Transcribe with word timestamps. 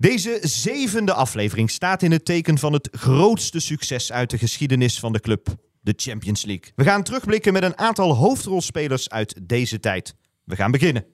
Deze 0.00 0.38
zevende 0.42 1.12
aflevering 1.12 1.70
staat 1.70 2.02
in 2.02 2.12
het 2.12 2.24
teken 2.24 2.58
van 2.58 2.72
het 2.72 2.88
grootste 2.92 3.60
succes 3.60 4.12
uit 4.12 4.30
de 4.30 4.38
geschiedenis 4.38 4.98
van 4.98 5.12
de 5.12 5.20
club, 5.20 5.54
de 5.80 5.92
Champions 5.96 6.44
League. 6.44 6.72
We 6.76 6.84
gaan 6.84 7.02
terugblikken 7.02 7.52
met 7.52 7.62
een 7.62 7.78
aantal 7.78 8.14
hoofdrolspelers 8.14 9.10
uit 9.10 9.40
deze 9.42 9.80
tijd. 9.80 10.14
We 10.44 10.56
gaan 10.56 10.70
beginnen. 10.70 11.04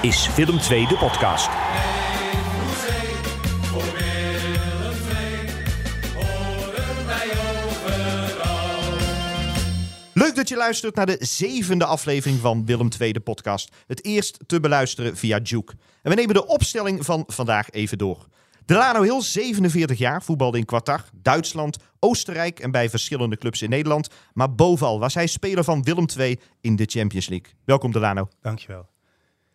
Is 0.00 0.34
Willem 0.34 0.58
II, 0.70 0.86
de 0.86 0.96
podcast. 0.96 1.48
Leuk 10.14 10.34
dat 10.34 10.48
je 10.48 10.56
luistert 10.56 10.94
naar 10.94 11.06
de 11.06 11.16
zevende 11.20 11.84
aflevering 11.84 12.38
van 12.40 12.66
Willem 12.66 12.88
II, 12.98 13.12
de 13.12 13.20
podcast. 13.20 13.72
Het 13.86 14.04
eerst 14.04 14.38
te 14.46 14.60
beluisteren 14.60 15.16
via 15.16 15.38
Juke. 15.38 15.72
En 16.02 16.10
we 16.10 16.16
nemen 16.16 16.34
de 16.34 16.46
opstelling 16.46 17.04
van 17.04 17.24
vandaag 17.26 17.70
even 17.70 17.98
door. 17.98 18.26
Delano 18.64 19.02
Hill, 19.02 19.20
47 19.20 19.98
jaar, 19.98 20.22
voetbalde 20.22 20.58
in 20.58 20.64
Qatar, 20.64 21.04
Duitsland, 21.12 21.76
Oostenrijk 21.98 22.60
en 22.60 22.70
bij 22.70 22.90
verschillende 22.90 23.36
clubs 23.36 23.62
in 23.62 23.70
Nederland. 23.70 24.08
Maar 24.32 24.54
bovenal 24.54 25.00
was 25.00 25.14
hij 25.14 25.26
speler 25.26 25.64
van 25.64 25.82
Willem 25.82 26.06
II 26.18 26.40
in 26.60 26.76
de 26.76 26.84
Champions 26.86 27.28
League. 27.28 27.52
Welkom 27.64 27.92
Delano. 27.92 28.28
Dankjewel. 28.40 28.96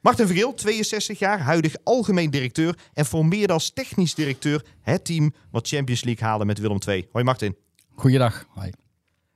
Martin 0.04 0.28
Vergeel, 0.28 0.54
62 0.54 1.20
jaar, 1.20 1.40
huidig 1.40 1.76
algemeen 1.84 2.30
directeur 2.30 2.78
en 2.94 3.06
formeerde 3.06 3.54
als 3.54 3.70
technisch 3.70 4.16
directeur 4.16 4.66
het 4.82 5.06
team 5.06 5.34
wat 5.52 5.68
Champions 5.68 6.04
League 6.04 6.28
haalde 6.28 6.46
met 6.46 6.60
Willem 6.60 6.78
II. 6.88 7.08
Hoi 7.12 7.24
Martin. 7.24 7.56
Goeiedag. 7.96 8.46
Hoi. 8.50 8.72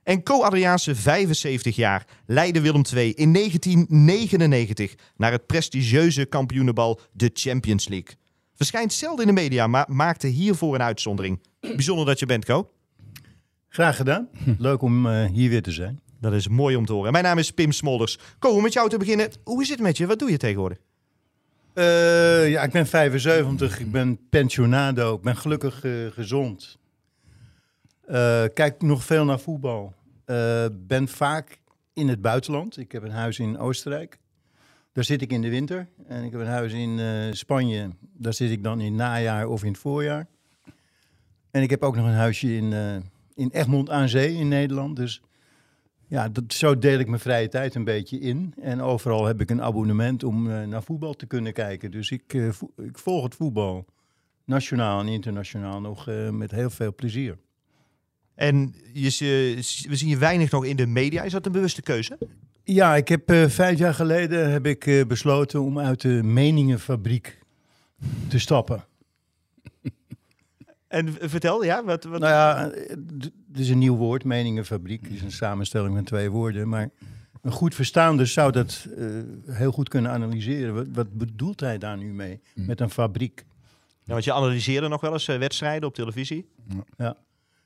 En 0.02 0.22
Co 0.22 0.42
Adriaanse, 0.42 0.94
75 0.94 1.76
jaar, 1.76 2.06
leidde 2.26 2.60
Willem 2.60 2.82
II 2.94 3.12
in 3.12 3.32
1999 3.32 4.94
naar 5.16 5.32
het 5.32 5.46
prestigieuze 5.46 6.24
kampioenenbal 6.24 7.00
de 7.12 7.30
Champions 7.32 7.88
League. 7.88 8.16
Verschijnt 8.54 8.92
zelden 8.92 9.28
in 9.28 9.34
de 9.34 9.40
media, 9.40 9.66
maar 9.66 9.86
maakte 9.88 10.26
hiervoor 10.26 10.74
een 10.74 10.82
uitzondering. 10.82 11.42
Bijzonder 11.60 12.06
dat 12.06 12.18
je 12.18 12.26
bent, 12.26 12.44
Co. 12.44 12.70
Graag 13.68 13.96
gedaan. 13.96 14.28
Leuk 14.58 14.82
om 14.82 15.06
eh, 15.06 15.24
hier 15.24 15.50
weer 15.50 15.62
te 15.62 15.72
zijn. 15.72 16.00
Dat 16.20 16.32
is 16.32 16.48
mooi 16.48 16.76
om 16.76 16.86
te 16.86 16.92
horen. 16.92 17.12
Mijn 17.12 17.24
naam 17.24 17.38
is 17.38 17.50
Pim 17.50 17.72
Smolders. 17.72 18.18
Co, 18.38 18.48
om 18.48 18.62
met 18.62 18.72
jou 18.72 18.88
te 18.88 18.96
beginnen. 18.96 19.30
Hoe 19.44 19.62
is 19.62 19.68
het 19.68 19.80
met 19.80 19.96
je? 19.96 20.06
Wat 20.06 20.18
doe 20.18 20.30
je 20.30 20.36
tegenwoordig? 20.36 20.78
Eh, 21.78 22.50
ja, 22.50 22.62
ik 22.62 22.70
ben 22.70 22.86
75, 22.86 23.80
ik 23.80 23.90
ben 23.90 24.28
pensionado, 24.28 25.14
ik 25.14 25.22
ben 25.22 25.36
gelukkig 25.36 25.84
eh, 25.84 25.92
gezond. 26.10 26.78
Eh, 28.06 28.44
kijk 28.54 28.82
nog 28.82 29.04
veel 29.04 29.24
naar 29.24 29.40
voetbal. 29.40 29.94
Ben 30.72 31.08
vaak 31.08 31.60
in 31.92 32.08
het 32.08 32.20
buitenland. 32.20 32.76
Ik 32.76 32.92
heb 32.92 33.02
een 33.02 33.10
huis 33.10 33.38
in 33.38 33.58
Oostenrijk. 33.58 34.18
Daar 34.92 35.04
zit 35.04 35.22
ik 35.22 35.32
in 35.32 35.42
de 35.42 35.48
winter. 35.48 35.88
En 36.06 36.24
ik 36.24 36.32
heb 36.32 36.40
een 36.40 36.46
huis 36.46 36.72
in 36.72 37.00
Spanje. 37.36 37.90
Daar 38.00 38.34
zit 38.34 38.50
ik 38.50 38.62
dan 38.62 38.80
in 38.80 38.86
het 38.86 38.94
najaar 38.94 39.46
of 39.46 39.62
in 39.62 39.70
het 39.70 39.80
voorjaar. 39.80 40.26
En 41.50 41.62
ik 41.62 41.70
heb 41.70 41.82
ook 41.82 41.96
nog 41.96 42.06
een 42.06 42.12
huisje 42.12 42.56
in, 42.56 42.72
in 43.34 43.50
Egmond 43.52 43.90
aan 43.90 44.08
Zee 44.08 44.34
in 44.34 44.48
Nederland. 44.48 44.96
Dus 44.96 45.22
ja, 46.08 46.28
dat, 46.28 46.44
zo 46.52 46.78
deel 46.78 46.98
ik 46.98 47.08
mijn 47.08 47.20
vrije 47.20 47.48
tijd 47.48 47.74
een 47.74 47.84
beetje 47.84 48.18
in. 48.20 48.54
En 48.60 48.80
overal 48.80 49.24
heb 49.26 49.40
ik 49.40 49.50
een 49.50 49.62
abonnement 49.62 50.24
om 50.24 50.50
eh, 50.50 50.62
naar 50.62 50.82
voetbal 50.82 51.14
te 51.14 51.26
kunnen 51.26 51.52
kijken. 51.52 51.90
Dus 51.90 52.10
ik, 52.10 52.34
eh, 52.34 52.48
vo- 52.50 52.72
ik 52.76 52.98
volg 52.98 53.24
het 53.24 53.34
voetbal, 53.34 53.84
nationaal 54.44 55.00
en 55.00 55.06
internationaal, 55.08 55.80
nog 55.80 56.08
eh, 56.08 56.30
met 56.30 56.50
heel 56.50 56.70
veel 56.70 56.94
plezier. 56.94 57.38
En 58.34 58.74
je, 58.92 59.54
we 59.88 59.96
zien 59.96 60.08
je 60.08 60.16
weinig 60.18 60.50
nog 60.50 60.64
in 60.64 60.76
de 60.76 60.86
media. 60.86 61.22
Is 61.22 61.32
dat 61.32 61.46
een 61.46 61.52
bewuste 61.52 61.82
keuze? 61.82 62.18
Ja, 62.64 62.96
ik 62.96 63.08
heb 63.08 63.22
vijf 63.48 63.78
jaar 63.78 63.94
geleden 63.94 64.50
heb 64.50 64.66
ik, 64.66 65.04
besloten 65.08 65.60
om 65.62 65.78
uit 65.78 66.00
de 66.00 66.22
meningenfabriek 66.22 67.38
te 68.28 68.38
stappen. 68.38 68.84
En 70.88 71.14
vertel, 71.20 71.64
ja, 71.64 71.84
wat... 71.84 72.04
wat... 72.04 72.20
Nou 72.20 72.32
ja, 72.32 72.70
het 73.52 73.58
is 73.58 73.68
een 73.68 73.78
nieuw 73.78 73.96
woord, 73.96 74.24
meningenfabriek. 74.24 75.02
Het 75.02 75.12
is 75.12 75.22
een 75.22 75.32
samenstelling 75.32 75.94
van 75.94 76.04
twee 76.04 76.30
woorden. 76.30 76.68
Maar 76.68 76.88
een 77.42 77.52
goed 77.52 77.74
verstaander 77.74 78.26
zou 78.26 78.52
dat 78.52 78.86
eh, 78.96 79.06
heel 79.46 79.72
goed 79.72 79.88
kunnen 79.88 80.10
analyseren. 80.10 80.74
Wat, 80.74 80.86
wat 80.92 81.12
bedoelt 81.12 81.60
hij 81.60 81.78
daar 81.78 81.96
nu 81.96 82.12
mee, 82.12 82.40
met 82.54 82.80
een 82.80 82.90
fabriek? 82.90 83.44
Ja, 84.04 84.12
want 84.12 84.24
je 84.24 84.32
analyseerde 84.32 84.88
nog 84.88 85.00
wel 85.00 85.12
eens 85.12 85.28
eh, 85.28 85.38
wedstrijden 85.38 85.88
op 85.88 85.94
televisie. 85.94 86.48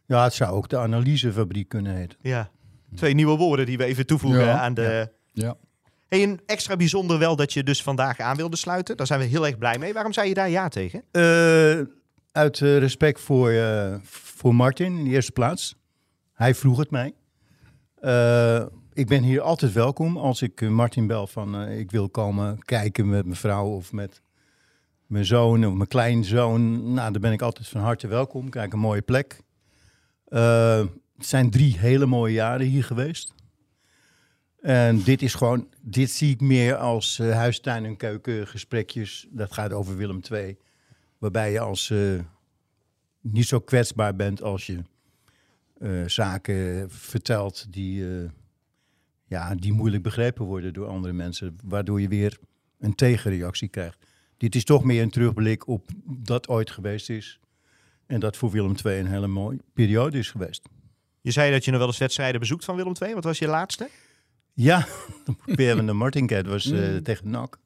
Ja, 0.06 0.24
het 0.24 0.34
zou 0.34 0.52
ook 0.52 0.68
de 0.68 0.78
analysefabriek 0.78 1.68
kunnen 1.68 1.94
heten. 1.94 2.18
Ja. 2.22 2.50
Twee 2.94 3.14
nieuwe 3.14 3.36
woorden 3.36 3.66
die 3.66 3.78
we 3.78 3.84
even 3.84 4.06
toevoegen 4.06 4.44
Ja. 4.44 4.58
aan 4.58 4.74
de... 4.74 5.12
Ja. 5.32 5.56
Hey, 6.08 6.22
een 6.22 6.40
extra 6.46 6.76
bijzonder 6.76 7.18
wel 7.18 7.36
dat 7.36 7.52
je 7.52 7.62
dus 7.62 7.82
vandaag 7.82 8.20
aan 8.20 8.36
wilde 8.36 8.56
sluiten. 8.56 8.96
Daar 8.96 9.06
zijn 9.06 9.20
we 9.20 9.26
heel 9.26 9.46
erg 9.46 9.58
blij 9.58 9.78
mee. 9.78 9.92
Waarom 9.92 10.12
zei 10.12 10.28
je 10.28 10.34
daar 10.34 10.50
ja 10.50 10.68
tegen? 10.68 11.02
Eh, 11.10 11.80
uit 12.32 12.60
eh, 12.60 12.78
respect 12.78 13.20
voor, 13.20 13.50
eh, 13.50 13.94
voor 14.02 14.54
Martin 14.54 14.98
in 14.98 15.04
de 15.04 15.10
eerste 15.10 15.32
plaats. 15.32 15.76
Hij 16.32 16.54
vroeg 16.54 16.78
het 16.78 16.90
mij. 16.90 17.14
Eh, 17.94 18.66
ik 18.92 19.06
ben 19.06 19.22
hier 19.22 19.40
altijd 19.40 19.72
welkom 19.72 20.16
als 20.16 20.42
ik 20.42 20.60
Martin 20.60 21.06
bel 21.06 21.26
van 21.26 21.62
ik 21.68 21.90
wil 21.90 22.08
komen 22.08 22.58
kijken 22.58 23.08
met 23.08 23.24
mijn 23.24 23.36
vrouw 23.36 23.66
of 23.66 23.92
met 23.92 24.22
mijn 25.06 25.24
zoon 25.24 25.66
of 25.66 25.74
mijn 25.74 25.88
kleinzoon. 25.88 26.92
Nou, 26.92 27.12
dan 27.12 27.20
ben 27.20 27.32
ik 27.32 27.42
altijd 27.42 27.68
van 27.68 27.80
harte 27.80 28.06
welkom. 28.06 28.48
Kijk, 28.48 28.72
een 28.72 28.78
mooie 28.78 29.02
plek. 29.02 29.40
Het 30.28 30.90
zijn 31.26 31.50
drie 31.50 31.78
hele 31.78 32.06
mooie 32.06 32.32
jaren 32.32 32.66
hier 32.66 32.84
geweest. 32.84 33.34
En 34.60 35.02
dit 35.02 35.22
is 35.22 35.34
gewoon, 35.34 35.68
dit 35.80 36.10
zie 36.10 36.30
ik 36.30 36.40
meer 36.40 36.76
als 36.76 37.18
huistuin- 37.18 37.84
en 37.84 37.96
keukengesprekjes. 37.96 39.26
Dat 39.30 39.52
gaat 39.52 39.72
over 39.72 39.96
Willem 39.96 40.20
II. 40.30 40.58
Waarbij 41.22 41.52
je 41.52 41.60
als 41.60 41.90
eh, 41.90 42.18
niet 43.20 43.46
zo 43.46 43.60
kwetsbaar 43.60 44.16
bent 44.16 44.42
als 44.42 44.66
je 44.66 44.82
eh, 45.78 45.90
zaken 46.06 46.90
vertelt 46.90 47.72
die, 47.72 48.08
eh, 48.08 48.30
ja, 49.26 49.54
die 49.54 49.72
moeilijk 49.72 50.02
begrepen 50.02 50.44
worden 50.44 50.72
door 50.72 50.86
andere 50.86 51.12
mensen. 51.12 51.56
Waardoor 51.64 52.00
je 52.00 52.08
weer 52.08 52.38
een 52.78 52.94
tegenreactie 52.94 53.68
krijgt. 53.68 54.06
Dit 54.36 54.54
is 54.54 54.64
toch 54.64 54.84
meer 54.84 55.02
een 55.02 55.10
terugblik 55.10 55.66
op 55.68 55.90
dat 56.04 56.48
ooit 56.48 56.70
geweest 56.70 57.10
is. 57.10 57.40
En 58.06 58.20
dat 58.20 58.36
voor 58.36 58.50
Willem 58.50 58.74
II 58.84 58.98
een 58.98 59.06
hele 59.06 59.26
mooie 59.26 59.58
periode 59.72 60.18
is 60.18 60.30
geweest. 60.30 60.68
Je 61.20 61.30
zei 61.30 61.50
dat 61.50 61.64
je 61.64 61.70
nog 61.70 61.80
wel 61.80 61.88
eens 61.88 61.98
wedstrijden 61.98 62.40
bezoekt 62.40 62.64
van 62.64 62.76
Willem 62.76 62.94
II. 63.00 63.14
Wat 63.14 63.24
was 63.24 63.38
je 63.38 63.46
laatste? 63.46 63.88
Ja, 64.52 64.86
weer 65.44 65.76
van 65.76 65.86
de 65.86 65.92
Martinket 65.92 66.46
was 66.46 66.70
eh, 66.70 66.96
tegen 66.96 67.30
NAC. 67.30 67.58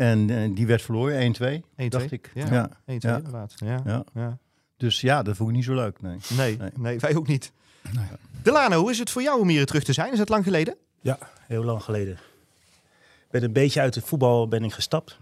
En 0.00 0.30
eh, 0.30 0.50
die 0.54 0.66
werd 0.66 0.82
verloren, 0.82 1.34
1-2, 1.34 1.62
1-2. 1.76 1.88
dacht 1.88 2.10
ik. 2.12 2.30
Ja, 2.34 2.46
Ja. 2.50 2.68
1-2 2.86 3.10
Ja. 3.10 3.16
inderdaad. 3.16 3.54
Ja. 3.56 3.80
Ja. 3.84 4.04
Ja. 4.14 4.38
Dus 4.76 5.00
ja, 5.00 5.22
dat 5.22 5.36
vond 5.36 5.48
ik 5.48 5.54
niet 5.56 5.64
zo 5.64 5.74
leuk, 5.74 6.00
nee. 6.02 6.16
Nee, 6.36 6.56
nee, 6.56 6.70
Nee. 6.76 6.98
wij 6.98 7.14
ook 7.16 7.26
niet. 7.26 7.52
Nee. 7.92 8.04
Delano, 8.42 8.80
hoe 8.80 8.90
is 8.90 8.98
het 8.98 9.10
voor 9.10 9.22
jou 9.22 9.40
om 9.40 9.48
hier 9.48 9.66
terug 9.66 9.82
te 9.84 9.92
zijn? 9.92 10.12
Is 10.12 10.18
het 10.18 10.28
lang 10.28 10.44
geleden? 10.44 10.76
Ja, 11.00 11.18
heel 11.46 11.64
lang 11.64 11.82
geleden. 11.82 12.12
Ik 12.12 13.30
ben 13.30 13.42
een 13.42 13.52
beetje 13.52 13.80
uit 13.80 13.94
het 13.94 14.04
voetbal 14.04 14.48
ben 14.48 14.64
ik 14.64 14.72
gestapt. 14.72 15.18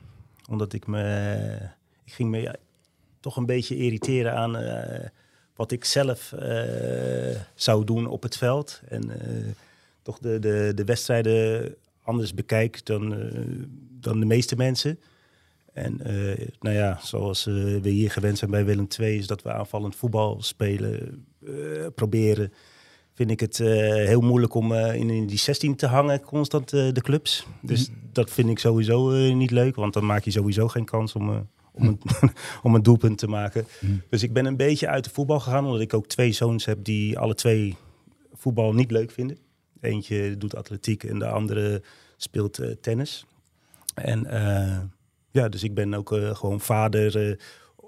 Omdat 0.48 0.72
ik 0.72 0.86
me... 0.86 1.58
Ik 2.04 2.12
ging 2.12 2.30
me 2.30 2.40
ja, 2.40 2.54
toch 3.20 3.36
een 3.36 3.46
beetje 3.46 3.76
irriteren 3.76 4.34
aan 4.34 4.56
eh, 4.56 5.06
wat 5.56 5.72
ik 5.72 5.84
zelf 5.84 6.32
eh, 6.32 7.40
zou 7.54 7.84
doen 7.84 8.06
op 8.06 8.22
het 8.22 8.36
veld. 8.36 8.80
En 8.88 9.20
eh, 9.20 9.44
toch 10.02 10.18
de, 10.18 10.38
de, 10.38 10.72
de 10.74 10.84
wedstrijden 10.84 11.74
anders 12.02 12.34
bekijk 12.34 12.84
dan, 12.86 13.14
eh, 13.14 13.40
dan 14.00 14.20
de 14.20 14.26
meeste 14.26 14.56
mensen. 14.56 14.98
En 15.78 16.00
eh, 16.00 16.46
nou 16.60 16.76
ja, 16.76 16.98
zoals 17.02 17.46
eh, 17.46 17.54
we 17.54 17.88
hier 17.88 18.10
gewend 18.10 18.38
zijn 18.38 18.50
bij 18.50 18.64
Willem 18.64 18.86
II... 18.98 19.18
is 19.18 19.26
dat 19.26 19.42
we 19.42 19.52
aanvallend 19.52 19.96
voetbal 19.96 20.42
spelen, 20.42 21.24
eh, 21.46 21.52
proberen 21.94 22.52
vind 23.14 23.30
ik 23.30 23.40
het 23.40 23.58
heel 23.58 24.20
moeilijk 24.20 24.54
om 24.54 24.72
in, 24.72 25.10
in 25.10 25.26
die 25.26 25.38
16 25.38 25.76
te 25.76 25.86
hangen, 25.86 26.20
constant 26.20 26.70
de 26.70 27.00
clubs. 27.02 27.46
Dus 27.62 27.90
dat 28.12 28.30
vind 28.30 28.48
ik 28.48 28.58
sowieso 28.58 29.10
niet 29.34 29.50
leuk, 29.50 29.76
want 29.76 29.92
dan 29.92 30.06
maak 30.06 30.24
je 30.24 30.30
sowieso 30.30 30.68
geen 30.68 30.84
kans 30.84 31.14
om, 31.14 31.48
om, 31.72 31.86
een, 31.86 32.00
om 32.62 32.74
een 32.74 32.82
doelpunt 32.82 33.18
te 33.18 33.28
maken. 33.28 33.66
Dus 34.10 34.22
ik 34.22 34.32
ben 34.32 34.46
een 34.46 34.56
beetje 34.56 34.88
uit 34.88 35.04
de 35.04 35.10
voetbal 35.10 35.40
gegaan, 35.40 35.64
omdat 35.64 35.80
ik 35.80 35.94
ook 35.94 36.06
twee 36.06 36.32
zoons 36.32 36.64
heb 36.64 36.84
die 36.84 37.18
alle 37.18 37.34
twee 37.34 37.76
voetbal 38.32 38.72
niet 38.72 38.90
leuk 38.90 39.10
vinden. 39.10 39.38
Eentje 39.80 40.36
doet 40.36 40.56
atletiek 40.56 41.04
en 41.04 41.18
de 41.18 41.28
andere 41.28 41.82
speelt 42.16 42.60
tennis. 42.80 43.26
En 43.98 44.26
eh, 44.26 44.78
ja, 45.30 45.48
dus 45.48 45.62
ik 45.62 45.74
ben 45.74 45.94
ook 45.94 46.12
eh, 46.12 46.34
gewoon 46.34 46.60
vader, 46.60 47.28
eh, 47.28 47.36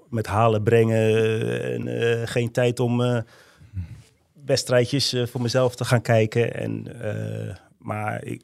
met 0.09 0.27
halen 0.27 0.63
brengen 0.63 1.87
en 1.87 2.27
geen 2.27 2.51
tijd 2.51 2.79
om 2.79 3.23
wedstrijdjes 4.45 5.15
voor 5.23 5.41
mezelf 5.41 5.75
te 5.75 5.85
gaan 5.85 6.01
kijken. 6.01 6.53
En, 6.53 6.87
maar 7.77 8.23
ik, 8.23 8.41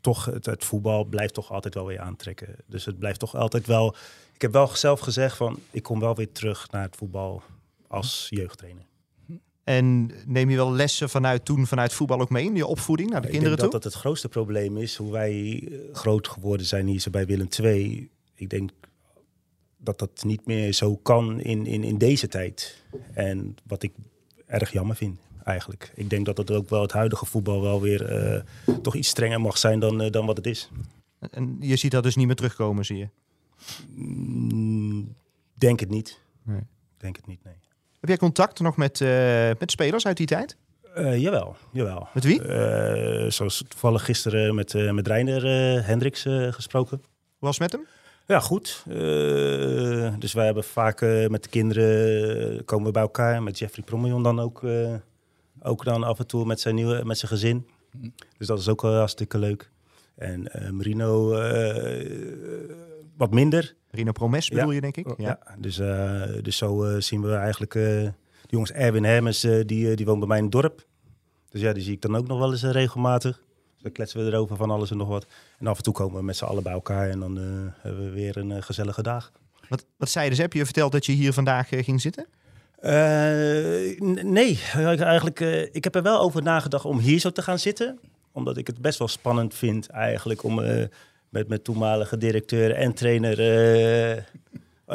toch, 0.00 0.24
het, 0.24 0.46
het 0.46 0.64
voetbal 0.64 1.04
blijft 1.04 1.34
toch 1.34 1.52
altijd 1.52 1.74
wel 1.74 1.86
weer 1.86 2.00
aantrekken. 2.00 2.54
Dus 2.66 2.84
het 2.84 2.98
blijft 2.98 3.18
toch 3.18 3.36
altijd 3.36 3.66
wel... 3.66 3.94
Ik 4.34 4.42
heb 4.42 4.52
wel 4.52 4.76
zelf 4.76 5.00
gezegd 5.00 5.36
van, 5.36 5.58
ik 5.70 5.82
kom 5.82 6.00
wel 6.00 6.14
weer 6.14 6.32
terug 6.32 6.70
naar 6.70 6.82
het 6.82 6.96
voetbal 6.96 7.42
als 7.88 8.26
jeugdtrainer. 8.30 8.89
En 9.64 10.10
neem 10.26 10.50
je 10.50 10.56
wel 10.56 10.72
lessen 10.72 11.10
vanuit 11.10 11.44
toen, 11.44 11.66
vanuit 11.66 11.92
voetbal 11.92 12.20
ook 12.20 12.30
mee 12.30 12.44
in 12.44 12.56
je 12.56 12.66
opvoeding 12.66 13.10
naar 13.10 13.20
de 13.20 13.26
Ik 13.26 13.32
kinderen 13.32 13.56
denk 13.58 13.70
toe? 13.70 13.80
dat 13.80 13.82
dat 13.82 13.92
het 13.92 14.02
grootste 14.02 14.28
probleem 14.28 14.76
is, 14.76 14.96
hoe 14.96 15.12
wij 15.12 15.68
eh, 15.70 15.94
groot 15.94 16.28
geworden 16.28 16.66
zijn 16.66 16.86
hier 16.86 17.00
zo 17.00 17.10
bij 17.10 17.26
Willem 17.26 17.48
II. 17.62 18.10
Ik 18.34 18.50
denk 18.50 18.70
dat 19.76 19.98
dat 19.98 20.24
niet 20.24 20.46
meer 20.46 20.72
zo 20.72 20.96
kan 20.96 21.40
in, 21.40 21.66
in, 21.66 21.84
in 21.84 21.98
deze 21.98 22.28
tijd. 22.28 22.82
En 23.12 23.56
wat 23.66 23.82
ik 23.82 23.92
erg 24.46 24.72
jammer 24.72 24.96
vind, 24.96 25.18
eigenlijk. 25.44 25.92
Ik 25.94 26.10
denk 26.10 26.26
dat 26.26 26.36
het 26.36 26.50
ook 26.50 26.68
wel 26.68 26.82
het 26.82 26.92
huidige 26.92 27.26
voetbal 27.26 27.62
wel 27.62 27.80
weer 27.80 28.04
eh, 28.04 28.42
toch 28.82 28.94
iets 28.94 29.08
strenger 29.08 29.40
mag 29.40 29.58
zijn 29.58 29.80
dan, 29.80 30.00
eh, 30.00 30.10
dan 30.10 30.26
wat 30.26 30.36
het 30.36 30.46
is. 30.46 30.70
En 31.30 31.56
je 31.60 31.76
ziet 31.76 31.90
dat 31.90 32.02
dus 32.02 32.16
niet 32.16 32.26
meer 32.26 32.36
terugkomen, 32.36 32.84
zie 32.84 32.96
je. 32.96 33.08
Mm, 33.94 35.14
denk 35.54 35.80
het 35.80 35.90
niet. 35.90 36.20
Nee. 36.42 36.60
Denk 36.96 37.16
het 37.16 37.26
niet, 37.26 37.44
nee. 37.44 37.54
Heb 38.00 38.08
jij 38.08 38.18
contact 38.18 38.60
nog 38.60 38.76
met, 38.76 39.00
eh, 39.00 39.50
met 39.58 39.70
spelers 39.70 40.06
uit 40.06 40.16
die 40.16 40.26
tijd? 40.26 40.56
Eh, 40.94 41.18
jawel, 41.18 41.56
jawel. 41.72 42.08
Met 42.14 42.24
wie? 42.24 42.42
Eh, 42.42 43.30
zoals 43.30 43.64
toevallig 43.68 44.04
gisteren 44.04 44.54
met, 44.54 44.92
met 44.92 45.06
Reiner 45.06 45.44
Hendricks 45.84 46.22
gesproken. 46.50 46.98
Hoe 46.98 47.48
was 47.48 47.58
het 47.58 47.72
met 47.72 47.72
hem? 47.72 47.86
Ja, 48.26 48.40
goed. 48.40 48.82
Dus 50.18 50.32
wij 50.32 50.44
hebben 50.44 50.64
vaak 50.64 51.00
met 51.28 51.42
de 51.42 51.48
kinderen 51.48 52.64
komen 52.64 52.86
we 52.86 52.92
bij 52.92 53.02
elkaar. 53.02 53.42
Met 53.42 53.58
Jeffrey 53.58 53.84
Promion 53.84 54.22
dan 54.22 54.40
ook, 54.40 54.62
ook 55.62 55.84
dan 55.84 56.02
af 56.02 56.18
en 56.18 56.26
toe 56.26 56.44
met 56.44 56.60
zijn, 56.60 56.74
nieuwe, 56.74 57.04
met 57.04 57.18
zijn 57.18 57.30
gezin. 57.30 57.68
Dus 58.38 58.46
dat 58.46 58.58
is 58.58 58.68
ook 58.68 58.82
wel 58.82 58.94
hartstikke 58.94 59.38
leuk. 59.38 59.70
En 60.14 60.42
Marino 60.70 61.28
wat 63.16 63.30
minder. 63.30 63.74
Rino 63.90 64.12
Promes 64.12 64.48
bedoel 64.48 64.68
Ja. 64.68 64.74
je, 64.74 64.80
denk 64.80 64.96
ik? 64.96 65.14
Ja. 65.16 65.38
dus, 65.58 65.78
eh, 65.78 66.22
dus 66.42 66.56
zo 66.56 66.84
eh, 66.84 67.00
zien 67.00 67.22
we 67.22 67.34
eigenlijk 67.34 67.74
eh, 67.74 67.82
de 67.82 68.12
jongens 68.46 68.72
Erwin 68.72 69.04
Hermes, 69.04 69.40
die, 69.40 69.96
die 69.96 70.06
woont 70.06 70.18
bij 70.18 70.28
mij 70.28 70.36
in 70.36 70.42
het 70.42 70.52
dorp. 70.52 70.86
Dus 71.48 71.60
ja, 71.60 71.72
die 71.72 71.82
zie 71.82 71.92
ik 71.92 72.02
dan 72.02 72.16
ook 72.16 72.26
nog 72.26 72.38
wel 72.38 72.50
eens 72.50 72.62
regelmatig. 72.62 73.36
Dus 73.74 73.82
dan 73.82 73.92
kletsen 73.92 74.24
we 74.24 74.30
erover 74.30 74.56
van 74.56 74.70
alles 74.70 74.90
en 74.90 74.96
nog 74.96 75.08
wat. 75.08 75.26
En 75.58 75.66
af 75.66 75.76
en 75.76 75.82
toe 75.82 75.94
komen 75.94 76.16
we 76.16 76.22
met 76.22 76.36
z'n 76.36 76.44
allen 76.44 76.62
bij 76.62 76.72
elkaar 76.72 77.08
en 77.08 77.20
dan 77.20 77.36
hebben 77.80 78.04
we 78.04 78.10
weer 78.10 78.36
een 78.36 78.62
gezellige 78.62 79.02
dag. 79.02 79.32
Wat, 79.68 79.86
wat 79.96 80.08
zeiden 80.08 80.36
ze? 80.36 80.42
Heb 80.42 80.52
je 80.52 80.64
verteld 80.64 80.92
dat 80.92 81.06
je 81.06 81.12
hier 81.12 81.32
vandaag 81.32 81.68
ging 81.68 82.00
zitten? 82.00 82.26
Nee, 84.24 84.60
eigenlijk, 84.74 85.40
ik 85.72 85.84
heb 85.84 85.94
er 85.94 86.02
wel 86.02 86.20
over 86.20 86.42
nagedacht 86.42 86.84
om 86.84 86.98
hier 86.98 87.18
zo 87.18 87.30
te 87.30 87.42
gaan 87.42 87.58
zitten. 87.58 87.98
Omdat 88.32 88.56
ik 88.56 88.66
het 88.66 88.80
best 88.80 88.98
wel 88.98 89.08
spannend 89.08 89.54
vind 89.54 89.88
eigenlijk 89.88 90.42
om 90.42 90.60
met 91.30 91.48
mijn 91.48 91.62
toenmalige 91.62 92.16
directeur 92.16 92.74
en 92.74 92.94
trainer 92.94 93.38
eh, 93.38 94.16
eh, 94.16 94.24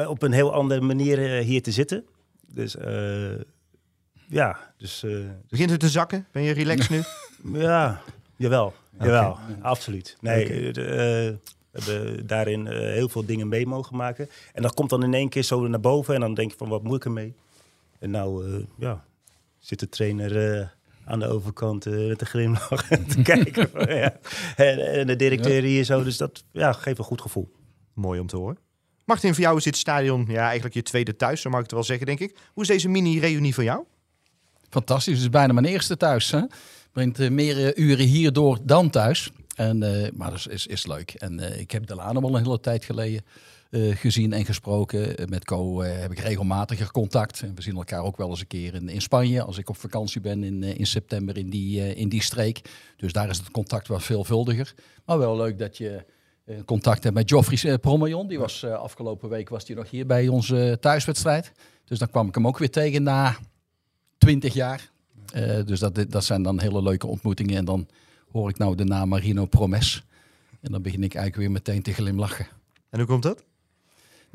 op 0.10 0.22
een 0.22 0.32
heel 0.32 0.54
andere 0.54 0.82
manier 0.82 1.38
eh, 1.38 1.46
hier 1.46 1.62
te 1.62 1.72
zitten. 1.72 2.06
Dus 2.48 2.76
ja, 4.28 4.74
dus 4.78 5.06
Begint 5.50 5.70
het 5.70 5.80
te 5.80 5.90
zakken? 5.90 6.28
Ben 6.32 6.44
je 6.44 6.54
relaxed 6.54 6.90
nu? 6.90 7.04
ja, 7.62 8.02
jawel, 8.36 8.74
jawel, 9.00 9.38
absoluut. 9.62 10.18
Nee, 10.20 10.74
we 10.74 11.38
hebben 11.72 12.28
daarin 12.28 12.68
heel 12.68 13.10
veel 13.10 13.26
dingen 13.26 13.48
mee 13.48 13.68
mogen 13.68 13.96
maken. 13.96 14.30
En 14.54 14.62
dat 14.62 14.74
komt 14.74 14.90
dan 14.90 15.04
in 15.04 15.14
één 15.14 15.30
keer 15.30 15.44
zo 15.44 15.68
naar 15.68 15.80
boven 15.80 16.14
en 16.14 16.20
dan 16.20 16.34
denk 16.34 16.52
je 16.52 16.58
van 16.58 16.70
wat 16.70 16.84
moet 16.84 16.96
ik 16.96 17.06
ermee? 17.06 17.34
En 18.00 18.12
nou, 18.12 18.66
ja, 18.78 19.06
zit 19.60 19.80
de 19.80 19.90
trainer 19.90 20.74
aan 21.06 21.20
de 21.20 21.28
overkant 21.28 21.86
eh, 21.86 22.08
met 22.08 22.22
een 22.22 22.28
glimlach 22.28 22.88
te 23.14 23.22
kijken. 23.24 23.70
van, 23.70 23.96
ja. 23.96 24.18
en, 24.56 24.94
en 24.94 25.08
de 25.08 25.16
directeur 25.16 25.62
hier 25.62 25.84
zo, 25.84 26.04
dus 26.04 26.18
dat 26.18 26.44
ja, 26.52 26.74
geeft 26.74 26.98
een 26.98 27.04
goed 27.04 27.22
gevoel. 27.22 27.52
Mooi 27.94 28.20
om 28.20 28.28
te 28.28 28.38
horen. 28.38 28.58
Martin, 29.06 29.34
voor 29.34 29.44
jou 29.44 29.58
is 29.58 29.64
dit 29.64 29.78
stadion 29.78 30.26
ja, 30.28 30.44
eigenlijk 30.44 30.76
je 30.76 30.82
tweede 30.82 31.16
thuis, 31.16 31.42
zo 31.42 31.50
mag 31.50 31.60
ik 31.60 31.66
het 31.66 31.74
wel 31.74 31.84
zeggen, 31.84 32.06
denk 32.06 32.20
ik. 32.20 32.38
Hoe 32.54 32.64
is 32.64 32.70
deze 32.70 32.90
mini-reunie 32.90 33.54
voor 33.54 33.64
jou? 33.64 33.84
Fantastisch, 34.70 35.14
het 35.14 35.24
is 35.24 35.30
bijna 35.30 35.54
mijn 35.54 35.66
eerste 35.66 35.98
thuis. 35.98 36.32
Hè? 36.32 36.42
Brengt 36.92 37.20
eh, 37.20 37.30
meer 37.30 37.66
eh, 37.66 37.86
uren 37.86 38.06
hier 38.06 38.34
door 38.34 38.60
dan 38.64 38.90
thuis. 38.90 39.32
En, 39.56 39.84
eh, 39.84 40.12
maar 40.14 40.30
dat 40.30 40.40
is, 40.40 40.48
is, 40.48 40.68
is 40.68 40.86
leuk. 40.86 41.12
En 41.12 41.40
eh, 41.40 41.60
ik 41.60 41.72
heb 41.72 41.88
Delano 41.88 42.22
al 42.22 42.36
een 42.36 42.44
hele 42.44 42.60
tijd 42.60 42.86
geleden 42.86 43.26
eh, 43.70 43.96
gezien 43.96 44.34
en 44.34 44.46
gesproken. 44.46 45.18
Eh, 45.18 45.26
met 45.26 45.46
Co 45.46 45.82
eh, 45.82 46.00
heb 46.00 46.12
ik 46.12 46.20
regelmatiger 46.20 46.92
contact. 46.92 47.42
En 47.42 47.56
we 47.56 47.62
zien 47.62 47.76
elkaar 47.76 48.04
ook 48.04 48.18
wel 48.18 48.30
eens 48.30 48.40
een 48.40 48.48
keer 48.48 48.74
in, 48.74 48.90
in 48.90 49.02
Spanje. 49.02 49.42
Als 49.42 49.58
ik 49.58 49.70
op 49.70 49.78
vakantie 49.78 50.22
ben 50.22 50.44
in, 50.44 50.64
in 50.64 50.88
september 50.88 51.38
in 51.38 51.50
die, 51.50 51.96
in 51.96 52.10
die 52.10 52.24
streek. 52.24 52.62
Dus 52.98 53.14
daar 53.14 53.30
is 53.30 53.38
het 53.38 53.52
contact 53.52 53.88
wat 53.88 54.04
veelvuldiger. 54.04 54.74
Maar 55.06 55.18
wel 55.18 55.36
leuk 55.36 55.60
dat 55.60 55.78
je 55.78 56.06
contact 56.66 57.04
hebt 57.04 57.16
met 57.16 57.30
Joffrey 57.30 57.78
Promayon. 57.78 58.28
Die 58.28 58.40
was 58.40 58.64
afgelopen 58.64 59.30
week 59.30 59.50
was 59.50 59.66
die 59.66 59.76
nog 59.76 59.90
hier 59.90 60.06
bij 60.06 60.28
onze 60.28 60.78
thuiswedstrijd. 60.82 61.52
Dus 61.86 62.00
dan 62.00 62.10
kwam 62.10 62.28
ik 62.28 62.36
hem 62.36 62.48
ook 62.48 62.58
weer 62.58 62.72
tegen 62.72 63.04
na 63.04 63.36
20 64.18 64.54
jaar. 64.54 64.92
Dus 65.66 65.80
dat, 65.80 66.06
dat 66.10 66.24
zijn 66.24 66.44
dan 66.44 66.60
hele 66.60 66.82
leuke 66.82 67.08
ontmoetingen. 67.08 67.58
En 67.58 67.66
dan 67.66 67.88
hoor 68.32 68.50
ik 68.50 68.58
nou 68.58 68.76
de 68.76 68.84
naam 68.84 69.10
Marino 69.10 69.46
Promes. 69.46 70.04
En 70.62 70.72
dan 70.72 70.82
begin 70.82 71.04
ik 71.04 71.16
eigenlijk 71.16 71.36
weer 71.36 71.52
meteen 71.52 71.82
te 71.82 71.94
glimlachen. 71.94 72.48
En 72.90 73.00
hoe 73.00 73.08
komt 73.08 73.24
dat? 73.24 73.44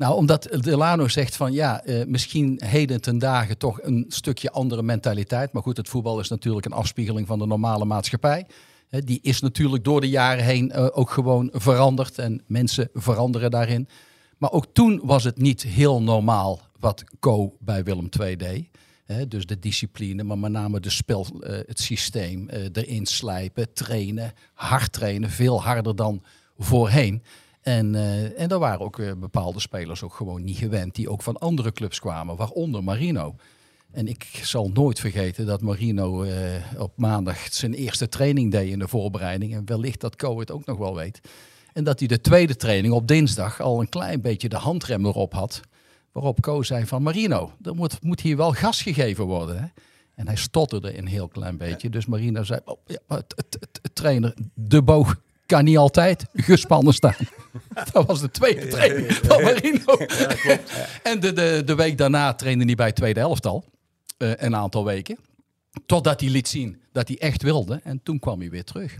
Nou, 0.01 0.15
omdat 0.15 0.47
Delano 0.61 1.07
zegt 1.07 1.35
van 1.35 1.53
ja, 1.53 1.83
eh, 1.83 2.05
misschien 2.05 2.61
heden 2.65 3.01
ten 3.01 3.17
dagen 3.17 3.57
toch 3.57 3.79
een 3.81 4.05
stukje 4.07 4.51
andere 4.51 4.83
mentaliteit. 4.83 5.53
Maar 5.53 5.61
goed, 5.61 5.77
het 5.77 5.89
voetbal 5.89 6.19
is 6.19 6.29
natuurlijk 6.29 6.65
een 6.65 6.71
afspiegeling 6.71 7.27
van 7.27 7.39
de 7.39 7.45
normale 7.45 7.85
maatschappij. 7.85 8.45
Die 8.89 9.19
is 9.21 9.41
natuurlijk 9.41 9.83
door 9.83 10.01
de 10.01 10.09
jaren 10.09 10.43
heen 10.43 10.71
eh, 10.71 10.87
ook 10.91 11.09
gewoon 11.09 11.49
veranderd. 11.53 12.17
En 12.17 12.41
mensen 12.47 12.89
veranderen 12.93 13.51
daarin. 13.51 13.87
Maar 14.37 14.51
ook 14.51 14.65
toen 14.73 15.01
was 15.03 15.23
het 15.23 15.37
niet 15.37 15.63
heel 15.63 16.01
normaal 16.01 16.59
wat 16.79 17.03
Co 17.19 17.55
bij 17.59 17.83
Willem 17.83 18.09
II 18.19 18.35
deed. 18.35 18.69
Dus 19.27 19.45
de 19.45 19.59
discipline, 19.59 20.23
maar 20.23 20.37
met 20.37 20.51
name 20.51 20.79
de 20.79 20.89
spel, 20.89 21.25
eh, 21.39 21.57
het 21.67 21.79
systeem, 21.79 22.49
erin 22.49 23.05
slijpen, 23.05 23.73
trainen, 23.73 24.33
hard 24.53 24.91
trainen, 24.91 25.29
veel 25.29 25.61
harder 25.61 25.95
dan 25.95 26.23
voorheen. 26.57 27.23
En, 27.61 27.95
eh, 27.95 28.39
en 28.39 28.49
daar 28.49 28.59
waren 28.59 28.85
ook 28.85 28.99
eh, 28.99 29.11
bepaalde 29.13 29.59
spelers 29.59 30.03
ook 30.03 30.13
gewoon 30.13 30.43
niet 30.43 30.57
gewend, 30.57 30.95
die 30.95 31.09
ook 31.09 31.21
van 31.21 31.37
andere 31.37 31.71
clubs 31.71 31.99
kwamen, 31.99 32.35
waaronder 32.35 32.83
Marino. 32.83 33.35
En 33.91 34.07
ik 34.07 34.23
zal 34.43 34.69
nooit 34.73 34.99
vergeten 34.99 35.45
dat 35.45 35.61
Marino 35.61 36.23
eh, 36.23 36.33
op 36.77 36.91
maandag 36.97 37.53
zijn 37.53 37.73
eerste 37.73 38.09
training 38.09 38.51
deed 38.51 38.71
in 38.71 38.79
de 38.79 38.87
voorbereiding. 38.87 39.53
En 39.53 39.65
wellicht 39.65 40.01
dat 40.01 40.15
Co 40.15 40.39
het 40.39 40.51
ook 40.51 40.65
nog 40.65 40.77
wel 40.77 40.95
weet. 40.95 41.19
En 41.73 41.83
dat 41.83 41.99
hij 41.99 42.07
de 42.07 42.21
tweede 42.21 42.55
training 42.55 42.93
op 42.93 43.07
dinsdag 43.07 43.61
al 43.61 43.79
een 43.79 43.89
klein 43.89 44.21
beetje 44.21 44.49
de 44.49 44.55
handrem 44.57 45.05
erop 45.05 45.33
had. 45.33 45.61
Waarop 46.11 46.41
Co 46.41 46.63
zei 46.63 46.85
van 46.85 47.03
Marino, 47.03 47.51
er 47.61 47.75
moet, 47.75 48.03
moet 48.03 48.21
hier 48.21 48.37
wel 48.37 48.51
gas 48.51 48.81
gegeven 48.81 49.25
worden. 49.25 49.59
Hè? 49.61 49.67
En 50.15 50.27
hij 50.27 50.35
stotterde 50.35 50.97
een 50.97 51.07
heel 51.07 51.27
klein 51.27 51.57
beetje. 51.57 51.89
Dus 51.89 52.05
Marino 52.05 52.43
zei, 52.43 52.59
oh, 52.65 52.77
ja, 52.85 53.21
trainer, 53.93 54.33
de 54.53 54.81
boog 54.81 55.21
kan 55.51 55.63
niet 55.63 55.77
altijd 55.77 56.25
gespannen 56.33 56.93
staan. 56.93 57.15
Dat 57.91 58.05
was 58.05 58.21
de 58.21 58.31
tweede 58.31 58.67
training 58.67 59.13
van 59.13 59.43
Marino. 59.43 59.97
En 61.03 61.19
de, 61.19 61.33
de, 61.33 61.61
de 61.65 61.75
week 61.75 61.97
daarna 61.97 62.33
trainde 62.33 62.65
hij 62.65 62.75
bij 62.75 62.85
het 62.85 62.95
tweede 62.95 63.19
elftal. 63.19 63.63
eh, 64.17 64.31
een 64.35 64.55
aantal 64.55 64.85
weken. 64.85 65.17
Totdat 65.85 66.21
hij 66.21 66.29
liet 66.29 66.47
zien 66.47 66.81
dat 66.91 67.07
hij 67.07 67.17
echt 67.17 67.41
wilde. 67.41 67.79
En 67.83 67.99
toen 68.03 68.19
kwam 68.19 68.39
hij 68.39 68.49
weer 68.49 68.63
terug. 68.63 68.97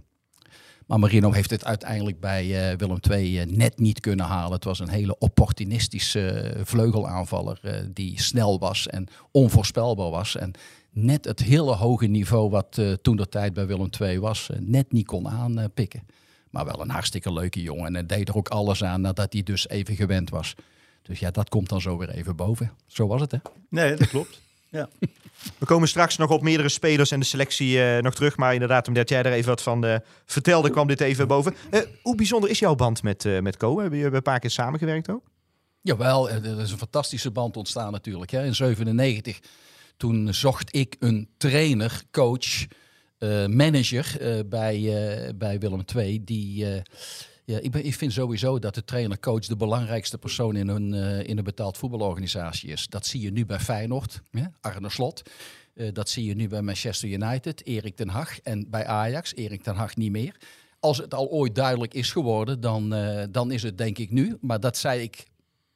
Maar 0.85 0.99
Marino 0.99 1.31
heeft 1.31 1.49
het 1.49 1.65
uiteindelijk 1.65 2.19
bij 2.19 2.71
eh, 2.71 2.77
Willem 2.77 2.99
II 3.09 3.39
eh, 3.39 3.45
net 3.45 3.79
niet 3.79 3.99
kunnen 3.99 4.25
halen. 4.25 4.53
Het 4.53 4.63
was 4.63 4.79
een 4.79 4.89
hele 4.89 5.17
opportunistische 5.17 6.53
vleugelaanvaller 6.63 7.59
die 7.93 8.21
snel 8.21 8.59
was 8.59 8.87
en 8.87 9.07
onvoorspelbaar 9.31 10.09
was. 10.09 10.35
En 10.35 10.51
net 10.89 11.25
het 11.25 11.39
hele 11.39 11.75
hoge 11.75 12.05
niveau 12.07 12.49
wat 12.49 12.81
toen 13.01 13.15
de 13.15 13.29
tijd 13.29 13.53
bij 13.53 13.67
Willem 13.67 13.89
II 13.99 14.19
was, 14.19 14.49
net 14.59 14.91
niet 14.91 15.05
kon 15.05 15.29
aanpikken. 15.29 16.03
Maar 16.51 16.65
wel 16.65 16.81
een 16.81 16.89
hartstikke 16.89 17.33
leuke 17.33 17.61
jongen. 17.61 17.85
En 17.85 17.93
hij 17.93 18.05
deed 18.05 18.29
er 18.29 18.35
ook 18.35 18.49
alles 18.49 18.83
aan 18.83 19.01
nadat 19.01 19.33
hij 19.33 19.43
dus 19.43 19.69
even 19.69 19.95
gewend 19.95 20.29
was. 20.29 20.55
Dus 21.01 21.19
ja, 21.19 21.31
dat 21.31 21.49
komt 21.49 21.69
dan 21.69 21.81
zo 21.81 21.97
weer 21.97 22.09
even 22.09 22.35
boven. 22.35 22.71
Zo 22.87 23.07
was 23.07 23.21
het, 23.21 23.31
hè? 23.31 23.37
Nee, 23.69 23.95
dat 23.95 24.07
klopt. 24.07 24.41
Ja. 24.71 24.89
We 25.57 25.65
komen 25.65 25.87
straks 25.87 26.17
nog 26.17 26.29
op 26.29 26.41
meerdere 26.41 26.69
spelers 26.69 27.11
en 27.11 27.19
de 27.19 27.25
selectie 27.25 27.83
eh, 27.83 28.01
nog 28.03 28.15
terug. 28.15 28.37
Maar 28.37 28.53
inderdaad, 28.53 28.87
omdat 28.87 29.09
jij 29.09 29.23
er 29.23 29.31
even 29.31 29.49
wat 29.49 29.61
van 29.61 29.85
eh, 29.85 29.95
vertelde, 30.25 30.69
kwam 30.69 30.87
dit 30.87 31.01
even 31.01 31.27
boven. 31.27 31.55
Eh, 31.69 31.81
hoe 32.01 32.15
bijzonder 32.15 32.49
is 32.49 32.59
jouw 32.59 32.75
band 32.75 33.03
met, 33.03 33.41
met 33.41 33.57
Co? 33.57 33.79
Hebben 33.79 33.99
jullie 33.99 34.15
een 34.15 34.21
paar 34.21 34.39
keer 34.39 34.49
samengewerkt 34.49 35.09
ook? 35.09 35.23
Jawel, 35.81 36.29
er 36.29 36.59
is 36.59 36.71
een 36.71 36.77
fantastische 36.77 37.31
band 37.31 37.57
ontstaan 37.57 37.91
natuurlijk. 37.91 38.31
Hè. 38.31 38.45
In 38.45 38.55
97, 38.55 39.39
toen 39.97 40.33
zocht 40.33 40.75
ik 40.75 40.95
een 40.99 41.29
trainer, 41.37 42.01
coach, 42.11 42.65
eh, 43.21 43.45
manager 43.45 44.21
eh, 44.21 44.39
bij, 44.45 44.75
eh, 44.75 45.33
bij 45.35 45.59
Willem 45.59 45.83
II. 45.95 46.23
Die, 46.23 46.65
Ja, 47.45 47.59
ik, 47.59 47.71
ben, 47.71 47.85
ik 47.85 47.95
vind 47.95 48.13
sowieso 48.13 48.59
dat 48.59 48.75
de 48.75 48.83
trainer-coach 48.83 49.45
de 49.45 49.55
belangrijkste 49.55 50.17
persoon 50.17 50.55
in 50.55 50.67
een, 50.67 50.93
in 51.25 51.37
een 51.37 51.43
betaald 51.43 51.77
voetbalorganisatie 51.77 52.69
is. 52.69 52.87
Dat 52.87 53.05
zie 53.05 53.21
je 53.21 53.31
nu 53.31 53.45
bij 53.45 53.59
Feyenoord, 53.59 54.21
ja, 54.31 54.51
Arne 54.61 54.89
Slot. 54.89 55.21
Dat 55.93 56.09
zie 56.09 56.25
je 56.25 56.35
nu 56.35 56.47
bij 56.47 56.61
Manchester 56.61 57.09
United, 57.09 57.65
Erik 57.65 57.95
ten 57.95 58.09
Hag. 58.09 58.39
En 58.39 58.69
bij 58.69 58.85
Ajax, 58.85 59.35
Erik 59.35 59.63
ten 59.63 59.75
Hag 59.75 59.95
niet 59.95 60.11
meer. 60.11 60.35
Als 60.79 60.97
het 60.97 61.13
al 61.13 61.29
ooit 61.29 61.55
duidelijk 61.55 61.93
is 61.93 62.11
geworden, 62.11 62.61
dan, 62.61 62.95
dan 63.31 63.51
is 63.51 63.63
het 63.63 63.77
denk 63.77 63.97
ik 63.97 64.11
nu. 64.11 64.37
Maar 64.39 64.59
dat 64.59 64.77
zei 64.77 65.01
ik 65.01 65.23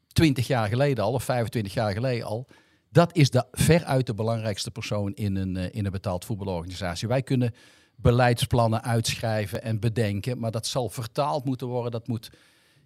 20 0.08 0.48
jaar 0.48 0.68
geleden 0.68 1.04
al, 1.04 1.14
of 1.14 1.24
25 1.24 1.74
jaar 1.74 1.94
geleden 1.94 2.26
al. 2.26 2.48
Dat 2.96 3.16
is 3.16 3.30
de, 3.30 3.46
veruit 3.52 4.06
de 4.06 4.14
belangrijkste 4.14 4.72
persoon 4.72 5.14
in 5.14 5.36
een, 5.36 5.58
eh, 5.58 5.68
in 5.72 5.86
een 5.86 5.92
betaald 5.92 6.26
voetbalorganisatie. 6.26 7.08
Wij 7.08 7.22
kunnen 7.22 7.54
beleidsplannen 7.96 8.84
uitschrijven 8.84 9.64
en 9.64 9.80
bedenken, 9.80 10.40
maar 10.40 10.52
dat 10.52 10.68
zal 10.68 10.90
vertaald 10.90 11.46
moeten 11.46 11.68
worden. 11.68 11.92
Dat 11.92 12.08
moet, 12.08 12.32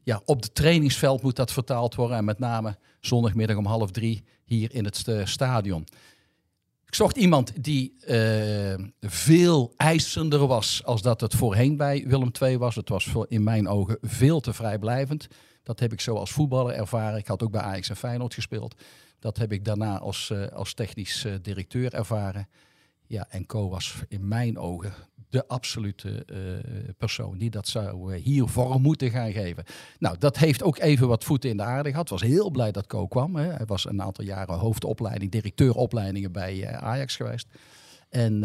ja, 0.04 0.22
op 0.26 0.42
het 0.42 0.56
trainingsveld 0.56 1.22
moet 1.22 1.36
dat 1.36 1.52
vertaald 1.52 1.96
worden. 1.96 2.18
En 2.18 2.26
met 2.26 2.40
name 2.40 2.78
zondagmiddag 3.00 3.58
om 3.58 3.66
half 3.66 3.92
drie 3.92 4.24
hier 4.46 4.74
in 4.74 4.86
het 4.86 4.96
st- 4.96 5.12
stadion. 5.24 5.88
Ik 6.86 6.96
zocht 6.96 7.18
iemand 7.18 7.64
die 7.64 7.94
eh, 8.06 8.86
veel 9.02 9.74
eisender 9.78 10.48
was 10.48 10.82
als 10.86 11.02
dat 11.02 11.22
het 11.22 11.36
voorheen 11.36 11.78
bij 11.78 12.04
Willem 12.08 12.32
II 12.42 12.58
was. 12.58 12.76
Het 12.76 12.90
was 12.90 13.14
in 13.28 13.44
mijn 13.44 13.68
ogen 13.68 13.98
veel 14.02 14.40
te 14.40 14.54
vrijblijvend. 14.54 15.28
Dat 15.64 15.80
heb 15.80 15.94
ik 15.94 16.02
zo 16.02 16.16
als 16.16 16.32
voetballer 16.32 16.74
ervaren. 16.74 17.20
Ik 17.20 17.28
had 17.28 17.44
ook 17.44 17.52
bij 17.52 17.62
Ajax 17.62 17.90
en 17.90 17.96
Feyenoord 17.96 18.34
gespeeld. 18.34 18.76
Dat 19.20 19.38
heb 19.38 19.52
ik 19.52 19.66
daarna 19.66 20.00
als, 20.00 20.30
eh, 20.30 20.48
als 20.48 20.74
technisch 20.74 21.26
eh, 21.26 21.34
directeur 21.42 21.94
ervaren. 21.94 22.48
Ja, 23.08 23.28
en 23.30 23.46
Co 23.46 23.70
was 23.70 23.96
in 24.08 24.28
mijn 24.28 24.58
ogen 24.58 24.94
de 25.30 25.48
absolute 25.48 26.26
eh, 26.26 26.94
persoon 26.98 27.38
die 27.38 27.50
dat 27.50 27.68
zou 27.68 28.16
hier 28.16 28.48
vorm 28.48 28.82
moeten 28.82 29.12
gaan 29.12 29.32
geven. 29.32 29.64
Nou, 30.00 30.18
dat 30.18 30.38
heeft 30.38 30.64
ook 30.64 30.80
even 30.80 31.08
wat 31.08 31.24
voeten 31.24 31.50
in 31.50 31.58
de 31.58 31.64
aarde 31.64 31.90
gehad. 31.90 32.10
Was 32.10 32.22
heel 32.22 32.50
blij 32.50 32.72
dat 32.72 32.88
Co 32.88 33.08
kwam. 33.08 33.36
Hè. 33.36 33.52
Hij 33.52 33.66
was 33.66 33.86
een 33.86 34.02
aantal 34.02 34.26
jaren 34.26 34.58
hoofdopleiding, 34.58 35.32
directeuropleidingen 35.32 36.32
bij 36.32 36.76
Ajax 36.78 37.16
geweest. 37.16 37.48
En, 38.10 38.42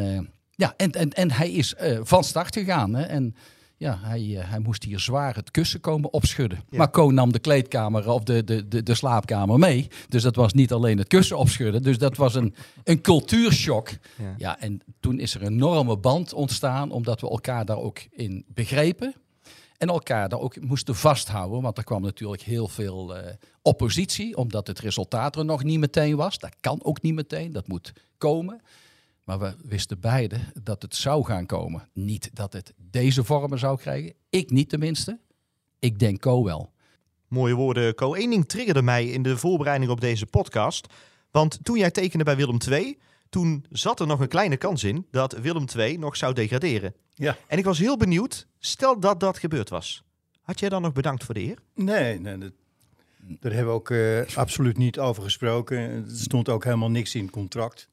ja, 0.51 0.75
en, 0.77 0.91
en, 0.91 1.11
en 1.11 1.31
hij 1.31 1.51
is 1.51 1.75
van 2.03 2.25
start 2.25 2.55
gegaan. 2.55 2.95
Hè. 2.95 3.03
En 3.03 3.35
ja, 3.85 3.99
hij, 4.03 4.39
eh, 4.39 4.51
hij 4.51 4.59
moest 4.59 4.85
hier 4.85 5.01
zwaar 5.01 5.35
het 5.35 5.51
kussen 5.51 5.81
komen 5.81 6.13
opschudden. 6.13 6.65
Maar 6.69 6.91
Co 6.91 7.11
nam 7.11 7.33
de 7.33 7.39
kleedkamer 7.39 8.11
of 8.11 8.23
de, 8.23 8.45
de, 8.45 8.69
de, 8.69 8.83
de 8.83 8.95
slaapkamer 8.95 9.59
mee. 9.59 9.89
Dus 10.09 10.23
dat 10.23 10.37
was 10.37 10.53
niet 10.53 10.73
alleen 10.73 10.99
het 10.99 11.09
kussen 11.09 11.39
opschudden. 11.39 11.83
Dus 11.83 11.99
dat 11.99 12.17
was 12.17 12.35
een, 12.35 12.55
een 12.85 13.01
cultuurshock. 13.01 13.89
Ja. 13.89 14.35
Ja. 14.37 14.61
en 14.61 14.81
toen 15.01 15.19
is 15.19 15.35
er 15.35 15.43
een 15.43 15.53
enorme 15.53 15.97
band 15.97 16.33
ontstaan, 16.33 16.91
omdat 16.91 17.21
we 17.21 17.29
elkaar 17.29 17.65
daar 17.65 17.79
ook 17.79 17.99
in 18.11 18.45
begrepen. 18.49 19.15
En 19.79 19.89
elkaar 19.89 20.29
daar 20.29 20.41
ook 20.41 20.61
moesten 20.61 20.95
vasthouden. 20.95 21.63
Want 21.63 21.79
er 21.79 21.85
kwam 21.85 22.03
natuurlijk 22.03 22.43
heel 22.43 22.69
veel 22.69 23.17
eh, 23.17 23.33
oppositie, 23.63 24.37
omdat 24.37 24.67
het 24.67 24.79
resultaat 24.79 25.37
er 25.37 25.45
nog 25.45 25.65
niet 25.65 25.79
meteen 25.79 26.17
was. 26.17 26.39
Dat 26.39 26.57
kan 26.61 26.85
ook 26.85 27.03
niet 27.03 27.15
meteen, 27.15 27.53
dat 27.53 27.69
moet 27.69 27.93
komen. 28.19 28.61
Maar 29.25 29.39
we 29.39 29.55
wisten 29.63 30.01
beide 30.01 30.39
dat 30.63 30.83
het 30.83 30.97
zou 30.97 31.25
gaan 31.25 31.47
komen. 31.47 31.89
Niet 31.93 32.31
dat 32.33 32.53
het 32.53 32.75
deze 32.77 33.25
vormen 33.25 33.59
zou 33.59 33.79
krijgen. 33.79 34.15
Ik 34.29 34.51
niet 34.51 34.69
tenminste. 34.69 35.21
Ik 35.79 35.99
denk 35.99 36.21
Co 36.21 36.45
wel. 36.45 36.73
Mooie 37.29 37.55
woorden, 37.55 37.95
Co. 37.95 38.15
Eén 38.15 38.31
ding 38.31 38.49
triggerde 38.49 38.83
mij 38.83 39.07
in 39.07 39.23
de 39.23 39.37
voorbereiding 39.37 39.91
op 39.91 40.01
deze 40.01 40.27
podcast. 40.27 40.87
Want 41.31 41.59
toen 41.63 41.79
jij 41.79 41.91
tekende 41.91 42.25
bij 42.25 42.37
Willem 42.37 42.59
II, 42.71 42.99
toen 43.29 43.65
zat 43.71 44.01
er 44.01 44.07
nog 44.07 44.21
een 44.21 44.29
kleine 44.29 44.57
kans 44.57 44.85
in 44.85 45.07
dat 45.11 45.33
Willem 45.33 45.65
II 45.77 45.99
nog 45.99 46.17
zou 46.17 46.35
degraderen. 46.35 46.95
Ja. 47.15 47.37
En 47.47 47.59
ik 47.59 47.65
was 47.65 47.79
heel 47.79 47.97
benieuwd, 47.97 48.47
stel 48.59 49.01
dat 49.01 49.21
dat 49.21 49.39
gebeurd 49.39 49.69
was. 49.69 50.05
Had 50.41 50.61
jij 50.61 50.69
dan 50.69 50.83
nog 50.83 50.93
bedankt 50.93 51.25
voor 51.25 51.35
de 51.35 51.43
eer? 51.43 51.59
Nee, 51.75 52.21
nee 52.21 52.39
dat, 52.39 52.53
daar 53.41 53.53
hebben 53.53 53.73
we 53.73 53.79
ook 53.81 53.91
eh, 53.91 54.37
absoluut 54.37 54.77
niet 54.77 54.99
over 54.99 55.23
gesproken. 55.23 55.79
Er 55.79 56.05
stond 56.07 56.49
ook 56.49 56.65
helemaal 56.65 56.91
niks 56.91 57.15
in 57.15 57.23
het 57.23 57.31
contract. 57.31 57.89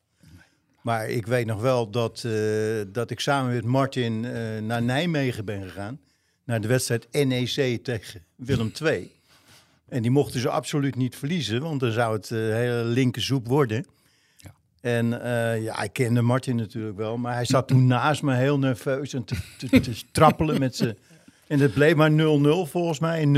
Maar 0.81 1.09
ik 1.09 1.25
weet 1.25 1.45
nog 1.45 1.61
wel 1.61 1.89
dat, 1.89 2.23
eh, 2.23 2.33
dat 2.87 3.09
ik 3.09 3.19
samen 3.19 3.53
met 3.53 3.65
Martin 3.65 4.25
eh, 4.25 4.61
naar 4.61 4.81
Nijmegen 4.81 5.45
ben 5.45 5.63
gegaan. 5.63 5.99
Naar 6.43 6.61
de 6.61 6.67
wedstrijd 6.67 7.07
NEC 7.11 7.83
tegen 7.83 8.23
Willem 8.35 8.71
II. 8.83 9.11
En 9.87 10.01
die 10.01 10.11
mochten 10.11 10.39
ze 10.39 10.49
absoluut 10.49 10.95
niet 10.95 11.15
verliezen, 11.15 11.61
want 11.61 11.79
dan 11.79 11.91
zou 11.91 12.13
het 12.15 12.31
eh, 12.31 12.37
hele 12.37 12.83
linker 12.83 13.21
soep 13.21 13.47
worden. 13.47 13.85
Ja. 14.37 14.53
En 14.81 15.09
ja, 15.61 15.81
ik 15.81 15.93
kende 15.93 16.21
Martin 16.21 16.55
natuurlijk 16.55 16.97
wel, 16.97 17.17
maar 17.17 17.33
hij 17.33 17.45
zat 17.45 17.67
toen 17.67 17.87
naast 17.87 18.21
me 18.21 18.35
heel 18.35 18.59
nerveus 18.59 19.13
en 19.13 19.23
te, 19.23 19.35
te, 19.57 19.79
te 19.79 20.03
trappelen 20.11 20.59
met 20.59 20.75
zijn... 20.75 20.97
En 21.47 21.59
het 21.59 21.73
bleef 21.73 21.95
maar 21.95 22.11
0-0 22.11 22.15
volgens 22.69 22.99
mij, 22.99 23.25
0-0. 23.25 23.29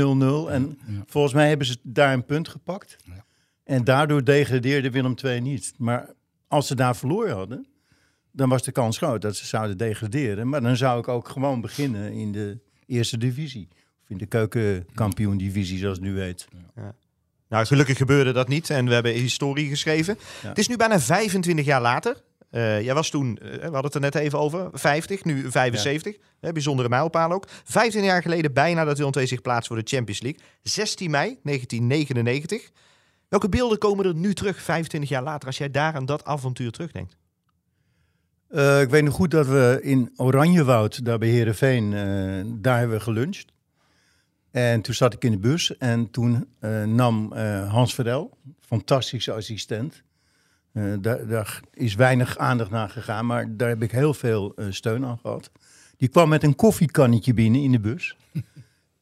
En 0.50 0.78
volgens 1.06 1.34
mij 1.34 1.48
hebben 1.48 1.66
ze 1.66 1.76
daar 1.82 2.12
een 2.12 2.24
punt 2.24 2.48
gepakt. 2.48 2.96
Ja. 3.04 3.24
En 3.64 3.84
daardoor 3.84 4.24
degradeerde 4.24 4.90
Willem 4.90 5.14
II 5.22 5.40
niet. 5.40 5.74
Maar 5.76 6.08
als 6.54 6.66
ze 6.66 6.74
daar 6.74 6.96
verloren 6.96 7.34
hadden, 7.34 7.66
dan 8.32 8.48
was 8.48 8.62
de 8.62 8.72
kans 8.72 8.96
groot 8.96 9.22
dat 9.22 9.36
ze 9.36 9.46
zouden 9.46 9.78
degraderen. 9.78 10.48
Maar 10.48 10.62
dan 10.62 10.76
zou 10.76 10.98
ik 10.98 11.08
ook 11.08 11.28
gewoon 11.28 11.60
beginnen 11.60 12.12
in 12.12 12.32
de 12.32 12.58
eerste 12.86 13.18
divisie. 13.18 13.68
Of 14.02 14.10
in 14.10 14.18
de 14.18 14.26
keukenkampioen-divisie, 14.26 15.78
zoals 15.78 15.96
het 15.96 16.06
nu 16.06 16.20
heet. 16.20 16.48
Nou, 17.48 17.66
gelukkig 17.66 17.96
gebeurde 17.96 18.32
dat 18.32 18.48
niet 18.48 18.70
en 18.70 18.86
we 18.86 18.94
hebben 18.94 19.12
historie 19.12 19.68
geschreven. 19.68 20.18
Ja. 20.42 20.48
Het 20.48 20.58
is 20.58 20.68
nu 20.68 20.76
bijna 20.76 21.00
25 21.00 21.64
jaar 21.64 21.80
later. 21.80 22.22
Eh, 22.50 22.82
jij 22.82 22.94
was 22.94 23.10
toen, 23.10 23.38
eh, 23.38 23.48
we 23.50 23.60
hadden 23.60 23.84
het 23.84 23.94
er 23.94 24.00
net 24.00 24.14
even 24.14 24.38
over, 24.38 24.68
50, 24.72 25.24
nu 25.24 25.50
75. 25.50 26.16
Hè, 26.40 26.52
bijzondere 26.52 26.88
mijlpaal 26.88 27.32
ook. 27.32 27.46
25 27.64 28.12
jaar 28.12 28.22
geleden 28.22 28.52
bijna 28.52 28.84
dat 28.84 28.98
Willem 28.98 29.12
II 29.16 29.26
zich 29.26 29.40
plaatst 29.40 29.66
voor 29.66 29.76
de 29.76 29.96
Champions 29.96 30.20
League. 30.20 30.40
16 30.62 31.10
mei 31.10 31.38
1999. 31.42 32.70
Welke 33.34 33.48
beelden 33.48 33.78
komen 33.78 34.04
er 34.04 34.14
nu 34.14 34.34
terug, 34.34 34.62
25 34.62 35.10
jaar 35.10 35.22
later, 35.22 35.46
als 35.46 35.58
jij 35.58 35.70
daar 35.70 35.94
aan 35.94 36.06
dat 36.06 36.24
avontuur 36.24 36.70
terugdenkt? 36.70 37.16
Eh, 38.48 38.80
ik 38.80 38.88
weet 38.88 39.04
nog 39.04 39.14
goed 39.14 39.30
dat 39.30 39.46
we 39.46 39.78
in 39.82 40.12
Oranjewoud, 40.16 41.04
daar 41.04 41.18
bij 41.18 41.28
Heerenveen, 41.28 41.92
eh 41.92 42.52
daar 42.60 42.78
hebben 42.78 42.96
we 42.96 43.02
geluncht. 43.02 43.52
En 44.50 44.80
toen 44.80 44.94
zat 44.94 45.12
ik 45.12 45.24
in 45.24 45.30
de 45.30 45.38
bus 45.38 45.76
en 45.76 46.10
toen 46.10 46.48
eh, 46.58 46.84
nam 46.84 47.32
Hans 47.68 47.94
Verel, 47.94 48.38
fantastische 48.60 49.32
assistent. 49.32 50.02
daar, 51.00 51.26
daar 51.26 51.60
is 51.72 51.94
weinig 51.94 52.38
aandacht 52.38 52.70
naar 52.70 52.90
gegaan, 52.90 53.26
maar 53.26 53.56
daar 53.56 53.68
heb 53.68 53.82
ik 53.82 53.90
heel 53.90 54.14
veel 54.14 54.54
steun 54.68 55.04
aan 55.04 55.18
gehad. 55.18 55.50
Die 55.96 56.08
kwam 56.08 56.28
met 56.28 56.42
een 56.42 56.56
koffiekannetje 56.56 57.34
binnen 57.34 57.62
in 57.62 57.72
de 57.72 57.80
bus. 57.80 58.16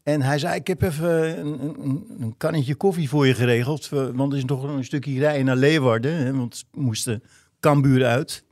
En 0.02 0.22
hij 0.22 0.38
zei, 0.38 0.54
ik 0.54 0.66
heb 0.66 0.82
even 0.82 1.38
een, 1.38 1.60
een, 1.62 2.06
een 2.20 2.34
kannetje 2.36 2.74
koffie 2.74 3.08
voor 3.08 3.26
je 3.26 3.34
geregeld. 3.34 3.88
Want 3.88 4.32
er 4.32 4.38
is 4.38 4.44
nog 4.44 4.62
een 4.62 4.84
stukje 4.84 5.18
rijden 5.18 5.44
naar 5.44 5.56
Leeuwarden. 5.56 6.16
Hè, 6.16 6.36
want 6.36 6.64
moesten 6.72 7.22
Kambuur 7.60 8.06
uit. 8.06 8.44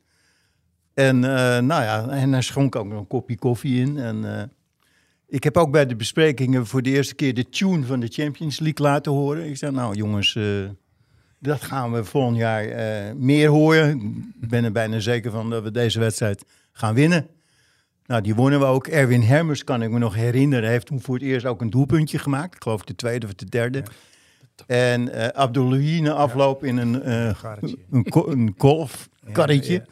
En, 0.94 1.24
eh, 1.24 1.58
nou 1.62 1.82
ja, 1.82 2.08
en 2.08 2.32
hij 2.32 2.42
schonk 2.42 2.76
ook 2.76 2.86
nog 2.86 2.98
een 2.98 3.06
kopje 3.06 3.38
koffie 3.38 3.80
in. 3.80 3.98
En 3.98 4.38
eh, 4.38 4.42
ik 5.26 5.44
heb 5.44 5.56
ook 5.56 5.70
bij 5.70 5.86
de 5.86 5.96
besprekingen 5.96 6.66
voor 6.66 6.82
de 6.82 6.90
eerste 6.90 7.14
keer 7.14 7.34
de 7.34 7.48
tune 7.48 7.84
van 7.84 8.00
de 8.00 8.08
Champions 8.08 8.58
League 8.58 8.86
laten 8.86 9.12
horen. 9.12 9.48
Ik 9.48 9.56
zei, 9.56 9.72
nou 9.72 9.94
jongens, 9.94 10.36
eh, 10.36 10.44
dat 11.38 11.62
gaan 11.62 11.92
we 11.92 12.04
volgend 12.04 12.36
jaar 12.36 12.66
meer 13.16 13.48
horen. 13.48 14.00
Ik 14.40 14.48
ben 14.48 14.64
er 14.64 14.72
bijna 14.72 14.98
zeker 14.98 15.30
van 15.30 15.50
dat 15.50 15.62
we 15.62 15.70
deze 15.70 15.98
wedstrijd 15.98 16.44
gaan 16.72 16.94
winnen. 16.94 17.26
Nou, 18.10 18.22
die 18.22 18.34
wonnen 18.34 18.58
we 18.60 18.64
ook. 18.64 18.86
Erwin 18.86 19.22
Hermers, 19.22 19.64
kan 19.64 19.82
ik 19.82 19.90
me 19.90 19.98
nog 19.98 20.14
herinneren, 20.14 20.68
heeft 20.70 20.86
toen 20.86 21.00
voor 21.00 21.14
het 21.14 21.24
eerst 21.24 21.46
ook 21.46 21.60
een 21.60 21.70
doelpuntje 21.70 22.18
gemaakt. 22.18 22.54
Ik 22.54 22.62
geloof 22.62 22.82
de 22.84 22.94
tweede 22.94 23.26
of 23.26 23.34
de 23.34 23.44
derde. 23.44 23.82
En 24.66 25.12
eh 25.12 25.26
Abdullah 25.28 26.00
na 26.00 26.12
afloop 26.12 26.64
in 26.64 26.76
een, 26.76 27.02
eh, 27.02 27.30
een, 27.90 28.08
ko- 28.08 28.26
een 28.28 28.54
golfkarretje. 28.58 29.84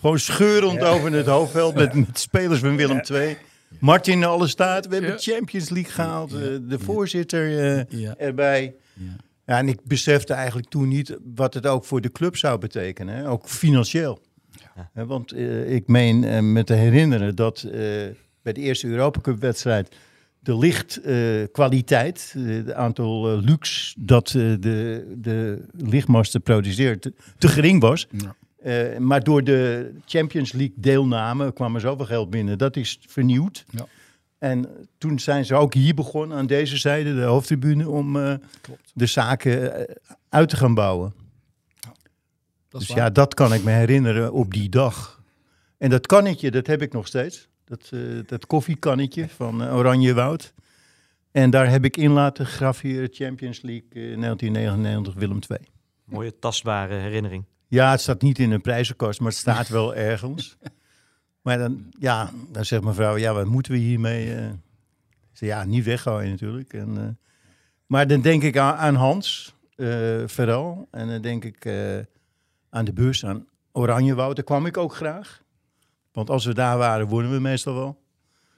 Gewoon 0.00 0.18
scheurend 0.18 0.80
over 0.82 1.12
het 1.12 1.26
hoofdveld 1.26 1.74
met, 1.74 1.94
met 1.94 2.18
spelers 2.18 2.60
van 2.60 2.76
Willem 2.76 3.00
II. 3.12 3.36
Martin 3.80 4.12
in 4.12 4.24
alle 4.24 4.46
staat. 4.46 4.86
We 4.86 4.92
hebben 4.94 5.10
Ja. 5.12 5.18
Champions 5.18 5.68
League 5.70 5.92
gehaald. 5.92 6.32
eh, 6.32 6.38
de 6.62 6.78
voorzitter 6.78 7.58
eh, 7.76 7.84
Ja. 8.00 8.14
erbij. 8.16 8.74
Ja. 8.94 9.16
Ja, 9.46 9.58
en 9.58 9.68
ik 9.68 9.78
besefte 9.84 10.32
eigenlijk 10.34 10.68
toen 10.68 10.88
niet 10.88 11.16
wat 11.34 11.54
het 11.54 11.66
ook 11.66 11.84
voor 11.84 12.00
de 12.00 12.12
club 12.12 12.36
zou 12.36 12.58
betekenen. 12.58 13.14
Hè? 13.16 13.28
Ook 13.30 13.48
financieel. 13.48 14.20
Hè, 14.92 15.06
want 15.06 15.32
eh, 15.32 15.74
ik 15.74 15.88
meen 15.88 16.24
eh, 16.24 16.40
me 16.40 16.64
te 16.64 16.74
herinneren 16.74 17.34
dat 17.34 17.62
eh, 17.62 17.72
bij 18.42 18.52
de 18.52 18.60
eerste 18.60 18.86
Europa 18.86 19.20
Cup 19.20 19.40
wedstrijd 19.40 19.96
de 20.38 20.58
lichtkwaliteit, 20.58 22.34
het 22.38 22.72
aantal 22.72 23.40
lux 23.40 23.94
dat 23.98 24.28
de, 24.28 25.06
de 25.18 25.64
lichtmasten 25.76 26.42
produceert, 26.42 27.02
te, 27.02 27.12
te 27.38 27.48
gering 27.48 27.80
was. 27.80 28.06
Ja. 28.10 28.34
Maar 28.98 29.24
door 29.24 29.44
de 29.44 29.90
Champions 30.04 30.52
League 30.52 30.74
deelname 30.76 31.52
kwam 31.52 31.74
er 31.74 31.80
zoveel 31.80 32.04
geld 32.04 32.30
binnen. 32.30 32.58
Dat 32.58 32.76
is 32.76 32.98
vernieuwd. 33.06 33.64
Ja. 33.70 33.86
En 34.38 34.66
toen 34.98 35.18
zijn 35.18 35.44
ze 35.44 35.54
ook 35.54 35.74
hier 35.74 35.94
begonnen, 35.94 36.36
aan 36.36 36.46
deze 36.46 36.76
zijde, 36.76 37.14
de 37.14 37.22
hoofdtribune, 37.22 37.88
om 37.88 38.12
de 38.92 39.06
zaken 39.06 39.86
uit 40.28 40.48
te 40.48 40.56
gaan 40.56 40.74
bouwen. 40.74 41.12
Dat 42.78 42.86
Dus 42.86 42.96
waar. 42.96 43.04
ja, 43.04 43.10
dat 43.10 43.34
kan 43.34 43.52
ik 43.52 43.64
me 43.64 43.70
herinneren 43.70 44.32
op 44.32 44.52
die 44.52 44.68
dag. 44.68 45.22
En 45.78 45.90
dat 45.90 46.06
kannetje, 46.06 46.50
dat 46.50 46.66
heb 46.66 46.82
ik 46.82 46.92
nog 46.92 47.06
steeds. 47.06 47.48
Dat, 47.64 47.90
eh, 47.92 48.00
dat 48.26 48.46
koffiekannetje 48.46 49.28
van 49.28 49.62
eh, 49.62 49.76
Oranje 49.76 50.14
Woud. 50.14 50.54
En 51.30 51.50
daar 51.50 51.70
heb 51.70 51.84
ik 51.84 51.96
in 51.96 52.10
laten 52.10 52.46
graveren 52.46 53.08
Champions 53.12 53.62
League 53.62 53.88
eh, 53.90 54.20
1999 54.20 55.14
Willem 55.14 55.38
II. 55.48 55.60
Mooie 56.04 56.38
tastbare 56.38 56.94
herinnering. 56.94 57.44
Ja, 57.68 57.90
het 57.90 58.00
staat 58.00 58.22
niet 58.22 58.38
in 58.38 58.50
een 58.50 58.60
prijzenkast, 58.60 59.20
maar 59.20 59.28
het 59.28 59.38
staat 59.38 59.68
wel 59.68 59.94
ergens. 59.94 60.56
Maar 61.42 61.58
dan, 61.58 61.86
ja, 61.98 62.30
dan 62.52 62.64
zegt 62.64 62.82
mevrouw, 62.82 63.16
ja, 63.16 63.32
wat 63.32 63.46
moeten 63.46 63.72
we 63.72 63.78
hiermee? 63.78 64.34
eh? 64.34 64.50
Zeg, 65.32 65.48
ja, 65.48 65.64
niet 65.64 65.84
weggooien 65.84 66.30
natuurlijk. 66.30 66.72
En, 66.72 66.98
eh, 66.98 67.08
maar 67.86 68.06
dan 68.06 68.20
denk 68.20 68.42
ik 68.42 68.56
aan, 68.56 68.74
aan 68.74 68.94
Hans, 68.94 69.54
eh 69.76 70.22
Verel. 70.26 70.88
En 70.90 71.08
dan 71.08 71.22
denk 71.22 71.44
ik 71.44 71.64
eh, 71.64 71.98
aan 72.76 72.84
de 72.84 72.92
bus, 72.92 73.24
aan 73.24 73.46
Oranjewoud. 73.72 74.36
Daar 74.36 74.44
kwam 74.44 74.66
ik 74.66 74.76
ook 74.76 74.94
graag. 74.94 75.42
Want 76.12 76.30
als 76.30 76.44
we 76.44 76.54
daar 76.54 76.78
waren, 76.78 77.06
wonnen 77.08 77.32
we 77.32 77.40
meestal 77.40 77.74
wel. 77.74 78.02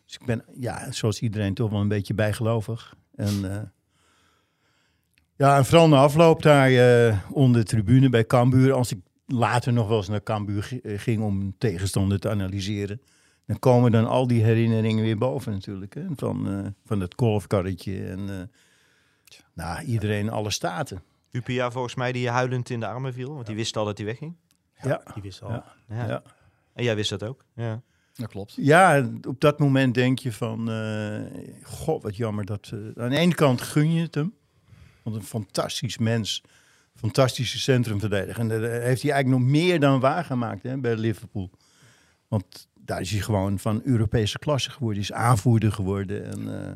Dus 0.05 0.15
ik 0.15 0.27
ben, 0.27 0.45
ja, 0.55 0.93
zoals 0.93 1.21
iedereen, 1.21 1.55
toch 1.55 1.71
wel 1.71 1.81
een 1.81 1.89
beetje 1.89 2.15
bijgelovig. 2.15 2.95
En... 3.15 3.53
eh, 3.53 3.63
ja, 5.39 5.57
en 5.57 5.65
vooral 5.65 5.89
na 5.89 5.97
afloop 5.97 6.43
daar 6.43 6.71
eh, 6.71 7.19
onder 7.31 7.61
de 7.61 7.67
tribune 7.67 8.09
bij 8.09 8.27
Cambuur. 8.27 8.73
Als 8.73 8.93
ik 8.93 8.99
later 9.27 9.73
nog 9.73 9.89
wel 9.89 9.97
eens 9.97 10.09
naar 10.09 10.23
Cambuur 10.23 10.81
eh, 10.83 10.99
ging 10.99 11.23
om 11.23 11.55
tegenstander 11.59 12.21
te 12.21 12.31
analyseren. 12.31 13.01
Dan 13.47 13.59
komen 13.59 13.91
dan 13.91 14.07
al 14.07 14.27
die 14.27 14.43
herinneringen 14.43 15.05
weer 15.05 15.19
boven 15.19 15.53
natuurlijk. 15.53 15.95
Hè? 15.95 16.05
Van, 16.17 16.49
eh, 16.49 16.67
van 16.85 17.01
het 17.01 17.15
golfkarretje 17.17 18.07
en 18.07 18.51
nou, 19.55 19.85
iedereen, 19.85 20.31
alle 20.31 20.51
staten. 20.51 21.03
Upia 21.31 21.71
volgens 21.71 21.95
mij 21.95 22.13
die 22.13 22.23
je 22.23 22.29
huilend 22.31 22.71
in 22.71 22.81
de 22.81 22.87
armen 22.87 23.13
viel, 23.13 23.35
want 23.35 23.47
die 23.47 23.57
wist 23.57 23.77
al 23.77 23.85
dat 23.85 23.97
hij 23.97 24.07
wegging. 24.07 24.37
Ja, 24.83 25.03
Die 25.15 25.23
wist 25.23 25.43
al. 25.43 25.51
Ja. 25.51 25.65
Ja. 25.89 26.07
ja. 26.09 26.23
En 26.73 26.85
jij 26.85 26.97
wist 26.97 27.11
dat 27.11 27.23
ook. 27.23 27.45
Ja. 27.55 27.83
Dat 28.15 28.29
klopt. 28.29 28.55
ja, 28.57 29.11
op 29.29 29.41
dat 29.41 29.59
moment 29.59 29.95
denk 29.95 30.19
je 30.19 30.33
van... 30.33 30.71
eh, 30.71 31.21
God, 31.63 32.03
wat 32.03 32.17
jammer 32.17 32.45
dat... 32.45 32.71
eh, 32.75 33.03
aan 33.03 33.11
de 33.11 33.17
ene 33.17 33.35
kant 33.35 33.61
gun 33.61 33.93
je 33.93 34.03
het 34.03 34.15
hem. 34.15 34.35
Want 35.03 35.17
een 35.17 35.23
fantastisch 35.23 35.99
mens. 35.99 36.43
Fantastische 36.95 37.59
centrumverdediger. 37.59 38.41
En 38.41 38.49
dat 38.49 38.61
heeft 38.61 39.03
hij 39.03 39.11
eigenlijk 39.13 39.43
nog 39.43 39.51
meer 39.51 39.81
dan 39.81 40.01
waargemaakt 40.01 40.63
hè, 40.63 40.79
bij 40.79 40.97
Liverpool. 40.97 41.51
Want 42.29 42.69
daar 42.75 43.01
is 43.01 43.11
hij 43.11 43.21
gewoon 43.21 43.59
van 43.59 43.81
Europese 43.85 44.39
klasse 44.39 44.71
geworden. 44.71 45.03
Is 45.03 45.13
aanvoerder 45.13 45.73
geworden. 45.73 46.25
En, 46.33 46.65
eh, 46.65 46.73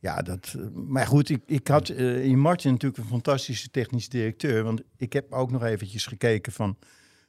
ja, 0.00 0.22
dat, 0.22 0.54
eh, 0.58 0.64
maar 0.74 1.06
goed, 1.06 1.28
ik, 1.28 1.40
ik 1.46 1.68
had 1.68 1.88
eh, 1.88 2.24
in 2.24 2.38
Martin 2.38 2.70
natuurlijk 2.72 3.02
een 3.02 3.08
fantastische 3.08 3.70
technisch 3.70 4.08
directeur. 4.08 4.62
Want 4.62 4.80
ik 4.96 5.12
heb 5.12 5.32
ook 5.32 5.50
nog 5.50 5.62
eventjes 5.64 6.06
gekeken 6.06 6.52
van... 6.52 6.76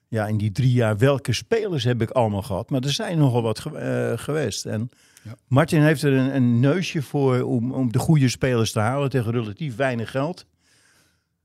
Ja, 0.07 0.27
in 0.27 0.37
die 0.37 0.51
drie 0.51 0.71
jaar, 0.71 0.97
welke 0.97 1.33
spelers 1.33 1.83
heb 1.83 2.01
ik 2.01 2.09
allemaal 2.09 2.41
gehad? 2.41 2.69
Maar 2.69 2.81
er 2.81 2.91
zijn 2.91 3.17
nogal 3.17 3.41
wat 3.41 3.59
ge- 3.59 3.77
eh, 3.77 4.17
geweest. 4.17 4.65
En 4.65 4.89
Ja. 5.23 5.35
Martin 5.47 5.81
heeft 5.81 6.03
er 6.03 6.13
een, 6.13 6.35
een 6.35 6.59
neusje 6.59 7.01
voor 7.01 7.41
om, 7.41 7.71
om 7.71 7.91
de 7.91 7.99
goede 7.99 8.29
spelers 8.29 8.71
te 8.71 8.79
halen 8.79 9.09
tegen 9.09 9.31
relatief 9.31 9.75
weinig 9.75 10.11
geld. 10.11 10.45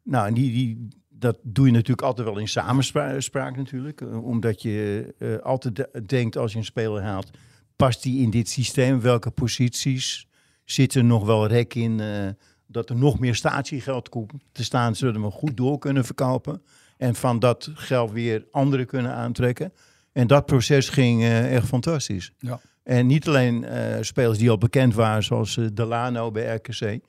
Nou, 0.02 0.26
en 0.26 0.34
die, 0.34 0.50
die, 0.52 0.88
dat 1.08 1.38
doe 1.42 1.66
je 1.66 1.72
natuurlijk 1.72 2.02
altijd 2.02 2.26
wel 2.28 2.38
in 2.38 2.48
samenspraak 2.48 3.56
natuurlijk. 3.56 4.00
Omdat 4.22 4.62
je 4.62 5.14
altijd 5.42 5.76
de- 5.76 6.02
denkt 6.06 6.36
als 6.36 6.52
je 6.52 6.58
een 6.58 6.64
speler 6.64 7.02
haalt, 7.02 7.30
past 7.76 8.02
die 8.02 8.22
in 8.22 8.30
dit 8.30 8.48
systeem? 8.48 9.00
Welke 9.00 9.30
posities? 9.30 10.26
Zit 10.66 10.94
er 10.94 11.04
nog 11.04 11.24
wel 11.24 11.46
rek 11.46 11.74
in 11.74 12.00
eh, 12.00 12.28
dat 12.66 12.90
er 12.90 12.96
nog 12.96 13.18
meer 13.18 13.34
statiegeld 13.34 14.08
komt 14.08 14.32
te 14.52 14.64
staan, 14.64 14.94
zodat 14.96 15.22
we 15.22 15.30
goed 15.30 15.56
door 15.56 15.78
kunnen 15.78 16.04
verkopen? 16.04 16.62
En 16.96 17.14
van 17.14 17.38
dat 17.38 17.70
geld 17.74 18.10
weer 18.10 18.46
anderen 18.50 18.86
kunnen 18.86 19.12
aantrekken. 19.12 19.72
En 20.12 20.26
dat 20.26 20.46
proces 20.46 20.88
ging 20.88 21.22
eh, 21.22 21.54
echt 21.54 21.66
fantastisch. 21.66 22.32
Ja. 22.38 22.60
En 22.82 23.06
niet 23.06 23.28
alleen 23.28 23.64
eh, 23.64 24.02
spelers 24.02 24.38
die 24.38 24.50
al 24.50 24.58
bekend 24.58 24.94
waren, 24.94 25.22
zoals 25.22 25.58
Delano 25.72 26.30
bij 26.30 26.54
RKC. 26.54 27.00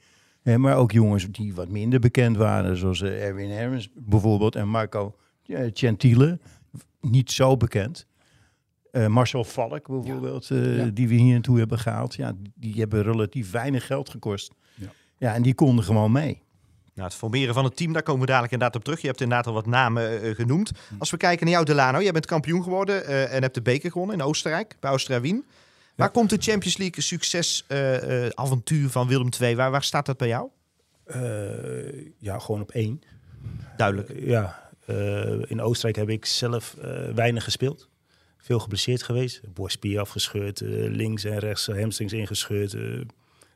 hè, 0.41 0.57
maar 0.57 0.75
ook 0.75 0.91
jongens 0.91 1.27
die 1.31 1.53
wat 1.53 1.69
minder 1.69 1.99
bekend 1.99 2.37
waren, 2.37 2.77
zoals 2.77 3.01
Erwin 3.01 3.49
Hermans 3.49 3.89
bijvoorbeeld. 3.93 4.55
En 4.55 4.67
Marco 4.67 5.15
Gentile, 5.73 6.39
niet 7.01 7.31
zo 7.31 7.57
bekend. 7.57 8.07
Eh, 8.97 9.07
Marcel 9.07 9.43
Valk 9.43 9.87
bijvoorbeeld, 9.87 10.51
eh, 10.51 10.77
Ja. 10.77 10.85
die 10.93 11.07
we 11.07 11.13
hier 11.15 11.33
naartoe 11.33 11.57
hebben 11.59 11.79
gehaald. 11.79 12.15
Ja, 12.15 12.33
die 12.55 12.73
hebben 12.79 13.03
relatief 13.03 13.51
weinig 13.51 13.85
geld 13.85 14.09
gekost. 14.09 14.51
Ja. 14.75 14.87
Ja, 15.17 15.33
en 15.33 15.41
die 15.41 15.53
konden 15.53 15.83
gewoon 15.85 16.11
mee. 16.11 16.41
Nou, 16.93 17.09
het 17.09 17.17
formeren 17.17 17.53
van 17.53 17.63
het 17.63 17.75
team, 17.75 17.93
daar 17.93 18.03
komen 18.03 18.21
we 18.21 18.27
dadelijk 18.27 18.53
inderdaad 18.53 18.77
op 18.77 18.83
terug. 18.83 19.01
Je 19.01 19.07
hebt 19.07 19.21
inderdaad 19.21 19.47
al 19.47 19.53
wat 19.53 19.65
namen 19.65 20.21
eh, 20.21 20.35
genoemd. 20.35 20.71
Als 20.97 21.11
we 21.11 21.17
kijken 21.17 21.45
naar 21.45 21.53
jou, 21.53 21.65
Delano. 21.65 22.01
Jij 22.01 22.11
bent 22.11 22.25
kampioen 22.25 22.63
geworden 22.63 23.05
eh, 23.05 23.33
en 23.35 23.41
hebt 23.41 23.53
de 23.55 23.61
beker 23.61 23.91
gewonnen 23.91 24.15
in 24.15 24.21
Oostenrijk, 24.23 24.75
bij 24.79 24.89
Austria 24.89 25.21
Wien. 25.21 25.45
Waar 25.95 26.09
komt 26.11 26.29
de 26.29 26.37
Champions 26.39 26.77
League 26.77 27.01
succes 27.03 27.63
eh, 27.67 28.25
eh, 28.25 28.31
avontuur 28.35 28.89
van 28.89 29.07
Willem 29.07 29.29
II? 29.41 29.55
Waar, 29.55 29.71
waar 29.71 29.83
staat 29.83 30.05
dat 30.05 30.17
bij 30.17 30.27
jou? 30.27 30.49
Eh, 31.05 31.21
ja, 32.17 32.39
gewoon 32.39 32.61
op 32.61 32.71
één. 32.71 33.01
Duidelijk. 33.77 34.11
Ja, 34.19 34.69
eh, 34.85 35.49
in 35.51 35.61
Oostenrijk 35.61 35.95
heb 35.95 36.09
ik 36.09 36.25
zelf 36.25 36.75
eh, 36.81 36.91
weinig 37.15 37.43
gespeeld. 37.43 37.89
Veel 38.47 38.59
geblesseerd 38.59 39.03
geweest. 39.03 39.41
Borstspier 39.53 39.99
afgescheurd, 39.99 40.61
eh, 40.61 40.69
links 40.69 41.23
en 41.23 41.39
rechts 41.39 41.67
eh, 41.67 41.79
hamstrings 41.79 42.13
ingescheurd. 42.13 42.73
eh, 42.73 43.01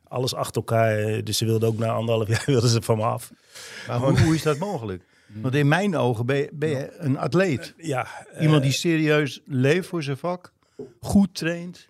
alles 0.04 0.34
achter 0.34 0.56
elkaar. 0.56 1.24
dus 1.24 1.38
ze 1.38 1.46
wilden 1.46 1.70
ook 1.70 1.78
na 1.78 1.92
anderhalf 1.92 2.28
jaar 2.28 2.44
wilden 2.56 2.70
ze 2.70 2.82
van 2.82 2.98
me 2.98 3.04
af. 3.04 3.32
Maar 3.88 4.00
hoe, 4.00 4.20
hoe 4.20 4.36
is 4.36 4.42
dat 4.42 4.58
mogelijk? 4.58 5.04
Want 5.28 5.56
in 5.56 5.68
mijn 5.68 5.96
ogen 5.96 6.26
ben 6.26 6.38
je, 6.38 6.50
ben 6.54 6.70
je 6.70 6.96
een 6.98 7.18
atleet. 7.18 7.74
Ja, 7.78 8.08
Iemand 8.40 8.64
die 8.64 8.72
serieus 8.72 9.42
leeft 9.46 9.88
voor 9.88 10.04
zijn 10.04 10.18
vak, 10.18 10.54
goed 11.00 11.36
traint. 11.36 11.90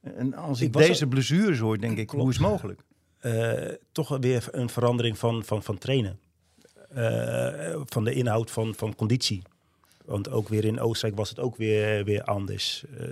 En 0.00 0.34
als 0.34 0.60
ik, 0.60 0.72
deze 0.72 1.06
blessures 1.06 1.58
hoor, 1.58 1.78
denk 1.78 1.98
ik, 1.98 2.10
hoe 2.10 2.30
is 2.30 2.36
het 2.36 2.46
mogelijk? 2.46 2.80
toch 3.92 4.18
weer 4.18 4.48
een 4.50 4.68
verandering 4.68 5.18
van, 5.18 5.44
van, 5.44 5.62
van 5.62 5.78
trainen. 5.78 6.20
Van 7.84 8.04
de 8.04 8.12
inhoud 8.12 8.50
van, 8.50 8.74
van 8.74 8.94
conditie. 8.94 9.42
Want 10.04 10.30
ook 10.30 10.48
weer 10.48 10.64
in 10.64 10.80
Oostenrijk 10.80 11.18
was 11.18 11.28
het 11.28 11.38
ook 11.38 11.56
weer, 11.56 12.04
weer 12.04 12.22
anders. 12.22 12.84
Eh, 12.98 13.06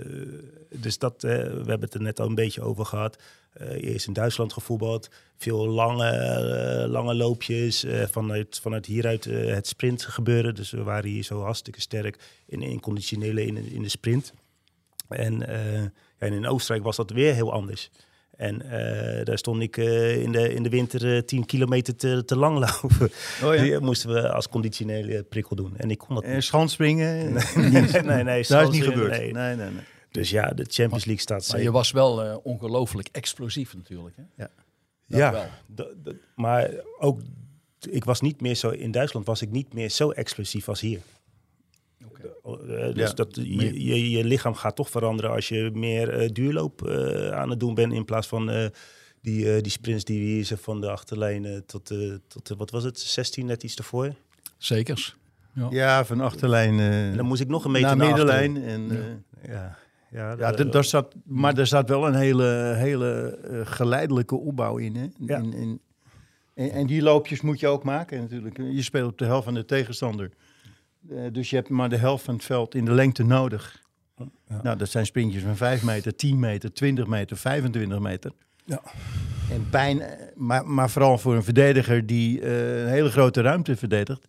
dus 0.69 0.97
dat, 0.97 1.23
eh, 1.23 1.31
we 1.31 1.65
hebben 1.65 1.81
het 1.81 1.93
er 1.93 2.01
net 2.01 2.19
al 2.19 2.27
een 2.27 2.35
beetje 2.35 2.61
over 2.61 2.85
gehad. 2.85 3.17
Eh, 3.53 3.83
eerst 3.83 4.07
in 4.07 4.13
Duitsland 4.13 4.53
gevoetbald. 4.53 5.09
Veel 5.37 5.67
lange, 5.67 6.85
lange 6.87 7.15
loopjes. 7.15 7.85
vanuit, 8.11 8.59
vanuit 8.61 8.85
hieruit 8.85 9.23
het 9.25 9.67
sprint 9.67 10.03
gebeuren. 10.03 10.55
Dus 10.55 10.71
we 10.71 10.83
waren 10.83 11.09
hier 11.09 11.23
zo 11.23 11.41
hartstikke 11.41 11.81
sterk 11.81 12.17
in, 12.45 12.61
in 12.61 12.79
conditionele 12.79 13.45
in, 13.45 13.57
in 13.57 13.81
de 13.81 13.89
sprint. 13.89 14.33
En, 15.07 15.47
en 16.17 16.33
in 16.33 16.47
Oostenrijk 16.47 16.85
was 16.85 16.95
dat 16.95 17.09
weer 17.09 17.33
heel 17.33 17.51
anders. 17.51 17.89
En 18.37 18.61
eh, 18.61 19.25
daar 19.25 19.37
stond 19.37 19.61
ik 19.61 19.77
eh, 19.77 20.21
in, 20.21 20.31
de, 20.31 20.53
in 20.53 20.63
de 20.63 20.69
winter 20.69 21.15
eh, 21.15 21.21
10 21.21 21.45
kilometer 21.45 21.95
te, 21.95 22.23
te 22.25 22.35
lang 22.37 22.59
lopen. 22.59 23.11
Oh 23.43 23.55
ja. 23.55 23.61
Die 23.63 23.79
moesten 23.79 24.13
we 24.13 24.31
als 24.31 24.49
conditionele 24.49 25.23
prikkel 25.23 25.55
doen. 25.55 25.77
En 25.77 25.91
ik 25.91 25.97
kon 25.97 26.15
dat 26.15 26.23
En 26.23 26.33
niet. 26.33 26.43
schandspringen? 26.43 27.33
Nee, 27.55 28.01
nee, 28.01 28.23
nee. 28.23 28.43
Dat 28.47 28.61
is 28.67 28.69
niet 28.79 28.83
gebeurd. 28.83 29.11
nee. 29.11 29.31
Nee, 29.33 29.55
nee, 29.55 29.69
nee. 29.69 29.83
Dus 30.11 30.29
ja, 30.29 30.49
de 30.49 30.65
Champions 30.69 31.05
League 31.05 31.21
staat 31.21 31.37
Maar 31.37 31.47
zeker. 31.47 31.63
je 31.63 31.71
was 31.71 31.91
wel 31.91 32.23
eh, 32.23 32.37
ongelooflijk 32.43 33.09
explosief 33.11 33.75
natuurlijk. 33.75 34.15
Hè? 34.15 34.23
Ja. 34.35 34.49
Dat 35.07 35.19
ja, 35.19 35.31
wel. 35.31 36.13
maar 36.35 36.69
ook 36.99 37.19
ik 37.89 38.03
was 38.03 38.21
niet 38.21 38.41
meer 38.41 38.55
zo 38.55 38.69
in 38.69 38.91
Duitsland 38.91 39.25
was 39.25 39.41
ik 39.41 39.51
niet 39.51 39.73
meer 39.73 39.89
zo 39.89 40.09
explosief 40.11 40.69
als 40.69 40.81
hier. 40.81 40.99
Eh, 42.43 42.93
dus 42.93 43.09
Ja. 43.09 43.13
dat, 43.13 43.35
je, 43.35 43.83
je, 43.85 44.09
je 44.11 44.23
lichaam 44.23 44.53
gaat 44.55 44.75
toch 44.75 44.89
veranderen 44.89 45.31
als 45.31 45.47
je 45.47 45.69
meer 45.73 46.09
eh, 46.09 46.29
duurloop 46.29 46.87
eh, 46.87 47.29
aan 47.31 47.49
het 47.49 47.59
doen 47.59 47.73
bent 47.73 47.93
in 47.93 48.05
plaats 48.05 48.27
van 48.27 48.49
eh, 48.49 48.65
die, 49.21 49.53
eh, 49.55 49.61
die 49.61 49.71
sprints 49.71 50.03
die 50.03 50.19
we 50.19 50.25
hier 50.25 50.45
zijn 50.45 50.59
van 50.59 50.81
de 50.81 50.89
achterlijn 50.89 51.63
tot, 51.65 51.91
eh, 51.91 52.13
tot 52.27 52.57
wat 52.57 52.71
was 52.71 52.83
het, 52.83 52.99
16 52.99 53.45
net 53.45 53.63
iets 53.63 53.75
ervoor. 53.75 54.13
Zekers. 54.57 55.15
Ja, 55.69 56.05
van 56.05 56.21
achterlijn 56.21 56.79
En 56.79 57.17
dan 57.17 57.25
moest 57.25 57.41
ik 57.41 57.47
nog 57.47 57.65
een 57.65 57.71
meter 57.71 57.87
naar 57.87 57.97
naar 57.97 58.07
middenlijn. 58.07 58.63
En, 58.63 58.91
eh, 59.41 59.49
Ja, 59.51 59.77
ja, 60.11 60.35
ja, 60.37 60.51
daar 60.51 60.83
zat, 60.83 61.15
maar 61.25 61.53
daar 61.53 61.67
zat 61.67 61.89
wel 61.89 62.07
een 62.07 62.15
hele, 62.15 62.73
hele 62.77 63.37
geleidelijke 63.65 64.35
opbouw 64.35 64.77
in. 64.77 64.95
Hè? 64.95 65.07
Ja. 65.25 65.37
In, 65.37 65.53
in, 65.53 65.79
en, 66.53 66.71
en 66.71 66.87
die 66.87 67.01
loopjes 67.01 67.41
moet 67.41 67.59
je 67.59 67.67
ook 67.67 67.83
maken 67.83 68.19
natuurlijk. 68.19 68.57
Je 68.57 68.81
speelt 68.81 69.11
op 69.11 69.17
de 69.17 69.25
helft 69.25 69.43
van 69.43 69.53
de 69.53 69.65
tegenstander. 69.65 70.29
Eh, 71.09 71.17
dus 71.31 71.49
je 71.49 71.55
hebt 71.55 71.69
maar 71.69 71.89
de 71.89 71.97
helft 71.97 72.23
van 72.23 72.33
het 72.33 72.43
veld 72.43 72.75
in 72.75 72.85
de 72.85 72.91
lengte 72.91 73.23
nodig. 73.23 73.81
Ja. 74.17 74.59
Nou, 74.63 74.77
dat 74.77 74.89
zijn 74.89 75.05
sprintjes 75.05 75.43
van 75.43 75.55
5 75.55 75.83
meter, 75.83 76.15
10 76.15 76.39
meter, 76.39 76.73
20 76.73 77.07
meter, 77.07 77.37
25 77.37 77.99
meter. 77.99 78.31
Ja. 78.65 78.81
En 79.51 79.67
bijna, 79.69 80.05
maar, 80.35 80.65
maar 80.67 80.89
vooral 80.89 81.17
voor 81.17 81.35
een 81.35 81.43
verdediger 81.43 82.05
die 82.05 82.41
eh, 82.41 82.81
een 82.81 82.87
hele 82.87 83.09
grote 83.09 83.41
ruimte 83.41 83.75
verdedigt. 83.75 84.27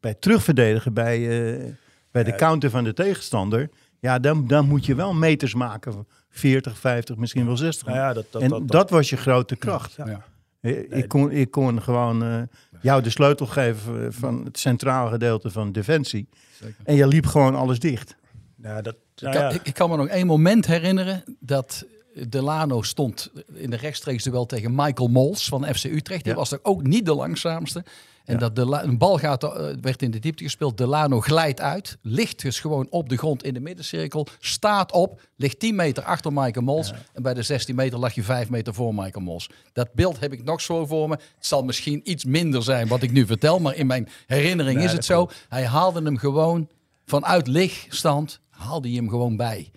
Bij 0.00 0.14
terugverdedigen, 0.14 0.92
bij, 0.94 1.16
eh, 1.16 1.72
bij 2.10 2.24
de 2.24 2.30
Ja. 2.30 2.36
counter 2.36 2.70
van 2.70 2.84
de 2.84 2.92
tegenstander. 2.92 3.70
Ja, 4.00 4.18
dan, 4.18 4.46
dan 4.46 4.68
moet 4.68 4.86
je 4.86 4.94
wel 4.94 5.14
meters 5.14 5.54
maken. 5.54 5.92
van 5.92 6.06
40, 6.30 6.78
50, 6.78 7.16
misschien 7.16 7.46
wel 7.46 7.56
60. 7.56 7.86
Nou 7.86 7.98
ja, 7.98 8.12
dat, 8.12 8.26
dat, 8.30 8.42
en 8.42 8.66
dat, 8.66 8.90
was 8.90 9.10
je 9.10 9.16
grote 9.16 9.56
kracht. 9.56 9.94
Ja. 9.96 10.24
Eh, 10.60 10.98
Ik, 10.98 11.08
kon, 11.08 11.30
ik 11.30 11.50
kon 11.50 11.82
gewoon 11.82 12.22
eh, 12.24 12.42
jou 12.84 13.02
de 13.02 13.10
sleutel 13.10 13.46
geven 13.46 14.12
van 14.12 14.44
het 14.44 14.58
centrale 14.58 15.10
gedeelte 15.10 15.50
van 15.50 15.72
Defensie. 15.72 16.28
Zeker. 16.60 16.74
En 16.84 16.94
je 16.94 17.06
liep 17.06 17.26
gewoon 17.26 17.54
alles 17.54 17.78
dicht. 17.78 18.16
Ja, 18.62 18.82
dat, 18.82 18.94
Ik 18.94 19.22
nou 19.22 19.34
kan, 19.34 19.42
ja. 19.44 19.50
ik, 19.50 19.60
ik 19.62 19.74
kan 19.74 19.90
me 19.90 19.96
nog 19.96 20.08
één 20.08 20.26
moment 20.26 20.66
herinneren 20.66 21.24
dat 21.40 21.84
Delano 22.28 22.82
stond 22.82 23.30
in 23.54 23.70
de 23.70 23.76
rechtstreeks 23.76 24.24
duel 24.24 24.46
tegen 24.46 24.74
Michael 24.74 25.08
Mols 25.08 25.48
van 25.48 25.74
FC 25.74 25.84
Utrecht. 25.84 26.22
Die 26.24 26.32
Ja. 26.32 26.38
was 26.38 26.52
er 26.52 26.58
ook 26.62 26.82
niet 26.82 27.04
de 27.06 27.14
langzaamste. 27.14 27.84
En 28.24 28.38
dat 28.38 28.56
de 28.56 28.80
een 28.82 28.98
bal 28.98 29.18
gaat, 29.18 29.44
eh, 29.44 29.66
werd 29.80 30.02
in 30.02 30.10
de 30.10 30.18
diepte 30.18 30.44
gespeeld. 30.44 30.78
Delano 30.78 31.20
glijdt 31.20 31.60
uit. 31.60 31.98
Ligt 32.02 32.42
dus 32.42 32.60
gewoon 32.60 32.86
op 32.90 33.08
de 33.08 33.16
grond 33.16 33.44
in 33.44 33.54
de 33.54 33.60
middencirkel. 33.60 34.26
Staat 34.38 34.92
op. 34.92 35.20
Ligt 35.36 35.58
10 35.58 35.74
meter 35.74 36.02
achter 36.02 36.32
Michael 36.32 36.64
Mols. 36.64 36.92
En 37.12 37.22
bij 37.22 37.34
de 37.34 37.42
16 37.42 37.74
meter 37.74 37.98
lag 37.98 38.14
je 38.14 38.22
5 38.22 38.50
meter 38.50 38.74
voor 38.74 38.94
Michael 38.94 39.24
Mols. 39.24 39.50
Dat 39.72 39.92
beeld 39.92 40.20
heb 40.20 40.32
ik 40.32 40.44
nog 40.44 40.60
zo 40.60 40.86
voor 40.86 41.08
me. 41.08 41.14
Het 41.14 41.46
zal 41.46 41.62
misschien 41.62 42.00
iets 42.10 42.24
minder 42.24 42.62
zijn 42.62 42.88
wat 42.88 43.02
ik 43.02 43.12
nu 43.12 43.26
vertel. 43.26 43.58
Maar 43.58 43.74
in 43.74 43.86
mijn 43.86 44.08
herinnering 44.26 44.76
Nee, 44.76 44.86
is 44.86 44.92
het 44.92 45.04
zo. 45.04 45.28
Hij 45.48 45.66
haalde 45.66 46.02
hem 46.02 46.16
gewoon 46.16 46.68
vanuit 47.04 47.46
lichtstand. 47.46 48.40
Haalde 48.50 48.88
hij 48.88 48.96
hem 48.96 49.08
gewoon 49.08 49.36
bij. 49.36 49.70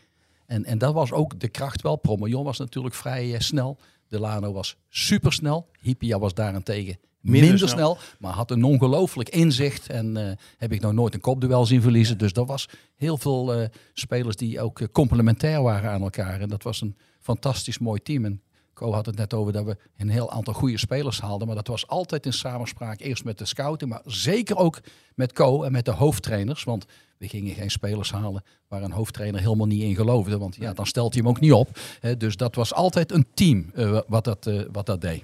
En, 0.46 0.66
en 0.66 0.78
dat 0.78 0.94
was 0.94 1.12
ook 1.12 1.40
de 1.40 1.50
kracht 1.50 1.82
wel. 1.82 1.96
Promojon 1.96 2.44
was 2.44 2.58
natuurlijk 2.58 2.96
vrij 2.96 3.34
eh, 3.34 3.40
snel. 3.40 3.78
Delano 4.08 4.54
was 4.54 4.76
supersnel. 4.90 5.68
Hippia 5.80 6.20
was 6.20 6.34
daarentegen 6.34 6.98
minder, 7.22 7.50
Minder 7.50 7.70
snel. 7.70 7.96
snel. 7.96 7.98
Maar 8.20 8.34
had 8.34 8.52
een 8.52 8.64
ongelooflijk 8.64 9.30
inzicht. 9.30 9.90
En 9.90 10.18
eh, 10.18 10.32
heb 10.58 10.72
ik 10.72 10.82
nog 10.82 10.94
nooit 10.94 11.14
een 11.14 11.20
kopduel 11.20 11.66
zien 11.66 11.82
verliezen. 11.82 12.18
Dus 12.18 12.34
dat 12.34 12.48
was 12.48 12.70
heel 12.96 13.18
veel 13.18 13.54
eh, 13.54 13.70
spelers 13.94 14.36
die 14.36 14.62
ook 14.62 14.80
eh, 14.80 14.88
complementair 14.92 15.62
waren 15.62 15.92
aan 15.92 16.02
elkaar. 16.02 16.42
En 16.42 16.50
dat 16.50 16.64
was 16.64 16.82
een 16.82 16.98
fantastisch 17.20 17.80
mooi 17.80 18.02
team. 18.02 18.26
En 18.26 18.42
Co 18.74 18.94
had 18.94 19.06
het 19.06 19.16
net 19.16 19.34
over 19.34 19.54
dat 19.54 19.66
we 19.66 19.78
een 19.98 20.10
heel 20.10 20.32
aantal 20.32 20.54
goede 20.54 20.78
spelers 20.78 21.22
haalden. 21.22 21.48
Maar 21.48 21.56
dat 21.56 21.68
was 21.68 21.88
altijd 21.88 22.26
in 22.26 22.34
samenspraak. 22.34 23.00
Eerst 23.00 23.24
met 23.24 23.38
de 23.38 23.46
scouting, 23.46 23.90
maar 23.90 24.02
zeker 24.06 24.56
ook 24.58 24.80
met 25.16 25.34
Co 25.34 25.64
en 25.64 25.72
met 25.72 25.86
de 25.86 25.92
hoofdtrainers. 25.92 26.64
Want 26.64 26.86
we 27.18 27.28
gingen 27.28 27.54
geen 27.56 27.72
spelers 27.72 28.12
halen 28.12 28.44
waar 28.68 28.84
een 28.84 28.92
hoofdtrainer 28.92 29.42
helemaal 29.42 29.68
niet 29.68 29.82
in 29.82 29.96
geloofde. 29.96 30.38
Want 30.38 30.56
ja, 30.56 30.74
dan 30.74 30.86
stelt 30.86 31.14
hij 31.14 31.22
hem 31.22 31.32
ook 31.32 31.40
niet 31.40 31.54
op. 31.54 31.80
Hè. 32.00 32.18
Dus 32.18 32.36
dat 32.36 32.56
was 32.56 32.74
altijd 32.74 33.12
een 33.12 33.26
team 33.34 33.72
wat, 34.08 34.24
dat, 34.24 34.50
wat 34.72 34.86
dat 34.86 35.02
deed. 35.02 35.24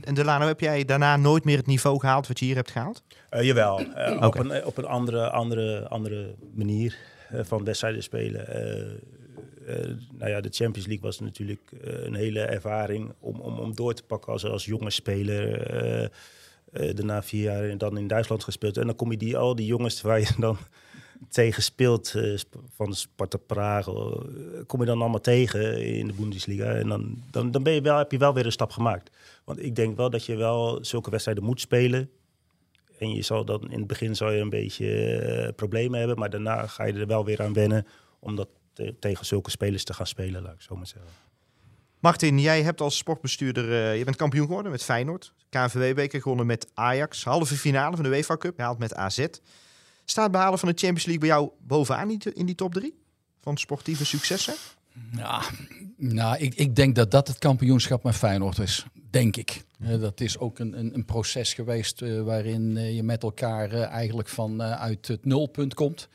En 0.00 0.14
Delano, 0.14 0.46
heb 0.46 0.60
jij 0.60 0.84
daarna 0.84 1.16
nooit 1.16 1.44
meer 1.44 1.56
het 1.56 1.66
niveau 1.66 2.00
gehaald 2.00 2.28
wat 2.28 2.38
je 2.38 2.44
hier 2.44 2.54
hebt 2.54 2.70
gehaald? 2.70 3.02
Eh, 3.30 3.42
jawel, 3.42 3.78
eh, 3.80 4.26
op 4.26 4.38
een, 4.38 4.50
eh, 4.50 4.66
op 4.66 4.76
een 4.76 4.86
andere, 4.86 5.30
andere, 5.30 5.88
andere 5.88 6.34
manier 6.54 6.96
van 7.42 7.64
wedstrijden 7.64 8.02
spelen. 8.02 8.46
Nou 10.18 10.30
ja, 10.30 10.40
de 10.40 10.48
Champions 10.50 10.86
League 10.86 11.04
was 11.04 11.20
natuurlijk 11.20 11.72
een 11.80 12.14
hele 12.14 12.40
ervaring 12.40 13.12
om, 13.20 13.40
om, 13.40 13.58
om 13.58 13.74
door 13.74 13.94
te 13.94 14.02
pakken 14.02 14.32
als, 14.32 14.44
als 14.44 14.64
jonge 14.64 14.90
speler. 14.90 16.10
Daarna 16.72 17.22
vier 17.22 17.42
jaar 17.42 17.78
dan 17.78 17.98
in 17.98 18.06
Duitsland 18.06 18.44
gespeeld. 18.44 18.76
En 18.76 18.86
dan 18.86 18.96
kom 18.96 19.10
je 19.10 19.16
die, 19.16 19.36
al 19.36 19.54
die 19.54 19.66
jongens 19.66 20.00
waar 20.00 20.20
je 20.20 20.34
dan 20.38 20.58
tegen 21.28 21.62
speelt, 21.62 22.14
eh, 22.14 22.38
van 22.74 22.94
Sparta 22.94 23.38
Praag, 23.38 23.86
eh, 23.86 24.12
kom 24.66 24.80
je 24.80 24.86
dan 24.86 25.00
allemaal 25.00 25.20
tegen 25.20 25.84
in 25.84 26.06
de 26.06 26.12
Bundesliga. 26.12 26.64
En 26.64 26.88
dan, 26.88 27.22
dan, 27.30 27.50
dan 27.50 27.62
ben 27.62 27.72
je 27.72 27.80
wel, 27.80 27.96
heb 27.98 28.12
je 28.12 28.18
wel 28.18 28.34
weer 28.34 28.46
een 28.46 28.52
stap 28.52 28.70
gemaakt. 28.70 29.10
Want 29.44 29.62
ik 29.62 29.76
denk 29.76 29.96
wel 29.96 30.10
dat 30.10 30.26
je 30.26 30.36
wel 30.36 30.84
zulke 30.84 31.10
wedstrijden 31.10 31.44
moet 31.44 31.60
spelen. 31.60 32.10
En 32.98 33.14
je 33.14 33.22
zal 33.22 33.44
dan 33.44 33.70
in 33.70 33.78
het 33.78 33.86
begin 33.86 34.16
zal 34.16 34.30
je 34.30 34.40
een 34.40 34.50
beetje 34.50 35.16
eh, 35.16 35.54
problemen 35.54 35.98
hebben, 35.98 36.18
maar 36.18 36.30
daarna 36.30 36.66
ga 36.66 36.84
je 36.84 36.92
er 36.92 37.06
wel 37.06 37.24
weer 37.24 37.42
aan 37.42 37.52
wennen 37.52 37.86
om 38.18 38.36
dat 38.36 38.48
te- 38.72 38.94
tegen 38.98 39.26
zulke 39.26 39.50
spelers 39.50 39.84
te 39.84 39.94
gaan 39.94 40.06
spelen, 40.06 40.42
laat 40.42 40.54
ik 40.54 40.60
zo 40.62 40.76
maar 40.76 40.86
zeggen. 40.86 41.10
Martin, 41.98 42.38
jij 42.38 42.62
hebt 42.62 42.80
als 42.80 42.96
sportbestuurder, 42.96 43.94
je 43.94 44.04
bent 44.04 44.16
kampioen 44.16 44.46
geworden 44.46 44.70
met 44.70 44.82
Feyenoord. 44.82 45.32
KNVB-beker 45.48 46.20
gewonnen 46.20 46.46
met 46.46 46.70
Ajax. 46.74 47.24
Halve 47.24 47.54
finale 47.54 47.96
van 47.96 48.04
de 48.04 48.10
UEFA 48.10 48.36
Cup 48.36 48.56
gehaald 48.56 48.78
met 48.78 48.94
AZ. 48.94 49.26
Staat 50.04 50.30
behalen 50.30 50.58
van 50.58 50.68
de 50.68 50.74
Champions 50.78 51.04
League 51.04 51.18
bij 51.28 51.28
jou 51.36 51.50
bovenaan 51.66 52.10
in 52.10 52.46
die- 52.46 52.54
top 52.54 52.74
drie? 52.74 52.94
Van 53.40 53.56
sportieve 53.56 54.04
successen? 54.04 54.54
Ja, 55.16 55.42
nou, 55.96 56.36
ik, 56.38 56.54
ik 56.54 56.76
denk 56.76 56.94
dat 56.94 57.10
dat 57.10 57.28
het 57.28 57.38
kampioenschap 57.38 58.02
met 58.02 58.14
Feyenoord 58.14 58.58
is. 58.58 58.84
Denk 59.10 59.36
ik. 59.36 59.64
Eh, 59.80 60.00
dat 60.00 60.20
is 60.20 60.38
ook 60.38 60.58
een, 60.58 60.78
een, 60.78 60.94
een 60.94 61.04
proces 61.04 61.54
geweest 61.54 62.02
eh, 62.02 62.22
waarin 62.22 62.76
eh, 62.76 62.94
je 62.94 63.02
met 63.02 63.22
elkaar 63.22 63.72
eigenlijk 63.72 64.28
van 64.28 64.62
eh, 64.62 64.80
uit 64.80 65.06
het 65.08 65.24
nulpunt 65.24 65.74
komt. 65.74 66.08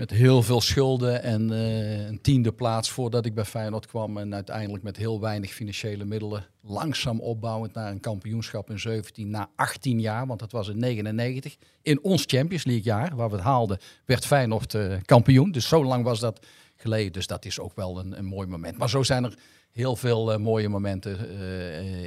Met 0.00 0.10
heel 0.10 0.42
veel 0.42 0.60
schulden 0.60 1.22
en 1.22 1.52
eh, 1.52 2.06
een 2.06 2.20
tiende 2.20 2.52
plaats 2.52 2.90
voordat 2.90 3.26
ik 3.26 3.34
bij 3.34 3.44
Feyenoord 3.44 3.86
kwam. 3.86 4.18
En 4.18 4.34
uiteindelijk 4.34 4.82
met 4.82 4.96
heel 4.96 5.20
weinig 5.20 5.52
financiële 5.52 6.04
middelen 6.04 6.44
langzaam 6.60 7.20
opbouwend 7.20 7.74
naar 7.74 7.90
een 7.90 8.00
kampioenschap 8.00 8.70
in 8.70 8.78
17 8.78 9.30
na 9.30 9.50
18 9.56 10.00
jaar. 10.00 10.26
Want 10.26 10.40
dat 10.40 10.52
was 10.52 10.68
in 10.68 10.78
99. 10.78 11.56
In 11.82 12.02
ons 12.02 12.24
Champions 12.26 12.64
League 12.64 12.84
jaar, 12.84 13.16
waar 13.16 13.28
we 13.28 13.34
het 13.34 13.44
haalden, 13.44 13.78
werd 14.04 14.26
Feyenoord 14.26 14.74
eh, 14.74 14.96
kampioen. 15.04 15.50
Dus 15.50 15.68
zo 15.68 15.84
lang 15.84 16.04
was 16.04 16.20
dat 16.20 16.46
geleden. 16.76 17.12
Dus 17.12 17.26
dat 17.26 17.44
is 17.44 17.60
ook 17.60 17.76
wel 17.76 17.98
een, 17.98 18.18
een 18.18 18.24
mooi 18.24 18.46
moment. 18.46 18.78
Maar 18.78 18.90
zo 18.90 19.02
zijn 19.02 19.24
er 19.24 19.38
heel 19.70 19.96
veel 19.96 20.32
eh, 20.32 20.38
mooie 20.38 20.68
momenten 20.68 21.30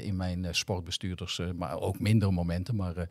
in 0.03 0.15
mijn 0.15 0.47
sportbestuurders. 0.51 1.41
maar 1.55 1.79
ook 1.79 1.99
minder 1.99 2.33
momenten. 2.33 2.75
Maar 2.75 3.07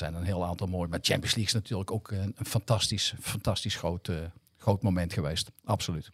er 0.00 0.04
zijn 0.06 0.14
een 0.14 0.26
heel 0.26 0.44
aantal 0.44 0.66
mooie. 0.66 0.88
Maar 0.88 0.98
Champions 1.02 1.34
League 1.34 1.44
is 1.44 1.52
natuurlijk 1.52 1.90
ook 1.90 2.10
een, 2.10 2.34
een 2.36 2.46
fantastisch, 2.46 3.14
fantastisch 3.20 3.76
groot, 3.76 4.08
eh, 4.08 4.16
groot 4.56 4.82
moment 4.82 5.12
geweest. 5.12 5.50
Absoluut. 5.64 6.12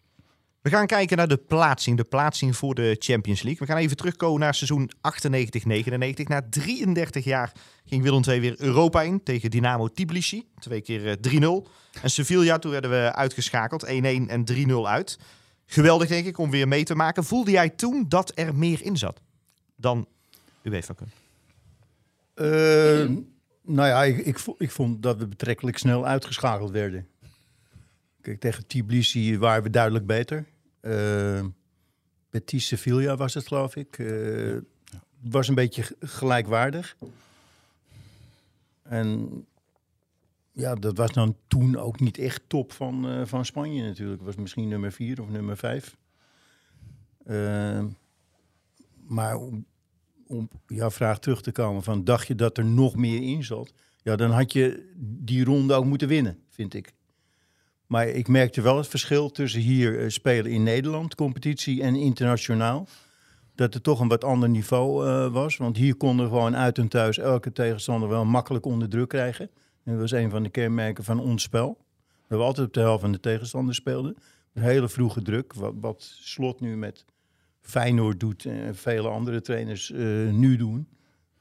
We 0.61 0.69
gaan 0.69 0.87
kijken 0.87 1.17
naar 1.17 1.27
de 1.27 1.37
plaatsing, 1.37 1.97
de 1.97 2.03
plaatsing 2.03 2.55
voor 2.55 2.75
de 2.75 2.95
Champions 2.99 3.41
League. 3.41 3.67
We 3.67 3.73
gaan 3.73 3.81
even 3.81 3.97
terugkomen 3.97 4.39
naar 4.39 4.53
seizoen 4.53 4.91
98-99. 5.01 6.27
Na 6.27 6.41
33 6.49 7.23
jaar 7.23 7.51
ging 7.85 8.03
Willem 8.03 8.23
II 8.27 8.39
weer 8.39 8.55
Europa 8.57 9.01
in 9.01 9.23
tegen 9.23 9.51
Dynamo 9.51 9.87
Tbilisi. 9.87 10.47
Twee 10.59 10.81
keer 10.81 11.07
eh, 11.07 11.63
3-0. 11.63 11.69
En 12.01 12.09
Sevilla, 12.09 12.59
toen 12.59 12.71
werden 12.71 12.89
we 12.89 13.13
uitgeschakeld. 13.13 13.85
1-1 13.85 13.89
en 14.27 14.43
3-0 14.51 14.71
uit. 14.85 15.19
Geweldig 15.65 16.07
denk 16.07 16.25
ik 16.25 16.37
om 16.37 16.49
weer 16.49 16.67
mee 16.67 16.83
te 16.83 16.95
maken. 16.95 17.23
Voelde 17.23 17.51
jij 17.51 17.69
toen 17.69 18.05
dat 18.07 18.31
er 18.35 18.55
meer 18.55 18.81
in 18.81 18.97
zat 18.97 19.21
dan 19.75 20.07
UEFA 20.63 20.93
Cup? 20.93 21.07
Eh, 22.33 23.32
nou 23.65 23.87
ja, 23.87 24.03
ik, 24.03 24.17
ik, 24.17 24.39
vo- 24.39 24.55
ik 24.57 24.71
vond 24.71 25.03
dat 25.03 25.17
we 25.17 25.27
betrekkelijk 25.27 25.77
snel 25.77 26.05
uitgeschakeld 26.05 26.71
werden. 26.71 27.07
Kijk, 28.21 28.39
tegen 28.39 28.67
Tbilisi 28.67 29.37
waren 29.37 29.63
we 29.63 29.69
duidelijk 29.69 30.05
beter. 30.05 30.45
Eh 30.79 31.45
Betis 32.29 32.67
Sevilla 32.67 33.15
was 33.15 33.33
het, 33.33 33.47
geloof 33.47 33.75
ik. 33.75 33.95
Het 33.95 34.63
was 35.21 35.47
een 35.47 35.55
beetje 35.55 35.95
gelijkwaardig. 35.99 36.95
En 38.83 39.29
ja, 40.51 40.75
dat 40.75 40.97
was 40.97 41.11
dan 41.11 41.35
toen 41.47 41.77
ook 41.77 41.99
niet 41.99 42.17
echt 42.17 42.41
top 42.47 42.71
van, 42.71 43.09
eh, 43.09 43.25
van 43.25 43.45
Spanje 43.45 43.83
natuurlijk. 43.83 44.21
Was 44.21 44.35
misschien 44.35 44.67
nummer 44.67 44.91
vier 44.91 45.21
of 45.21 45.29
nummer 45.29 45.57
vijf. 45.57 45.97
Maar 49.07 49.39
om, 50.27 50.49
jouw 50.67 50.91
vraag 50.91 51.19
terug 51.19 51.41
te 51.41 51.51
komen 51.51 51.83
van 51.83 52.03
dacht 52.03 52.27
je 52.27 52.35
dat 52.35 52.57
er 52.57 52.65
nog 52.65 52.95
meer 52.95 53.21
in 53.21 53.43
zat? 53.43 53.73
Ja, 54.01 54.15
dan 54.15 54.31
had 54.31 54.53
je 54.53 54.91
die 54.97 55.43
ronde 55.43 55.73
ook 55.73 55.85
moeten 55.85 56.07
winnen, 56.07 56.39
vind 56.49 56.73
ik. 56.73 56.93
Maar 57.87 58.07
ik 58.07 58.27
merkte 58.27 58.61
wel 58.61 58.77
het 58.77 58.87
verschil 58.87 59.29
tussen 59.31 59.61
hier 59.61 59.99
eh, 59.99 60.09
spelen 60.09 60.51
in 60.51 60.63
Nederland, 60.63 61.15
competitie 61.15 61.81
en 61.81 61.95
internationaal. 61.95 62.87
Dat 63.55 63.73
er 63.73 63.81
toch 63.81 63.99
een 63.99 64.07
wat 64.07 64.23
ander 64.23 64.49
niveau 64.49 65.07
eh, 65.07 65.33
was. 65.33 65.57
Want 65.57 65.77
hier 65.77 65.95
konden 65.95 66.25
we 66.25 66.31
gewoon 66.31 66.55
uit 66.55 66.77
en 66.77 66.87
thuis 66.87 67.17
elke 67.17 67.51
tegenstander 67.51 68.09
wel 68.09 68.25
makkelijk 68.25 68.65
onder 68.65 68.89
druk 68.89 69.09
krijgen. 69.09 69.49
En 69.83 69.91
dat 69.91 70.01
was 70.01 70.11
een 70.11 70.29
van 70.29 70.43
de 70.43 70.49
kenmerken 70.49 71.03
van 71.03 71.19
ons 71.19 71.43
spel. 71.43 71.77
Dat 72.27 72.37
we 72.39 72.45
altijd 72.45 72.67
op 72.67 72.73
de 72.73 72.79
helft 72.79 73.01
van 73.01 73.11
de 73.11 73.19
tegenstander 73.19 73.75
speelden. 73.75 74.15
Een 74.53 74.63
hele 74.63 74.89
vroege 74.89 75.21
druk. 75.21 75.53
Wat 75.53 76.01
Slot 76.21 76.59
nu 76.59 76.77
met 76.77 77.05
Feyenoord 77.63 78.19
doet 78.19 78.45
en 78.45 78.75
vele 78.75 79.07
andere 79.07 79.41
trainers 79.41 79.91
eh, 79.91 79.99
nu 80.31 80.57
doen. 80.57 80.87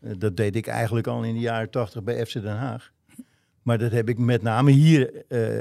Eh, 0.01 0.13
dat 0.19 0.37
deed 0.37 0.57
ik 0.57 0.67
eigenlijk 0.67 1.07
al 1.07 1.23
in 1.23 1.35
de 1.35 1.41
jaren 1.41 1.71
tachtig 1.71 2.03
bij 2.03 2.27
FC 2.27 2.33
Den 2.33 2.57
Haag. 2.57 2.93
Maar 3.63 3.79
dat 3.79 3.93
heb 3.93 4.09
ik 4.09 4.19
met 4.19 4.43
name 4.43 4.71
hier 4.71 5.25
eh, 5.29 5.57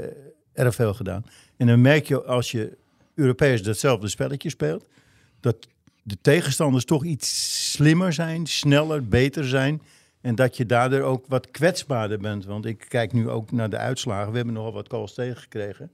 erg 0.52 0.74
veel 0.74 0.94
gedaan. 0.94 1.24
En 1.56 1.66
dan 1.66 1.80
merk 1.80 2.06
je 2.06 2.22
als 2.22 2.50
je 2.50 2.76
Europees 3.14 3.62
datzelfde 3.62 4.08
spelletje 4.08 4.50
speelt, 4.50 4.86
dat 5.40 5.68
de 6.02 6.16
tegenstanders 6.20 6.84
toch 6.84 7.04
iets 7.04 7.70
slimmer 7.72 8.12
zijn, 8.12 8.46
sneller, 8.46 9.08
beter 9.08 9.48
zijn. 9.48 9.82
En 10.20 10.34
dat 10.34 10.56
je 10.56 10.66
daardoor 10.66 11.00
ook 11.00 11.24
wat 11.26 11.50
kwetsbaarder 11.50 12.18
bent. 12.18 12.44
Want 12.44 12.66
ik 12.66 12.84
kijk 12.88 13.12
nu 13.12 13.28
ook 13.28 13.52
naar 13.52 13.70
de 13.70 13.76
uitslagen. 13.76 14.30
We 14.30 14.36
hebben 14.36 14.54
nogal 14.54 14.72
wat 14.72 14.88
calls 14.88 15.14
tegengekregen. 15.14 15.90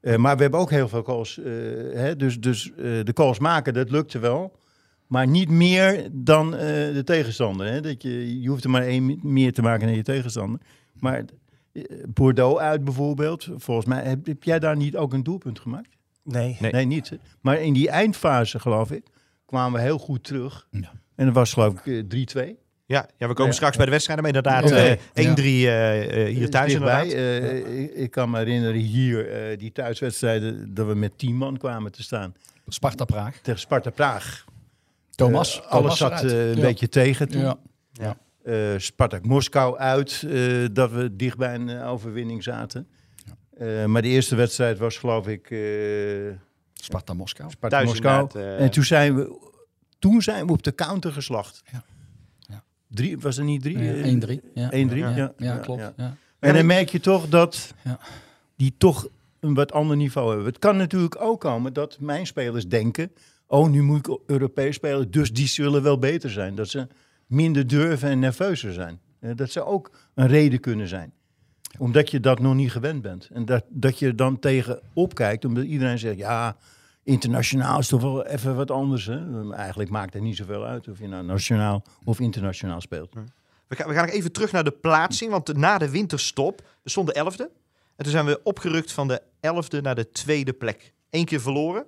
Eh, 0.00 0.16
maar 0.16 0.36
we 0.36 0.42
hebben 0.42 0.60
ook 0.60 0.70
heel 0.70 0.88
veel 0.88 1.02
calls. 1.02 1.38
eh, 1.38 1.44
hè, 1.92 2.16
dus 2.16 2.40
dus 2.40 2.70
eh, 2.70 2.76
de 3.04 3.12
calls 3.14 3.38
maken, 3.38 3.74
dat 3.74 3.90
lukte 3.90 4.18
wel. 4.18 4.58
Maar 5.06 5.26
niet 5.26 5.48
meer 5.48 6.08
dan 6.12 6.54
eh, 6.54 6.60
de 6.94 7.02
tegenstander. 7.04 7.66
Hè? 7.66 7.80
Dat 7.80 8.02
je, 8.02 8.40
je 8.40 8.48
hoeft 8.48 8.64
er 8.64 8.70
maar 8.70 8.82
één 8.86 9.18
meer 9.22 9.52
te 9.52 9.62
maken 9.62 9.86
dan 9.86 9.96
je 9.96 10.02
tegenstander. 10.02 10.60
Maar 10.94 11.24
Bordeaux 12.08 12.60
uit 12.60 12.84
bijvoorbeeld. 12.84 13.48
Volgens 13.56 13.86
mij 13.86 14.02
heb, 14.02 14.26
heb 14.26 14.42
jij 14.42 14.58
daar 14.58 14.76
niet 14.76 14.96
ook 14.96 15.12
een 15.12 15.22
doelpunt 15.22 15.58
gemaakt? 15.60 15.88
Nee. 16.24 16.56
Nee. 16.60 16.72
Nee, 16.72 16.84
niet. 16.84 17.08
hè? 17.10 17.16
Maar 17.40 17.60
in 17.60 17.72
die 17.72 17.88
eindfase, 17.88 18.58
geloof 18.58 18.90
ik, 18.90 19.02
kwamen 19.46 19.72
we 19.80 19.86
heel 19.86 19.98
goed 19.98 20.24
terug. 20.24 20.66
Ja. 20.70 20.92
En 21.14 21.24
dat 21.26 21.34
was 21.34 21.52
geloof 21.52 21.86
ik 21.86 22.08
eh, 22.36 22.48
3-2. 22.54 22.54
Ja, 22.90 23.08
ja, 23.16 23.26
we 23.28 23.32
komen 23.34 23.46
Ja. 23.46 23.52
straks 23.52 23.76
bij 23.76 23.84
de 23.84 23.90
wedstrijden, 23.90 24.24
maar 24.24 24.34
inderdaad 24.34 24.68
Ja. 24.70 24.76
eh, 24.76 24.88
Ja. 25.24 25.30
1-3 25.30 25.66
eh, 25.66 26.26
eh, 26.28 26.34
hier 26.36 26.50
thuis 26.50 26.72
Dichtbij. 26.72 27.02
inderdaad. 27.04 27.52
Eh, 27.52 27.82
ik, 27.82 27.94
ik 27.94 28.10
kan 28.10 28.30
me 28.30 28.38
herinneren 28.38 28.80
hier, 28.80 29.30
eh, 29.50 29.58
die 29.58 29.72
thuiswedstrijden, 29.72 30.74
dat 30.74 30.86
we 30.86 30.94
met 30.94 31.18
tien 31.18 31.36
man 31.36 31.56
kwamen 31.58 31.92
te 31.92 32.02
staan. 32.02 32.34
Sparta 32.68 33.04
Praag. 33.04 33.36
Tegen 33.42 33.60
Sparta 33.60 33.90
Praag. 33.90 34.44
Thomas. 35.10 35.52
Thomas 35.54 35.68
alles 35.68 35.96
zat 35.98 36.22
eh, 36.24 36.48
een 36.50 36.56
Ja. 36.56 36.60
beetje 36.60 36.88
tegen 36.88 37.28
toen. 37.28 37.54
Ja. 37.92 38.16
Eh, 38.44 38.54
Spartak 38.76 39.24
Moskou 39.24 39.78
uit, 39.78 40.24
eh, 40.28 40.64
dat 40.72 40.90
we 40.90 41.16
dicht 41.16 41.36
bij 41.36 41.54
een 41.54 41.82
overwinning 41.82 42.42
zaten. 42.42 42.86
Eh, 43.58 43.84
maar 43.84 44.02
de 44.02 44.08
eerste 44.08 44.36
wedstrijd 44.36 44.78
was 44.78 44.96
geloof 44.98 45.26
ik 45.28 45.50
eh 45.50 45.58
Sparta 46.74 47.12
Moskou. 47.14 47.50
Sparta 47.50 47.82
Moskou. 47.82 48.28
En 48.40 48.70
toen 48.70 48.84
zijn, 48.84 49.16
we, 49.16 49.38
toen 49.98 50.22
zijn 50.22 50.46
we 50.46 50.52
op 50.52 50.62
de 50.62 50.74
counter 50.74 51.12
geslacht. 51.12 51.62
Ja. 51.72 51.84
Drie, 52.90 53.18
was 53.18 53.38
er 53.38 53.44
niet 53.44 53.62
drie? 53.62 53.78
Ja, 53.78 53.92
Eh, 53.92 54.04
1-3. 54.12 54.40
Ja. 54.54 54.70
1-3, 54.72 54.74
Ja, 54.74 55.08
ja. 55.08 55.16
ja, 55.16 55.32
Ja, 55.36 55.56
klopt. 55.56 55.80
ja. 55.80 55.92
Ja. 55.96 56.16
En 56.38 56.54
dan 56.54 56.66
merk 56.66 56.88
je 56.88 57.00
toch 57.00 57.28
dat 57.28 57.74
Ja. 57.84 57.98
die 58.56 58.74
toch 58.78 59.08
een 59.40 59.54
wat 59.54 59.72
ander 59.72 59.96
niveau 59.96 60.28
hebben. 60.28 60.46
Het 60.46 60.58
kan 60.58 60.76
natuurlijk 60.76 61.20
ook 61.20 61.40
komen 61.40 61.72
dat 61.72 61.96
mijn 62.00 62.26
spelers 62.26 62.68
denken... 62.68 63.12
oh, 63.46 63.68
nu 63.68 63.82
moet 63.82 64.06
ik 64.06 64.18
Europees 64.26 64.74
spelen, 64.74 65.10
dus 65.10 65.32
die 65.32 65.46
zullen 65.46 65.82
wel 65.82 65.98
beter 65.98 66.30
zijn. 66.30 66.54
Dat 66.54 66.68
ze 66.68 66.86
minder 67.26 67.66
durven 67.66 68.08
en 68.08 68.18
nerveuzer 68.18 68.72
zijn. 68.72 69.00
Eh, 69.20 69.30
Dat 69.36 69.50
zou 69.50 69.66
ook 69.66 69.90
een 70.14 70.26
reden 70.26 70.60
kunnen 70.60 70.88
zijn. 70.88 71.12
Omdat 71.78 72.10
je 72.10 72.20
dat 72.20 72.40
nog 72.40 72.54
niet 72.54 72.70
gewend 72.72 73.02
bent. 73.02 73.28
En 73.32 73.44
dat, 73.44 73.64
dat 73.68 73.98
je 73.98 74.14
dan 74.14 74.38
tegen 74.38 74.80
opkijkt, 74.92 75.44
omdat 75.44 75.64
iedereen 75.64 75.98
zegt... 75.98 76.18
ja, 76.18 76.56
internationaal 77.02 77.78
is 77.78 77.88
toch 77.88 78.00
wel 78.00 78.26
even 78.26 78.56
wat 78.56 78.70
anders. 78.70 79.06
Hè? 79.06 79.52
Eigenlijk 79.52 79.90
maakt 79.90 80.14
het 80.14 80.22
niet 80.22 80.36
zoveel 80.36 80.64
uit 80.64 80.88
of 80.88 80.98
je 80.98 81.08
nou 81.08 81.24
nationaal 81.24 81.82
of 82.04 82.20
internationaal 82.20 82.80
speelt. 82.80 83.14
We 83.66 83.76
gaan, 83.76 83.88
we 83.88 83.94
gaan 83.94 84.08
even 84.08 84.32
terug 84.32 84.52
naar 84.52 84.64
de 84.64 84.70
plaatsing, 84.70 85.30
want 85.30 85.56
na 85.56 85.78
de 85.78 85.90
winterstop, 85.90 86.62
we 86.82 86.90
stonden 86.90 87.14
elfde. 87.14 87.50
En 87.96 88.04
toen 88.04 88.12
zijn 88.12 88.26
we 88.26 88.40
opgerukt 88.42 88.92
van 88.92 89.08
de 89.08 89.22
elfde 89.40 89.80
naar 89.80 89.94
de 89.94 90.10
tweede 90.10 90.52
plek. 90.52 90.92
Eén 91.10 91.24
keer 91.24 91.40
verloren, 91.40 91.86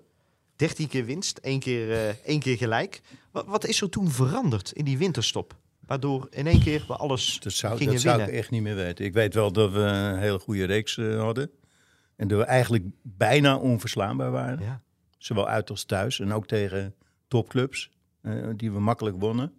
dertien 0.57 0.89
keer 0.89 1.05
winst, 1.05 1.39
één 1.39 1.61
keer, 1.61 1.93
eh, 1.93 2.09
één 2.25 2.41
keer 2.41 2.57
gelijk. 2.57 3.01
Wat, 3.31 3.47
wat 3.47 3.67
is 3.67 3.81
er 3.81 3.89
toen 3.89 4.11
veranderd 4.11 4.73
in 4.73 4.85
die 4.85 4.99
winterstop? 4.99 5.57
Waardoor 5.87 6.27
in 6.31 6.47
één 6.47 6.63
keer 6.63 6.85
we 6.89 6.97
alles 6.97 7.41
Dat 7.41 7.53
zou, 7.53 7.77
gingen 7.77 7.93
dat 7.93 8.03
zou 8.03 8.17
winnen. 8.17 8.35
ik 8.35 8.41
echt 8.41 8.51
niet 8.51 8.63
meer 8.63 8.75
weten. 8.75 9.05
Ik 9.05 9.13
weet 9.13 9.35
wel 9.35 9.53
dat 9.53 9.73
we 9.73 9.79
een 9.79 10.19
hele 10.19 10.39
goede 10.39 10.65
reeks 10.65 10.99
eh, 10.99 11.19
hadden. 11.19 11.51
En 12.17 12.29
dat 12.29 12.39
we 12.39 12.45
eigenlijk 12.45 12.85
bijna 13.03 13.57
onverslaanbaar 13.57 14.31
waren. 14.31 14.61
Ja. 14.61 14.83
Zowel 15.25 15.49
uit 15.49 15.71
als 15.71 15.85
thuis. 15.85 16.21
En 16.21 16.33
ook 16.33 16.47
tegen 16.47 16.95
topclubs. 17.29 17.91
eh, 18.23 18.49
die 18.57 18.73
we 18.73 18.81
makkelijk 18.81 19.17
wonnen. 19.19 19.53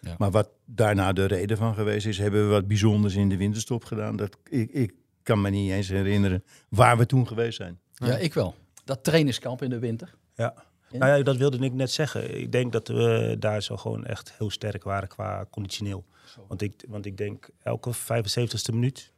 Ja. 0.00 0.14
Maar 0.18 0.30
wat 0.30 0.50
daarna 0.64 1.12
de 1.12 1.24
reden 1.24 1.56
van 1.56 1.74
geweest 1.74 2.06
is... 2.06 2.18
hebben 2.18 2.44
we 2.46 2.52
wat 2.52 2.66
bijzonders 2.68 3.14
in 3.14 3.28
de 3.28 3.36
winterstop 3.36 3.84
gedaan. 3.84 4.16
Dat, 4.16 4.36
ik, 4.48 4.70
ik 4.70 4.92
kan 5.22 5.40
me 5.40 5.50
niet 5.50 5.70
eens 5.70 5.88
herinneren 5.88 6.44
waar 6.68 6.98
we 6.98 7.06
toen 7.06 7.26
geweest 7.26 7.56
zijn. 7.56 7.80
ja, 7.94 8.16
ik 8.16 8.34
wel. 8.34 8.54
Dat 8.84 9.04
trainingskamp 9.04 9.62
in 9.62 9.70
de 9.70 9.78
winter. 9.78 10.14
Ja. 10.34 10.54
Ja. 10.90 10.98
Nou 10.98 11.16
ja, 11.18 11.22
dat 11.24 11.36
wilde 11.36 11.58
ik 11.58 11.72
net 11.72 11.90
zeggen. 11.90 12.40
Ik 12.40 12.52
denk 12.52 12.72
dat 12.72 12.88
we 12.88 13.36
daar 13.38 13.62
zo 13.62 13.76
gewoon 13.76 14.04
echt 14.04 14.32
heel 14.38 14.50
sterk 14.50 14.84
waren 14.84 15.08
qua 15.08 15.46
conditioneel. 15.50 16.04
Want 16.48 16.62
ik, 16.62 16.84
want 16.88 17.06
ik 17.06 17.16
denk 17.16 17.48
elke 17.62 17.94
75ste 17.94 18.72
minuut, 18.72 19.12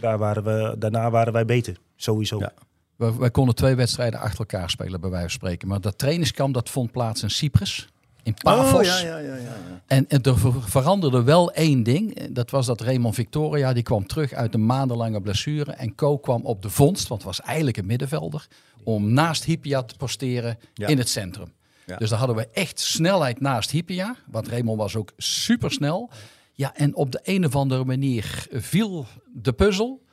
daar 0.00 0.18
waren 0.18 0.44
we, 0.44 0.74
daarna 0.78 1.10
waren 1.10 1.32
wij 1.32 1.44
beter. 1.44 1.76
Sowieso. 1.96 2.38
Ja. 2.38 2.52
We, 2.96 3.16
wij 3.16 3.30
konden 3.30 3.54
twee 3.54 3.74
wedstrijden 3.74 4.20
achter 4.20 4.38
elkaar 4.38 4.70
spelen, 4.70 5.00
bij 5.00 5.10
wijze 5.10 5.28
van 5.28 5.34
spreken. 5.34 5.68
Maar 5.68 5.80
dat 5.80 5.98
trainingskamp 5.98 6.54
dat 6.54 6.70
vond 6.70 6.92
plaats 6.92 7.22
in 7.22 7.30
Cyprus. 7.30 7.88
In 8.22 8.34
Pafos. 8.34 8.78
Oh, 8.78 8.84
ja, 8.84 8.98
ja, 8.98 9.18
ja. 9.18 9.36
En, 9.86 10.08
en 10.08 10.22
er 10.22 10.38
ver- 10.38 10.62
veranderde 10.62 11.22
wel 11.22 11.52
één 11.52 11.82
ding. 11.82 12.28
Dat 12.30 12.50
was 12.50 12.66
dat 12.66 12.80
Raymond 12.80 13.14
Victoria, 13.14 13.72
die 13.72 13.82
kwam 13.82 14.06
terug 14.06 14.32
uit 14.32 14.54
een 14.54 14.66
maandenlange 14.66 15.20
blessure. 15.20 15.72
En 15.72 15.94
Co 15.94 16.18
kwam 16.18 16.44
op 16.44 16.62
de 16.62 16.70
vondst, 16.70 17.08
want 17.08 17.22
was 17.22 17.40
eigenlijk 17.40 17.76
een 17.76 17.86
middenvelder. 17.86 18.46
Om 18.82 19.12
naast 19.12 19.44
Hypia 19.44 19.82
te 19.82 19.96
posteren 19.96 20.58
in 20.74 20.98
het 20.98 21.08
centrum. 21.08 21.52
Ja. 21.86 21.96
Dus 21.96 22.10
daar 22.10 22.18
hadden 22.18 22.36
we 22.36 22.48
echt 22.52 22.80
snelheid 22.80 23.40
naast 23.40 23.70
Hypia. 23.70 24.16
Want 24.30 24.48
Raymond 24.48 24.78
was 24.78 24.96
ook 24.96 25.12
supersnel. 25.16 26.10
Ja, 26.52 26.74
en 26.74 26.94
op 26.94 27.12
de 27.12 27.20
een 27.22 27.44
of 27.44 27.56
andere 27.56 27.84
manier 27.84 28.46
viel 28.50 29.06
de 29.34 29.52
puzzel. 29.52 30.04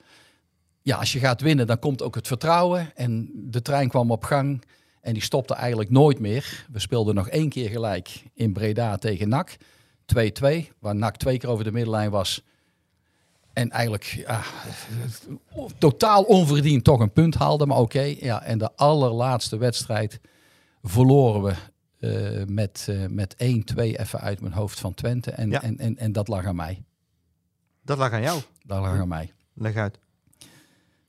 Ja, 0.86 0.98
als 0.98 1.12
je 1.14 1.20
gaat 1.20 1.42
winnen, 1.42 1.68
dan 1.68 1.80
komt 1.80 2.02
ook 2.02 2.16
het 2.16 2.28
vertrouwen. 2.28 2.96
En 2.96 3.30
de 3.34 3.62
trein 3.62 3.90
kwam 3.90 4.12
op 4.12 4.24
gang. 4.24 4.64
En 5.02 5.14
die 5.14 5.22
stopte 5.24 5.54
eigenlijk 5.54 5.90
nooit 5.90 6.20
meer. 6.20 6.66
We 6.72 6.80
speelden 6.80 7.16
nog 7.16 7.30
één 7.30 7.50
keer 7.50 7.70
gelijk 7.70 8.24
in 8.34 8.54
Breda 8.54 8.98
tegen 8.98 9.30
NAC. 9.30 9.58
2-2, 10.06 10.70
waar 10.80 10.96
NAC 10.96 11.18
twee 11.18 11.38
keer 11.38 11.50
over 11.50 11.64
de 11.64 11.72
middenlijn 11.72 12.12
was. 12.12 12.44
En 13.54 13.70
eigenlijk 13.70 14.04
ja, 14.04 14.42
totaal 15.78 16.24
onverdiend 16.24 16.84
toch 16.84 17.00
een 17.00 17.12
punt 17.12 17.36
haalde. 17.36 17.66
Maar 17.66 17.78
oké, 17.78 18.02
ja, 18.20 18.44
en 18.44 18.58
de 18.58 18.76
allerlaatste 18.76 19.58
wedstrijd 19.58 20.20
verloren 20.84 21.44
we 21.44 21.54
eh, 22.00 22.46
met, 22.48 22.86
eh, 22.90 23.06
met 23.08 23.36
1-2 23.38 23.98
even 23.98 24.20
uit 24.20 24.42
mijn 24.42 24.54
hoofd 24.54 24.80
van 24.80 24.94
Twente. 24.94 25.32
En, 25.32 25.50
Ja. 25.50 25.62
en, 25.62 25.78
en, 25.78 25.98
en 25.98 26.12
dat 26.12 26.28
lag 26.28 26.46
aan 26.46 26.56
mij. 26.56 26.84
Dat 27.82 27.98
lag 27.98 28.12
aan 28.12 28.22
jou. 28.22 28.42
Dat 28.66 28.80
lag 28.82 29.00
aan 29.00 29.08
mij. 29.08 29.32
Leg 29.54 29.76
uit. 29.76 30.00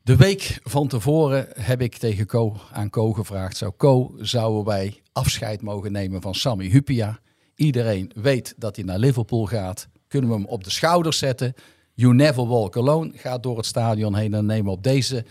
De 0.04 0.16
week 0.16 0.58
van 0.62 0.88
tevoren 0.88 1.46
heb 1.60 1.80
ik 1.80 1.96
tegen 1.96 2.26
Co 2.26 2.56
aan 2.72 2.90
Co 2.90 3.12
gevraagd: 3.12 3.56
zou 3.56 3.72
Co 3.76 4.14
zouden 4.20 4.64
wij 4.64 5.00
afscheid 5.12 5.62
mogen 5.62 5.92
nemen 5.92 6.20
van 6.20 6.34
Sammy 6.34 6.68
Hupia? 6.68 7.18
Iedereen 7.54 8.10
weet 8.14 8.54
dat 8.56 8.76
hij 8.76 8.84
naar 8.84 8.98
Liverpool 8.98 9.46
gaat. 9.46 9.88
Kunnen 10.08 10.30
we 10.30 10.36
hem 10.36 10.46
op 10.46 10.64
de 10.64 10.70
schouders 10.70 11.18
zetten? 11.18 11.54
You 11.94 12.14
never 12.14 12.46
walk 12.46 12.76
alone. 12.76 13.12
Gaat 13.14 13.42
door 13.42 13.56
het 13.56 13.66
stadion 13.66 14.14
heen 14.14 14.34
en 14.34 14.46
nemen 14.46 14.72
op 14.72 14.82
deze 14.82 15.24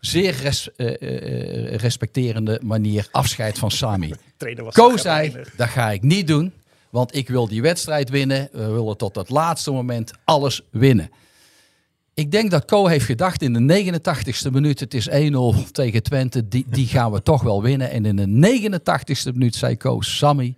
zeer 0.00 0.34
res- 0.34 0.74
eh, 0.76 1.02
eh, 1.02 1.74
respecterende 1.74 2.60
manier 2.62 3.08
afscheid 3.10 3.58
van 3.58 3.70
was 4.64 4.74
Co 4.74 4.96
zei, 4.96 5.36
dat 5.56 5.68
ga 5.68 5.90
ik 5.90 6.02
niet 6.02 6.26
doen, 6.26 6.52
want 6.90 7.16
ik 7.16 7.28
wil 7.28 7.48
die 7.48 7.62
wedstrijd 7.62 8.10
winnen. 8.10 8.48
We 8.52 8.70
willen 8.70 8.96
tot 8.96 9.14
het 9.14 9.28
laatste 9.28 9.70
moment 9.70 10.12
alles 10.24 10.62
winnen. 10.70 11.10
Ik 12.18 12.30
denk 12.30 12.50
dat 12.50 12.64
Co 12.64 12.86
heeft 12.86 13.04
gedacht 13.04 13.42
in 13.42 13.52
de 13.52 13.98
89ste 13.98 14.52
minuut, 14.52 14.80
het 14.80 14.94
is 14.94 15.08
1-0 15.10 15.12
tegen 15.70 16.02
Twente, 16.02 16.48
die, 16.48 16.64
die 16.68 16.86
gaan 16.86 17.12
we 17.12 17.22
toch 17.22 17.42
wel 17.42 17.62
winnen. 17.62 17.90
En 17.90 18.04
in 18.04 18.16
de 18.16 18.78
89ste 18.80 19.32
minuut 19.32 19.54
zei 19.54 19.76
Co, 19.76 20.00
Sammy, 20.00 20.56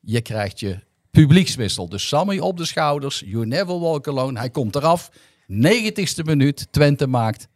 je 0.00 0.20
krijgt 0.20 0.60
je 0.60 0.78
publiekswissel. 1.10 1.88
Dus 1.88 2.08
Sammy 2.08 2.38
op 2.38 2.56
de 2.56 2.64
schouders, 2.64 3.22
you 3.26 3.46
never 3.46 3.80
walk 3.80 4.08
alone, 4.08 4.38
hij 4.38 4.50
komt 4.50 4.76
eraf. 4.76 5.10
90ste 5.52 6.24
minuut, 6.24 6.66
Twente 6.70 7.06
maakt 7.06 7.46
1-1. 7.46 7.48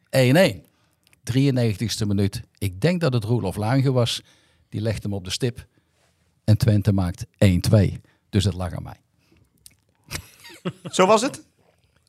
93ste 1.33 2.07
minuut, 2.07 2.43
ik 2.59 2.81
denk 2.81 3.01
dat 3.01 3.13
het 3.13 3.25
Roelof 3.25 3.57
Lange 3.57 3.93
was, 3.93 4.23
die 4.69 4.81
legt 4.81 5.03
hem 5.03 5.13
op 5.13 5.25
de 5.25 5.31
stip. 5.31 5.67
En 6.45 6.57
Twente 6.57 6.93
maakt 6.93 7.27
1-2. 7.27 7.29
Dus 8.29 8.45
het 8.45 8.55
lag 8.55 8.73
aan 8.73 8.83
mij. 8.83 9.01
Zo 10.91 11.07
was 11.07 11.23
het? 11.23 11.49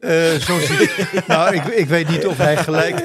Eh, 0.01 0.33
zo 0.33 0.59
zie- 0.59 0.89
nou, 1.27 1.55
ik, 1.55 1.63
ik 1.65 1.87
weet 1.87 2.09
niet 2.09 2.25
of 2.25 2.37
hij 2.37 2.57
gelijk 2.57 2.99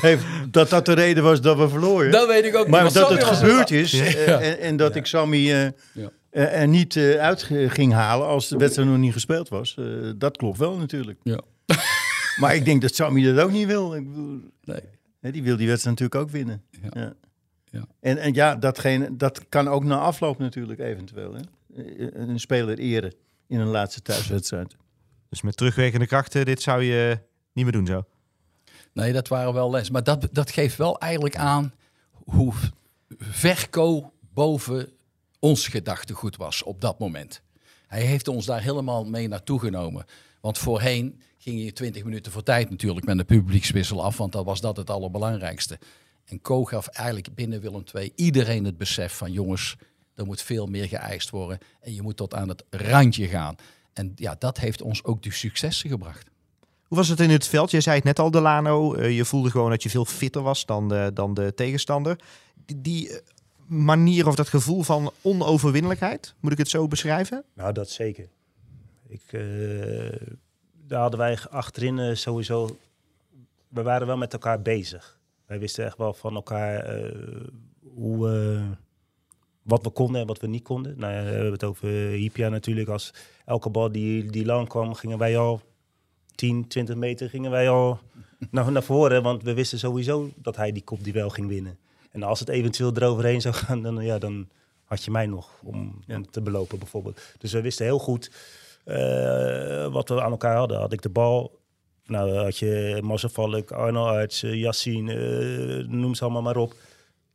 heeft 0.00 0.24
dat 0.50 0.70
dat 0.70 0.86
de 0.86 0.92
reden 0.92 1.22
was 1.22 1.40
dat 1.40 1.56
we 1.56 1.68
verloren. 1.68 2.10
Dat 2.10 2.26
weet 2.28 2.44
ik 2.44 2.56
ook 2.56 2.68
maar 2.68 2.84
niet. 2.84 2.94
dat 2.94 3.06
Sammy 3.08 3.20
het 3.24 3.36
gebeurd 3.36 3.70
is 3.70 3.92
eh, 4.00 4.48
en, 4.50 4.58
en 4.60 4.76
dat 4.76 4.96
ik 4.96 5.06
Sammy 5.06 5.52
eh, 5.52 5.62
Ja. 5.92 6.10
eh, 6.30 6.60
er 6.60 6.68
niet 6.68 6.96
eh, 6.96 7.14
uit 7.16 7.42
ging 7.68 7.92
halen 7.92 8.26
als 8.26 8.48
de 8.48 8.56
wedstrijd 8.56 8.88
nog 8.88 8.98
niet 8.98 9.12
gespeeld 9.12 9.48
was. 9.48 9.76
eh, 9.78 9.84
dat 10.16 10.36
klopt 10.36 10.58
wel 10.58 10.76
natuurlijk. 10.76 11.18
Ja. 11.22 11.40
Maar 12.40 12.54
ik 12.54 12.64
denk 12.64 12.82
dat 12.82 12.94
Sammy 12.94 13.32
dat 13.32 13.44
ook 13.44 13.50
niet 13.50 13.66
wil. 13.66 13.94
Ik 13.94 14.08
bedoel, 14.08 14.40
Nee. 14.64 14.80
hè, 15.20 15.30
die 15.30 15.42
wil 15.42 15.56
die 15.56 15.68
wedstrijd 15.68 16.00
natuurlijk 16.00 16.28
ook 16.28 16.34
winnen. 16.36 16.62
Ja. 16.82 17.00
Ja. 17.00 17.12
Ja. 17.70 17.84
En, 18.00 18.18
en 18.18 18.34
ja, 18.34 18.56
datgene, 18.56 19.16
dat 19.16 19.40
kan 19.48 19.68
ook 19.68 19.84
na 19.84 19.98
afloop 19.98 20.38
natuurlijk 20.38 20.80
eventueel. 20.80 21.34
Hè? 21.34 21.40
Een 22.14 22.40
speler 22.40 22.78
eren 22.78 23.14
in 23.48 23.60
een 23.60 23.66
laatste 23.68 24.02
thuiswedstrijd. 24.02 24.76
Dus 25.34 25.42
met 25.42 25.56
terugwerkende 25.56 26.06
krachten, 26.06 26.44
dit 26.44 26.62
zou 26.62 26.82
je 26.82 27.18
niet 27.52 27.64
meer 27.64 27.72
doen 27.72 27.86
zo. 27.86 28.04
Nee, 28.92 29.12
dat 29.12 29.28
waren 29.28 29.54
wel 29.54 29.70
les. 29.70 29.90
Maar 29.90 30.04
dat, 30.04 30.28
dat 30.32 30.50
geeft 30.50 30.76
wel 30.76 30.98
eigenlijk 30.98 31.36
aan 31.36 31.72
hoe 32.12 32.52
ver 33.18 33.70
Co 33.70 34.12
boven 34.34 34.92
ons 35.38 35.68
gedachtegoed 35.68 36.36
was 36.36 36.62
op 36.62 36.80
dat 36.80 36.98
moment. 36.98 37.42
Hij 37.86 38.02
heeft 38.02 38.28
ons 38.28 38.46
daar 38.46 38.62
helemaal 38.62 39.04
mee 39.04 39.28
naartoe 39.28 39.60
genomen. 39.60 40.04
Want 40.40 40.58
voorheen 40.58 41.20
ging 41.38 41.64
je 41.64 41.72
20 41.72 42.04
minuten 42.04 42.32
voor 42.32 42.42
tijd 42.42 42.70
natuurlijk 42.70 43.06
met 43.06 43.18
een 43.18 43.24
publiekswissel 43.24 44.04
af, 44.04 44.16
want 44.16 44.32
dat 44.32 44.44
was 44.44 44.60
dat 44.60 44.76
het 44.76 44.90
allerbelangrijkste. 44.90 45.78
En 46.24 46.40
Co 46.40 46.64
gaf 46.64 46.86
eigenlijk 46.86 47.34
binnen 47.34 47.60
Willem 47.60 47.84
II 47.94 48.12
iedereen 48.14 48.64
het 48.64 48.76
besef 48.76 49.16
van 49.16 49.32
jongens, 49.32 49.76
er 50.14 50.26
moet 50.26 50.42
veel 50.42 50.66
meer 50.66 50.88
geëist 50.88 51.30
worden 51.30 51.58
en 51.80 51.94
je 51.94 52.02
moet 52.02 52.16
tot 52.16 52.34
aan 52.34 52.48
het 52.48 52.64
randje 52.70 53.28
gaan. 53.28 53.56
En 53.94 54.12
ja, 54.16 54.36
dat 54.38 54.58
heeft 54.58 54.82
ons 54.82 55.04
ook 55.04 55.22
die 55.22 55.32
successen 55.32 55.90
gebracht. 55.90 56.30
Hoe 56.86 56.98
was 56.98 57.08
het 57.08 57.20
in 57.20 57.30
het 57.30 57.46
veld? 57.46 57.70
Je 57.70 57.80
zei 57.80 57.96
het 57.96 58.04
net 58.04 58.18
al, 58.18 58.30
Delano. 58.30 58.94
eh, 58.94 59.16
je 59.16 59.24
voelde 59.24 59.50
gewoon 59.50 59.70
dat 59.70 59.82
je 59.82 59.90
veel 59.90 60.04
fitter 60.04 60.42
was 60.42 60.66
dan 60.66 60.88
de, 60.88 61.10
dan 61.14 61.34
de 61.34 61.52
tegenstander. 61.54 62.18
Die, 62.66 62.80
die 62.80 63.10
eh, 63.10 63.18
manier 63.66 64.26
of 64.26 64.34
dat 64.34 64.48
gevoel 64.48 64.82
van 64.82 65.12
onoverwinnelijkheid, 65.22 66.34
moet 66.40 66.52
ik 66.52 66.58
het 66.58 66.68
zo 66.68 66.88
beschrijven? 66.88 67.44
Nou, 67.54 67.72
dat 67.72 67.90
zeker. 67.90 68.28
Ik, 69.08 69.22
eh, 69.32 69.40
daar 70.86 71.00
hadden 71.00 71.18
wij 71.18 71.38
achterin 71.50 72.16
sowieso... 72.16 72.76
We 73.68 73.82
waren 73.82 74.06
wel 74.06 74.16
met 74.16 74.32
elkaar 74.32 74.62
bezig. 74.62 75.18
Wij 75.46 75.58
wisten 75.58 75.84
echt 75.84 75.98
wel 75.98 76.12
van 76.12 76.34
elkaar 76.34 76.78
eh, 76.78 77.46
hoe, 77.94 78.28
wat 79.64 79.82
we 79.82 79.90
konden 79.90 80.20
en 80.20 80.26
wat 80.26 80.40
we 80.40 80.46
niet 80.46 80.62
konden. 80.62 80.94
Nou 80.98 81.12
ja, 81.12 81.22
we 81.22 81.30
hebben 81.30 81.52
het 81.52 81.64
over 81.64 81.88
Hypia 81.88 82.48
natuurlijk. 82.48 82.88
Als 82.88 83.12
elke 83.44 83.70
bal 83.70 83.92
die, 83.92 84.30
die 84.30 84.44
lang 84.44 84.68
kwam, 84.68 84.94
gingen 84.94 85.18
wij 85.18 85.38
al 85.38 85.60
10, 86.34 86.68
20 86.68 86.96
meter 86.96 87.28
gingen 87.28 87.50
wij 87.50 87.68
al 87.68 87.98
naar, 88.50 88.72
naar 88.72 88.82
voren. 88.82 89.22
Want 89.22 89.42
we 89.42 89.54
wisten 89.54 89.78
sowieso 89.78 90.30
dat 90.36 90.56
hij 90.56 90.72
die 90.72 90.84
kopduel 90.84 91.30
ging 91.30 91.48
winnen. 91.48 91.78
En 92.10 92.22
als 92.22 92.40
het 92.40 92.48
eventueel 92.48 92.92
eroverheen 92.94 93.40
zou 93.40 93.54
gaan, 93.54 93.82
dan, 93.82 94.04
ja, 94.04 94.18
dan 94.18 94.48
had 94.84 95.04
je 95.04 95.10
mij 95.10 95.26
nog 95.26 95.60
om, 95.62 96.00
om 96.08 96.30
te 96.30 96.40
belopen 96.40 96.78
bijvoorbeeld. 96.78 97.20
Dus 97.38 97.52
we 97.52 97.60
wisten 97.60 97.84
heel 97.84 97.98
goed 97.98 98.30
eh, 98.84 99.92
wat 99.92 100.08
we 100.08 100.22
aan 100.22 100.30
elkaar 100.30 100.56
hadden. 100.56 100.78
Had 100.78 100.92
ik 100.92 101.02
de 101.02 101.08
bal, 101.08 101.58
nou 102.06 102.36
had 102.36 102.58
je 102.58 103.00
Marcel 103.02 103.28
Valk, 103.28 103.72
Arno 103.72 104.06
Arts, 104.06 104.42
eh, 104.42 104.54
Yassine, 104.54 105.14
eh, 105.14 105.88
noem 105.88 106.14
ze 106.14 106.22
allemaal 106.22 106.42
maar 106.42 106.56
op. 106.56 106.74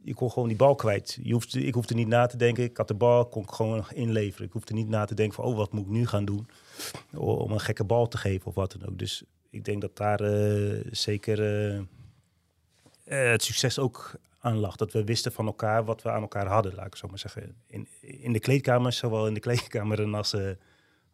Je 0.04 0.14
kon 0.14 0.32
gewoon 0.32 0.48
die 0.48 0.58
bal 0.58 0.76
kwijt. 0.76 1.20
Ik 1.52 1.74
hoefde 1.74 1.94
niet 1.94 2.08
na 2.08 2.26
te 2.26 2.38
denken. 2.38 2.64
Ik 2.64 2.78
had 2.78 2.88
de 2.88 2.94
bal, 2.94 3.26
kon 3.26 3.44
ik 3.44 3.52
gewoon 3.52 3.86
inleveren. 3.94 4.46
Ik 4.46 4.54
hoefde 4.54 4.74
niet 4.74 4.90
na 4.90 5.06
te 5.06 5.16
denken 5.16 5.36
van, 5.36 5.46
oh, 5.46 5.56
wat 5.56 5.72
moet 5.72 5.86
ik 5.86 5.92
nu 5.92 6.08
gaan 6.08 6.26
doen? 6.26 6.48
Om 7.14 7.52
een 7.52 7.60
gekke 7.60 7.84
bal 7.84 8.08
te 8.08 8.18
geven 8.18 8.48
of 8.48 8.56
wat 8.56 8.72
dan 8.72 8.90
ook. 8.90 8.98
Dus 8.98 9.24
ik 9.50 9.66
denk 9.66 9.82
dat 9.82 9.98
daar 9.98 10.20
eh, 10.20 10.86
zeker 10.92 11.40
eh, 11.40 11.78
eh, 11.78 13.32
het 13.32 13.44
succes 13.44 13.80
ook 13.80 14.12
aan 14.40 14.58
lag. 14.58 14.76
Dat 14.76 14.92
we 14.92 15.04
wisten 15.04 15.32
van 15.32 15.46
elkaar 15.46 15.86
wat 15.86 16.02
we 16.02 16.12
aan 16.12 16.22
elkaar 16.22 16.48
hadden, 16.48 16.76
laat 16.76 16.86
ik 16.86 16.96
zo 16.96 17.08
maar 17.08 17.20
zeggen. 17.20 17.56
In, 17.68 17.88
in 18.00 18.34
de 18.34 18.40
kleedkamer, 18.40 18.94
zowel 18.94 19.28
in 19.28 19.34
de 19.34 19.40
kleedkamer 19.50 20.16
als, 20.16 20.36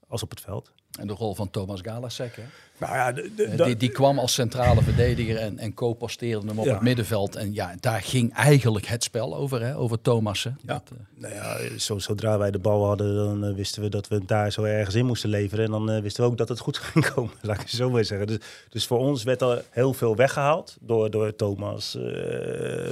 als 0.07 0.23
op 0.23 0.29
het 0.29 0.41
veld. 0.41 0.73
En 0.99 1.07
de 1.07 1.13
rol 1.13 1.35
van 1.35 1.49
Thomas 1.49 1.79
Galasek, 1.81 2.35
hè? 2.35 2.41
Nou 2.77 2.93
ja, 2.93 3.11
de, 3.11 3.31
de- 3.35 3.43
Eh, 3.43 3.65
die, 3.65 3.77
die 3.77 3.89
kwam 3.89 4.19
als 4.19 4.33
centrale 4.33 4.81
verdediger 4.81 5.37
en, 5.37 5.57
en 5.59 5.73
co-posteerde 5.73 6.47
hem 6.47 6.59
op 6.59 6.65
Ja. 6.65 6.73
het 6.73 6.81
middenveld. 6.81 7.35
En 7.35 7.53
ja, 7.53 7.75
daar 7.79 8.01
ging 8.01 8.33
eigenlijk 8.33 8.85
het 8.85 9.03
spel 9.03 9.35
over, 9.35 9.61
hè? 9.61 9.77
over 9.77 10.01
Thomassen. 10.01 10.57
Ja. 10.61 10.73
Dat, 10.73 10.91
eh, 10.91 11.21
Nou 11.21 11.33
ja, 11.33 11.77
zo, 11.79 11.99
zodra 11.99 12.37
wij 12.37 12.51
de 12.51 12.59
bal 12.59 12.85
hadden, 12.85 13.15
dan 13.15 13.45
eh, 13.45 13.55
wisten 13.55 13.81
we 13.81 13.89
dat 13.89 14.07
we 14.07 14.15
het 14.15 14.27
daar 14.27 14.51
zo 14.51 14.63
ergens 14.63 14.95
in 14.95 15.05
moesten 15.05 15.29
leveren. 15.29 15.65
En 15.65 15.71
dan 15.71 16.01
wisten 16.01 16.23
we 16.23 16.29
ook 16.29 16.37
dat 16.37 16.49
het 16.49 16.59
goed 16.59 16.77
ging 16.93 17.09
komen, 17.13 17.31
laat 17.41 17.55
ik 17.55 17.61
het 17.61 17.69
zo 17.69 17.89
maar 17.89 18.05
zeggen. 18.05 18.27
Dus, 18.27 18.37
dus 18.69 18.85
voor 18.87 18.99
ons 18.99 19.23
werd 19.23 19.41
er 19.41 19.63
heel 19.69 19.93
veel 19.93 20.15
weggehaald 20.15 20.77
door, 20.81 21.09
door 21.11 21.35
Thomas, 21.35 21.91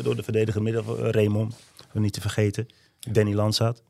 door 0.03 0.15
de 0.15 0.23
verdediger 0.23 0.61
midden, 0.61 0.83
Raymond, 1.11 1.55
om 1.93 2.01
niet 2.01 2.13
te 2.13 2.21
vergeten, 2.21 2.67
Danny 3.11 3.33
Landsaat. 3.33 3.81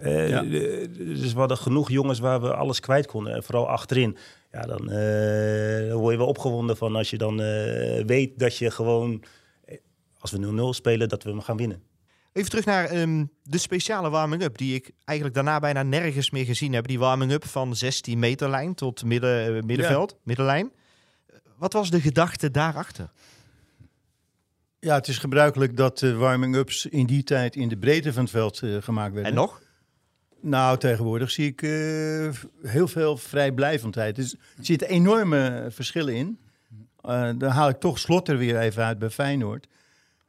Eh, 0.00 0.28
Ja. 0.28 0.42
Dus 0.42 1.32
we 1.32 1.38
hadden 1.38 1.56
genoeg 1.56 1.90
jongens 1.90 2.18
waar 2.18 2.40
we 2.40 2.54
alles 2.54 2.80
kwijt 2.80 3.06
konden. 3.06 3.34
En 3.34 3.42
vooral 3.42 3.68
achterin. 3.68 4.16
Ja, 4.52 4.60
dan 4.62 4.90
eh, 4.90 5.92
word 5.94 6.12
je 6.12 6.18
wel 6.18 6.26
opgewonden 6.26 6.76
van 6.76 6.96
als 6.96 7.10
je 7.10 7.18
dan 7.18 7.40
eh, 7.42 8.04
weet 8.04 8.38
dat 8.38 8.56
je 8.56 8.70
gewoon, 8.70 9.22
als 10.18 10.30
we 10.30 10.70
0-0 10.72 10.74
spelen, 10.74 11.08
dat 11.08 11.22
we 11.22 11.30
hem 11.30 11.40
gaan 11.40 11.56
winnen. 11.56 11.82
Even 12.32 12.50
terug 12.50 12.64
naar 12.64 12.84
ehm, 12.84 13.24
de 13.42 13.58
speciale 13.58 14.10
warming-up, 14.10 14.58
die 14.58 14.74
ik 14.74 14.90
eigenlijk 15.04 15.36
daarna 15.36 15.58
bijna 15.58 15.82
nergens 15.82 16.30
meer 16.30 16.44
gezien 16.44 16.72
heb. 16.72 16.86
Die 16.86 16.98
warming-up 16.98 17.44
van 17.44 17.76
16 17.76 18.18
meter 18.18 18.50
lijn 18.50 18.74
tot 18.74 19.04
midden, 19.04 19.66
middenveld, 19.66 20.16
middenlijn. 20.24 20.72
Wat 21.56 21.72
was 21.72 21.90
de 21.90 22.00
gedachte 22.00 22.50
daarachter? 22.50 23.10
Ja, 24.80 24.94
het 24.94 25.08
is 25.08 25.18
gebruikelijk 25.18 25.76
dat 25.76 25.98
de 25.98 26.14
warming-ups 26.14 26.86
in 26.86 27.06
die 27.06 27.22
tijd 27.22 27.56
in 27.56 27.68
de 27.68 27.76
breedte 27.76 28.12
van 28.12 28.22
het 28.22 28.32
veld 28.32 28.62
eh, 28.62 28.76
gemaakt 28.80 29.14
werden. 29.14 29.32
En 29.32 29.38
nog? 29.38 29.60
Nou, 30.40 30.78
tegenwoordig 30.78 31.30
zie 31.30 31.46
ik 31.46 31.62
eh, 31.62 32.70
heel 32.70 32.88
veel 32.88 33.16
vrijblijvendheid. 33.16 34.16
Dus 34.16 34.32
er 34.32 34.64
zitten 34.64 34.88
enorme 34.88 35.66
verschillen 35.70 36.14
in. 36.14 36.38
Eh 37.00 37.30
dan 37.38 37.50
haal 37.50 37.68
ik 37.68 37.80
toch 37.80 37.98
Slot 37.98 38.28
er 38.28 38.38
weer 38.38 38.58
even 38.58 38.84
uit 38.84 38.98
bij 38.98 39.10
Feyenoord. 39.10 39.66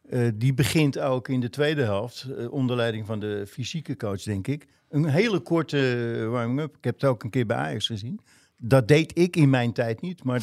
Eh, 0.10 0.28
die 0.36 0.54
begint 0.54 1.00
ook 1.00 1.28
in 1.28 1.40
de 1.40 1.50
tweede 1.50 1.84
helft, 1.84 2.28
onder 2.50 2.76
leiding 2.76 3.06
van 3.06 3.20
de 3.20 3.46
fysieke 3.48 3.98
coach, 3.98 4.22
denk 4.22 4.48
ik. 4.48 4.68
Een 4.90 5.06
hele 5.06 5.40
korte 5.40 6.28
warming-up. 6.30 6.78
Ik 6.78 6.84
heb 6.84 6.94
het 6.94 7.04
ook 7.04 7.24
een 7.24 7.30
keer 7.30 7.46
bij 7.46 7.58
Ajax 7.58 7.86
gezien. 7.86 8.20
Dat 8.58 8.88
deed 8.88 9.18
ik 9.18 9.36
in 9.36 9.50
mijn 9.50 9.74
tijd 9.74 10.02
niet, 10.02 10.24
maar 10.24 10.42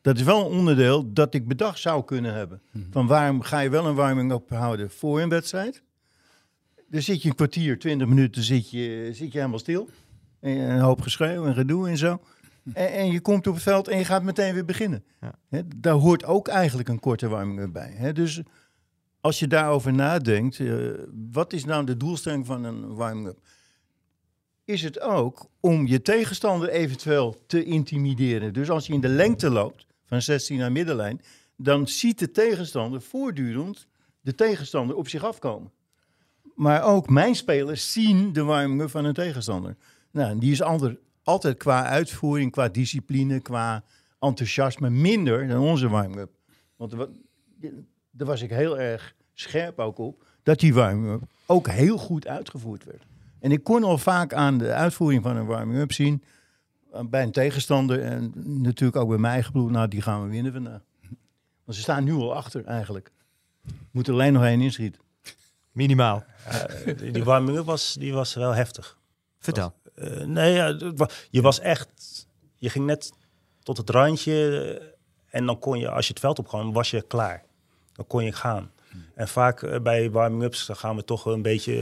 dat 0.00 0.16
is 0.16 0.22
wel 0.22 0.40
een 0.40 0.58
onderdeel 0.58 1.12
dat 1.12 1.34
ik 1.34 1.48
bedacht 1.48 1.78
zou 1.78 2.04
kunnen 2.04 2.34
hebben. 2.34 2.62
Van 2.90 3.06
waarom 3.06 3.40
ga 3.42 3.60
je 3.60 3.70
wel 3.70 3.86
een 3.86 3.94
warming-up 3.94 4.50
houden 4.50 4.90
voor 4.90 5.20
een 5.20 5.28
wedstrijd? 5.28 5.82
Dan 6.96 7.04
zit 7.04 7.22
je 7.22 7.28
een 7.28 7.34
kwartier, 7.34 7.78
twintig 7.78 8.08
minuten 8.08 8.42
zit 8.42 8.70
je, 8.70 9.10
zit 9.12 9.32
je 9.32 9.38
helemaal 9.38 9.58
stil. 9.58 9.88
En 10.40 10.56
een 10.56 10.80
hoop 10.80 11.00
geschreeuw 11.00 11.46
en 11.46 11.54
gedoe 11.54 11.88
en 11.88 11.96
zo. 11.96 12.20
En, 12.72 12.92
en 12.92 13.12
je 13.12 13.20
komt 13.20 13.46
op 13.46 13.54
het 13.54 13.62
veld 13.62 13.88
en 13.88 13.98
je 13.98 14.04
gaat 14.04 14.22
meteen 14.22 14.54
weer 14.54 14.64
beginnen. 14.64 15.04
Ja. 15.20 15.62
Daar 15.76 15.94
hoort 15.94 16.24
ook 16.24 16.48
eigenlijk 16.48 16.88
een 16.88 17.00
korte 17.00 17.28
warming-up 17.28 17.72
bij. 17.72 18.12
Dus 18.12 18.42
als 19.20 19.38
je 19.38 19.46
daarover 19.46 19.92
nadenkt, 19.92 20.60
eh, 20.60 20.76
wat 21.32 21.52
is 21.52 21.64
nou 21.64 21.84
de 21.84 21.96
doelstelling 21.96 22.46
van 22.46 22.64
een 22.64 22.94
warming-up? 22.94 23.38
Is 24.64 24.82
het 24.82 25.00
ook 25.00 25.48
om 25.60 25.86
je 25.86 26.02
tegenstander 26.02 26.68
eventueel 26.68 27.44
te 27.46 27.64
intimideren? 27.64 28.52
Dus 28.52 28.70
als 28.70 28.86
je 28.86 28.92
in 28.92 29.00
de 29.00 29.08
lengte 29.08 29.50
loopt, 29.50 29.86
van 30.04 30.22
16 30.22 30.58
naar 30.58 30.72
middenlijn, 30.72 31.20
dan 31.56 31.88
ziet 31.88 32.18
de 32.18 32.30
tegenstander 32.30 33.02
voortdurend 33.02 33.86
de 34.20 34.34
tegenstander 34.34 34.96
op 34.96 35.08
zich 35.08 35.24
afkomen. 35.24 35.74
Maar 36.56 36.82
ook 36.84 37.08
mijn 37.08 37.34
spelers 37.34 37.92
zien 37.92 38.32
de 38.32 38.42
warming-up 38.42 38.90
van 38.90 39.04
een 39.04 39.14
tegenstander. 39.14 39.76
Nou, 40.10 40.38
die 40.38 40.52
is 40.52 40.62
ander, 40.62 40.98
altijd 41.22 41.56
qua 41.56 41.84
uitvoering, 41.84 42.50
qua 42.50 42.68
discipline, 42.68 43.40
qua 43.40 43.84
enthousiasme 44.20 44.90
minder 44.90 45.48
dan 45.48 45.60
onze 45.60 45.88
warming-up. 45.88 46.30
Want 46.76 46.92
wa- 46.92 47.08
daar 48.10 48.26
was 48.26 48.42
ik 48.42 48.50
heel 48.50 48.78
erg 48.78 49.14
scherp 49.34 49.78
ook 49.78 49.98
op, 49.98 50.24
dat 50.42 50.58
die 50.60 50.74
warming-up 50.74 51.22
ook 51.46 51.68
heel 51.68 51.98
goed 51.98 52.26
uitgevoerd 52.26 52.84
werd. 52.84 53.06
En 53.38 53.52
ik 53.52 53.64
kon 53.64 53.84
al 53.84 53.98
vaak 53.98 54.32
aan 54.34 54.58
de 54.58 54.72
uitvoering 54.72 55.22
van 55.22 55.36
een 55.36 55.46
warming-up 55.46 55.92
zien, 55.92 56.22
eh, 56.92 57.00
bij 57.04 57.22
een 57.22 57.32
tegenstander 57.32 58.02
en 58.02 58.32
natuurlijk 58.34 58.96
ook 58.96 59.08
bij 59.08 59.18
mijn 59.18 59.32
eigen 59.32 59.52
ploeg, 59.52 59.70
nou 59.70 59.88
die 59.88 60.02
gaan 60.02 60.22
we 60.22 60.28
winnen 60.30 60.52
vandaag. 60.52 60.80
Want 61.64 61.76
ze 61.76 61.80
staan 61.80 62.04
nu 62.04 62.12
al 62.12 62.34
achter 62.34 62.64
eigenlijk. 62.64 63.10
Moet 63.90 64.06
er 64.06 64.12
alleen 64.12 64.32
nog 64.32 64.44
één 64.44 64.60
inschieten. 64.60 65.00
Minimaal. 65.76 66.24
Die- 66.96 67.10
Die 67.10 67.24
warming-up 67.24 67.64
was, 67.64 67.94
die 67.98 68.12
was 68.12 68.34
wel 68.34 68.52
heftig. 68.54 68.98
Vertel. 69.38 69.74
Eh, 69.94 70.20
nee, 70.24 70.52
ja, 70.54 70.78
je 71.30 71.40
was 71.42 71.60
echt... 71.60 71.88
Je 72.54 72.70
ging 72.70 72.86
net 72.86 73.12
tot 73.62 73.76
het 73.76 73.90
randje 73.90 74.34
eh, 74.80 74.86
en 75.38 75.46
dan 75.46 75.58
kon 75.58 75.78
je, 75.78 75.90
als 75.90 76.06
je 76.06 76.12
het 76.12 76.20
veld 76.22 76.38
opkwam, 76.38 76.72
was 76.72 76.90
je 76.90 77.02
klaar. 77.02 77.44
Dan 77.92 78.06
kon 78.06 78.24
je 78.24 78.32
gaan. 78.32 78.70
En 79.14 79.28
vaak 79.28 79.62
eh, 79.62 79.80
bij 79.80 80.10
warming-ups 80.10 80.66
dan 80.66 80.76
gaan 80.76 80.96
we 80.96 81.04
toch 81.04 81.26
een 81.26 81.42
beetje, 81.42 81.74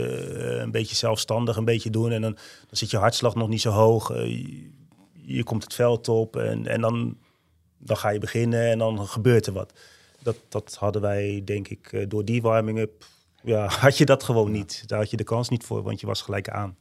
een 0.61 0.71
beetje 0.71 0.95
zelfstandig 0.95 1.55
een 1.57 1.65
beetje 1.65 1.89
doen. 1.89 2.11
En 2.11 2.21
dan, 2.21 2.31
dan 2.33 2.77
zit 2.77 2.89
je 2.91 2.97
hartslag 2.97 3.35
nog 3.35 3.47
niet 3.47 3.61
zo 3.61 3.69
hoog. 3.71 4.07
je, 4.13 4.69
je 5.13 5.43
komt 5.43 5.63
het 5.63 5.73
veld 5.73 6.07
op 6.09 6.35
en, 6.35 6.67
en 6.67 6.81
dan, 6.81 7.17
dan 7.77 7.97
ga 7.97 8.09
je 8.09 8.19
beginnen 8.19 8.69
en 8.71 8.77
dan 8.77 9.07
gebeurt 9.07 9.45
er 9.47 9.53
wat. 9.53 9.73
Dat, 10.19 10.35
dat 10.49 10.75
hadden 10.79 11.01
wij, 11.01 11.41
denk 11.45 11.67
ik, 11.67 11.91
eh, 11.93 12.05
door 12.07 12.25
die 12.25 12.41
warming-up... 12.41 13.05
Ja, 13.45 13.67
had 13.85 13.97
je 13.97 14.05
dat 14.05 14.23
gewoon 14.23 14.51
niet. 14.51 14.83
Daar 14.87 14.99
had 14.99 15.09
je 15.09 15.17
de 15.17 15.23
kans 15.23 15.49
niet 15.49 15.63
voor, 15.63 15.83
want 15.83 15.99
je 15.99 16.05
was 16.07 16.21
gelijk 16.21 16.49
aan. 16.49 16.75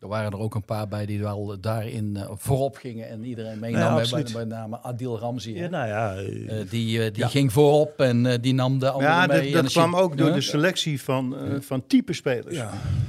Er 0.00 0.08
waren 0.08 0.30
er 0.32 0.38
ook 0.38 0.54
een 0.54 0.64
paar 0.64 0.88
bij 0.88 1.06
die 1.06 1.20
wel 1.20 1.60
daarin 1.60 2.16
eh, 2.16 2.30
voorop 2.34 2.76
gingen 2.76 3.08
en 3.08 3.24
iedereen 3.24 3.58
meenam. 3.58 3.80
bij, 3.94 4.02
absoluut. 4.02 4.32
bij 4.32 4.44
name 4.44 4.78
Adil 4.82 5.18
Ramzi. 5.18 5.54
Ja, 5.54 5.68
nou 5.68 5.88
ja, 5.88 6.14
eh, 6.14 6.60
Eh, 6.60 6.70
die 6.70 7.10
die 7.10 7.26
ging 7.28 7.52
voorop 7.52 8.00
en 8.00 8.26
eh, 8.26 8.38
die 8.40 8.54
nam 8.54 8.78
de 8.78 8.90
anderen 8.90 9.14
Ja, 9.14 9.26
mee. 9.26 9.36
dat, 9.36 9.46
En 9.56 9.62
dat 9.62 9.72
kwam 9.72 9.90
je- 9.90 9.96
ook 9.96 10.16
door 10.16 10.32
de 10.32 10.40
selectie 10.40 11.02
van, 11.02 11.36
eh, 11.36 11.60
van 11.60 11.86
type 11.86 12.12
spelers. 12.12 12.60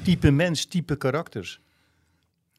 Type 0.04 0.32
mens, 0.32 0.66
type 0.66 0.96
karakters. 0.96 1.62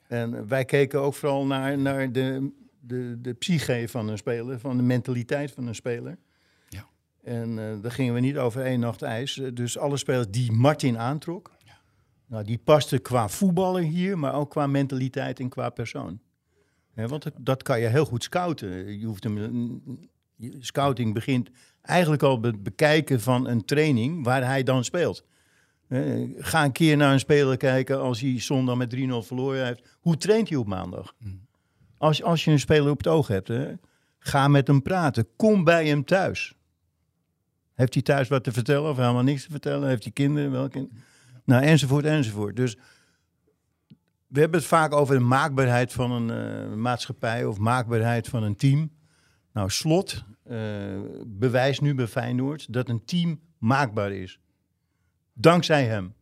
En 0.07 0.49
wij 0.49 0.65
keken 0.65 1.01
ook 1.01 1.15
vooral 1.15 1.47
naar, 1.47 1.79
naar 1.79 2.13
de, 2.13 2.51
de, 2.81 3.19
de 3.21 3.33
psyche 3.33 3.85
van 3.89 4.09
een 4.09 4.19
speler, 4.19 4.59
van 4.61 4.77
de 4.77 4.83
mentaliteit 4.83 5.51
van 5.51 5.67
een 5.67 5.75
speler. 5.75 6.19
Ja. 7.35 7.41
En 7.41 7.59
eh 7.59 7.83
daar 7.83 7.91
gingen 7.93 8.15
we 8.15 8.21
niet 8.21 8.39
over 8.39 8.63
één 8.65 8.81
nacht 8.81 9.03
ijs. 9.03 9.39
Eh, 9.39 9.51
Dus 9.55 9.79
alle 9.79 9.97
spelers 9.97 10.27
die 10.31 10.53
Martin 10.53 10.99
aantrok, 10.99 11.51
nou, 12.27 12.45
die 12.45 12.59
pasten 12.59 13.03
qua 13.03 13.29
voetballer 13.29 13.83
hier, 13.83 14.19
maar 14.19 14.35
ook 14.35 14.51
qua 14.51 14.67
mentaliteit 14.67 15.41
en 15.41 15.49
qua 15.49 15.71
persoon. 15.71 16.21
Hè, 16.95 17.09
want 17.09 17.23
dat, 17.23 17.33
dat 17.41 17.63
kan 17.63 17.81
je 17.81 17.87
heel 17.87 18.05
goed 18.05 18.23
scouten. 18.23 18.99
Je 18.99 19.07
hoeft 19.07 19.25
hem, 19.25 19.37
je- 20.37 20.57
scouting 20.61 21.15
begint 21.15 21.51
eigenlijk 21.83 22.23
al 22.23 22.41
bij 22.41 22.51
het 22.51 22.63
bekijken 22.63 23.21
van 23.21 23.49
een 23.49 23.65
training 23.65 24.25
waar 24.25 24.45
hij 24.45 24.63
dan 24.63 24.85
speelt. 24.85 25.25
Ga 26.39 26.65
een 26.65 26.73
keer 26.73 26.97
naar 26.97 27.13
een 27.13 27.19
speler 27.19 27.57
kijken 27.57 28.01
als 28.01 28.21
hij 28.21 28.41
zondag 28.41 28.77
met 28.77 28.91
3-0 28.97 29.23
verloren 29.23 29.67
heeft. 29.67 29.97
Hoe 30.01 30.17
traint 30.17 30.49
hij 30.49 30.59
op 30.59 30.67
maandag? 30.67 31.15
Als, 31.99 32.23
als 32.23 32.45
je 32.45 32.51
een 32.51 32.59
speler 32.61 32.91
op 32.91 32.97
het 32.99 33.07
oog 33.07 33.29
hebt, 33.29 33.49
hè, 33.49 33.73
ga 34.19 34.49
met 34.49 34.67
hem 34.67 34.83
praten. 34.83 35.27
Kom 35.37 35.65
bij 35.65 35.87
hem 35.87 36.05
thuis. 36.05 36.55
Heeft 37.79 37.95
hij 37.95 38.03
thuis 38.03 38.29
wat 38.29 38.45
te 38.45 38.53
vertellen 38.53 38.91
of 38.91 38.97
helemaal 38.97 39.23
niks 39.23 39.45
te 39.45 39.51
vertellen? 39.51 39.89
Heeft 39.89 40.03
hij 40.03 40.13
kinderen? 40.13 40.51
Welke? 40.51 40.89
Nou, 41.45 41.63
enzovoort, 41.63 42.05
enzovoort. 42.05 42.57
Dus 42.57 42.77
we 44.27 44.41
hebben 44.41 44.59
het 44.59 44.69
vaak 44.69 44.93
over 44.93 45.15
de 45.15 45.25
maakbaarheid 45.25 45.93
van 45.93 46.11
een 46.11 46.31
eh, 46.31 46.77
maatschappij 46.77 47.45
of 47.45 47.59
maakbaarheid 47.59 48.29
van 48.29 48.43
een 48.43 48.57
team. 48.57 48.91
Nou, 49.53 49.71
Slot 49.71 50.25
eh, 50.43 50.57
bewijst 51.27 51.81
nu 51.81 51.95
bij 51.95 52.07
Feyenoord 52.07 52.73
dat 52.73 52.89
een 52.89 53.05
team 53.05 53.41
maakbaar 53.59 54.13
is. 54.13 54.41
Dankzij 55.33 55.85
hem. 55.85 56.15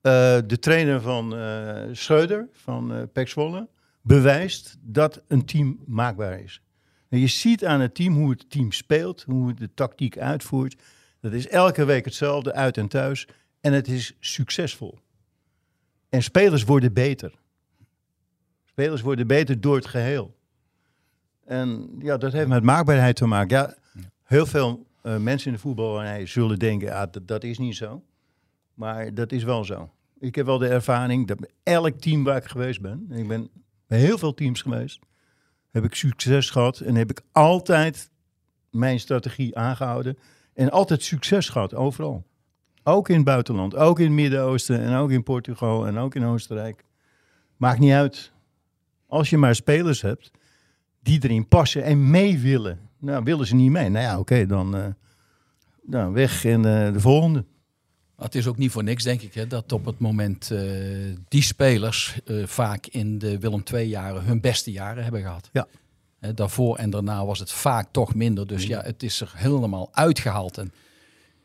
Eh, 0.00 0.38
de 0.46 0.58
trainer 0.58 1.00
van 1.00 1.34
Schreuder, 1.92 2.48
van 2.52 2.92
eh 2.92 3.02
Pek 3.12 3.28
Zwolle, 3.28 3.68
bewijst 4.02 4.76
dat 4.80 5.22
een 5.26 5.44
team 5.44 5.78
maakbaar 5.86 6.40
is. 6.40 6.62
Je 7.08 7.26
ziet 7.26 7.64
aan 7.64 7.80
het 7.80 7.94
team 7.94 8.14
hoe 8.14 8.30
het 8.30 8.50
team 8.50 8.72
speelt, 8.72 9.22
hoe 9.22 9.48
het 9.48 9.58
de 9.58 9.74
tactiek 9.74 10.18
uitvoert. 10.18 10.82
Dat 11.20 11.32
is 11.32 11.48
elke 11.48 11.84
week 11.84 12.04
hetzelfde, 12.04 12.52
uit 12.52 12.76
en 12.76 12.88
thuis. 12.88 13.28
En 13.60 13.72
het 13.72 13.88
is 13.88 14.16
succesvol. 14.20 14.98
En 16.08 16.22
spelers 16.22 16.64
worden 16.64 16.92
beter. 16.92 17.32
Spelers 18.64 19.00
worden 19.00 19.26
beter 19.26 19.60
door 19.60 19.76
het 19.76 19.86
geheel. 19.86 20.36
En 21.44 21.90
ja, 21.98 22.16
dat 22.16 22.32
heeft 22.32 22.48
met 22.48 22.62
maakbaarheid 22.62 23.16
te 23.16 23.26
maken. 23.26 23.56
Ja, 23.56 23.74
heel 24.22 24.46
veel 24.46 24.86
eh, 25.02 25.16
mensen 25.16 25.46
in 25.46 25.52
de 25.52 25.60
voetballerij 25.60 26.26
zullen 26.26 26.58
denken, 26.58 26.94
ah, 26.94 27.12
dat, 27.12 27.28
dat 27.28 27.44
is 27.44 27.58
niet 27.58 27.76
zo. 27.76 28.02
Maar 28.74 29.14
dat 29.14 29.32
is 29.32 29.44
wel 29.44 29.64
zo. 29.64 29.90
Ik 30.18 30.34
heb 30.34 30.46
wel 30.46 30.58
de 30.58 30.68
ervaring 30.68 31.26
dat 31.26 31.38
elk 31.62 32.00
team 32.00 32.24
waar 32.24 32.36
ik 32.36 32.44
geweest 32.44 32.80
ben, 32.80 33.06
en 33.10 33.18
ik 33.18 33.28
ben 33.28 33.50
bij 33.86 33.98
heel 33.98 34.18
veel 34.18 34.34
teams 34.34 34.62
geweest, 34.62 34.98
heb 35.70 35.84
ik 35.84 35.94
succes 35.94 36.50
gehad 36.50 36.80
en 36.80 36.94
heb 36.94 37.10
ik 37.10 37.20
altijd 37.32 38.10
mijn 38.70 39.00
strategie 39.00 39.56
aangehouden. 39.56 40.18
En 40.54 40.70
altijd 40.70 41.02
succes 41.02 41.48
gehad, 41.48 41.74
overal. 41.74 42.24
Ook 42.82 43.08
in 43.08 43.16
het 43.16 43.24
buitenland, 43.24 43.76
ook 43.76 43.98
in 43.98 44.04
het 44.04 44.14
Midden-Oosten 44.14 44.80
en 44.80 44.94
ook 44.94 45.10
in 45.10 45.22
Portugal 45.22 45.86
en 45.86 45.98
ook 45.98 46.14
in 46.14 46.24
Oostenrijk. 46.24 46.84
Maakt 47.56 47.78
niet 47.78 47.92
uit. 47.92 48.32
Als 49.06 49.30
je 49.30 49.38
maar 49.38 49.54
spelers 49.54 50.00
hebt 50.00 50.30
die 51.02 51.18
erin 51.22 51.48
passen 51.48 51.82
en 51.82 52.10
mee 52.10 52.38
willen. 52.38 52.80
Nou, 52.98 53.24
willen 53.24 53.46
ze 53.46 53.54
niet 53.54 53.70
mee. 53.70 53.88
Nou 53.88 54.04
ja, 54.04 54.18
oké, 54.18 54.46
dan, 54.46 54.76
eh, 54.76 56.12
weg 56.12 56.44
en 56.44 56.64
eh, 56.64 56.92
de 56.92 57.00
volgende. 57.00 57.44
Maar 58.18 58.26
Het 58.26 58.36
is 58.36 58.46
ook 58.46 58.56
niet 58.56 58.70
voor 58.70 58.82
niks, 58.82 59.02
denk 59.02 59.20
ik, 59.20 59.34
hè, 59.34 59.46
dat 59.46 59.72
op 59.72 59.84
het 59.84 59.98
moment 59.98 60.50
eh, 60.50 60.60
die 61.28 61.42
spelers 61.42 62.18
eh, 62.24 62.46
vaak 62.46 62.86
in 62.86 63.18
de 63.18 63.38
Willem 63.38 63.62
II-jaren 63.72 64.22
hun 64.22 64.40
beste 64.40 64.70
jaren 64.72 65.02
hebben 65.02 65.22
gehad. 65.22 65.48
Ja. 65.52 65.66
Hè, 66.18 66.34
daarvoor 66.34 66.76
en 66.76 66.90
daarna 66.90 67.24
was 67.24 67.38
het 67.38 67.50
vaak 67.50 67.88
toch 67.90 68.14
minder. 68.14 68.46
Dus 68.46 68.66
ja, 68.66 68.82
het 68.82 69.02
is 69.02 69.20
er 69.20 69.32
helemaal 69.34 69.88
uitgehaald. 69.92 70.58
En 70.58 70.72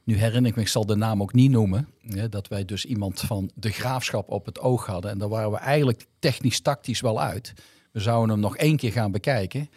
nu 0.03 0.17
herinner 0.17 0.49
ik 0.49 0.55
me, 0.55 0.61
ik 0.61 0.67
zal 0.67 0.85
de 0.85 0.95
naam 0.95 1.21
ook 1.21 1.33
niet 1.33 1.51
noemen, 1.51 1.87
hè, 2.01 2.29
dat 2.29 2.47
wij 2.47 2.65
dus 2.65 2.85
iemand 2.85 3.19
van 3.19 3.51
de 3.55 3.69
graafschap 3.69 4.29
op 4.29 4.45
het 4.45 4.59
oog 4.59 4.85
hadden. 4.85 5.11
En 5.11 5.17
daar 5.17 5.29
waren 5.29 5.51
we 5.51 5.57
eigenlijk 5.57 6.05
technisch-tactisch 6.19 7.01
wel 7.01 7.21
uit. 7.21 7.53
We 7.91 7.99
zouden 7.99 8.29
hem 8.29 8.39
nog 8.39 8.57
één 8.57 8.77
keer 8.77 8.91
gaan 8.91 9.11
bekijken. 9.11 9.69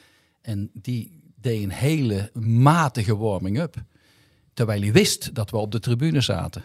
En 0.43 0.71
die 0.73 1.21
deed 1.41 1.63
een 1.63 1.73
hele 1.73 2.31
matige 2.43 3.17
warming-up. 3.17 3.77
Terwijl 4.55 4.81
hij 4.81 4.93
wist 4.93 5.35
dat 5.35 5.51
we 5.51 5.57
op 5.57 5.73
de 5.73 5.81
tribune 5.81 6.21
zaten. 6.21 6.65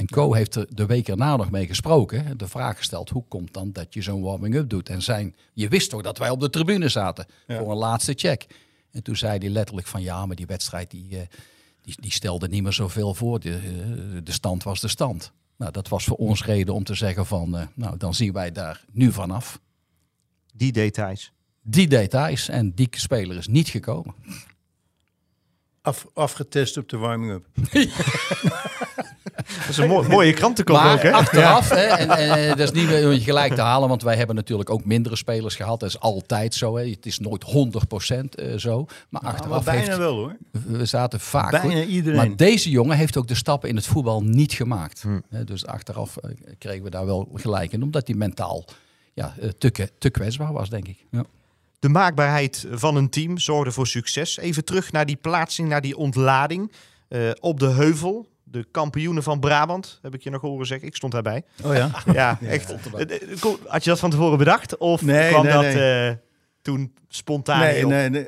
En 0.00 0.06
Co 0.06 0.34
heeft 0.34 0.54
er 0.54 0.66
de 0.68 0.86
week 0.86 1.08
erna 1.08 1.36
nog 1.36 1.50
mee 1.50 1.66
gesproken. 1.66 2.38
De 2.38 2.48
vraag 2.48 2.76
gesteld, 2.76 3.10
hoe 3.10 3.24
komt 3.28 3.52
dan 3.52 3.72
dat 3.72 3.94
je 3.94 4.02
zo'n 4.02 4.22
warming-up 4.22 4.68
doet? 4.68 4.88
En 4.88 5.02
zijn, 5.02 5.36
je 5.52 5.68
wist 5.68 5.90
toch 5.90 6.02
dat 6.02 6.18
wij 6.18 6.30
op 6.30 6.40
de 6.40 6.50
tribune 6.50 6.88
zaten 6.88 7.26
voor 7.46 7.70
een 7.70 7.76
laatste 7.76 8.12
check. 8.16 8.46
En 8.90 9.02
toen 9.02 9.16
zei 9.16 9.38
hij 9.38 9.48
letterlijk 9.48 9.86
van 9.86 10.02
ja, 10.02 10.26
maar 10.26 10.36
die 10.36 10.46
wedstrijd 10.46 10.90
die, 10.90 11.18
eh, 11.18 11.26
die, 11.82 11.94
die 12.00 12.12
stelde 12.12 12.48
niet 12.48 12.62
meer 12.62 12.72
zoveel 12.72 13.14
voor. 13.14 13.40
De, 13.40 13.54
eh, 13.54 14.20
de 14.24 14.32
stand 14.32 14.62
was 14.62 14.80
de 14.80 14.88
stand. 14.88 15.32
Nou, 15.56 15.72
dat 15.72 15.88
was 15.88 16.04
voor 16.04 16.16
ons 16.16 16.44
reden 16.44 16.74
om 16.74 16.84
te 16.84 16.94
zeggen 16.94 17.26
van, 17.26 17.56
eh, 17.56 17.66
nou 17.74 17.96
dan 17.96 18.14
zien 18.14 18.32
wij 18.32 18.52
daar 18.52 18.84
nu 18.92 19.12
vanaf. 19.12 19.60
Die 20.54 20.72
details. 20.72 21.32
Die 21.62 21.88
details 21.88 22.48
en 22.48 22.74
die 22.74 22.88
speler 22.90 23.36
is 23.36 23.46
niet 23.46 23.68
gekomen. 23.68 24.14
Af, 25.80 26.06
afgetest 26.14 26.76
op 26.76 26.88
de 26.88 26.96
warming-up. 26.96 27.46
Dat 29.58 29.68
is 29.68 29.76
een 29.76 29.88
mooi- 29.88 30.08
mooie 30.08 30.32
krantenkop 30.32 30.76
Maar 30.76 30.92
ook, 30.94 31.02
hè? 31.02 31.12
achteraf, 31.12 31.68
hè, 31.68 31.76
en, 31.76 32.10
en, 32.10 32.48
dat 32.48 32.58
is 32.58 32.70
niet 32.80 32.88
meer 32.88 33.04
om 33.06 33.12
je 33.12 33.20
gelijk 33.20 33.54
te 33.54 33.60
halen, 33.60 33.88
want 33.88 34.02
wij 34.02 34.16
hebben 34.16 34.36
natuurlijk 34.36 34.70
ook 34.70 34.84
mindere 34.84 35.16
spelers 35.16 35.54
gehad. 35.54 35.80
Dat 35.80 35.88
is 35.88 36.00
altijd 36.00 36.54
zo. 36.54 36.76
Hè. 36.76 36.88
Het 36.90 37.06
is 37.06 37.18
nooit 37.18 37.44
100% 37.44 38.34
eh, 38.34 38.56
zo. 38.56 38.84
Maar 39.08 39.22
Maar 39.22 39.32
achteraf 39.32 39.64
bijna 39.64 39.80
heeft, 39.80 39.96
wel 39.96 40.14
hoor. 40.14 40.36
we 40.66 40.84
zaten 40.84 41.20
vaak 41.20 41.50
Bijna 41.50 41.80
goed. 41.82 41.88
iedereen. 41.90 42.16
Maar 42.18 42.36
deze 42.36 42.70
jongen 42.70 42.96
heeft 42.96 43.16
ook 43.16 43.28
de 43.28 43.34
stappen 43.34 43.68
in 43.68 43.76
het 43.76 43.86
voetbal 43.86 44.22
niet 44.22 44.52
gemaakt. 44.52 45.04
Hè, 45.30 45.44
Dus 45.44 45.66
achteraf 45.66 46.16
eh, 46.16 46.30
kregen 46.58 46.82
we 46.84 46.90
daar 46.90 47.06
wel 47.06 47.28
gelijk 47.34 47.72
in, 47.72 47.82
omdat 47.82 48.06
hij 48.06 48.16
mentaal 48.16 48.64
ja, 49.14 49.34
eh, 49.40 49.48
te, 49.48 49.88
te 49.98 50.10
kwetsbaar 50.10 50.52
was, 50.52 50.68
denk 50.70 50.88
ik. 50.88 51.04
Ja. 51.10 51.24
De 51.78 51.88
maakbaarheid 51.88 52.66
van 52.70 52.96
een 52.96 53.08
team 53.10 53.38
zorgde 53.38 53.72
voor 53.72 53.86
succes. 53.86 54.36
Even 54.38 54.64
terug 54.64 54.92
naar 54.92 55.06
die 55.06 55.16
plaatsing, 55.16 55.68
naar 55.68 55.80
die 55.80 55.96
ontlading. 55.96 56.72
eh, 57.08 57.30
op 57.40 57.60
de 57.60 57.66
heuvel, 57.68 58.28
de 58.50 58.66
kampioenen 58.70 59.22
van 59.22 59.40
Brabant, 59.40 59.98
heb 60.02 60.14
ik 60.14 60.22
je 60.22 60.30
nog 60.30 60.40
horen 60.40 60.66
zeggen. 60.66 60.88
Ik 60.88 60.96
stond 60.96 61.12
daarbij. 61.12 61.44
Oh 61.64 61.74
ja? 61.74 61.90
Ja, 62.12 62.38
echt. 62.42 62.72
Eh, 62.94 63.00
eh, 63.00 63.38
kon- 63.40 63.56
Had 63.66 63.84
je 63.84 63.90
dat 63.90 63.98
van 63.98 64.10
tevoren 64.10 64.38
bedacht? 64.38 64.76
Of 64.76 65.02
Nee, 65.02 65.28
kwam 65.30 65.42
nee, 65.44 65.52
dat 65.52 65.62
nee. 65.62 66.08
eh, 66.08 66.14
toen 66.62 66.92
spontaan 67.08 67.58
Nee, 67.60 67.84
op? 67.84 67.90
nee, 67.90 68.08
nee. 68.08 68.26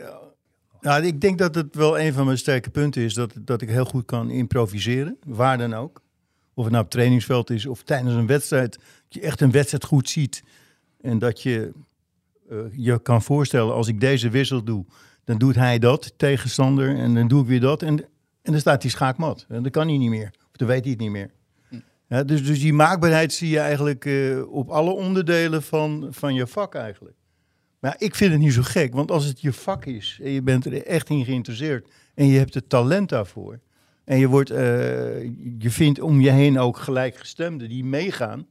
Nou, 0.80 1.04
ik 1.06 1.20
denk 1.20 1.38
dat 1.38 1.54
het 1.54 1.74
wel 1.74 1.98
een 2.00 2.12
van 2.12 2.24
mijn 2.26 2.38
sterke 2.38 2.70
punten 2.70 3.02
is 3.02 3.14
dat, 3.14 3.32
dat 3.40 3.62
ik 3.62 3.68
heel 3.68 3.84
goed 3.84 4.04
kan 4.04 4.30
improviseren, 4.30 5.16
waar 5.26 5.58
dan 5.58 5.74
ook. 5.74 6.00
Of 6.54 6.64
het 6.64 6.72
nou 6.72 6.84
op 6.84 6.90
trainingsveld 6.90 7.50
is 7.50 7.66
of 7.66 7.82
tijdens 7.82 8.14
een 8.14 8.26
wedstrijd. 8.26 8.72
Dat 8.72 8.82
je 9.08 9.20
echt 9.20 9.40
een 9.40 9.50
wedstrijd 9.50 9.84
goed 9.84 10.08
ziet. 10.08 10.42
En 11.00 11.18
dat 11.18 11.42
je 11.42 11.72
eh, 12.50 12.56
je 12.72 13.02
kan 13.02 13.22
voorstellen, 13.22 13.74
als 13.74 13.88
ik 13.88 14.00
deze 14.00 14.28
wissel 14.30 14.62
doe, 14.64 14.84
dan 15.24 15.38
doet 15.38 15.54
hij 15.54 15.78
dat, 15.78 16.12
tegenstander, 16.16 16.96
en 16.96 17.14
dan 17.14 17.28
doe 17.28 17.42
ik 17.42 17.46
weer 17.48 17.60
dat. 17.60 17.82
En, 17.82 18.04
en 18.42 18.52
dan 18.52 18.60
staat 18.60 18.82
hij 18.82 18.90
schaakmat. 18.90 19.46
En 19.48 19.62
dan 19.62 19.70
kan 19.70 19.88
hij 19.88 19.96
niet 19.96 20.10
meer. 20.10 20.30
Of 20.50 20.56
dan 20.56 20.68
weet 20.68 20.82
hij 20.82 20.90
het 20.90 21.00
niet 21.00 21.10
meer. 21.10 21.30
Dus, 22.20 22.44
dus 22.44 22.60
die 22.60 22.72
maakbaarheid 22.72 23.32
zie 23.32 23.48
je 23.48 23.58
eigenlijk 23.58 24.04
eh, 24.04 24.52
op 24.52 24.68
alle 24.68 24.90
onderdelen 24.90 25.62
van, 25.62 26.06
van 26.10 26.34
je 26.34 26.46
vak 26.46 26.74
eigenlijk. 26.74 27.16
Maar 27.78 27.94
ik 27.98 28.14
vind 28.14 28.32
het 28.32 28.40
niet 28.40 28.52
zo 28.52 28.62
gek, 28.62 28.94
want 28.94 29.10
als 29.10 29.24
het 29.24 29.40
je 29.40 29.52
vak 29.52 29.84
is 29.84 30.18
en 30.22 30.30
je 30.30 30.42
bent 30.42 30.66
er 30.66 30.86
echt 30.86 31.08
in 31.08 31.24
geïnteresseerd 31.24 31.88
en 32.14 32.26
je 32.26 32.38
hebt 32.38 32.54
het 32.54 32.68
talent 32.68 33.08
daarvoor 33.08 33.60
en 34.04 34.18
je, 34.18 34.28
wordt, 34.28 34.50
eh, 34.50 35.22
je 35.58 35.70
vindt 35.70 36.00
om 36.00 36.20
je 36.20 36.30
heen 36.30 36.58
ook 36.58 36.76
gelijkgestemden 36.76 37.68
die 37.68 37.84
meegaan 37.84 38.46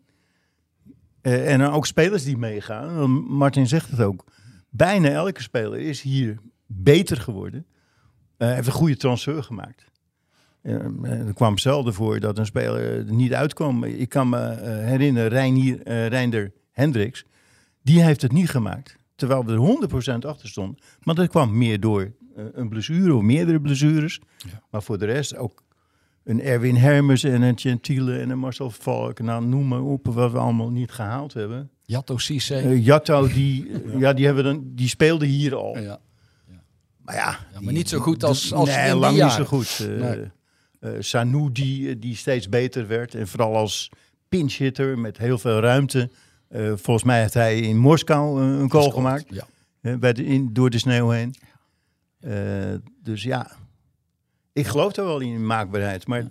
eh, 1.22 1.52
en 1.54 1.60
dan 1.60 1.72
ook 1.72 1.86
spelers 1.86 2.24
die 2.24 2.38
meegaan. 2.38 3.12
Martin 3.12 3.68
zegt 3.68 3.92
het 3.92 4.02
ook, 4.02 4.26
bijna 4.70 5.10
elke 5.10 5.42
speler 5.42 5.80
is 5.80 6.02
hier 6.02 6.40
beter 6.66 7.18
geworden, 7.18 7.66
heeft 8.48 8.68
een 8.68 8.74
goede 8.74 8.98
transfer 8.98 9.44
gemaakt. 9.44 9.92
Eh, 10.62 10.74
er 11.28 11.34
kwam 11.34 11.58
zelden 11.58 11.94
voor 11.94 12.20
dat 12.20 12.38
een 12.38 12.46
speler 12.46 13.08
er 13.08 13.14
niet 13.14 13.34
uitkwam. 13.34 13.84
Ik 13.84 14.10
kan 14.10 14.30
me 14.30 14.38
eh, 14.38 14.86
herinneren, 14.86 15.30
Reinier, 15.30 15.82
eh, 15.84 16.08
Reinder 16.08 16.52
Hendricks, 16.72 17.26
die 17.82 18.04
heeft 18.04 18.22
het 18.22 18.32
niet 18.32 18.50
gemaakt. 18.50 18.98
Terwijl 19.16 19.46
we 19.46 19.52
er 19.52 19.58
100% 19.58 20.26
achter 20.26 20.50
stonden. 20.50 20.80
Maar 21.04 21.16
dat 21.16 21.28
kwam 21.28 21.58
meer 21.58 21.80
door 21.80 22.12
eh, 22.36 22.44
een 22.54 22.70
blessure 22.70 23.16
of 23.16 23.22
meerdere 23.22 23.62
blessures. 23.62 24.20
Maar 24.70 24.84
voor 24.84 24.98
de 24.98 25.06
rest 25.06 25.36
ook 25.36 25.64
een 26.24 26.42
Erwin 26.42 26.76
Hermes 26.76 27.24
en 27.24 27.42
een 27.42 27.60
Gentile 27.60 28.20
en 28.20 28.30
een 28.30 28.40
Marcel 28.40 28.70
Valk. 28.70 29.20
Nou, 29.20 29.46
noem 29.46 29.68
maar 29.68 29.82
op 29.82 30.08
wat 30.08 30.32
we 30.32 30.38
allemaal 30.38 30.70
niet 30.70 30.92
gehaald 30.92 31.34
hebben. 31.34 31.70
Jatto 31.84 32.18
Cisse. 32.18 32.56
Eh 32.56 32.86
Jatto, 32.86 33.28
die, 33.28 33.72
ja, 33.98 34.14
die, 34.14 34.26
hebben 34.26 34.44
dan, 34.44 34.64
die 34.66 34.88
speelde 34.88 35.26
hier 35.26 35.56
al. 35.56 35.78
ja. 35.78 36.00
Maar 37.04 37.16
ja, 37.16 37.40
Ja, 37.54 37.62
maar 37.62 37.74
niet 37.74 37.90
zo 37.90 38.00
goed 38.00 38.24
als, 38.24 38.54
als 38.54 38.70
nee, 38.70 38.78
in 38.86 38.92
die 38.92 39.00
lang 39.00 39.22
niet 39.22 39.32
zo 39.32 39.44
goed. 39.46 39.80
Eh 39.80 39.88
Nee. 39.88 40.32
eh, 40.80 40.92
Sanu 41.00 41.52
die, 41.52 42.00
die 42.00 42.16
steeds 42.16 42.50
beter 42.50 42.88
werd. 42.88 43.16
En 43.16 43.28
vooral 43.28 43.56
als 43.56 43.90
pinch 44.30 44.54
hitter 44.58 45.00
met 45.00 45.18
heel 45.18 45.38
veel 45.38 45.60
ruimte. 45.60 46.10
Eh, 46.48 46.68
volgens 46.76 47.04
mij 47.04 47.20
heeft 47.22 47.34
hij 47.34 47.60
in 47.60 47.78
Moskou 47.78 48.42
eh, 48.42 48.48
een 48.48 48.56
goal 48.58 48.84
Gescoord, 48.84 48.94
gemaakt. 48.94 49.26
Ja. 49.82 49.98
bij 49.98 50.14
de, 50.14 50.26
in, 50.26 50.54
door 50.54 50.70
de 50.70 50.80
sneeuw 50.80 51.10
heen. 51.10 51.36
Eh, 52.20 52.34
dus 53.04 53.24
ja, 53.24 53.52
ik 54.54 54.68
geloof 54.68 54.96
er 54.96 55.06
wel 55.06 55.20
in 55.20 55.46
maakbaarheid. 55.46 56.08
Maar 56.08 56.28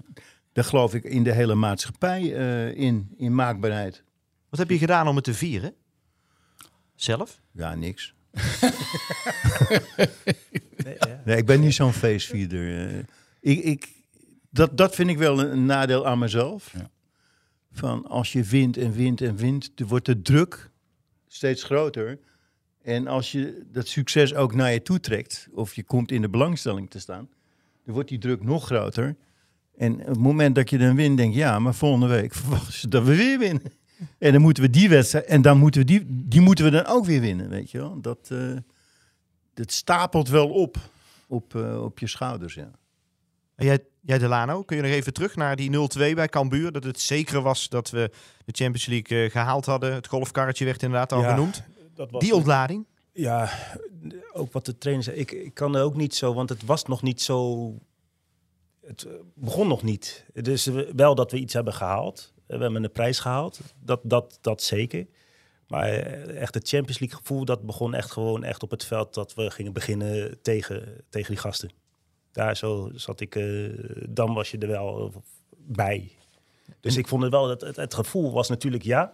daar 0.53 0.65
geloof 0.65 0.95
ik 0.95 1.05
in 1.05 1.23
de 1.25 1.33
hele 1.33 1.55
maatschappij 1.55 2.35
eh, 2.37 2.75
in, 2.85 3.15
in 3.17 3.35
maakbaarheid. 3.35 4.03
Wat 4.49 4.59
heb 4.59 4.71
je 4.71 4.79
gedaan 4.79 5.09
om 5.09 5.15
het 5.15 5.25
te 5.25 5.35
vieren? 5.35 5.75
Zelf? 6.95 7.41
Ja, 7.53 7.75
niks. 7.75 8.15
Nee, 10.85 10.97
ja. 10.99 11.23
Nee, 11.25 11.37
ik 11.37 11.47
ben 11.47 11.61
niet 11.61 11.75
zo'n 11.75 11.93
feestvierder. 11.93 13.05
ik, 13.41 13.59
ik, 13.59 13.89
dat, 14.51 14.77
dat 14.77 14.95
vind 14.95 15.11
ik 15.11 15.19
wel 15.19 15.41
een, 15.41 15.53
een 15.53 15.67
nadeel 15.67 16.07
aan 16.07 16.19
mezelf. 16.19 16.73
Ja. 16.73 16.91
Van 17.73 18.07
als 18.07 18.33
je 18.33 18.43
wint 18.43 18.77
en 18.77 18.93
wint 18.93 19.21
en 19.21 19.37
wint, 19.37 19.71
dan 19.75 19.89
wordt 19.89 20.07
de 20.07 20.23
druk 20.23 20.71
steeds 21.27 21.63
groter. 21.63 22.19
En 22.83 23.07
als 23.07 23.33
je 23.33 23.67
dat 23.73 23.89
succes 23.89 24.35
ook 24.35 24.55
naar 24.55 24.73
je 24.73 24.83
toe 24.83 25.01
trekt, 25.01 25.49
of 25.53 25.75
je 25.75 25.83
komt 25.83 26.11
in 26.13 26.23
de 26.23 26.29
belangstelling 26.29 26.91
te 26.91 26.99
staan, 26.99 27.29
dan 27.85 27.95
wordt 27.95 28.09
die 28.09 28.19
druk 28.19 28.43
nog 28.43 28.65
groter. 28.65 29.17
En 29.77 30.01
op 30.01 30.07
het 30.07 30.19
moment 30.19 30.55
dat 30.55 30.71
je 30.71 30.79
dan 30.79 30.97
wint, 30.97 31.17
denk 31.17 31.33
je, 31.33 31.39
ja, 31.39 31.59
maar 31.59 31.75
volgende 31.75 32.07
week 32.07 32.35
verwachten 32.41 32.73
ze 32.73 32.89
dat 32.89 33.05
we 33.05 33.17
weer 33.17 33.39
winnen. 33.39 33.73
En 34.19 34.33
dan 34.33 34.41
moeten 34.41 34.63
we 34.63 34.71
die 34.71 34.89
wedstrijd, 34.89 35.25
en 35.25 35.43
dan 35.43 35.59
moeten 35.59 35.81
we 35.81 35.87
die, 35.87 36.07
die 36.09 36.41
moeten 36.41 36.65
we 36.65 36.71
dan 36.71 36.87
ook 36.87 37.05
weer 37.05 37.21
winnen, 37.21 37.49
weet 37.49 37.71
je 37.71 37.79
wel. 37.79 38.01
Dat, 38.01 38.29
eh, 38.33 38.57
dat 39.55 39.73
stapelt 39.73 40.29
wel 40.29 40.49
op, 40.49 40.77
op, 41.27 41.55
eh, 41.55 41.83
op 41.83 41.99
je 41.99 42.07
schouders, 42.07 42.55
ja. 42.55 42.71
En 43.55 43.67
jij, 43.67 43.79
jij 44.01 44.19
Delano, 44.19 44.63
kun 44.63 44.77
je 44.77 44.83
nog 44.83 44.91
even 44.91 45.13
terug 45.13 45.37
naar 45.37 45.57
die 45.57 45.71
0-2 45.71 46.15
bij 46.15 46.29
Cambuur? 46.29 46.73
Dat 46.73 46.85
het 46.85 47.01
zeker 47.01 47.41
was 47.41 47.69
dat 47.69 47.91
we 47.91 48.11
de 48.45 48.53
Champions 48.53 48.87
League 48.87 49.25
eh, 49.25 49.31
gehaald 49.31 49.67
hadden. 49.67 49.95
Het 49.95 50.07
golfkarretje 50.07 50.65
werd 50.65 50.83
inderdaad 50.83 51.13
al 51.13 51.21
Ja, 51.21 51.31
genoemd. 51.31 51.63
Dat 51.95 52.11
was 52.11 52.23
Die 52.23 52.35
ontlading. 52.35 52.87
Ja, 53.13 53.51
ook 54.33 54.53
wat 54.53 54.65
de 54.65 54.79
trainer 54.79 55.05
zei. 55.05 55.17
Ik, 55.17 55.33
ik 55.33 55.55
kan 55.55 55.77
er 55.77 55.83
ook 55.83 55.97
niet 55.97 56.15
zo, 56.15 56.35
want 56.35 56.49
het 56.49 56.65
was 56.65 56.85
nog 56.85 57.03
niet 57.03 57.23
zo. 57.23 57.75
Het 58.87 59.07
begon 59.35 59.69
nog 59.69 59.83
niet. 59.83 60.27
Dus 60.33 60.67
wel 60.95 61.15
dat 61.15 61.31
we 61.31 61.39
iets 61.39 61.53
hebben 61.53 61.73
gehaald. 61.75 62.33
Eh, 62.51 62.57
We 62.57 62.63
hebben 62.63 62.85
een 62.85 62.93
prijs 62.93 63.19
gehaald. 63.19 63.61
Dat, 63.81 64.01
dat, 64.03 64.39
dat 64.41 64.63
zeker. 64.63 65.07
Maar 65.69 65.89
eh, 65.89 66.41
echt 66.41 66.55
het 66.55 66.69
Champions 66.69 66.99
League 66.99 67.19
gevoel, 67.19 67.45
dat 67.45 67.63
begon 67.67 67.95
echt 67.95 68.11
gewoon 68.11 68.45
echt 68.45 68.63
op 68.63 68.71
het 68.71 68.85
veld 68.85 69.15
dat 69.15 69.35
we 69.35 69.51
gingen 69.51 69.73
beginnen 69.73 70.43
tegen, 70.43 71.05
tegen 71.09 71.31
die 71.31 71.41
gasten. 71.41 71.71
Daar 72.33 72.57
zo 72.57 72.91
zat 72.95 73.21
ik, 73.21 73.37
eh, 73.37 73.69
dan 74.09 74.35
was 74.35 74.51
je 74.51 74.59
er 74.59 74.69
wel 74.69 75.13
bij. 75.57 76.13
Dus 76.81 76.97
ik 76.97 77.09
vond 77.09 77.23
het 77.23 77.31
wel, 77.31 77.49
het, 77.49 77.77
het, 77.77 77.95
gevoel 77.95 78.33
was 78.33 78.49
natuurlijk 78.49 78.83
ja, 78.83 79.13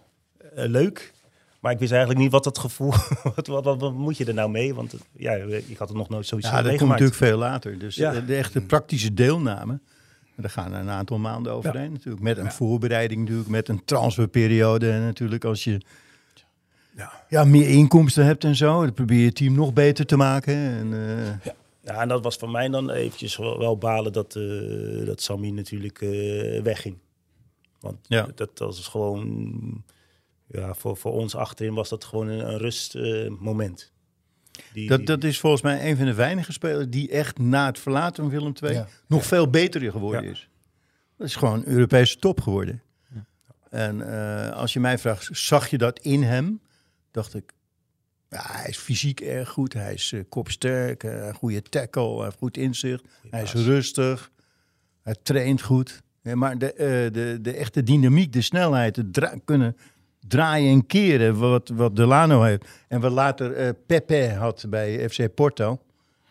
leuk. 0.53 1.13
Maar 1.59 1.71
ik 1.71 1.79
wist 1.79 1.91
eigenlijk 1.91 2.21
niet 2.21 2.31
wat 2.31 2.43
dat 2.43 2.57
gevoel, 2.57 2.93
wat, 3.35 3.47
wat, 3.47 3.63
wat, 3.63 3.79
wat 3.79 3.93
moet 3.93 4.17
je 4.17 4.25
er 4.25 4.33
nou 4.33 4.49
mee? 4.49 4.75
Want 4.75 4.95
ja, 5.11 5.33
ik 5.67 5.77
had 5.77 5.87
het 5.87 5.97
nog 5.97 6.09
nooit 6.09 6.25
zoiets 6.25 6.47
Ja, 6.47 6.53
dat 6.53 6.61
komt 6.61 6.71
meegemaakt. 6.71 6.99
natuurlijk 7.01 7.29
veel 7.31 7.37
later. 7.37 7.79
Dus 7.79 7.95
Ja. 7.95 8.19
de 8.19 8.35
echte 8.35 8.61
praktische 8.61 9.13
deelname, 9.13 9.79
daar 10.41 10.51
gaan 10.51 10.73
een 10.73 10.89
aantal 10.89 11.17
maanden 11.17 11.53
overheen 11.53 11.91
natuurlijk. 11.91 12.21
Met 12.23 12.37
een 12.37 12.51
voorbereiding 12.51 13.21
natuurlijk, 13.21 13.49
met 13.49 13.69
een 13.69 13.85
transferperiode. 13.85 14.91
En 14.91 15.01
natuurlijk 15.01 15.45
als 15.45 15.63
je 15.63 15.81
Ja. 16.95 17.11
ja, 17.29 17.43
meer 17.43 17.69
inkomsten 17.69 18.25
hebt 18.25 18.43
en 18.43 18.55
zo, 18.55 18.81
dan 18.81 18.93
probeer 18.93 19.19
je 19.19 19.25
het 19.25 19.35
team 19.35 19.53
nog 19.53 19.73
beter 19.73 20.05
te 20.05 20.17
maken. 20.17 20.53
En, 20.55 20.93
eh, 20.93 21.51
Ja, 21.83 22.01
en 22.01 22.07
dat 22.07 22.23
was 22.23 22.35
voor 22.35 22.49
mij 22.49 22.69
dan 22.69 22.89
eventjes 22.91 23.37
wel, 23.37 23.77
balen 23.77 24.13
dat, 24.13 24.35
eh 24.35 25.05
dat 25.05 25.21
Sammy 25.21 25.49
natuurlijk 25.49 26.01
eh, 26.01 26.61
wegging. 26.61 26.97
Want 27.79 27.97
Ja. 28.07 28.21
dat, 28.35 28.57
dat 28.57 28.75
was 28.75 28.87
gewoon, 28.87 29.83
ja, 30.47 30.73
voor, 30.73 30.97
voor 30.97 31.11
ons 31.13 31.35
achterin 31.35 31.73
was 31.73 31.89
dat 31.89 32.03
gewoon 32.05 32.27
een, 32.27 32.47
een 32.49 32.57
rustmoment. 32.57 33.91
Die- 34.73 34.87
dat, 34.87 35.05
dat 35.05 35.23
is 35.23 35.39
volgens 35.39 35.61
mij 35.61 35.89
een 35.89 35.97
van 35.97 36.05
de 36.05 36.13
weinige 36.13 36.51
spelers 36.51 36.85
die 36.89 37.09
echt 37.09 37.37
na 37.39 37.65
het 37.65 37.79
verlaten 37.79 38.23
van 38.23 38.31
Willem 38.31 38.53
II 38.63 38.73
Ja. 38.73 38.87
nog 39.07 39.25
veel 39.25 39.49
beter 39.49 39.91
geworden 39.91 40.23
Ja. 40.23 40.29
is. 40.31 40.49
Dat 41.17 41.27
is 41.27 41.35
gewoon 41.35 41.63
Europese 41.65 42.17
top 42.17 42.41
geworden. 42.41 42.81
En 43.69 44.01
eh, 44.13 44.51
als 44.51 44.73
je 44.73 44.79
mij 44.79 44.97
vraagt, 44.97 45.29
zag 45.31 45.67
je 45.67 45.77
dat 45.77 45.99
in 45.99 46.23
hem? 46.23 46.61
Dacht 47.11 47.33
ik, 47.35 47.53
ja, 48.29 48.41
hij 48.51 48.69
is 48.69 48.77
fysiek 48.77 49.19
erg 49.21 49.49
goed. 49.49 49.73
Hij 49.73 49.93
is 49.93 50.11
eh, 50.11 50.21
kopsterk, 50.29 51.03
eh, 51.03 51.33
goede 51.33 51.61
tackle, 51.61 52.15
hij 52.15 52.23
heeft 52.23 52.37
goed 52.37 52.57
inzicht. 52.57 53.03
hij 53.29 53.43
is 53.43 53.53
rustig, 53.53 54.31
hij 55.03 55.15
traint 55.23 55.61
goed. 55.61 56.01
Maar 56.21 56.57
de, 56.57 56.73
de, 57.11 57.39
de 57.41 57.53
echte 57.53 57.83
dynamiek, 57.83 58.33
de 58.33 58.41
snelheid, 58.41 58.95
het 58.95 59.39
kunnen 59.45 59.77
draaien 60.27 60.71
en 60.73 60.85
keren 60.85 61.37
wat, 61.39 61.69
wat 61.69 61.95
Delano 61.95 62.41
heeft. 62.41 62.65
En 62.87 63.01
wat 63.01 63.11
later 63.11 63.53
eh, 63.53 63.69
Pepe 63.85 64.33
had 64.39 64.65
bij 64.69 65.09
FC 65.09 65.33
Porto. 65.35 65.79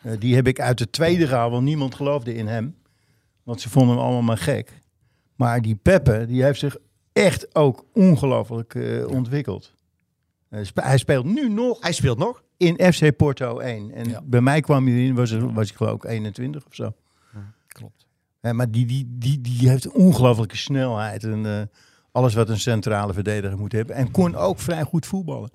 Eh, 0.03 0.12
die 0.18 0.34
heb 0.34 0.47
ik 0.47 0.61
uit 0.61 0.78
de 0.78 0.90
tweede 0.90 1.26
gehaald, 1.26 1.53
want 1.53 1.64
niemand 1.64 1.94
geloofde 1.94 2.34
in 2.34 2.47
hem. 2.47 2.76
Want 3.42 3.61
ze 3.61 3.68
vonden 3.70 3.94
hem 3.97 4.05
allemaal 4.05 4.22
maar 4.22 4.38
gek. 4.38 4.80
Maar 5.36 5.62
die 5.62 5.74
Pepe, 5.74 6.24
die 6.28 6.42
heeft 6.42 6.59
zich 6.59 6.76
echt 7.12 7.55
ook 7.55 7.84
ongelooflijk 7.92 8.74
eh, 8.74 9.07
ontwikkeld. 9.09 9.74
Spe- 10.62 10.82
hij 10.82 10.99
speelt 10.99 11.24
nu 11.24 11.49
nog 11.49 11.80
Hij 11.80 11.92
speelt 11.92 12.18
nog. 12.18 12.42
in 12.57 12.92
FC 12.92 13.16
Porto 13.16 13.59
1. 13.59 13.92
En 13.94 14.09
Ja. 14.09 14.20
bij 14.24 14.40
mij 14.40 14.61
kwam 14.61 14.86
hij 14.86 15.05
in, 15.05 15.14
was, 15.14 15.30
er, 15.30 15.53
was 15.53 15.70
ik 15.70 15.76
geloof 15.76 15.94
ik 15.94 16.05
21 16.05 16.66
of 16.66 16.74
zo. 16.74 16.92
Klopt. 17.68 18.07
Eh, 18.40 18.53
maar 18.53 18.70
die, 18.70 18.86
die, 18.86 19.07
die, 19.18 19.40
die 19.40 19.68
heeft 19.68 19.84
een 19.84 19.92
ongelooflijke 19.92 20.57
snelheid. 20.57 21.24
En 21.24 21.70
alles 22.16 22.34
wat 22.34 22.48
een 22.48 22.60
centrale 22.60 23.12
verdediger 23.12 23.58
moet 23.58 23.72
hebben. 23.72 23.96
En 23.96 24.10
kon 24.10 24.34
ook 24.34 24.58
vrij 24.58 24.82
goed 24.82 25.06
voetballen. 25.06 25.50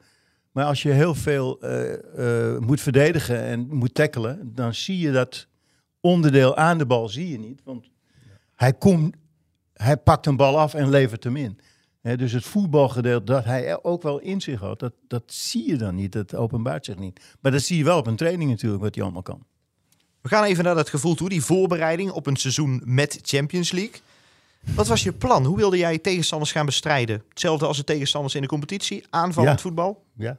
Maar 0.52 0.66
als 0.66 0.82
je 0.82 0.90
heel 0.90 1.16
veel 1.16 1.60
eh, 1.62 2.54
eh, 2.54 2.60
moet 2.60 2.82
verdedigen 2.82 3.42
en 3.42 3.68
moet 3.76 3.94
tackelen, 3.94 4.52
dan 4.56 4.74
zie 4.74 5.00
je 5.00 5.12
dat 5.12 5.48
onderdeel 6.00 6.56
aan 6.56 6.78
de 6.78 6.86
bal 6.86 7.10
zie 7.10 7.30
je 7.30 7.40
niet. 7.40 7.62
Want 7.64 7.90
hij, 8.56 8.74
komt, 8.74 9.16
hij 9.74 9.98
pakt 9.98 10.26
een 10.26 10.36
bal 10.36 10.60
af 10.60 10.74
en 10.74 10.90
levert 10.90 11.24
hem 11.24 11.36
in. 11.36 11.60
Dus 12.02 12.32
het 12.32 12.46
voetbalgedeelte 12.46 13.26
dat 13.26 13.46
hij 13.46 13.84
ook 13.84 14.02
wel 14.02 14.20
in 14.20 14.42
zich 14.42 14.60
had, 14.60 14.80
dat, 14.80 14.94
dat 15.08 15.24
zie 15.26 15.68
je 15.68 15.78
dan 15.78 15.96
niet. 15.96 16.12
Dat 16.12 16.36
openbaart 16.36 16.86
zich 16.86 16.98
niet. 16.98 17.36
Maar 17.40 17.52
dat 17.52 17.62
zie 17.62 17.78
je 17.78 17.84
wel 17.84 17.98
op 17.98 18.08
een 18.08 18.16
training 18.16 18.50
natuurlijk, 18.50 18.84
wat 18.84 18.96
hij 18.96 19.04
allemaal 19.04 19.22
kan. 19.22 19.46
We 20.22 20.30
gaan 20.30 20.44
even 20.44 20.64
naar 20.64 20.76
dat 20.76 20.90
gevoel 20.90 21.16
toe. 21.16 21.30
Die 21.30 21.44
voorbereiding 21.44 22.12
op 22.12 22.28
een 22.28 22.36
seizoen 22.36 22.82
met 22.86 23.20
Champions 23.22 23.72
League. 23.72 24.02
Wat 24.76 24.88
was 24.88 25.04
je 25.04 25.14
plan? 25.14 25.46
Hoe 25.46 25.58
wilde 25.58 25.78
jij 25.78 25.98
tegenstanders 25.98 26.52
gaan 26.52 26.66
bestrijden? 26.66 27.24
Hetzelfde 27.30 27.66
als 27.66 27.78
de 27.78 27.84
tegenstanders 27.84 28.36
in 28.36 28.42
de 28.42 28.48
competitie? 28.48 29.04
Aanvallend 29.10 29.56
Ja. 29.56 29.62
voetbal? 29.62 30.04
Ja. 30.18 30.38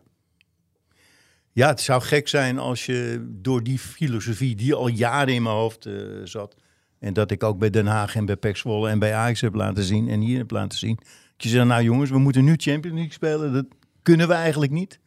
Ja, 1.53 1.69
het 1.69 1.81
zou 1.81 2.03
gek 2.03 2.29
zijn 2.29 2.59
als 2.59 2.87
je 2.87 3.27
door 3.29 3.63
die 3.63 3.79
filosofie 3.79 4.55
die 4.57 4.75
al 4.75 4.89
jaren 4.89 5.35
in 5.35 5.43
mijn 5.43 5.55
hoofd 5.55 5.87
eh, 5.87 5.95
zat. 6.25 6.57
En 6.99 7.13
dat 7.13 7.31
ik 7.31 7.43
ook 7.43 7.59
bij 7.59 7.71
Den 7.71 7.87
Haag 7.87 8.15
en 8.17 8.25
bij 8.25 8.37
PEC 8.37 8.57
Zwolle 8.57 8.89
en 8.89 8.99
bij 8.99 9.15
Ajax 9.15 9.41
heb 9.41 9.55
laten 9.55 9.83
zien 9.85 10.09
en 10.09 10.21
hier 10.21 10.39
heb 10.39 10.51
laten 10.51 10.79
zien. 10.79 10.97
Dat 10.97 11.07
je 11.37 11.49
zegt, 11.49 11.67
nou 11.67 11.83
jongens, 11.83 12.11
we 12.11 12.19
moeten 12.19 12.45
nu 12.45 12.55
Champions 12.57 12.97
League 12.97 13.13
spelen. 13.13 13.53
Dat 13.53 13.67
kunnen 14.03 14.29
we 14.29 14.35
eigenlijk 14.35 14.73
niet. 14.73 14.99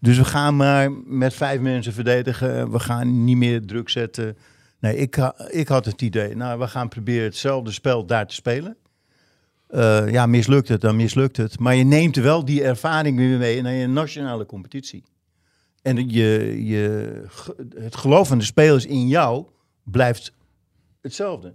Dus 0.00 0.16
we 0.16 0.24
gaan 0.24 0.56
maar 0.56 0.92
met 0.92 1.34
vijf 1.34 1.60
mensen 1.60 1.92
verdedigen. 1.92 2.70
We 2.70 2.78
gaan 2.78 3.24
niet 3.24 3.36
meer 3.36 3.66
druk 3.66 3.88
zetten. 3.88 4.36
Nee, 4.84 4.96
ik, 4.96 5.14
ha- 5.14 5.34
ik 5.50 5.68
had 5.68 5.84
het 5.84 6.02
idee, 6.02 6.36
nou 6.36 6.58
we 6.58 6.68
gaan 6.68 6.88
proberen 6.88 7.24
hetzelfde 7.24 7.70
spel 7.72 8.06
daar 8.06 8.26
te 8.26 8.34
spelen. 8.34 8.76
Eh, 9.68 10.10
ja, 10.10 10.26
mislukt 10.26 10.68
het, 10.68 10.80
dan 10.80 10.96
mislukt 10.96 11.36
het. 11.36 11.58
Maar 11.58 11.74
je 11.74 11.84
neemt 11.84 12.16
wel 12.16 12.44
die 12.44 12.62
ervaring 12.62 13.16
weer 13.16 13.38
mee 13.38 13.62
naar 13.62 13.72
je 13.72 13.86
nationale 13.86 14.46
competitie. 14.46 15.04
En 15.82 16.08
je, 16.10 16.64
je, 16.64 17.22
het 17.78 17.96
geloof 17.96 18.28
van 18.28 18.38
de 18.38 18.44
spelers 18.44 18.86
in 18.86 19.08
jou 19.08 19.46
blijft 19.82 20.32
hetzelfde. 21.00 21.54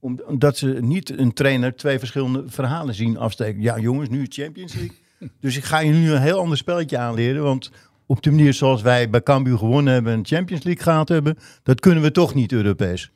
Om- 0.00 0.20
Omdat 0.26 0.56
ze 0.56 0.66
niet 0.66 1.18
een 1.18 1.32
trainer 1.32 1.76
twee 1.76 1.98
verschillende 1.98 2.42
verhalen 2.46 2.94
zien 2.94 3.16
afsteken. 3.18 3.62
Ja, 3.62 3.78
jongens, 3.78 4.08
nu 4.08 4.26
Champions 4.28 4.74
League. 4.74 4.96
dus 5.40 5.56
ik 5.56 5.64
ga 5.64 5.78
je 5.78 5.92
nu 5.92 6.10
een 6.12 6.20
heel 6.22 6.38
ander 6.38 6.56
spelletje 6.56 6.98
aanleren. 6.98 7.42
Want 7.42 7.70
op 8.10 8.22
de 8.22 8.30
manier 8.30 8.54
zoals 8.54 8.82
wij 8.82 9.10
bij 9.10 9.22
Cambuur 9.22 9.58
gewonnen 9.58 9.92
hebben 9.92 10.12
en 10.12 10.26
Champions 10.26 10.64
League 10.64 10.82
gehaald 10.82 11.08
hebben, 11.08 11.38
dat 11.62 11.80
kunnen 11.80 12.02
we 12.02 12.10
toch 12.10 12.34
niet 12.34 12.52
Europees. 12.52 13.10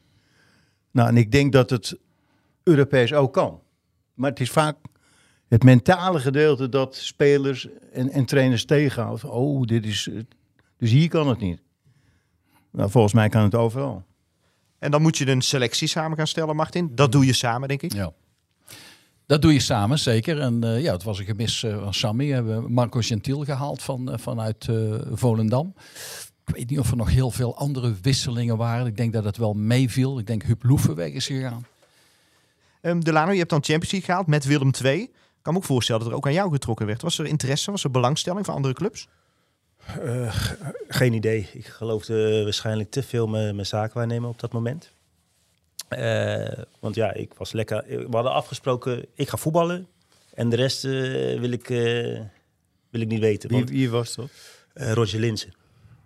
Nou, 0.90 1.08
en 1.08 1.16
ik 1.16 1.32
denk 1.32 1.52
dat 1.52 1.70
het 1.70 1.98
Europees 2.62 3.12
ook 3.12 3.32
kan. 3.32 3.60
Maar 4.14 4.30
het 4.30 4.40
is 4.40 4.50
vaak 4.50 4.76
het 5.48 5.62
mentale 5.62 6.20
gedeelte 6.20 6.68
dat 6.68 6.96
spelers 6.96 7.68
en, 7.92 8.10
en 8.10 8.24
trainers 8.24 8.64
tegenhoudt. 8.64 9.24
Oh, 9.24 9.62
dit 9.62 9.86
is. 9.86 10.10
Dus 10.76 10.90
hier 10.90 11.08
kan 11.08 11.28
het 11.28 11.38
niet. 11.38 11.60
Nou, 12.70 12.90
volgens 12.90 13.14
mij 13.14 13.28
kan 13.28 13.42
het 13.42 13.54
overal. 13.54 14.04
En 14.78 14.90
dan 14.90 15.02
moet 15.02 15.18
je 15.18 15.30
een 15.30 15.42
selectie 15.42 15.88
samen 15.88 16.16
gaan 16.16 16.26
stellen, 16.26 16.56
Martin. 16.56 16.90
Dat 16.94 17.12
doe 17.12 17.26
je 17.26 17.32
samen, 17.32 17.68
denk 17.68 17.82
ik. 17.82 17.92
Ja. 17.92 18.12
Dat 19.26 19.42
doe 19.42 19.52
je 19.52 19.60
samen, 19.60 19.98
zeker. 19.98 20.40
En 20.40 20.64
eh, 20.64 20.82
ja, 20.82 20.92
het 20.92 21.02
was 21.02 21.18
een 21.18 21.24
gemis 21.24 21.62
eh, 21.62 21.82
van 21.82 21.94
Sammy. 21.94 22.26
We 22.26 22.32
hebben 22.34 22.72
Marco 22.72 23.00
Gentiel 23.00 23.44
gehaald 23.44 23.82
van, 23.82 24.12
eh, 24.12 24.18
vanuit 24.18 24.68
eh, 24.68 24.94
Volendam. 25.12 25.74
Ik 26.46 26.54
weet 26.54 26.70
niet 26.70 26.78
of 26.78 26.90
er 26.90 26.96
nog 26.96 27.10
heel 27.10 27.30
veel 27.30 27.56
andere 27.56 27.94
wisselingen 28.02 28.56
waren. 28.56 28.86
Ik 28.86 28.96
denk 28.96 29.12
dat 29.12 29.24
het 29.24 29.36
wel 29.36 29.54
meeviel. 29.54 30.18
Ik 30.18 30.26
denk 30.26 30.42
Huub 30.42 30.62
Loeven 30.62 30.94
weg 30.94 31.12
is 31.12 31.26
gegaan. 31.26 31.66
Ehm 32.80 33.00
Delano, 33.00 33.30
je 33.32 33.38
hebt 33.38 33.50
dan 33.50 33.64
Champions 33.64 33.90
League 33.90 34.08
gehaald 34.08 34.26
met 34.26 34.44
Willem 34.44 34.70
II. 34.82 35.00
Ik 35.02 35.10
kan 35.42 35.52
me 35.52 35.58
ook 35.58 35.64
voorstellen 35.64 36.02
dat 36.02 36.10
er 36.10 36.16
ook 36.16 36.26
aan 36.26 36.32
jou 36.32 36.50
getrokken 36.50 36.86
werd. 36.86 37.02
Was 37.02 37.18
er 37.18 37.26
interesse, 37.26 37.70
was 37.70 37.84
er 37.84 37.90
belangstelling 37.90 38.46
van 38.46 38.54
andere 38.54 38.74
clubs? 38.74 39.08
Eh, 40.02 40.34
geen 40.88 41.12
idee. 41.12 41.48
Ik 41.52 41.66
geloofde 41.66 42.42
waarschijnlijk 42.42 42.90
te 42.90 43.02
veel 43.02 43.26
met 43.26 43.54
mijn 43.54 43.66
zaakwaarnemer 43.66 44.28
op 44.28 44.40
dat 44.40 44.52
moment. 44.52 44.92
Eh, 45.96 46.62
want 46.80 46.94
ja, 46.94 47.12
ik 47.12 47.34
was 47.34 47.52
lekker. 47.52 47.84
We 47.86 48.06
hadden 48.10 48.32
afgesproken, 48.32 49.06
ik 49.14 49.28
ga 49.28 49.36
voetballen. 49.36 49.86
En 50.34 50.48
de 50.48 50.56
rest 50.56 50.84
eh, 50.84 50.90
wil, 51.40 51.50
ik, 51.50 51.70
eh, 51.70 52.20
wil 52.90 53.00
ik 53.00 53.08
niet 53.08 53.20
weten. 53.20 53.48
Wie, 53.48 53.58
Want, 53.58 53.70
wie 53.70 53.90
was 53.90 54.14
dat? 54.14 54.28
eh, 54.74 54.92
Roger 54.92 55.20
Linsen. 55.20 55.52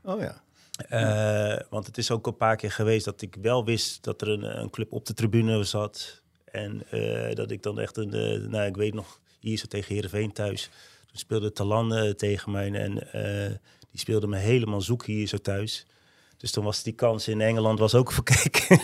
Oh 0.02 0.20
ja. 0.20 0.42
Eh, 0.88 1.66
want 1.70 1.86
het 1.86 1.98
is 1.98 2.10
ook 2.10 2.26
een 2.26 2.36
paar 2.36 2.56
keer 2.56 2.70
geweest 2.72 3.04
dat 3.04 3.22
ik 3.22 3.36
wel 3.42 3.64
wist 3.64 4.04
dat 4.04 4.20
er 4.22 4.28
een, 4.28 4.60
een 4.60 4.70
club 4.70 4.92
op 4.92 5.06
de 5.06 5.14
tribune 5.14 5.64
zat. 5.64 6.22
En 6.44 6.82
eh, 6.90 7.34
dat 7.34 7.50
ik 7.50 7.62
dan 7.62 7.80
echt 7.80 7.96
een, 7.96 8.12
eh, 8.14 8.48
nou 8.48 8.66
ik 8.66 8.76
weet 8.76 8.94
nog, 8.94 9.20
hier 9.40 9.56
zo 9.58 9.66
tegen 9.66 9.94
Heerenveen 9.94 10.32
thuis. 10.32 10.70
Toen 11.06 11.18
speelde 11.18 11.52
Talan 11.52 11.94
eh, 11.94 12.10
tegen 12.10 12.50
mij 12.50 12.72
en 12.72 13.12
eh, 13.12 13.54
die 13.90 14.00
speelde 14.00 14.26
me 14.26 14.36
helemaal 14.36 14.80
zoek 14.80 15.04
hier 15.06 15.26
zo 15.26 15.36
thuis. 15.36 15.86
Dus 16.38 16.50
toen 16.50 16.64
was 16.64 16.82
die 16.82 16.92
kans 16.92 17.28
in 17.28 17.40
Engeland 17.40 17.78
was 17.78 17.94
ook 17.94 18.12
verkeken. 18.22 18.80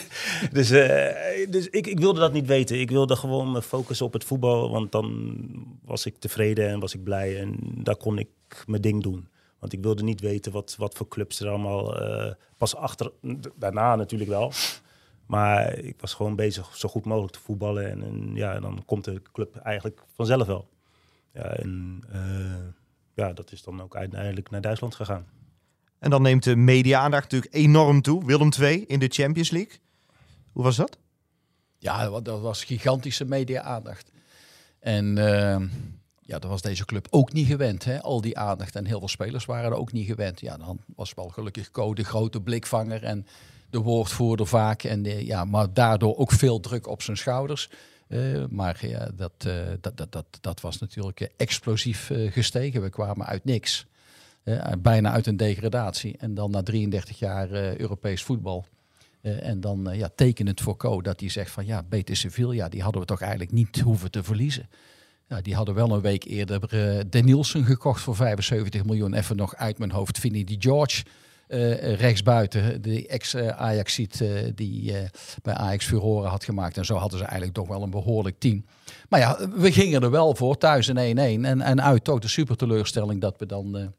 dus 0.52 0.70
eh, 0.70 1.50
dus 1.50 1.68
ik, 1.68 1.86
ik 1.86 1.98
wilde 1.98 2.20
dat 2.20 2.32
niet 2.32 2.46
weten. 2.46 2.80
Ik 2.80 2.90
wilde 2.90 3.16
gewoon 3.16 3.52
me 3.52 3.62
focussen 3.62 4.06
op 4.06 4.12
het 4.12 4.24
voetbal. 4.24 4.70
Want 4.70 4.92
dan 4.92 5.36
was 5.84 6.06
ik 6.06 6.18
tevreden 6.18 6.68
en 6.68 6.80
was 6.80 6.94
ik 6.94 7.02
blij. 7.02 7.40
En 7.40 7.56
daar 7.74 7.96
kon 7.96 8.18
ik 8.18 8.28
mijn 8.66 8.82
ding 8.82 9.02
doen. 9.02 9.28
Want 9.58 9.72
ik 9.72 9.82
wilde 9.82 10.02
niet 10.02 10.20
weten 10.20 10.52
wat, 10.52 10.74
wat 10.78 10.94
voor 10.94 11.08
clubs 11.08 11.40
er 11.40 11.48
allemaal... 11.48 12.00
eh, 12.00 12.32
pas 12.56 12.76
achter, 12.76 13.12
daarna 13.56 13.96
natuurlijk 13.96 14.30
wel. 14.30 14.52
Maar 15.26 15.78
ik 15.78 16.00
was 16.00 16.14
gewoon 16.14 16.36
bezig 16.36 16.76
zo 16.76 16.88
goed 16.88 17.04
mogelijk 17.04 17.32
te 17.32 17.40
voetballen. 17.40 17.90
En, 17.90 18.02
en 18.02 18.34
ja, 18.34 18.60
dan 18.60 18.82
komt 18.84 19.04
de 19.04 19.22
club 19.32 19.56
eigenlijk 19.56 20.02
vanzelf 20.14 20.46
wel. 20.46 20.68
Ja, 21.32 21.42
en 21.42 22.04
eh, 22.12 22.66
ja, 23.14 23.32
dat 23.32 23.52
is 23.52 23.62
dan 23.62 23.82
ook 23.82 23.96
uiteindelijk 23.96 24.50
naar 24.50 24.60
Duitsland 24.60 24.94
gegaan. 24.94 25.26
En 26.04 26.10
dan 26.10 26.22
neemt 26.22 26.44
de 26.44 26.56
media-aandacht 26.56 27.22
natuurlijk 27.22 27.54
enorm 27.54 28.02
toe. 28.02 28.24
Willem 28.24 28.48
II 28.60 28.84
in 28.86 28.98
de 28.98 29.08
Champions 29.08 29.50
League. 29.50 29.78
Hoe 30.52 30.62
was 30.62 30.76
dat? 30.76 30.98
Ja, 31.78 32.20
dat 32.20 32.40
was 32.40 32.64
gigantische 32.64 33.24
media-aandacht. 33.24 34.10
En 34.80 35.18
eh, 35.18 35.60
ja, 36.20 36.38
dat 36.38 36.50
was 36.50 36.62
deze 36.62 36.84
club 36.84 37.06
ook 37.10 37.32
niet 37.32 37.46
gewend, 37.46 37.84
hè? 37.84 38.02
al 38.02 38.20
die 38.20 38.38
aandacht. 38.38 38.76
En 38.76 38.86
heel 38.86 38.98
veel 38.98 39.08
spelers 39.08 39.44
waren 39.44 39.70
er 39.70 39.76
ook 39.76 39.92
niet 39.92 40.06
gewend. 40.06 40.40
Ja, 40.40 40.56
dan 40.56 40.78
was 40.96 41.14
wel 41.14 41.28
gelukkig 41.28 41.70
Co 41.70 41.94
de 41.94 42.04
grote 42.04 42.40
blikvanger 42.40 43.02
en 43.02 43.26
de 43.70 43.78
woordvoerder 43.78 44.46
vaak. 44.46 44.82
En 44.82 45.06
eh, 45.06 45.26
ja, 45.26 45.44
maar 45.44 45.72
daardoor 45.72 46.16
ook 46.16 46.32
veel 46.32 46.60
druk 46.60 46.86
op 46.86 47.02
zijn 47.02 47.16
schouders. 47.16 47.70
Eh, 48.08 48.44
maar 48.48 48.86
ja, 48.86 49.10
dat, 49.14 49.32
eh, 49.38 49.54
dat, 49.80 49.96
dat, 49.96 50.12
dat, 50.12 50.26
dat 50.40 50.60
was 50.60 50.78
natuurlijk 50.78 51.30
explosief 51.36 52.10
gestegen. 52.30 52.82
We 52.82 52.90
kwamen 52.90 53.26
uit 53.26 53.44
niks. 53.44 53.86
Eh, 54.44 54.72
bijna 54.78 55.10
uit 55.10 55.26
een 55.26 55.36
degradatie. 55.36 56.16
En 56.18 56.34
dan 56.34 56.50
na 56.50 56.62
33 56.62 57.18
jaar 57.18 57.50
eh, 57.50 57.76
Europees 57.76 58.22
voetbal. 58.22 58.64
Eh, 59.20 59.48
en 59.48 59.60
dan 59.60 59.88
ja, 59.92 60.10
tekenend 60.14 60.60
voor 60.60 60.76
Co 60.76 61.02
dat 61.02 61.20
hij 61.20 61.28
zegt 61.28 61.50
van 61.50 61.66
ja, 61.66 61.82
Betis 61.88 62.20
Sevilla, 62.20 62.68
die 62.68 62.82
hadden 62.82 63.00
we 63.00 63.06
toch 63.06 63.20
eigenlijk 63.20 63.52
niet 63.52 63.80
hoeven 63.80 64.10
te 64.10 64.22
verliezen. 64.22 64.68
Die 65.42 65.54
hadden 65.54 65.74
wel 65.74 65.90
een 65.90 66.00
week 66.00 66.24
eerder 66.24 66.60
De 67.10 67.20
Nielsen 67.20 67.64
gekocht 67.64 68.00
voor 68.00 68.16
75 68.16 68.84
miljoen. 68.84 69.14
Even 69.14 69.36
nog 69.36 69.56
uit 69.56 69.78
mijn 69.78 69.90
hoofd. 69.90 70.18
Vinnie 70.18 70.44
die 70.44 70.60
George, 70.60 71.04
rechtsbuiten, 71.96 72.82
de 72.82 73.06
ex-Ajaxiet 73.06 74.20
eh 74.20 74.28
die 74.54 74.94
bij 75.42 75.54
Ajax 75.54 75.86
Furoren 75.86 76.30
had 76.30 76.44
gemaakt. 76.44 76.76
En 76.76 76.84
zo 76.84 76.94
hadden 76.94 77.18
ze 77.18 77.24
eigenlijk 77.24 77.54
toch 77.54 77.68
wel 77.68 77.82
een 77.82 77.90
behoorlijk 77.90 78.38
team. 78.38 78.64
Maar 79.08 79.20
ja, 79.20 79.48
we 79.56 79.72
gingen 79.72 80.02
er 80.02 80.10
wel 80.10 80.34
voor, 80.34 80.58
thuis 80.58 80.86
een 80.86 81.16
1-1. 81.42 81.44
En, 81.44 81.60
en 81.60 81.82
uit 81.82 82.04
toch 82.04 82.18
de 82.18 82.28
super 82.28 82.56
teleurstelling 82.56 83.20
dat 83.20 83.38
we 83.38 83.46
dan... 83.46 83.94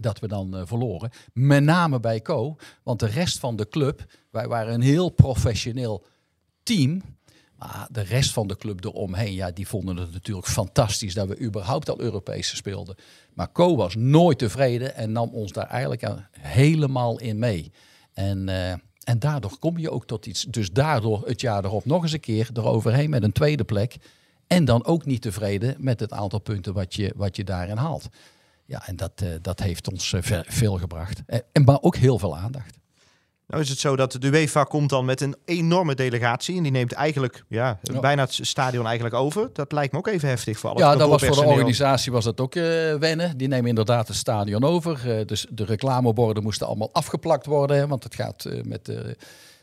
dat 0.00 0.18
we 0.18 0.28
dan 0.28 0.56
eh, 0.56 0.62
verloren. 0.64 1.10
Met 1.32 1.62
name 1.62 2.00
bij 2.00 2.22
Co. 2.22 2.56
Want 2.82 3.00
de 3.00 3.06
rest 3.06 3.38
van 3.38 3.56
de 3.56 3.68
club, 3.68 4.04
wij 4.30 4.48
waren 4.48 4.74
een 4.74 4.80
heel 4.80 5.08
professioneel 5.08 6.06
team. 6.62 7.02
Maar 7.56 7.88
de 7.90 8.00
rest 8.00 8.32
van 8.32 8.46
de 8.46 8.56
club 8.56 8.84
eromheen, 8.84 9.34
ja, 9.34 9.50
die 9.50 9.68
vonden 9.68 9.96
het 9.96 10.12
natuurlijk 10.12 10.46
fantastisch 10.46 11.14
dat 11.14 11.28
we 11.28 11.40
überhaupt 11.40 11.90
al 11.90 12.00
Europese 12.00 12.56
speelden. 12.56 12.96
Maar 13.34 13.52
Co 13.52 13.76
was 13.76 13.94
nooit 13.94 14.38
tevreden 14.38 14.94
en 14.94 15.12
nam 15.12 15.30
ons 15.32 15.52
daar 15.52 15.66
eigenlijk 15.66 16.06
helemaal 16.38 17.18
in 17.18 17.38
mee. 17.38 17.72
En, 18.12 18.48
eh, 18.48 18.70
en 19.04 19.18
daardoor 19.18 19.58
kom 19.58 19.78
je 19.78 19.90
ook 19.90 20.06
tot 20.06 20.26
iets. 20.26 20.44
Dus 20.44 20.70
daardoor 20.70 21.22
het 21.26 21.40
jaar 21.40 21.64
erop 21.64 21.84
nog 21.84 22.02
eens 22.02 22.12
een 22.12 22.20
keer 22.20 22.50
eroverheen 22.54 23.10
met 23.10 23.22
een 23.22 23.32
tweede 23.32 23.64
plek. 23.64 23.96
En 24.46 24.64
dan 24.64 24.84
ook 24.84 25.04
niet 25.04 25.22
tevreden 25.22 25.74
met 25.78 26.00
het 26.00 26.12
aantal 26.12 26.40
punten 26.40 26.74
wat 26.74 26.94
je, 26.94 27.12
wat 27.16 27.36
je 27.36 27.44
daarin 27.44 27.76
haalt. 27.76 28.08
Ja, 28.70 28.86
en 28.86 28.96
dat, 28.96 29.12
eh, 29.16 29.28
dat 29.42 29.60
heeft 29.60 29.90
ons 29.90 30.12
eh, 30.12 30.22
ve- 30.22 30.44
veel 30.46 30.78
gebracht. 30.78 31.22
Eh, 31.26 31.38
en, 31.52 31.64
maar 31.64 31.78
ook 31.80 31.96
heel 31.96 32.18
veel 32.18 32.36
aandacht. 32.36 32.78
Nou 33.46 33.62
is 33.62 33.68
het 33.68 33.78
zo 33.78 33.96
dat 33.96 34.12
de 34.12 34.26
UEFA 34.28 34.64
komt 34.64 34.90
dan 34.90 35.04
met 35.04 35.20
een 35.20 35.36
enorme 35.44 35.94
delegatie. 35.94 36.56
En 36.56 36.62
die 36.62 36.72
neemt 36.72 36.92
eigenlijk 36.92 37.44
ja, 37.48 37.78
Ja. 37.82 38.00
bijna 38.00 38.22
het 38.22 38.38
stadion 38.42 38.84
eigenlijk 38.86 39.14
over. 39.14 39.50
Dat 39.52 39.72
lijkt 39.72 39.92
me 39.92 39.98
ook 39.98 40.06
even 40.06 40.28
heftig 40.28 40.58
voor 40.58 40.70
alle 40.70 40.78
Ja, 40.78 40.96
dat 40.96 41.08
was 41.08 41.24
voor 41.24 41.36
de 41.36 41.50
organisatie 41.50 42.12
was 42.12 42.24
dat 42.24 42.40
ook 42.40 42.54
wennen. 42.98 43.36
Die 43.36 43.48
nemen 43.48 43.68
inderdaad 43.68 44.08
het 44.08 44.16
stadion 44.16 44.64
over. 44.64 45.26
Dus 45.26 45.46
de 45.50 45.64
reclameborden 45.64 46.42
moesten 46.42 46.66
allemaal 46.66 46.92
afgeplakt 46.92 47.46
worden. 47.46 47.76
hè, 47.76 47.86
Want 47.86 48.04
het 48.04 48.14
gaat 48.14 48.44
met 48.62 48.92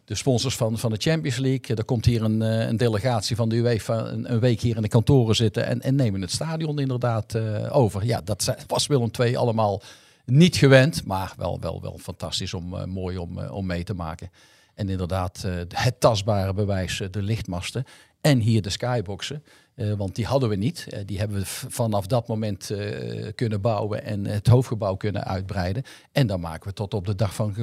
de, 0.08 0.16
sponsors 0.16 0.56
van, 0.56 0.78
van 0.78 0.92
de 0.92 0.98
Champions 1.00 1.38
League. 1.38 1.76
Er 1.76 1.86
komt 1.86 2.06
hier 2.06 2.24
een, 2.24 2.42
eh, 2.42 2.68
een 2.68 2.78
delegatie 2.78 3.36
van 3.36 3.50
de 3.50 3.56
UEFA 3.56 4.06
een, 4.06 4.32
een 4.32 4.40
week 4.40 4.62
hier 4.62 4.76
in 4.76 4.82
de 4.82 4.88
kantoren 4.88 5.36
zitten. 5.36 5.66
En, 5.66 5.82
en 5.82 5.96
nemen 5.96 6.22
het 6.22 6.32
stadion 6.32 6.80
inderdaad 6.80 7.36
eh, 7.36 7.76
over. 7.78 8.06
Ja, 8.06 8.22
dat 8.22 8.56
was 8.68 8.88
Willem 8.88 9.10
II 9.20 9.36
allemaal 9.36 9.82
niet 10.26 10.56
gewend. 10.56 11.06
Maar 11.06 11.34
wel, 11.38 11.60
wel, 11.60 11.82
wel 11.82 11.98
fantastisch 11.98 12.54
om, 12.54 12.76
eh, 12.76 12.86
mooi 12.86 13.18
om, 13.18 13.40
eh, 13.40 13.52
om 13.52 13.66
mee 13.66 13.84
te 13.84 13.94
maken. 13.94 14.30
En 14.78 14.90
inderdaad, 14.90 15.44
eh, 15.44 15.54
het 15.74 16.00
tastbare 16.00 16.54
bewijs, 16.54 17.00
eh, 17.00 17.08
de 17.12 17.22
lichtmasten. 17.22 17.86
En 18.22 18.40
hier 18.40 18.62
de 18.62 18.70
skyboxen. 18.70 19.44
Eh, 19.78 19.94
want 19.94 20.16
die 20.16 20.26
hadden 20.26 20.50
we 20.50 20.56
niet. 20.56 20.86
Eh, 20.90 21.00
die 21.06 21.20
hebben 21.20 21.38
we 21.38 21.46
vanaf 21.70 22.08
dat 22.08 22.28
moment 22.28 22.70
eh, 22.70 23.28
kunnen 23.36 23.62
bouwen 23.62 24.04
en 24.04 24.26
het 24.26 24.48
hoofdgebouw 24.48 24.96
kunnen 24.96 25.24
uitbreiden. 25.24 25.84
En 26.12 26.28
dan 26.28 26.40
maken 26.40 26.68
we 26.68 26.74
tot 26.74 26.94
op 26.94 27.06
de 27.06 27.16
dag 27.16 27.36
van 27.36 27.56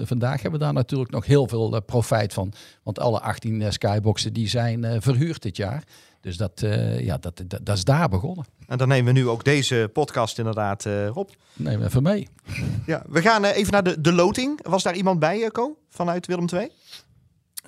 vandaag 0.00 0.42
hebben 0.42 0.60
we 0.60 0.64
daar 0.64 0.72
natuurlijk 0.72 1.10
nog 1.10 1.26
heel 1.26 1.48
veel 1.48 1.82
profijt 1.82 2.32
van. 2.32 2.52
Want 2.82 2.98
alle 2.98 3.20
18 3.20 3.62
eh, 3.62 3.70
skyboxen 3.70 4.32
die 4.32 4.48
zijn 4.48 5.02
verhuurd 5.02 5.42
dit 5.42 5.56
jaar. 5.56 5.84
Dus 6.20 6.36
dat, 6.36 6.60
ja, 6.98 7.18
dat, 7.18 7.42
dat, 7.46 7.66
dat 7.66 7.76
is 7.76 7.84
daar 7.84 8.08
begonnen. 8.08 8.44
En 8.66 8.78
dan 8.78 8.88
nemen 8.88 9.14
we 9.14 9.20
nu 9.20 9.28
ook 9.28 9.44
deze 9.44 9.90
podcast 9.92 10.38
inderdaad 10.38 10.86
op. 11.12 11.30
Neem 11.52 11.82
even 11.82 12.02
mee. 12.02 12.28
Ja, 12.86 13.02
we 13.08 13.22
gaan 13.22 13.44
even 13.44 13.72
naar 13.72 13.82
de, 13.82 14.00
de 14.00 14.12
loting. 14.12 14.66
Was 14.66 14.82
daar 14.82 14.96
iemand 14.96 15.18
bij, 15.18 15.50
Co? 15.50 15.76
Vanuit 15.88 16.26
Willem 16.26 16.46
II? 16.52 16.70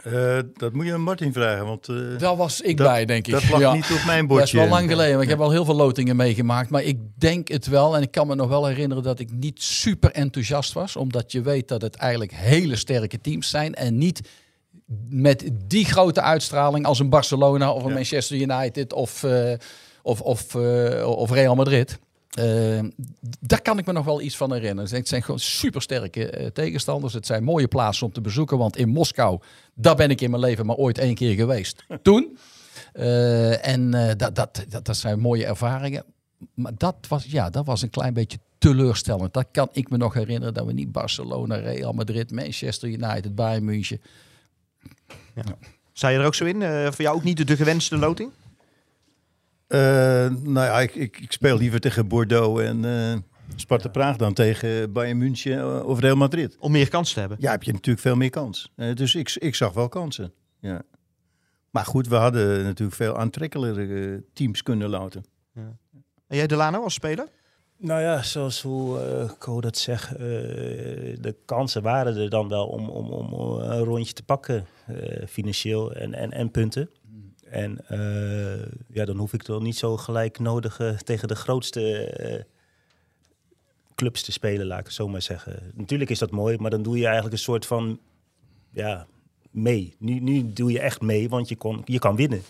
Eh, 0.05 0.39
dat 0.55 0.73
moet 0.73 0.87
je 0.87 0.93
aan 0.93 1.01
Martin 1.01 1.33
vragen, 1.33 1.67
want 1.67 1.89
eh, 1.89 1.97
Daar 2.19 2.37
was 2.37 2.61
ik 2.61 2.77
dat, 2.77 2.87
bij, 2.87 3.05
denk 3.05 3.27
ik. 3.27 3.33
dat 3.33 3.49
lag 3.51 3.61
Ja. 3.61 3.73
niet 3.75 3.91
op 3.93 4.05
mijn 4.07 4.27
Dat 4.27 4.37
is 4.37 4.43
bordje. 4.43 4.57
wel 4.59 4.69
lang 4.69 4.89
geleden, 4.91 5.15
maar 5.15 5.23
ik 5.23 5.29
heb 5.29 5.41
al 5.41 5.51
heel 5.51 5.65
veel 5.65 5.75
lotingen 5.75 6.17
meegemaakt. 6.17 6.71
Maar 6.71 6.83
ik 6.83 6.99
denk 7.19 7.49
het 7.49 7.67
wel. 7.67 7.97
En 7.97 8.03
ik 8.03 8.11
kan 8.11 8.27
me 8.27 8.35
nog 8.35 8.49
wel 8.49 8.67
herinneren 8.67 9.03
dat 9.05 9.19
ik 9.19 9.31
niet 9.33 9.63
super 9.63 10.11
enthousiast 10.11 10.73
was. 10.73 10.97
Omdat 10.97 11.33
je 11.33 11.41
weet 11.43 11.69
dat 11.69 11.83
het 11.83 11.95
eigenlijk 11.97 12.33
hele 12.35 12.77
sterke 12.77 13.21
teams 13.21 13.51
zijn. 13.51 13.75
En 13.75 13.99
niet 13.99 14.29
met 15.09 15.51
die 15.67 15.85
grote 15.85 16.21
uitstraling 16.21 16.87
als 16.87 16.99
een 16.99 17.09
Barcelona 17.09 17.73
of 17.73 17.83
een 17.83 17.89
Ja. 17.89 17.95
Manchester 17.95 18.37
United 18.37 18.93
of, 18.93 19.23
eh, 19.23 19.53
of, 20.03 20.21
of, 20.21 20.55
of 21.05 21.31
Real 21.31 21.55
Madrid. 21.55 21.99
Eh, 22.35 22.81
daar 23.41 23.63
kan 23.63 23.79
ik 23.79 23.87
me 23.87 23.93
nog 23.93 24.05
wel 24.05 24.21
iets 24.21 24.37
van 24.37 24.53
herinneren. 24.53 24.97
Het 24.97 25.09
zijn 25.09 25.23
gewoon 25.23 25.41
supersterke 25.41 26.31
eh, 26.31 26.47
tegenstanders. 26.47 27.15
Het 27.15 27.27
zijn 27.27 27.45
mooie 27.45 27.69
plaatsen 27.69 28.07
om 28.07 28.13
te 28.13 28.21
bezoeken. 28.21 28.59
Want 28.59 28.77
in 28.77 28.89
Moskou, 28.89 29.41
daar 29.75 29.97
ben 29.97 30.11
ik 30.11 30.21
in 30.21 30.31
mijn 30.31 30.43
leven 30.43 30.67
maar 30.67 30.77
ooit 30.77 30.99
één 30.99 31.15
keer 31.15 31.35
geweest. 31.35 31.85
Toen. 32.03 32.39
Eh, 32.93 33.67
en 33.67 33.95
eh, 33.95 34.17
dat, 34.17 34.35
dat, 34.35 34.65
dat, 34.69 34.85
dat 34.87 34.97
zijn 34.97 35.21
mooie 35.21 35.47
ervaringen. 35.47 36.05
Maar 36.55 36.73
dat 36.77 36.97
was, 37.09 37.25
ja, 37.25 37.51
dat 37.51 37.67
was 37.67 37.83
een 37.83 37.91
klein 37.91 38.15
beetje 38.15 38.39
teleurstellend. 38.59 39.35
Dat 39.35 39.47
kan 39.53 39.69
ik 39.73 39.91
me 39.91 39.97
nog 39.97 40.15
herinneren. 40.15 40.55
Dat 40.55 40.67
we 40.67 40.73
niet 40.73 40.93
Barcelona, 40.93 41.57
Real 41.57 41.93
Madrid, 41.93 42.31
Manchester 42.31 42.89
United, 42.89 43.35
Bayern 43.35 43.65
München. 43.65 44.01
Sta 45.93 46.09
je 46.09 46.19
er 46.19 46.27
ook 46.27 46.35
zo 46.35 46.45
in? 46.45 46.61
Voor 46.93 47.03
jou 47.03 47.17
ook 47.17 47.25
niet 47.25 47.37
de, 47.37 47.45
de 47.45 47.57
gewenste 47.57 47.97
loting? 47.97 48.31
Eh, 49.75 50.31
nou 50.43 50.67
ja, 50.67 50.81
ik, 50.81 50.95
ik, 50.95 51.21
ik 51.21 51.33
speel 51.33 51.57
liever 51.57 51.81
tegen 51.81 52.09
Bordeaux 52.09 52.63
en 52.63 52.85
eh, 52.85 53.19
Sparta 53.57 53.89
Praag 53.89 54.17
dan 54.17 54.33
tegen 54.33 54.93
Bayern 54.93 55.19
München 55.19 55.59
eh, 55.59 55.87
of 55.87 56.01
Real 56.01 56.17
Madrid. 56.17 56.57
Om 56.59 56.73
meer 56.73 56.89
kans 56.89 57.13
te 57.13 57.21
hebben. 57.21 57.39
Ja, 57.41 57.51
heb 57.51 57.63
je 57.63 57.73
natuurlijk 57.73 58.01
veel 58.01 58.17
meer 58.17 58.31
kans. 58.31 58.73
Eh, 58.77 58.95
dus 58.95 59.15
ik, 59.15 59.37
ik 59.39 59.55
zag 59.55 59.73
wel 59.73 59.89
kansen. 59.89 60.33
Ja. 60.61 60.83
Maar 61.71 61.85
goed, 61.85 62.09
we 62.09 62.15
hadden 62.15 62.65
natuurlijk 62.65 62.97
veel 62.97 63.19
aantrekkelijke 63.19 64.25
teams 64.33 64.63
kunnen 64.63 64.89
loten. 64.89 65.25
En 66.27 66.37
jij 66.37 66.47
Delano 66.47 66.83
als 66.83 66.95
speler? 66.95 67.29
Nou 67.77 68.01
ja, 68.01 68.23
zoals 68.23 68.63
hoe 68.63 69.01
eh 69.01 69.31
Co 69.39 69.61
dat 69.61 69.79
zegt, 69.79 70.13
eh, 70.13 70.19
de 71.21 71.37
kansen 71.45 71.83
waren 71.83 72.17
er 72.17 72.31
dan 72.31 72.49
wel 72.49 72.67
om, 72.67 72.89
om, 72.89 73.11
om 73.11 73.61
een 73.61 73.85
rondje 73.85 74.13
te 74.13 74.23
pakken, 74.23 74.67
eh, 74.87 75.27
financieel 75.27 75.93
en, 75.93 76.15
en, 76.15 76.33
en 76.33 76.51
punten. 76.51 76.91
En 77.55 77.79
eh, 77.89 78.67
ja, 78.89 79.05
dan 79.05 79.17
hoef 79.17 79.33
ik 79.33 79.43
toch 79.43 79.63
niet 79.63 79.77
zo 79.77 79.97
gelijk 79.97 80.39
nodig 80.39 80.81
eh, 80.81 80.97
tegen 80.97 81.29
de 81.29 81.35
grootste 81.35 82.07
eh, 82.07 82.43
clubs 83.95 84.23
te 84.23 84.33
spelen, 84.33 84.67
laat 84.67 84.79
ik 84.79 84.85
het 84.85 84.95
zo 84.95 85.09
maar 85.09 85.23
zeggen. 85.23 85.73
Natuurlijk 85.75 86.11
is 86.11 86.19
dat 86.19 86.31
mooi, 86.31 86.59
maar 86.59 86.71
dan 86.71 86.83
doe 86.83 86.97
je 86.97 87.05
eigenlijk 87.05 87.35
een 87.35 87.41
soort 87.41 87.67
van, 87.67 87.99
ja, 88.71 89.07
mee. 89.51 89.95
Nu, 89.99 90.19
nu 90.19 90.53
doe 90.53 90.73
je 90.73 90.81
echt 90.81 91.01
mee, 91.01 91.29
want 91.29 91.49
je, 91.49 91.57
kon, 91.57 91.83
je 91.85 91.99
kan 91.99 92.17
winnen. 92.17 92.43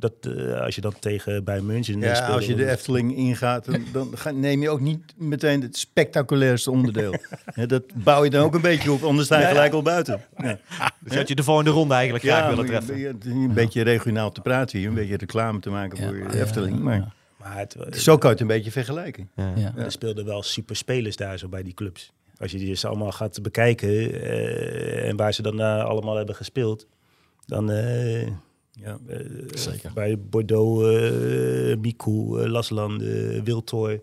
Dat, 0.00 0.12
eh, 0.20 0.60
als 0.60 0.74
je 0.74 0.80
dan 0.80 0.94
tegen 1.00 1.44
bij 1.44 1.60
München 1.60 2.00
Ja, 2.00 2.26
als 2.26 2.46
je 2.46 2.54
de 2.54 2.70
Efteling 2.70 3.16
ingaat, 3.16 3.64
dan, 3.64 3.82
dan 3.92 4.10
ga- 4.14 4.30
neem 4.30 4.62
je 4.62 4.70
ook 4.70 4.80
niet 4.80 5.00
meteen 5.16 5.62
het 5.62 5.76
spectaculairste 5.76 6.70
onderdeel. 6.70 7.14
Ja, 7.54 7.66
dat 7.66 7.82
bouw 7.94 8.24
je 8.24 8.30
dan 8.30 8.44
ook 8.44 8.54
een 8.54 8.60
beetje 8.60 8.92
op, 8.92 9.02
anders 9.02 9.26
sta 9.26 9.40
je 9.40 9.46
gelijk 9.46 9.72
al 9.72 9.82
buiten. 9.82 10.20
Ja. 10.36 10.58
Dus 11.00 11.16
had 11.16 11.28
je 11.28 11.34
de 11.34 11.42
volgende 11.42 11.70
ronde 11.70 11.94
eigenlijk 11.94 12.24
graag 12.24 12.48
willen 12.48 12.66
treffen. 12.66 12.96
je- 12.98 13.14
je- 13.22 13.30
Een 13.30 13.52
beetje 13.54 13.82
regionaal 13.82 14.32
te 14.32 14.40
praten 14.40 14.78
hier, 14.78 14.88
een 14.88 14.94
beetje 14.94 15.16
reclame 15.16 15.60
te 15.60 15.70
maken 15.70 15.98
voor 15.98 16.12
de 16.12 16.36
ja, 16.36 16.42
Efteling. 16.44 16.78
Maar 16.78 16.96
ja. 16.96 17.12
Maar 17.38 17.56
het, 17.58 17.76
zo 17.90 18.16
kan 18.18 18.28
je 18.30 18.32
het 18.32 18.40
een 18.40 18.46
beetje 18.56 18.70
vergelijken. 18.70 19.30
Ja. 19.54 19.72
Er 19.76 19.92
speelden 19.92 20.24
wel 20.24 20.42
super 20.42 20.76
spelers 20.76 21.16
daar 21.16 21.38
zo 21.38 21.48
bij 21.48 21.62
die 21.62 21.74
clubs. 21.74 22.12
als 22.38 22.50
je 22.50 22.58
die 22.58 22.68
dus 22.68 22.84
allemaal 22.84 23.12
gaat 23.12 23.42
bekijken 23.42 23.88
eh, 24.22 25.08
en 25.08 25.16
waar 25.16 25.32
ze 25.34 25.42
dan 25.42 25.60
eh, 25.60 25.84
allemaal 25.84 26.16
hebben 26.16 26.34
gespeeld, 26.34 26.86
dan 27.46 27.70
eh, 27.70 28.26
ja, 28.82 28.98
Zeker. 29.54 29.90
bij 29.94 30.18
Bordeaux, 30.18 30.82
eh 30.84 31.76
Miku, 31.76 32.40
eh, 32.40 32.50
Lasland, 32.50 33.02
eh, 33.02 33.42
Wiltoy. 33.42 34.00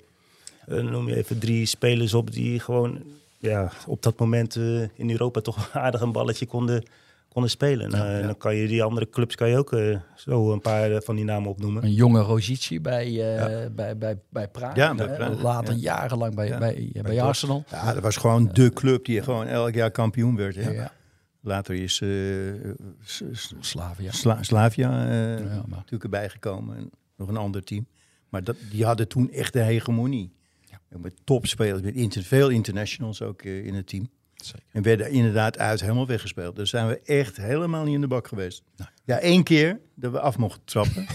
Eh, 0.67 0.81
noem 0.83 1.07
je 1.07 1.15
even 1.15 1.39
drie 1.39 1.65
spelers 1.65 2.13
op 2.13 2.31
die 2.31 2.59
gewoon 2.59 3.03
ja, 3.45 3.71
op 3.87 4.01
dat 4.01 4.19
moment 4.19 4.55
eh, 4.55 4.81
in 4.81 5.11
Europa 5.11 5.41
toch 5.41 5.69
aardig 5.73 6.01
een 6.01 6.11
balletje 6.11 6.45
konden, 6.45 6.83
konden 7.29 7.51
spelen. 7.51 7.89
Nou, 7.89 8.07
en 8.07 8.21
Dan 8.25 8.37
kan 8.37 8.55
je 8.55 8.67
die 8.67 8.83
andere 8.83 9.09
clubs 9.09 9.35
kan 9.35 9.49
je 9.49 9.57
ook 9.57 9.73
eh, 9.73 9.97
zo 10.15 10.51
een 10.51 10.61
paar 10.61 11.01
van 11.01 11.15
die 11.15 11.25
namen 11.25 11.49
opnoemen. 11.49 11.83
Een 11.83 11.93
jonge 11.93 12.21
Rogici 12.21 12.81
bij, 12.81 13.35
eh, 13.35 13.65
bij, 13.71 13.97
bij, 13.97 14.17
bij 14.29 14.47
Praag. 14.47 14.75
Ja, 14.75 14.95
bij 14.95 15.07
hè. 15.07 15.15
Praag, 15.15 15.41
Later 15.41 15.73
ja. 15.73 15.79
jarenlang 15.79 16.35
bij, 16.35 16.47
Ja, 16.47 16.57
bij, 16.57 16.89
bij, 16.93 17.01
bij 17.01 17.21
Arsenal. 17.21 17.63
Ja, 17.71 17.93
dat 17.93 18.03
was 18.03 18.17
gewoon 18.17 18.49
de 18.53 18.69
club 18.73 19.05
die 19.05 19.23
gewoon 19.23 19.47
elk 19.47 19.73
jaar 19.73 19.91
kampioen 19.91 20.35
werd. 20.35 20.55
Ja. 20.55 20.91
Later 21.45 21.75
is 21.75 22.01
eh, 22.01 22.09
Slavia. 23.59 24.11
Sla- 24.11 24.43
Slavia 24.43 25.05
eh, 25.07 25.39
Ja, 25.39 25.63
natuurlijk 25.69 26.03
erbij 26.03 26.29
gekomen. 26.29 26.77
En 26.77 26.89
nog 27.17 27.27
een 27.27 27.37
ander 27.37 27.63
team. 27.63 27.87
Maar 28.29 28.43
dat, 28.43 28.55
die 28.71 28.85
hadden 28.85 29.07
toen 29.07 29.31
echt 29.31 29.53
de 29.53 29.59
hegemonie. 29.61 30.33
En 30.89 31.01
Met 31.01 31.13
topspelers, 31.23 31.81
met 31.81 31.95
inter, 31.95 32.23
veel 32.23 32.49
internationals 32.49 33.21
ook 33.21 33.41
eh, 33.41 33.65
in 33.65 33.73
het 33.73 33.87
team. 33.87 34.09
Zeker. 34.35 34.63
En 34.71 34.81
werden 34.81 35.09
inderdaad 35.11 35.57
uit 35.57 35.81
helemaal 35.81 36.07
weggespeeld. 36.07 36.55
Dus 36.55 36.69
zijn 36.69 36.87
we 36.87 36.99
echt 37.01 37.37
helemaal 37.37 37.83
niet 37.83 37.93
in 37.95 38.01
de 38.01 38.07
bak 38.07 38.27
geweest. 38.27 38.63
Ja, 39.05 39.19
één 39.19 39.43
keer 39.43 39.79
dat 39.95 40.11
we 40.11 40.19
af 40.19 40.37
mochten 40.37 40.61
trappen. 40.65 41.05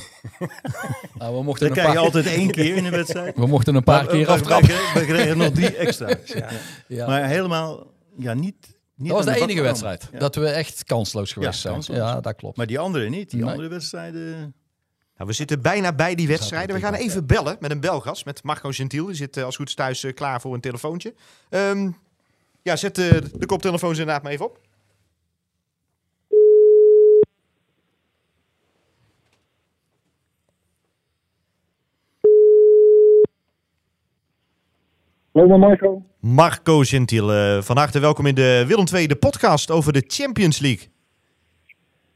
Nou, 1.18 1.36
we, 1.36 1.42
mochten 1.42 1.68
Dat 1.68 1.76
een 1.76 1.82
krijg 1.82 1.88
je 1.88 1.94
paar, 1.94 2.04
altijd 2.04 2.26
één 2.26 2.50
keer 2.50 2.76
in 2.76 2.84
de 2.84 2.90
wedstrijd. 2.90 3.36
we 3.36 3.46
mochten 3.46 3.74
een 3.74 3.84
paar 3.84 4.04
Maar, 4.04 4.12
keer 4.12 4.26
we 4.26 4.32
aftrappen. 4.32 4.68
kregen- 4.68 5.00
We 5.00 5.06
kregen 5.06 5.38
nog 5.38 5.50
drie 5.50 5.76
extra's. 5.76 6.32
Ja. 6.32 6.48
Ja. 6.88 7.06
Maar 7.06 7.26
helemaal, 7.26 7.92
ja, 8.18 8.34
niet... 8.34 8.78
niet 9.00 9.08
dat 9.12 9.24
was 9.24 9.34
de 9.34 9.40
enige 9.40 9.62
wedstrijd. 9.62 10.08
Ja. 10.12 10.18
Dat 10.18 10.34
we 10.34 10.46
echt 10.48 10.84
kansloos 10.84 11.32
geweest 11.32 11.60
zijn. 11.60 11.74
kansloos. 11.74 11.96
Ja, 11.96 12.20
dat 12.20 12.36
klopt. 12.36 12.56
Maar 12.56 12.66
die 12.66 12.78
andere 12.78 13.08
niet. 13.08 13.30
Die 13.30 13.40
Nee. 13.40 13.50
andere 13.50 13.68
wedstrijden... 13.68 14.54
Nou, 15.16 15.32
we 15.32 15.32
zitten 15.32 15.62
bijna 15.62 15.92
bij 15.92 16.14
die 16.14 16.28
wedstrijden. 16.28 16.74
We 16.74 16.80
gaan 16.82 16.94
even 16.94 17.26
bellen 17.26 17.56
met 17.60 17.70
een 17.70 17.80
Belgas, 17.80 18.24
met 18.24 18.42
Marco 18.42 18.70
Gentiel. 18.70 19.06
Die 19.06 19.14
zit 19.14 19.36
eh, 19.36 19.44
als 19.44 19.56
goed 19.56 19.68
is 19.68 19.74
thuis 19.74 20.04
eh, 20.04 20.14
klaar 20.14 20.40
voor 20.40 20.54
een 20.54 20.60
telefoontje. 20.60 21.14
Ehm, 21.48 21.90
ja, 22.62 22.76
zet 22.76 22.98
eh, 22.98 23.10
de 23.34 23.46
koptelefoons 23.46 23.98
inderdaad 23.98 24.22
maar 24.22 24.32
even 24.32 24.44
op. 24.44 24.60
Hallo 35.32 35.58
Marco. 35.58 36.02
Marco 36.20 36.80
Gentiel, 36.80 37.32
eh, 37.32 37.60
van 37.62 37.76
harte 37.76 38.00
welkom 38.00 38.26
in 38.26 38.34
de 38.34 38.64
Willem 38.68 38.84
II, 38.94 39.06
de 39.06 39.16
podcast 39.16 39.70
over 39.70 39.92
de 39.92 40.04
Champions 40.06 40.58
League. 40.60 40.86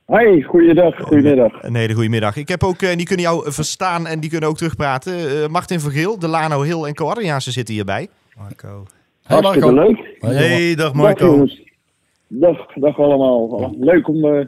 Hi, 0.06 0.42
goeiedag, 0.42 1.00
goedemiddag. 1.00 1.62
Een 1.62 1.74
hele 1.74 1.94
goede 1.94 2.08
middag. 2.08 2.36
Ik 2.36 2.48
heb 2.48 2.64
ook, 2.64 2.82
eh, 2.82 2.96
die 2.96 3.06
kunnen 3.06 3.24
jou 3.26 3.52
verstaan 3.52 4.06
en 4.06 4.20
die 4.20 4.30
kunnen 4.30 4.48
ook 4.48 4.56
terugpraten. 4.56 5.42
Eh, 5.42 5.48
Martin 5.48 5.80
Vergeel, 5.80 6.18
Delano 6.18 6.62
Hill 6.62 6.84
en 6.84 6.94
Co 6.94 7.08
Adriaanse 7.08 7.50
zitten 7.52 7.74
hierbij. 7.74 8.08
Marco. 8.38 8.86
Hey 9.24 9.40
Marco. 9.40 9.72
leuk. 9.72 10.16
Hey, 10.20 10.74
dag 10.74 10.84
Dag 10.86 10.94
Marco. 10.94 11.26
jongens. 11.26 11.62
Dag, 12.28 12.66
dag 12.74 12.98
allemaal. 12.98 13.74
Leuk 13.80 14.08
om 14.08 14.24
eh, 14.24 14.46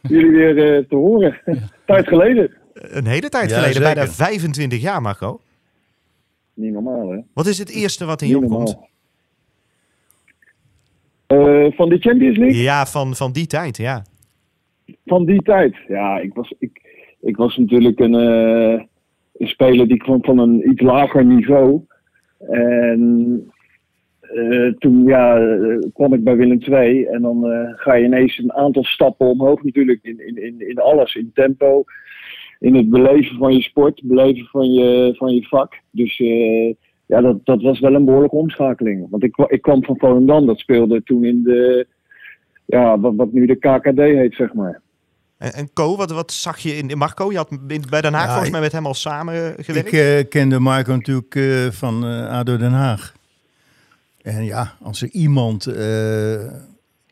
jullie 0.00 0.30
weer 0.30 0.76
eh, 0.76 0.84
te 0.88 0.94
horen. 0.96 1.40
Tijd 1.86 2.08
geleden. 2.08 2.52
Een 2.74 3.06
hele 3.06 3.28
tijd 3.28 3.50
Ja, 3.50 3.56
geleden, 3.56 3.82
zeker. 3.82 3.94
bijna 3.94 4.10
25 4.10 4.80
jaar 4.80 5.02
Marco. 5.02 5.40
Niet 6.54 6.72
normaal 6.72 7.10
hè. 7.10 7.18
Wat 7.34 7.46
is 7.46 7.58
het 7.58 7.70
eerste 7.70 8.04
wat 8.04 8.22
in 8.22 8.28
je 8.28 8.36
opkomt? 8.36 8.78
Eh, 11.26 11.66
van 11.70 11.88
de 11.88 11.98
Champions 11.98 12.36
League? 12.36 12.62
Ja, 12.62 12.86
van, 12.86 13.14
van 13.14 13.32
die 13.32 13.46
tijd, 13.46 13.76
ja. 13.76 14.04
Van 15.06 15.24
die 15.24 15.42
tijd. 15.42 15.76
Ja, 15.88 16.18
ik 16.18 16.34
was, 16.34 16.54
ik, 16.58 16.80
ik 17.20 17.36
was 17.36 17.56
natuurlijk 17.56 18.00
een, 18.00 18.14
eh, 18.14 18.84
een 19.36 19.46
speler 19.46 19.88
die 19.88 19.96
kwam 19.96 20.24
van 20.24 20.38
een 20.38 20.70
iets 20.70 20.80
lager 20.80 21.24
niveau. 21.24 21.80
En 22.38 23.52
eh, 24.20 24.72
toen 24.78 25.04
ja, 25.04 25.56
kwam 25.92 26.14
ik 26.14 26.24
bij 26.24 26.36
Willem 26.36 26.62
II. 26.62 27.04
En 27.04 27.22
dan 27.22 27.44
ga 27.76 27.94
je 27.94 28.04
ineens 28.04 28.38
een 28.38 28.52
aantal 28.52 28.84
stappen 28.84 29.26
omhoog 29.26 29.62
natuurlijk 29.62 29.98
in, 30.02 30.26
in, 30.26 30.42
in, 30.42 30.68
in 30.68 30.78
alles. 30.78 31.14
In 31.14 31.30
tempo, 31.34 31.84
in 32.62 32.74
het 32.74 32.90
beleven 32.90 33.36
van 33.36 33.54
je 33.54 33.62
sport, 33.62 34.00
beleven 34.04 34.44
van 34.46 34.72
je, 34.72 35.14
van 35.16 35.34
je 35.34 35.42
vak. 35.46 35.72
Dus 35.90 36.18
eh, 36.20 36.74
ja, 37.06 37.20
dat, 37.20 37.44
dat 37.44 37.62
was 37.62 37.80
wel 37.80 37.94
een 37.94 38.04
behoorlijke 38.04 38.36
omschakeling. 38.36 39.06
Want 39.10 39.22
ik, 39.24 39.36
ik 39.36 39.62
kwam 39.62 39.84
van 39.84 39.98
Volendam, 39.98 40.46
dat 40.46 40.58
speelde 40.58 41.02
toen 41.02 41.24
in 41.24 41.42
de, 41.42 41.86
ja, 42.64 42.98
wat, 43.00 43.14
wat 43.16 43.32
nu 43.32 43.46
de 43.46 43.56
KKD 43.56 43.98
heet, 43.98 44.34
zeg 44.34 44.54
maar. 44.54 44.80
En, 45.38 45.52
en 45.52 45.72
Co, 45.72 45.96
wat, 45.96 46.10
wat 46.10 46.32
zag 46.32 46.58
je 46.58 46.76
in, 46.76 46.88
in 46.88 46.98
Marco? 46.98 47.30
Je 47.30 47.36
had 47.36 47.50
in- 47.50 47.82
bij 47.90 48.00
Den 48.00 48.12
Haag 48.12 48.24
Ja, 48.24 48.30
volgens 48.30 48.50
mij 48.50 48.60
met 48.60 48.72
hem 48.72 48.86
al 48.86 48.94
samen 48.94 49.54
gewerkt. 49.58 49.92
Ik 49.92 50.00
eh, 50.00 50.28
kende 50.28 50.58
Marco 50.58 50.92
natuurlijk 50.92 51.34
eh, 51.34 51.66
van 51.70 52.04
eh, 52.06 52.28
ADO 52.28 52.56
Den 52.56 52.72
Haag. 52.72 53.14
En 54.22 54.44
ja, 54.44 54.72
als 54.82 55.02
er 55.02 55.08
iemand, 55.10 55.66
eh, 55.66 56.52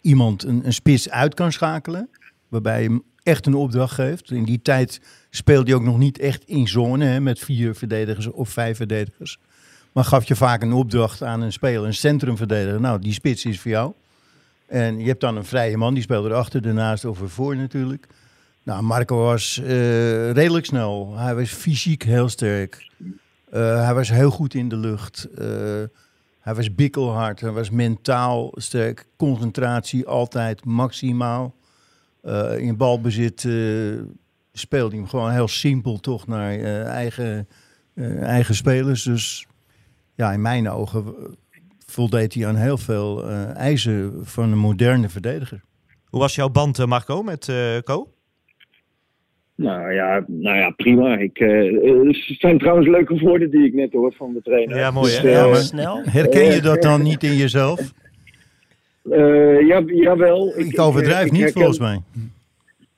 iemand 0.00 0.42
een, 0.42 0.60
een 0.64 0.72
spits 0.72 1.10
uit 1.10 1.34
kan 1.34 1.52
schakelen, 1.52 2.08
waarbij 2.48 2.82
je 2.82 2.88
hem 2.88 3.02
echt 3.30 3.46
een 3.46 3.54
opdracht 3.54 3.94
geeft. 3.94 4.30
In 4.30 4.44
die 4.44 4.62
tijd 4.62 5.00
speelde 5.30 5.70
hij 5.70 5.74
ook 5.74 5.86
nog 5.86 5.98
niet 5.98 6.18
echt 6.18 6.44
in 6.44 6.68
zone 6.68 7.04
hè, 7.04 7.20
met 7.20 7.38
vier 7.38 7.74
verdedigers 7.74 8.26
of 8.26 8.48
vijf 8.48 8.76
verdedigers. 8.76 9.38
Maar 9.92 10.04
gaf 10.04 10.24
je 10.24 10.36
vaak 10.36 10.62
een 10.62 10.72
opdracht 10.72 11.22
aan 11.22 11.40
een 11.40 11.52
speler, 11.52 11.84
een 11.84 11.94
centrumverdediger. 11.94 12.80
Nou, 12.80 13.00
die 13.00 13.12
spits 13.12 13.44
is 13.44 13.60
voor 13.60 13.70
jou. 13.70 13.92
En 14.66 14.98
je 14.98 15.06
hebt 15.06 15.20
dan 15.20 15.36
een 15.36 15.44
vrije 15.44 15.76
man, 15.76 15.94
die 15.94 16.02
speelt 16.02 16.24
erachter, 16.24 16.62
daarnaast 16.62 17.04
of 17.04 17.20
ervoor 17.20 17.56
natuurlijk. 17.56 18.06
Nou, 18.62 18.82
Marco 18.82 19.16
was 19.16 19.58
eh, 19.58 20.30
redelijk 20.30 20.66
snel. 20.66 21.16
Hij 21.16 21.34
was 21.34 21.50
fysiek 21.50 22.02
heel 22.02 22.28
sterk. 22.28 22.90
Eh, 23.50 23.84
hij 23.84 23.94
was 23.94 24.10
heel 24.10 24.30
goed 24.30 24.54
in 24.54 24.68
de 24.68 24.76
lucht. 24.76 25.28
Eh, 25.34 25.46
hij 26.40 26.54
was 26.54 26.74
bikkelhard. 26.74 27.40
Hij 27.40 27.50
was 27.50 27.70
mentaal 27.70 28.52
sterk. 28.54 29.06
Concentratie 29.16 30.06
altijd 30.06 30.64
maximaal. 30.64 31.54
Eh, 32.22 32.58
in 32.58 32.76
balbezit 32.76 33.44
eh, 33.44 33.52
speelde 34.52 34.88
hij 34.90 34.98
hem 34.98 35.08
gewoon 35.08 35.30
heel 35.30 35.48
simpel 35.48 35.98
toch 35.98 36.26
naar 36.26 36.50
eh, 36.52 36.82
eigen, 36.84 37.48
eh, 37.94 38.22
eigen 38.22 38.54
spelers. 38.54 39.02
Dus 39.02 39.46
ja, 40.14 40.32
in 40.32 40.42
mijn 40.42 40.68
ogen 40.70 41.14
voldeed 41.86 42.34
hij 42.34 42.46
aan 42.46 42.56
heel 42.56 42.78
veel 42.78 43.28
eh, 43.28 43.56
eisen 43.56 44.12
van 44.22 44.52
een 44.52 44.58
moderne 44.58 45.08
verdediger. 45.08 45.60
Hoe 46.04 46.20
was 46.20 46.34
jouw 46.34 46.48
band, 46.48 46.86
Marco, 46.86 47.22
met 47.22 47.48
eh 47.48 47.78
Co? 47.84 48.12
Nou 49.54 49.92
ja, 49.92 50.24
nou 50.26 50.56
ja 50.56 50.70
prima. 50.70 51.16
Ik, 51.18 51.36
het 51.38 52.38
zijn 52.38 52.58
trouwens 52.58 52.88
leuke 52.88 53.18
woorden 53.18 53.50
die 53.50 53.64
ik 53.66 53.74
net 53.74 53.92
hoor 53.92 54.12
van 54.12 54.32
de 54.32 54.42
trainer. 54.42 54.76
Ja, 54.76 54.90
mooi, 54.90 55.12
hè? 55.12 55.22
Dus, 55.22 55.32
Ja, 55.32 55.46
maar- 55.46 55.56
Snel. 55.56 56.00
Herken 56.04 56.44
je 56.54 56.60
dat 56.60 56.82
dan 56.82 57.02
niet 57.02 57.22
in 57.24 57.36
jezelf? 57.36 57.92
Eh, 59.10 59.60
ja, 59.66 59.82
jawel. 59.86 60.58
Ik 60.58 60.80
overdrijf 60.80 61.24
ik 61.26 61.32
niet 61.32 61.40
herken- 61.40 61.60
volgens 61.60 61.78
mij. 61.78 61.98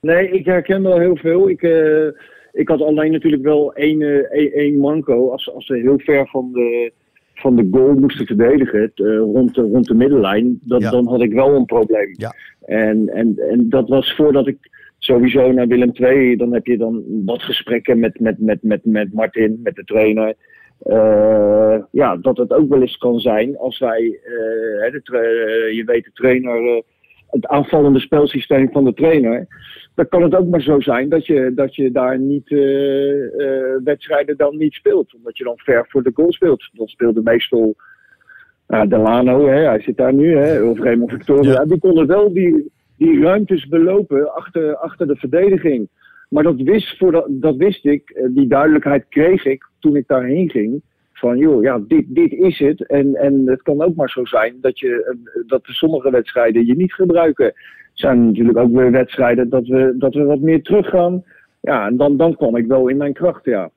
Nee, 0.00 0.28
ik 0.30 0.44
herken 0.44 0.82
wel 0.82 0.98
heel 0.98 1.16
veel. 1.16 1.48
Ik, 1.48 1.62
eh, 1.62 2.07
ik 2.53 2.68
had 2.68 2.80
alleen 2.80 3.12
natuurlijk 3.12 3.42
wel 3.42 3.74
één, 3.74 4.03
eh, 4.30 4.55
één, 4.55 4.78
manco. 4.78 5.30
Als, 5.30 5.50
als 5.55 5.66
ze 5.66 5.74
heel 5.74 5.98
ver 5.98 6.26
van 6.28 6.50
de, 6.53 6.92
van 7.34 7.57
de 7.57 7.68
goal 7.70 7.94
moesten 7.94 8.26
verdedigen, 8.26 8.80
het, 8.80 9.00
eh, 9.00 9.16
rond, 9.16 9.55
de, 9.55 9.61
rond 9.62 9.86
de 9.86 9.94
middenlijn, 9.94 10.59
dat, 10.62 10.82
Ja. 10.82 10.90
dan 10.90 11.07
had 11.07 11.22
ik 11.22 11.32
wel 11.32 11.55
een 11.55 11.64
probleem. 11.64 12.09
Ja. 12.12 12.34
En, 12.66 13.09
en, 13.09 13.34
en 13.50 13.68
dat 13.68 13.88
was 13.88 14.14
voordat 14.14 14.46
ik 14.46 14.57
sowieso 14.98 15.53
naar 15.53 15.66
Willem 15.66 15.90
II, 15.94 16.36
dan 16.36 16.53
heb 16.53 16.66
je 16.66 16.76
dan 16.78 17.03
wat 17.24 17.42
gesprekken 17.42 17.98
met, 17.98 18.20
met, 18.20 18.38
met, 18.38 18.62
met, 18.62 18.84
met 18.84 19.12
Martin, 19.12 19.61
met 19.62 19.74
de 19.74 19.84
trainer. 19.84 20.34
Eh, 20.82 21.76
ja, 21.90 22.16
dat 22.16 22.36
het 22.36 22.52
ook 22.52 22.68
wel 22.68 22.80
eens 22.80 22.96
kan 22.96 23.20
zijn 23.20 23.58
als 23.58 23.78
wij, 23.78 24.20
eh, 24.24 24.92
de 24.92 25.00
eh, 25.04 25.76
je 25.76 25.82
weet, 25.84 26.04
de 26.04 26.10
trainer, 26.12 26.82
het 27.26 27.46
aanvallende 27.46 28.00
spelsysteem 28.00 28.70
van 28.72 28.84
de 28.84 28.94
trainer. 28.94 29.46
Dan 29.94 30.08
kan 30.08 30.22
het 30.22 30.34
ook 30.34 30.48
maar 30.48 30.62
zo 30.62 30.80
zijn 30.80 31.08
dat 31.08 31.26
je, 31.26 31.52
dat 31.54 31.74
je 31.74 31.90
daar 31.90 32.18
niet 32.18 32.48
wedstrijden 33.84 34.36
dan 34.36 34.56
niet 34.56 34.72
speelt. 34.72 35.14
Omdat 35.14 35.38
je 35.38 35.44
dan 35.44 35.58
ver 35.58 35.86
voor 35.88 36.02
de 36.02 36.10
goal 36.14 36.32
speelt. 36.32 36.70
Dan 36.72 36.86
speelde 36.86 37.20
meestal 37.22 37.74
uh, 38.68 38.82
Delano, 38.88 39.46
hè, 39.46 39.60
hij 39.64 39.80
zit 39.80 39.96
daar 39.96 40.14
nu, 40.14 40.36
hè, 40.36 40.62
of 40.62 40.78
Raymond 40.78 41.10
Victoria. 41.10 41.52
Ja. 41.52 41.64
Die 41.64 41.78
konden 41.78 42.06
wel 42.06 42.32
die, 42.32 42.72
die 42.96 43.22
ruimtes 43.22 43.66
belopen 43.66 44.34
achter, 44.34 44.76
achter 44.76 45.06
de 45.06 45.16
verdediging. 45.16 45.88
Maar 46.32 46.42
dat 46.42 46.60
wist, 46.60 46.98
voordat, 46.98 47.24
dat 47.28 47.56
wist 47.56 47.84
ik, 47.84 48.10
eh, 48.10 48.26
die 48.30 48.46
duidelijkheid 48.46 49.04
kreeg 49.08 49.44
ik 49.44 49.68
toen 49.78 49.96
ik 49.96 50.06
daarheen 50.06 50.50
ging. 50.50 50.82
Van 51.12 51.38
joh, 51.38 51.62
ja, 51.62 51.78
dit, 51.88 52.04
dit 52.08 52.32
is 52.32 52.58
het. 52.58 52.86
En, 52.86 53.14
en 53.14 53.42
het 53.46 53.62
kan 53.62 53.82
ook 53.82 53.94
maar 53.94 54.10
zo 54.10 54.24
zijn 54.24 54.56
dat, 54.60 54.78
je, 54.78 55.04
eh, 55.04 55.42
dat 55.46 55.60
sommige 55.64 56.10
wedstrijden 56.10 56.66
je 56.66 56.76
niet 56.76 56.92
gebruiken. 56.92 57.44
Er 57.44 57.54
zijn 57.92 58.26
natuurlijk 58.26 58.58
ook 58.58 58.72
weer 58.72 58.90
wedstrijden 58.90 59.48
dat 59.48 59.66
we, 59.66 59.94
dat 59.98 60.14
we 60.14 60.24
wat 60.24 60.40
meer 60.40 60.62
teruggaan. 60.62 61.24
Ja, 61.60 61.86
en 61.86 61.96
dan, 61.96 62.16
dan 62.16 62.36
kwam 62.36 62.56
ik 62.56 62.66
wel 62.66 62.88
in 62.88 62.96
mijn 62.96 63.12
kracht, 63.12 63.44
ja. 63.44 63.70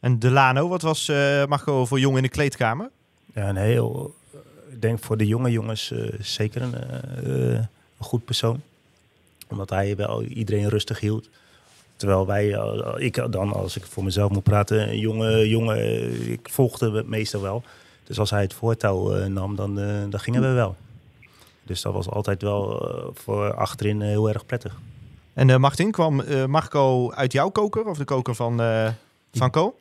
En 0.00 0.18
Delano, 0.18 0.68
wat 0.68 0.82
was 0.82 1.08
eh, 1.08 1.46
Marco 1.46 1.84
voor 1.84 1.98
jong 1.98 2.16
in 2.16 2.22
de 2.22 2.28
kleedkamer? 2.28 2.88
Ja, 3.34 3.48
een 3.48 3.56
heel, 3.56 4.14
Ik 4.70 4.82
denk 4.82 4.98
voor 4.98 5.16
de 5.16 5.26
jonge 5.26 5.50
jongens 5.50 5.94
zeker 6.18 6.62
een, 6.62 6.74
een 7.24 7.68
goed 7.98 8.24
persoon. 8.24 8.60
Omdat 9.48 9.70
hij 9.70 9.96
wel 9.96 10.22
iedereen 10.22 10.68
rustig 10.68 11.00
hield. 11.00 11.28
Terwijl 11.98 12.26
wij, 12.26 12.52
eh, 12.54 12.94
ik 12.96 13.26
dan, 13.30 13.52
als 13.52 13.76
ik 13.76 13.84
voor 13.84 14.04
mezelf 14.04 14.30
moet 14.30 14.42
praten, 14.42 14.88
een 14.88 14.98
jonge 14.98 15.48
jongen, 15.48 15.76
eh, 15.76 16.30
ik 16.30 16.48
volgde 16.50 16.90
het 16.90 17.06
meestal 17.06 17.40
wel. 17.40 17.62
Dus 18.04 18.18
als 18.18 18.30
hij 18.30 18.42
het 18.42 18.54
voortouw 18.54 19.14
eh, 19.14 19.26
nam, 19.26 19.56
dan, 19.56 19.80
eh, 19.80 20.02
dan 20.10 20.20
gingen 20.20 20.42
we 20.42 20.48
wel. 20.48 20.76
Dus 21.62 21.82
dat 21.82 21.92
was 21.92 22.08
altijd 22.08 22.42
wel 22.42 22.90
voor 23.14 23.54
achterin 23.54 24.00
heel 24.00 24.28
erg 24.28 24.46
prettig. 24.46 24.76
En 25.38 25.50
eh, 25.50 25.56
Martin, 25.56 25.90
kwam 25.90 26.20
eh, 26.20 26.44
Marco 26.44 27.12
uit 27.12 27.32
jouw 27.32 27.48
koker 27.48 27.86
of 27.86 27.98
de 27.98 28.04
koker 28.04 28.34
van, 28.34 28.60
eh 28.60 28.88
van 29.32 29.50
Co? 29.50 29.74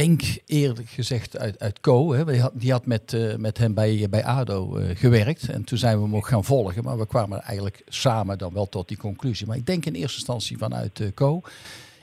Denk 0.00 0.22
eerlijk 0.46 0.88
gezegd 0.88 1.38
uit, 1.38 1.58
uit 1.60 1.80
Co. 1.80 2.12
Hè. 2.12 2.24
Die, 2.24 2.40
had, 2.40 2.52
die 2.54 2.70
had 2.72 2.86
met, 2.86 3.12
eh, 3.12 3.36
met 3.36 3.58
hem 3.58 3.74
bij, 3.74 4.06
bij 4.10 4.24
ADO 4.24 4.76
eh, 4.76 4.96
gewerkt. 4.96 5.48
En 5.48 5.64
toen 5.64 5.78
zijn 5.78 5.96
we 5.96 6.02
hem 6.02 6.16
ook 6.16 6.26
gaan 6.26 6.44
volgen. 6.44 6.84
Maar 6.84 6.98
we 6.98 7.06
kwamen 7.06 7.42
eigenlijk 7.42 7.82
samen 7.88 8.38
dan 8.38 8.52
wel 8.52 8.68
tot 8.68 8.88
die 8.88 8.96
conclusie. 8.96 9.46
Maar 9.46 9.56
ik 9.56 9.66
denk 9.66 9.86
in 9.86 9.94
eerste 9.94 10.16
instantie 10.16 10.58
vanuit 10.58 11.00
eh, 11.00 11.08
Co. 11.14 11.42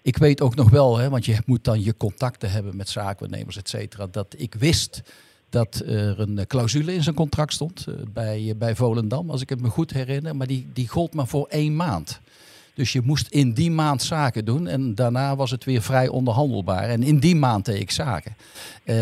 Ik 0.02 0.18
weet 0.18 0.42
ook 0.42 0.56
nog 0.56 0.70
wel, 0.70 0.98
hè, 0.98 1.10
want 1.10 1.26
je 1.26 1.38
moet 1.46 1.64
dan 1.64 1.84
je 1.84 1.98
contacten 1.98 2.52
hebben 2.52 2.76
met 2.76 2.90
zaakwaarnemers, 2.90 3.58
et 3.58 3.70
cetera. 3.70 4.08
Dat 4.12 4.36
ik 4.38 4.54
wist 4.54 5.02
dat 5.50 5.82
er 5.86 6.20
een 6.20 6.40
eh, 6.40 6.46
clausule 6.46 6.94
in 6.94 7.04
zijn 7.04 7.16
contract 7.16 7.54
stond 7.54 7.86
eh, 7.88 7.94
bij, 8.14 8.54
bij 8.58 8.76
Volendam, 8.76 9.30
als 9.30 9.42
ik 9.42 9.50
het 9.50 9.62
me 9.62 9.70
goed 9.70 9.92
herinner. 9.92 10.36
Maar 10.36 10.48
die, 10.48 10.68
die 10.74 10.88
gold 10.88 11.14
maar 11.14 11.28
voor 11.28 11.48
één 11.48 11.76
maand. 11.76 12.20
Dus 12.76 12.92
je 12.92 13.02
moest 13.04 13.28
in 13.28 13.54
die 13.54 13.72
maand 13.72 14.02
zaken 14.02 14.46
doen 14.46 14.68
en 14.68 14.96
daarna 14.96 15.36
was 15.36 15.52
het 15.52 15.64
weer 15.64 15.82
vrij 15.82 16.08
onderhandelbaar. 16.08 16.90
En 16.90 17.04
in 17.04 17.20
die 17.20 17.36
maand 17.36 17.66
deed 17.66 17.82
ik 17.82 17.92
zaken. 17.92 18.36
Eh, 18.84 18.96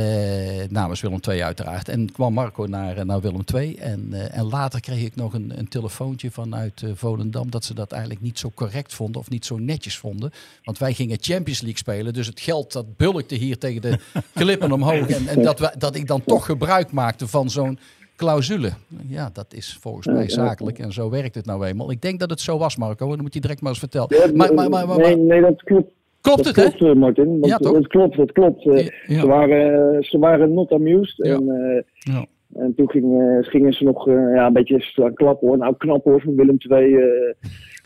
namens 0.69 1.01
Willem 1.01 1.19
II 1.29 1.43
uiteraard. 1.43 1.89
En 1.89 2.11
kwam 2.11 2.33
Marco 2.33 2.65
naar, 2.65 3.05
naar 3.05 3.21
Willem 3.21 3.43
II. 3.53 3.75
En, 3.75 4.07
eh, 4.11 4.37
en 4.37 4.43
later 4.43 4.79
kreeg 4.79 5.03
ik 5.03 5.15
nog 5.15 5.33
een, 5.33 5.53
een 5.57 5.67
telefoontje 5.67 6.31
vanuit 6.31 6.81
eh, 6.83 6.89
Volendam 6.95 7.49
dat 7.49 7.65
ze 7.65 7.73
dat 7.73 7.91
eigenlijk 7.91 8.21
niet 8.21 8.39
zo 8.39 8.51
correct 8.55 8.93
vonden 8.93 9.21
of 9.21 9.29
niet 9.29 9.45
zo 9.45 9.57
netjes 9.57 9.97
vonden. 9.97 10.31
Want 10.63 10.77
wij 10.77 10.93
gingen 10.93 11.17
Champions 11.21 11.61
League 11.61 11.79
spelen. 11.79 12.13
Dus 12.13 12.27
het 12.27 12.39
geld 12.39 12.71
dat 12.71 12.97
bulkte 12.97 13.35
hier 13.35 13.57
tegen 13.57 13.81
de 13.81 13.99
klippen 14.33 14.71
omhoog. 14.71 15.07
En, 15.07 15.27
en 15.27 15.43
dat, 15.43 15.59
we, 15.59 15.73
dat 15.77 15.95
ik 15.95 16.07
dan 16.07 16.23
toch 16.23 16.45
gebruik 16.45 16.91
maakte 16.91 17.27
van 17.27 17.49
zo'n 17.49 17.79
clausule. 18.15 18.69
Ja, 19.07 19.29
dat 19.33 19.53
is 19.53 19.77
volgens 19.81 20.07
mij 20.07 20.29
zakelijk 20.29 20.79
en 20.79 20.91
zo 20.91 21.09
werkt 21.09 21.35
het 21.35 21.45
nou 21.45 21.65
eenmaal. 21.65 21.91
Ik 21.91 22.01
denk 22.01 22.19
dat 22.19 22.29
het 22.29 22.39
zo 22.39 22.57
was, 22.57 22.77
Marco. 22.77 23.09
Dan 23.09 23.21
moet 23.21 23.33
je 23.33 23.39
direct 23.39 23.61
maar 23.61 23.69
eens 23.69 23.79
vertellen. 23.79 24.09
Maar, 24.37 24.53
maar, 24.53 24.69
maar, 24.69 24.87
maar, 24.87 24.97
nee, 24.97 25.15
nee, 25.17 25.41
dat 25.41 25.63
klopt. 25.63 25.91
klopt 26.21 26.43
dat 26.43 26.55
het, 26.55 26.55
hè? 26.55 26.61
klopt, 26.77 26.81
eh, 26.95 26.99
Martin. 27.01 27.25
Want 27.39 27.45
Ja, 27.45 27.57
toch? 27.57 27.73
Dat 27.73 27.87
klopt, 27.87 28.17
dat 28.17 28.31
klopt. 28.31 28.65
Eh, 28.67 28.87
Ja. 29.07 29.19
Ze, 29.19 29.27
waren, 29.27 29.93
eh, 29.95 30.01
ze 30.03 30.17
waren 30.19 30.53
not 30.53 30.71
amused. 30.71 31.17
Ja. 31.17 31.33
En, 31.35 31.85
Ja. 31.99 32.25
en 32.53 32.73
toen 32.75 32.89
gingen, 32.89 33.43
gingen 33.43 33.73
ze 33.73 33.83
nog 33.83 34.05
ja, 34.07 34.45
een 34.45 34.53
beetje 34.53 35.11
klappen 35.13 35.47
hoor. 35.47 35.57
Nou, 35.57 35.75
knap 35.77 36.03
hoor 36.03 36.21
van 36.21 36.35
Willem 36.35 36.57
II. 36.69 36.95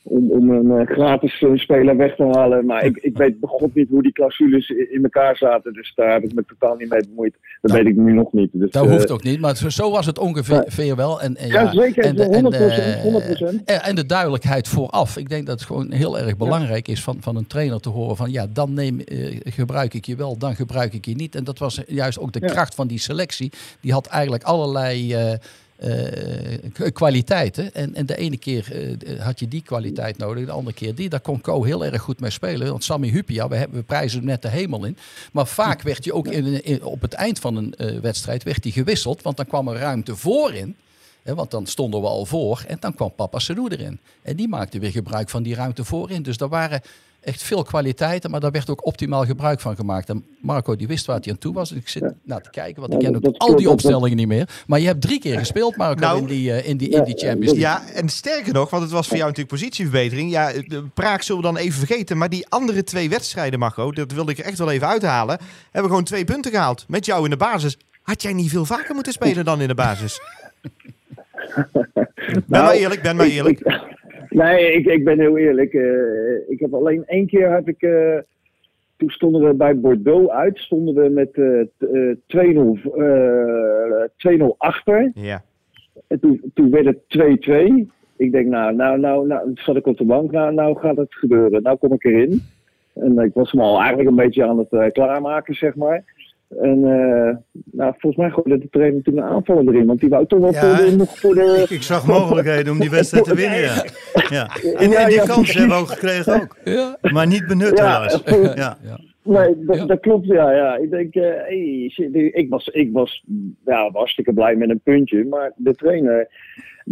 Om, 0.08 0.32
om 0.32 0.50
een 0.50 0.80
eh, 0.80 0.88
gratis 0.96 1.42
eh, 1.42 1.50
speler 1.56 1.98
weg 1.98 2.16
te 2.16 2.24
halen. 2.32 2.66
Maar 2.66 2.86
ik, 2.86 2.98
ik 2.98 3.18
weet 3.18 3.40
begot 3.40 3.76
niet 3.76 3.90
hoe 3.90 4.02
die 4.04 4.12
clausules 4.12 4.70
in 4.70 5.04
elkaar 5.04 5.38
zaten. 5.38 5.74
Dus 5.74 5.92
daar 5.96 6.14
heb 6.14 6.24
ik 6.24 6.34
me 6.34 6.44
totaal 6.48 6.76
niet 6.76 6.90
mee 6.90 7.08
bemoeid. 7.08 7.36
Dat 7.62 7.72
weet 7.72 7.86
ik 7.86 7.96
nu 7.96 8.14
nog 8.14 8.34
niet. 8.34 8.50
Dus, 8.54 8.72
Dat 8.72 8.86
eh, 8.86 8.92
hoeft 8.92 9.12
ook 9.12 9.24
niet, 9.24 9.40
maar 9.40 9.56
zo, 9.56 9.70
zo 9.70 9.92
was 9.92 10.06
het 10.06 10.20
ongeveer 10.20 10.64
veer 10.68 10.96
wel. 10.96 11.22
En, 11.22 11.36
en, 11.36 11.48
Ja, 11.48 11.72
zeker. 11.72 12.04
En 12.04 12.16
de, 12.16 12.24
en, 12.24 12.46
100%, 12.46 12.48
de- 12.50 13.56
100%. 13.60 13.64
en- 13.66 13.84
en 13.84 13.96
de 13.96 14.06
duidelijkheid 14.06 14.68
vooraf. 14.68 15.18
Ik 15.18 15.30
denk 15.30 15.46
dat 15.46 15.60
het 15.60 15.68
gewoon 15.68 15.92
heel 15.92 16.20
erg 16.20 16.38
belangrijk 16.38 16.88
is 16.88 17.04
van, 17.04 17.18
van 17.20 17.36
een 17.36 17.48
trainer 17.48 17.80
te 17.80 17.90
horen 17.90 18.16
van 18.16 18.32
ja, 18.32 18.48
dan 18.54 18.74
neem, 18.74 19.00
eh, 19.00 19.38
gebruik 19.44 19.94
ik 19.94 20.06
je 20.06 20.16
wel, 20.16 20.38
dan 20.38 20.56
gebruik 20.56 20.94
ik 20.94 21.06
je 21.06 21.16
niet. 21.16 21.36
En 21.36 21.44
dat 21.44 21.60
was 21.60 21.82
juist 21.88 22.20
ook 22.20 22.32
de 22.32 22.40
kracht 22.40 22.76
van 22.76 22.88
die 22.88 23.00
selectie. 23.00 23.52
Die 23.82 23.92
had 23.92 24.08
eigenlijk 24.08 24.44
allerlei 24.44 25.14
eh, 25.14 25.34
k- 26.74 26.94
kwaliteiten. 26.94 27.74
En, 27.74 27.96
en 27.96 28.06
de 28.06 28.16
ene 28.18 28.38
keer 28.38 28.72
eh, 29.08 29.20
had 29.22 29.40
je 29.40 29.48
die 29.48 29.62
kwaliteit 29.62 30.18
nodig, 30.18 30.46
de 30.46 30.52
andere 30.52 30.76
keer 30.76 30.96
die. 30.96 31.10
Daar 31.10 31.20
kon 31.20 31.42
Co 31.42 31.64
heel 31.64 31.86
erg 31.86 32.02
goed 32.02 32.20
mee 32.20 32.30
spelen. 32.32 32.68
Want 32.70 32.84
Sammy 32.84 33.10
Hupia, 33.10 33.48
we, 33.48 33.56
hebben, 33.56 33.78
we 33.78 33.84
prijzen 33.84 34.18
hem 34.20 34.28
net 34.28 34.42
de 34.42 34.50
hemel 34.50 34.86
in. 34.86 34.98
Maar 35.32 35.48
vaak 35.48 35.82
werd 35.82 36.04
hij 36.06 36.14
ook 36.14 36.28
in, 36.28 36.64
in- 36.64 36.84
op 36.84 37.02
het 37.02 37.14
eind 37.14 37.40
van 37.40 37.56
een 37.56 37.74
eh, 37.76 38.00
wedstrijd 38.00 38.44
werd 38.44 38.64
hij 38.64 38.72
gewisseld. 38.74 39.22
Want 39.22 39.38
dan 39.38 39.46
kwam 39.48 39.68
er 39.68 39.78
ruimte 39.80 40.16
voorin. 40.16 40.76
Hè, 41.24 41.36
want 41.36 41.52
dan 41.52 41.66
stonden 41.66 42.02
we 42.02 42.08
al 42.08 42.26
voor 42.26 42.64
en 42.68 42.78
dan 42.80 42.94
kwam 42.94 43.14
Papa 43.16 43.40
Sedou 43.40 43.68
erin. 43.72 44.00
En 44.22 44.36
die 44.36 44.48
maakte 44.48 44.80
weer 44.80 44.92
gebruik 44.92 45.30
van 45.30 45.44
die 45.44 45.56
ruimte 45.56 45.84
voorin. 45.84 46.24
Dus 46.24 46.38
daar 46.38 46.50
waren 46.50 46.82
echt 47.28 47.44
veel 47.44 47.64
kwaliteiten, 47.64 48.32
maar 48.32 48.40
daar 48.40 48.52
werd 48.52 48.70
ook 48.70 48.86
optimaal 48.86 49.26
gebruik 49.26 49.60
van 49.60 49.76
gemaakt. 49.76 50.10
En 50.10 50.26
Marco 50.42 50.76
die 50.76 50.88
wist 50.88 51.06
waar 51.06 51.20
hij 51.22 51.32
aan 51.32 51.38
toe 51.38 51.54
was. 51.54 51.70
Dus 51.70 51.78
ik 51.78 51.88
zit 51.90 52.14
naar 52.24 52.42
te 52.42 52.50
kijken, 52.50 52.82
want 52.82 52.94
ik 52.94 53.02
Ja, 53.02 53.08
ken 53.08 53.16
ook 53.18 53.24
dat 53.24 53.38
al 53.38 53.56
die 53.56 53.64
dat- 53.64 53.74
opstellingen 53.74 54.18
niet 54.18 54.28
meer. 54.28 54.50
Maar 54.68 54.80
je 54.80 54.86
hebt 54.86 55.02
drie 55.02 55.20
keer 55.20 55.38
gespeeld, 55.40 55.76
Marco, 55.78 56.00
Nou, 56.00 56.20
in 56.20 56.26
die, 56.26 56.52
eh, 56.52 56.70
in 56.70 56.78
die, 56.78 56.90
in 56.90 57.04
die 57.04 57.14
ja, 57.20 57.28
Champions 57.28 57.58
League. 57.58 57.60
Ja, 57.60 57.94
en 57.94 58.10
sterker 58.10 58.54
nog, 58.54 58.70
want 58.70 58.84
het 58.84 58.92
was 58.92 59.08
voor 59.08 59.18
jou 59.18 59.30
natuurlijk 59.30 59.58
positieverbetering. 59.60 60.32
Ja, 60.32 60.52
de 60.68 60.84
Praag 60.94 61.24
zullen 61.24 61.42
we 61.42 61.48
dan 61.48 61.58
even 61.58 61.78
vergeten. 61.88 62.18
Maar 62.18 62.30
die 62.30 62.46
andere 62.50 62.84
twee 62.84 63.10
wedstrijden, 63.10 63.60
Marco, 63.60 63.92
dat 63.92 64.12
wilde 64.12 64.32
ik 64.32 64.38
er 64.38 64.46
echt 64.46 64.58
wel 64.58 64.72
even 64.72 64.88
uithalen. 64.88 65.38
Hebben 65.64 65.82
we 65.82 65.88
gewoon 65.88 66.04
twee 66.04 66.26
punten 66.26 66.52
gehaald. 66.52 66.86
Met 66.88 67.06
jou 67.06 67.24
in 67.24 67.30
de 67.30 67.38
basis. 67.38 67.78
Had 68.02 68.22
jij 68.22 68.34
niet 68.34 68.50
veel 68.50 68.66
vaker 68.66 68.94
moeten 68.96 69.14
spelen 69.14 69.46
dan 69.46 69.62
in 69.62 69.68
de 69.68 69.76
basis? 69.76 70.20
ben 71.74 72.44
Nou, 72.48 72.64
maar 72.64 72.72
eerlijk, 72.74 73.02
ben 73.02 73.16
maar 73.16 73.26
ik- 73.26 73.32
eerlijk. 73.32 73.60
ik- 73.60 73.96
nee, 74.38 74.72
ik, 74.72 74.86
ik 74.86 75.04
ben 75.04 75.20
heel 75.20 75.38
eerlijk. 75.38 75.74
Eh, 75.74 76.50
ik 76.50 76.60
heb 76.60 76.74
alleen 76.74 77.06
één 77.06 77.28
keer 77.28 77.52
heb 77.52 77.68
ik. 77.68 77.82
eh, 77.82 78.18
toen 78.98 79.10
stonden 79.10 79.48
we 79.48 79.54
bij 79.54 79.80
Bordeaux 79.80 80.30
uit. 80.30 80.58
Stonden 80.58 80.96
we 81.04 81.10
met 81.10 81.34
t- 81.34 81.84
eh, 81.94 82.16
2-0 82.28 82.78
eh, 82.98 84.04
2-0 84.16 84.56
achter. 84.58 85.12
Ja. 85.14 85.44
En 86.08 86.20
toen, 86.20 86.42
toen 86.54 86.70
werd 86.70 86.86
het 86.86 87.00
2-2. 87.08 87.92
Ik 88.18 88.32
denk, 88.32 88.48
nou, 88.48 88.76
nou, 88.76 89.00
nou, 89.00 89.28
nou, 89.28 89.52
zat 89.54 89.76
ik 89.76 89.88
op 89.88 89.98
de 89.98 90.06
bank. 90.06 90.32
Nou, 90.32 90.54
nou 90.54 90.78
gaat 90.78 90.98
het 90.98 91.14
gebeuren. 91.16 91.62
Nou 91.62 91.78
kom 91.78 91.94
ik 91.94 92.04
erin. 92.04 92.42
En 92.94 93.20
ik 93.20 93.34
was 93.34 93.54
me 93.54 93.62
al 93.62 93.78
eigenlijk 93.80 94.10
een 94.10 94.16
beetje 94.16 94.46
aan 94.46 94.68
het 94.70 94.92
klaarmaken, 94.92 95.54
zeg 95.56 95.76
maar. 95.76 96.04
En 96.50 96.84
eh, 96.84 97.36
nou, 97.72 97.94
volgens 97.98 98.16
mij 98.16 98.30
gooide 98.30 98.58
de 98.58 98.70
trainer 98.70 99.02
toen 99.04 99.18
een 99.18 99.24
aanvaller 99.24 99.68
erin. 99.74 99.86
Want 99.86 100.00
die 100.00 100.10
wou 100.10 100.26
toch 100.28 100.40
wel 100.40 100.52
Ja. 100.54 100.76
voor 100.76 100.86
de, 100.86 100.96
nog 100.96 101.20
voor 101.20 101.34
de, 101.36 101.60
Ik, 101.64 101.70
ik 101.70 101.82
zag 101.84 102.08
mogelijkheden 102.08 102.74
om 102.74 102.80
die 102.80 102.90
wedstrijd 102.90 103.26
te 103.26 103.36
winnen, 103.36 103.60
ja. 103.60 103.76
ja. 104.30 104.48
En, 104.78 104.90
Ja, 104.90 105.00
en 105.00 105.08
die 105.08 105.16
ja, 105.16 105.24
kans 105.26 105.54
hebben 105.54 105.76
we 105.76 105.82
ook 105.82 105.88
gekregen 105.90 106.42
ook. 106.42 106.58
Ja. 106.64 106.98
Maar 107.02 107.28
niet 107.28 107.48
benut 107.48 107.78
Ja, 107.78 107.94
helaas. 107.94 108.22
goed. 108.26 108.54
Ja. 108.56 108.78
Ja. 108.84 109.00
Nee, 109.24 109.56
dat, 109.66 109.76
Ja. 109.78 109.86
dat 109.86 110.00
klopt, 110.00 110.26
ja. 110.26 110.52
ja. 110.52 110.76
Ik 110.78 110.90
denk, 110.90 111.16
eh, 111.16 111.24
hey, 111.24 111.90
shit, 111.92 112.10
ik 112.14 112.46
was, 112.50 112.68
ik 112.68 112.90
was 112.94 113.24
ja, 113.66 113.90
hartstikke 113.94 114.34
blij 114.34 114.56
met 114.56 114.70
een 114.70 114.80
puntje. 114.84 115.26
Maar 115.26 115.52
de 115.56 115.74
trainer 115.76 116.28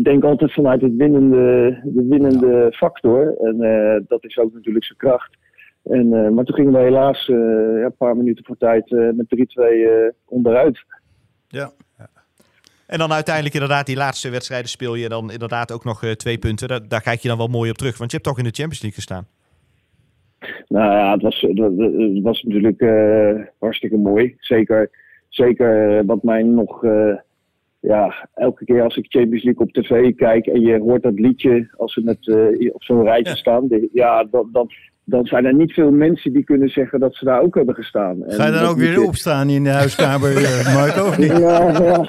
denkt 0.04 0.26
altijd 0.26 0.54
vanuit 0.54 0.82
het 0.82 0.96
winnende, 0.96 1.80
de 1.84 2.06
winnende 2.10 2.72
factor. 2.76 3.36
En 3.42 3.62
eh, 3.62 4.02
dat 4.08 4.24
is 4.26 4.38
ook 4.38 4.54
natuurlijk 4.54 4.86
zijn 4.86 4.98
kracht. 4.98 5.38
En, 5.86 6.14
eh, 6.14 6.30
maar 6.30 6.44
toen 6.46 6.56
gingen 6.56 6.72
we 6.74 6.80
helaas 6.80 7.28
eh, 7.30 7.36
ja, 7.80 7.86
een 7.86 7.96
paar 7.98 8.18
minuten 8.18 8.46
voor 8.46 8.58
tijd 8.58 8.92
eh, 8.92 9.10
met 9.14 9.26
3-2 9.28 9.62
eh, 9.62 9.90
onderuit. 10.26 10.84
Ja. 11.48 11.72
En 12.88 12.98
dan 12.98 13.12
uiteindelijk 13.12 13.54
inderdaad 13.56 13.86
die 13.86 13.96
laatste 13.96 14.30
wedstrijden 14.30 14.70
speel 14.70 14.96
je 14.96 15.10
dan 15.10 15.32
inderdaad 15.32 15.72
ook 15.72 15.84
nog 15.84 16.06
twee 16.16 16.38
punten. 16.38 16.68
Daar, 16.68 16.88
daar 16.88 17.02
kijk 17.02 17.20
je 17.20 17.28
dan 17.28 17.38
wel 17.38 17.48
mooi 17.48 17.70
op 17.70 17.76
terug. 17.78 17.98
Want 17.98 18.12
je 18.12 18.18
hebt 18.18 18.30
toch 18.30 18.38
in 18.38 18.44
de 18.44 18.56
Champions 18.56 18.82
League 18.82 19.00
gestaan. 19.00 19.28
Nou 20.68 20.92
ja, 20.92 21.12
het 21.12 21.22
was, 21.22 21.42
het, 21.42 22.22
was 22.22 22.44
natuurlijk 22.44 22.82
hartstikke 23.60 23.98
mooi. 23.98 24.36
Zeker, 24.38 24.90
zeker 25.30 26.06
wat 26.06 26.24
mij 26.24 26.44
nog. 26.44 26.84
ja, 27.80 28.28
elke 28.34 28.66
keer 28.66 28.82
als 28.82 28.96
ik 28.98 29.06
Champions 29.10 29.44
League 29.44 29.66
op 29.66 29.72
tv 29.74 30.16
kijk 30.16 30.46
en 30.48 30.60
je 30.62 30.80
hoort 30.80 31.04
dat 31.04 31.20
liedje 31.20 31.74
als 31.78 31.94
ze 31.94 32.02
met, 32.04 32.28
op 32.74 32.84
zo'n 32.84 33.04
rijtje 33.04 33.32
Ja. 33.32 33.38
staan. 33.38 33.68
de- 33.68 33.90
ja, 33.94 34.24
dan, 34.24 34.50
dan, 34.52 34.70
dan 35.06 35.26
zijn 35.26 35.46
er 35.46 35.54
niet 35.54 35.74
veel 35.74 35.92
mensen 35.92 36.34
die 36.34 36.44
kunnen 36.44 36.70
zeggen 36.70 37.00
dat 37.00 37.16
ze 37.16 37.26
daar 37.26 37.42
ook 37.42 37.56
hebben 37.56 37.76
gestaan. 37.76 38.24
En 38.24 38.34
Ga 38.34 38.46
je 38.46 38.52
dan 38.52 38.62
dat 38.62 38.70
ook 38.72 38.78
weer 38.78 39.02
opstaan 39.02 39.50
in 39.50 39.64
de 39.64 39.70
huiskamer, 39.70 40.38
eh, 40.44 40.76
Marco, 40.76 41.06
of 41.08 41.18
niet? 41.18 41.38
Ja, 41.38 41.72
ja. 41.72 42.06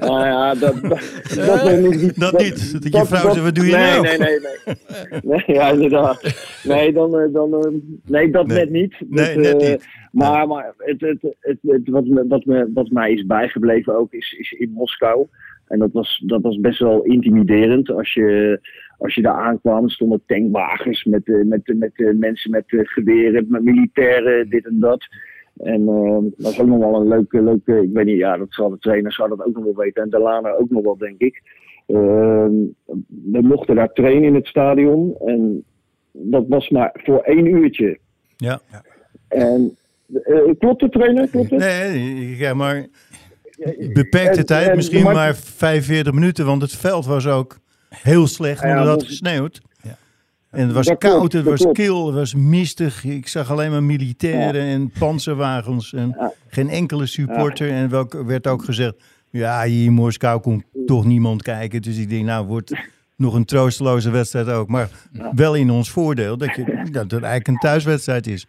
Nou 0.00 0.24
ja, 0.24 0.54
dat, 0.54 0.74
dat, 0.82 0.90
dat, 1.34 1.68
ik 1.68 2.00
niet. 2.00 2.20
Dat 2.20 2.38
niet. 2.38 2.82
Dat 2.82 2.92
je 2.92 3.06
vrouw 3.06 3.32
zegt, 3.32 3.44
wat 3.44 3.54
doe 3.54 3.66
je 3.66 3.72
nee, 3.72 3.82
nou? 3.90 4.02
Nee, 4.02 4.18
nee, 4.18 4.38
nee. 4.64 5.20
nee 5.22 5.42
ja, 5.46 5.68
inderdaad. 5.70 6.34
Nee, 6.64 6.92
dan, 6.92 7.18
eh, 7.18 7.32
dan, 7.32 7.54
eh, 7.54 7.72
nee 8.06 8.30
dat 8.30 8.46
Nee. 8.46 8.56
net 8.58 8.70
niet. 8.70 8.94
Nee, 9.08 9.34
Dat, 9.34 9.42
net 9.60 9.70
niet. 9.70 9.86
Maar, 10.12 10.46
maar 10.48 10.74
het, 10.78 11.00
het, 11.00 11.22
het, 11.40 11.58
het- 11.62 11.88
wat, 11.88 12.04
me, 12.06 12.24
wat, 12.28 12.44
me, 12.44 12.70
wat 12.74 12.90
mij 12.90 13.12
is 13.12 13.26
bijgebleven 13.26 13.98
ook 13.98 14.12
is, 14.12 14.32
is 14.38 14.52
in 14.52 14.70
Moskou. 14.72 15.26
En 15.66 15.78
dat 15.78 15.92
was, 15.92 16.22
dat 16.26 16.42
was 16.42 16.60
best 16.60 16.78
wel 16.78 17.02
intimiderend. 17.02 17.90
Als 17.90 18.12
je, 18.14 18.60
als 18.98 19.14
je 19.14 19.22
daar 19.22 19.34
aankwam, 19.40 19.88
stonden 19.88 20.22
tankwagens 20.26 21.04
met, 21.04 21.28
eh, 21.28 21.44
met, 21.44 21.74
met, 21.76 21.92
eh, 21.94 22.14
mensen 22.14 22.50
met 22.50 22.64
eh, 22.66 22.80
geweren, 22.82 23.46
met 23.48 23.62
militairen, 23.62 24.48
dit 24.48 24.66
en 24.66 24.76
dat. 24.80 25.06
En 25.56 25.84
dat 25.86 26.32
was 26.36 26.60
ook 26.60 26.66
nog 26.66 26.78
wel 26.78 27.00
een 27.00 27.08
leuke, 27.08 27.42
leuke, 27.42 27.82
ik 27.82 27.90
weet 27.92 28.04
niet, 28.04 28.16
ja, 28.18 28.36
dat 28.36 28.46
zal 28.50 28.70
de 28.70 28.78
trainer 28.78 29.12
zou 29.12 29.28
dat 29.28 29.44
ook 29.46 29.54
nog 29.54 29.64
wel 29.64 29.74
weten. 29.76 30.02
En 30.02 30.10
Delana 30.10 30.50
ook 30.52 30.70
nog 30.70 30.82
wel, 30.82 30.96
denk 30.98 31.18
ik. 31.20 31.42
Ehm, 31.86 32.52
we 33.32 33.40
mochten 33.42 33.74
daar 33.74 33.92
trainen 33.92 34.24
in 34.24 34.34
het 34.34 34.46
stadion. 34.46 35.16
En 35.26 35.64
dat 36.12 36.44
was 36.48 36.68
maar 36.68 36.90
voor 37.04 37.18
één 37.20 37.46
uurtje. 37.46 37.98
Ja. 38.36 38.60
En 39.28 39.76
klopt 40.58 40.80
het, 40.80 40.92
trainer? 40.92 41.28
Klopt 41.28 41.50
het? 41.50 41.58
Nee, 41.58 42.36
ja, 42.36 42.54
maar 42.54 42.86
Beperkte 43.92 44.38
En- 44.38 44.46
tijd, 44.46 44.68
en- 44.68 44.76
misschien 44.76 45.02
maar- 45.02 45.14
maar 45.14 45.36
45 45.36 46.12
minuten, 46.12 46.46
want 46.46 46.62
het 46.62 46.72
veld 46.76 47.06
was 47.06 47.26
ook 47.26 47.58
heel 47.88 48.26
slecht, 48.26 48.62
omdat 48.62 48.78
het 48.78 48.88
had 48.88 49.04
gesneeuwd. 49.04 49.60
Ja. 49.82 49.96
En 50.50 50.66
het 50.66 50.72
was 50.72 50.86
Dat 50.86 50.98
koud, 50.98 51.14
klopt, 51.18 51.32
het 51.32 51.44
was 51.44 51.60
klopt. 51.60 51.76
kil, 51.78 52.06
het 52.06 52.14
was 52.14 52.34
mistig. 52.34 53.04
Ik 53.04 53.28
zag 53.28 53.50
alleen 53.50 53.70
maar 53.70 53.82
militairen 53.82 54.62
en 54.62 54.90
panzerwagens 54.98 55.92
en 55.92 56.14
Ja. 56.18 56.32
geen 56.48 56.68
enkele 56.68 57.06
supporter. 57.06 57.70
En 57.70 57.92
er 57.92 58.26
werd 58.26 58.46
ook 58.46 58.64
gezegd, 58.64 58.94
ja, 59.30 59.64
hier 59.64 59.84
in 59.84 59.92
Moskou 59.92 60.40
komt 60.40 60.64
toch 60.86 61.04
niemand 61.04 61.42
kijken. 61.42 61.82
Dus 61.82 61.98
ik 61.98 62.08
denk, 62.10 62.24
nou, 62.24 62.46
wordt 62.46 62.72
nog 63.16 63.34
een 63.34 63.44
troosteloze 63.44 64.10
wedstrijd 64.10 64.48
ook. 64.48 64.68
Maar 64.68 64.88
wel 65.34 65.54
in 65.54 65.70
ons 65.70 65.90
voordeel 65.90 66.36
dat, 66.36 66.54
je, 66.54 66.64
dat 66.92 67.02
het 67.10 67.12
eigenlijk 67.12 67.48
een 67.48 67.56
thuiswedstrijd 67.58 68.26
is. 68.26 68.46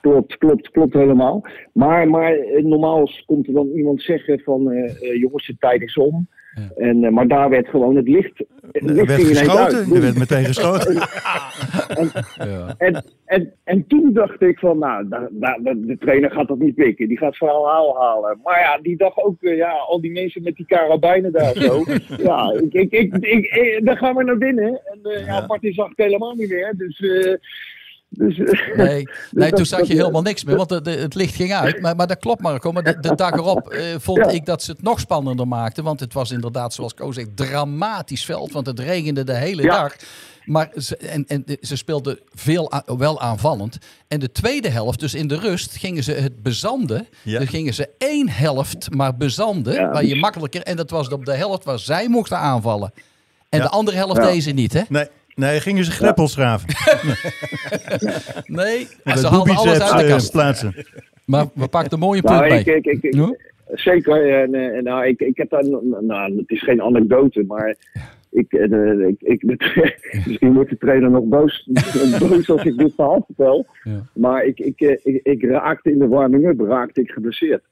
Klopt, 0.00 0.38
klopt, 0.38 0.70
klopt 0.70 0.92
helemaal. 0.94 1.46
Maar, 1.72 2.08
maar 2.08 2.32
eh, 2.32 2.64
normaal 2.64 3.10
komt 3.26 3.46
er 3.46 3.52
dan 3.52 3.68
iemand 3.68 4.02
zeggen 4.02 4.40
van 4.40 4.70
eh, 4.70 4.84
eh, 4.84 5.20
jongens, 5.20 5.46
de 5.46 5.56
tijd 5.58 5.82
is 5.82 5.96
om. 5.96 6.28
Ja. 6.54 6.70
En, 6.76 7.04
eh, 7.04 7.10
maar 7.10 7.28
daar 7.28 7.48
werd 7.50 7.68
gewoon 7.68 7.96
het 7.96 8.08
licht, 8.08 8.38
het 8.38 8.46
Er 8.72 8.82
licht 8.84 8.96
werd 9.06 9.10
ging 9.10 9.22
ineens 9.30 9.38
uit. 9.56 9.72
geschoten, 9.72 9.94
er 9.96 10.00
werd 10.02 10.18
meteen 10.18 10.44
geschoten. 10.52 10.94
Ja. 12.48 12.74
En, 12.78 13.04
en, 13.24 13.52
en 13.64 13.86
toen 13.86 14.12
dacht 14.12 14.42
ik 14.42 14.58
van, 14.58 14.78
nou, 14.78 15.08
da, 15.08 15.28
da- 15.30 15.58
da- 15.62 15.74
de 15.76 15.96
trainer 15.98 16.30
gaat 16.30 16.48
dat 16.48 16.58
niet 16.58 16.74
pikken. 16.74 17.08
Die 17.08 17.18
gaat 17.18 17.36
verhaal 17.36 17.96
halen. 17.96 18.40
Maar 18.44 18.60
ja, 18.60 18.78
die 18.82 18.96
dacht 18.96 19.16
ook, 19.16 19.42
eh, 19.42 19.56
ja, 19.56 19.70
al 19.70 20.00
die 20.00 20.12
mensen 20.12 20.42
met 20.42 20.56
die 20.56 20.66
karabijnen 20.66 21.32
daar 21.32 21.54
zo. 21.54 21.84
ja, 22.28 22.52
ik, 22.60 22.72
ik, 22.72 22.92
ik, 22.92 23.14
ik, 23.16 23.44
ik- 23.46 23.80
dan 23.84 23.96
gaan 23.96 24.14
we 24.16 24.24
naar 24.24 24.38
binnen. 24.38 24.80
En 24.84 24.98
eh, 25.12 25.26
ja, 25.26 25.44
Martin 25.46 25.72
zag 25.72 25.90
ik 25.90 26.04
helemaal 26.04 26.34
niet 26.34 26.48
meer. 26.50 26.74
Dus, 26.76 27.00
eh, 27.00 27.34
dus 28.16 28.38
eh, 28.38 28.76
Nee, 28.76 29.08
nee 29.30 29.48
dat- 29.48 29.56
toen 29.56 29.66
zag 29.66 29.78
dat- 29.78 29.88
je 29.88 29.94
helemaal 29.94 30.22
niks 30.22 30.44
meer, 30.44 30.56
want 30.56 30.68
de, 30.68 30.80
de- 30.80 30.90
het 30.90 31.14
licht 31.14 31.34
ging 31.34 31.52
uit. 31.54 31.80
Maar, 31.82 31.96
maar 31.96 32.06
dat 32.06 32.18
klopt 32.18 32.40
Marco, 32.40 32.72
maar 32.72 32.82
de, 32.82 33.00
de 33.00 33.14
dag 33.14 33.32
erop 33.32 33.68
eh, 33.68 33.82
vond 33.98 34.18
Ja. 34.18 34.28
ik 34.28 34.46
dat 34.46 34.62
ze 34.62 34.70
het 34.70 34.82
nog 34.82 35.00
spannender 35.00 35.48
maakten. 35.48 35.84
Want 35.84 36.00
het 36.00 36.12
was 36.12 36.30
inderdaad, 36.30 36.74
zoals 36.74 36.94
Ko 36.94 37.12
zegt, 37.12 37.36
dramatisch 37.36 38.24
veld. 38.24 38.52
Want 38.52 38.66
het 38.66 38.80
regende 38.80 39.24
de 39.24 39.34
hele 39.36 39.62
Ja. 39.62 39.80
dag. 39.82 39.96
Maar 40.44 40.70
ze, 40.76 40.96
en, 40.96 41.24
en 41.26 41.44
ze 41.60 41.76
speelden 41.76 42.18
veel 42.34 42.74
a- 42.74 42.84
wel 42.98 43.20
aanvallend. 43.20 43.78
En 44.08 44.20
de 44.20 44.32
tweede 44.32 44.68
helft, 44.68 45.00
dus 45.00 45.14
in 45.14 45.28
de 45.28 45.38
rust, 45.38 45.76
gingen 45.76 46.02
ze 46.02 46.12
het 46.12 46.42
bezanden. 46.42 47.06
Ja. 47.22 47.38
Dan 47.38 47.46
gingen 47.46 47.74
ze 47.74 47.88
één 47.98 48.28
helft 48.28 48.90
maar 48.94 49.16
bezanden, 49.16 49.74
Ja, 49.74 49.90
waar 49.90 50.02
je 50.04 50.08
dus- 50.12 50.20
makkelijker... 50.20 50.62
En 50.62 50.76
dat 50.76 50.90
was 50.90 51.08
op 51.08 51.24
de 51.24 51.34
helft 51.34 51.64
waar 51.64 51.78
zij 51.78 52.08
mochten 52.08 52.38
aanvallen. 52.38 52.92
En 53.48 53.58
Ja. 53.58 53.64
de 53.64 53.70
andere 53.70 53.96
helft 53.96 54.16
Ja. 54.16 54.26
deden 54.26 54.42
ze 54.42 54.50
niet, 54.50 54.72
hè? 54.72 54.80
Nee, 54.88 55.08
nee, 55.34 55.60
gingen 55.60 55.84
ze 55.84 55.90
greppels 55.90 56.34
graven. 56.34 56.68
Nee, 58.46 58.88
Met 59.04 59.18
ze 59.18 59.26
haalden 59.26 59.56
alles 59.56 59.80
uit 59.80 60.00
de 60.00 60.08
kast. 60.12 60.30
plaatsen. 60.32 60.74
Maar 61.24 61.46
we 61.54 61.68
pakten 61.68 61.92
een 61.92 61.98
mooie 61.98 62.22
punt 62.22 62.34
Nou, 62.34 62.48
mee. 62.50 62.58
ik, 62.60 62.66
ik, 62.66 62.84
ik, 62.86 63.02
ik-? 63.02 63.52
Zeker. 63.72 64.42
En, 64.42 64.54
eh, 64.54 64.76
en, 64.76 64.84
nou, 64.84 65.06
ik, 65.06 65.20
ik 65.20 65.36
heb 65.36 65.50
daar, 65.50 65.64
nou, 66.00 66.36
het 66.36 66.50
is 66.50 66.62
geen 66.62 66.82
anekdote, 66.82 67.44
maar 67.46 67.76
ik, 68.30 68.52
eh, 68.52 69.08
ik, 69.08 69.16
ik, 69.18 69.42
misschien 70.26 70.52
wordt 70.52 70.70
de 70.70 70.76
trainer 70.78 71.10
nog 71.10 71.24
boos, 71.24 71.68
boos 72.20 72.50
als 72.50 72.64
ik 72.64 72.76
dit 72.78 72.94
verhaal 72.94 73.24
vertel. 73.26 73.66
Ja. 73.82 74.02
Maar 74.14 74.44
ik, 74.44 74.58
ik, 74.58 74.80
eh, 74.80 74.96
ik, 75.02 75.20
ik 75.22 75.42
raakte 75.42 75.90
in 75.90 75.98
de 75.98 76.08
warming-up 76.08 76.60
raakte 76.60 77.00
ik 77.00 77.10
geblesseerd. 77.10 77.62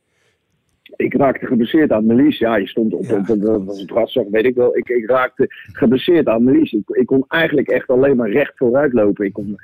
Ik 0.97 1.14
raakte 1.14 1.47
geblesseerd 1.47 1.93
aan 1.93 2.07
mijn 2.07 2.22
lies. 2.22 2.38
Ja, 2.38 2.57
je 2.57 2.68
stond 2.68 2.95
op, 2.95 3.11
op, 3.11 3.28
op, 3.28 3.68
op 3.68 3.95
het 3.95 4.28
weet 4.30 4.45
ik 4.45 4.55
wel. 4.55 4.76
Ik, 4.76 4.88
ik 4.88 5.11
raakte 5.11 5.47
geblesseerd 5.72 6.26
aan 6.26 6.45
mijn 6.45 6.59
lies. 6.59 6.72
Ik, 6.72 6.88
ik 6.88 7.07
kon 7.07 7.24
eigenlijk 7.28 7.68
echt 7.68 7.88
alleen 7.88 8.16
maar 8.16 8.30
recht 8.30 8.57
vooruit 8.57 8.93
lopen. 8.93 9.24
Ik 9.24 9.32
kon, 9.32 9.57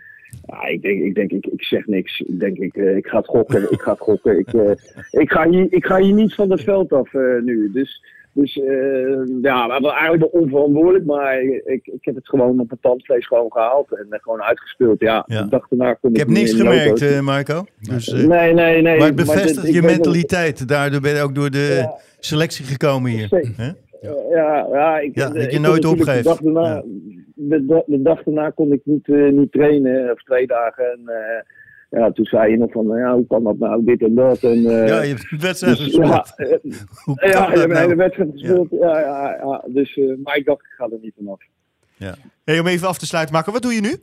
ja, 0.47 0.67
ik 0.67 0.83
denk, 0.83 1.03
ik, 1.03 1.15
denk 1.15 1.31
ik, 1.31 1.47
ik 1.47 1.63
zeg 1.63 1.87
niks. 1.87 2.21
Ik 2.21 2.41
denk, 2.41 2.59
ik, 2.59 2.77
eh, 2.77 2.97
ik 2.97 3.07
ga 3.07 3.17
het 3.17 3.27
gokken. 3.27 3.73
Ik 3.73 3.81
ga 3.81 3.91
het 3.91 4.01
gokken. 4.01 4.39
Ik, 4.39 4.53
eh, 4.53 4.71
ik, 5.11 5.31
ga, 5.31 5.49
hier, 5.49 5.67
ik 5.71 5.87
ga 5.87 6.01
hier 6.01 6.15
niet 6.15 6.35
van 6.35 6.51
het 6.51 6.63
veld 6.63 6.93
af 6.93 7.15
eh, 7.15 7.43
nu. 7.43 7.71
Dus, 7.73 8.05
dus 8.41 8.57
eh, 8.59 9.41
ja, 9.43 9.67
dat 9.67 9.81
was 9.81 9.93
eigenlijk 9.93 10.33
wel 10.33 10.41
onverantwoordelijk. 10.43 11.05
Maar 11.05 11.43
ik, 11.43 11.87
ik 11.87 12.05
heb 12.05 12.15
het 12.15 12.29
gewoon 12.29 12.61
op 12.61 12.71
het 12.71 12.83
tandvlees 12.83 13.27
gewoon 13.27 13.53
gehaald. 13.53 13.93
En 13.93 14.07
eh, 14.11 14.19
gewoon 14.23 14.43
uitgespeeld. 14.43 15.01
Ja, 15.01 15.25
Ja. 15.27 15.43
de 15.43 15.49
dag 15.49 15.69
daarna 15.69 15.95
kon 15.95 16.11
Ik 16.11 16.17
heb 16.17 16.29
niet 16.29 16.37
niks 16.37 16.53
gemerkt, 16.55 17.03
eh, 17.03 17.21
Marco. 17.21 17.65
Dus, 17.81 18.07
nee, 18.13 18.53
nee, 18.55 18.83
nee. 18.83 18.99
maar 18.99 19.07
het 19.07 19.17
bevestigt 19.17 19.67
ik 19.69 19.75
je 19.75 19.83
mentaliteit. 19.83 20.69
Daardoor 20.69 21.01
ben 21.01 21.15
je 21.15 21.23
ook 21.23 21.35
door 21.35 21.51
de 21.51 21.75
Ja. 21.81 21.95
selectie 22.19 22.65
gekomen 22.65 23.11
hier. 23.11 23.29
Ja, 24.31 24.67
ja, 24.73 24.99
ik, 24.99 25.15
Ja, 25.15 25.27
ik 25.27 25.35
dat 25.35 25.53
je 25.53 25.61
nooit 25.61 25.85
opgeeft. 25.85 26.17
De 26.17 26.29
dag, 26.29 26.39
daarna, 26.41 26.75
Ja. 26.75 26.83
de, 27.35 27.67
da- 27.67 27.83
de 27.87 28.03
dag 28.03 28.23
daarna 28.23 28.51
kon 28.51 28.73
ik 28.73 28.81
niet, 28.85 29.07
niet 29.09 29.53
trainen, 29.53 30.11
of 30.13 30.23
twee 30.23 30.47
dagen. 30.47 30.85
En 30.85 31.01
ja, 31.91 32.13
toen 32.13 32.25
zei 32.25 32.51
je 32.51 32.57
nog 32.57 32.73
van, 32.73 32.87
nou 32.87 32.99
ja, 32.99 33.15
hoe 33.15 33.27
kan 33.27 33.45
dat 33.45 33.59
nou, 33.59 33.85
dit 33.85 34.03
en 34.03 34.15
dat. 34.15 34.43
En, 34.43 34.67
eh, 34.67 34.89
Ja, 34.89 35.03
je 35.03 35.09
hebt 35.09 35.27
een 35.31 35.41
wedstrijd 35.41 35.77
dus, 35.77 35.87
gespeeld. 35.87 36.33
ja, 36.37 36.45
eh, 37.17 37.31
ja, 37.31 37.53
je 37.53 37.59
hebt 37.59 37.71
een 37.71 37.77
hele 37.77 37.87
nou? 37.87 37.97
wedstrijd 37.97 38.31
gespeeld. 38.33 38.71
Ja. 38.71 39.01
Ja, 39.01 39.37
ja, 39.43 39.65
dus, 39.67 39.97
eh, 39.97 40.15
maar 40.23 40.37
ik 40.37 40.45
dacht, 40.45 40.61
ik 40.61 40.73
ga 40.77 40.85
er 40.85 40.99
niet 41.01 41.15
vanaf. 41.17 41.41
Hey, 42.45 42.61
om 42.61 42.67
even 42.67 42.89
af 42.89 42.99
te 42.99 43.07
sluiten, 43.07 43.35
Marco, 43.35 43.53
wat 43.53 43.63
doe 43.63 43.73
je 43.73 43.81
nu? 43.81 43.97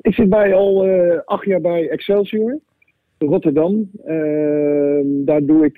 Ik 0.00 0.14
zit 0.14 0.28
bij 0.28 0.54
al 0.54 0.86
acht 1.24 1.44
jaar 1.44 1.60
bij 1.60 1.88
Excelsior, 1.88 2.58
Rotterdam. 3.18 3.90
Ehm, 4.04 5.24
daar, 5.24 5.44
doe 5.44 5.64
ik, 5.64 5.76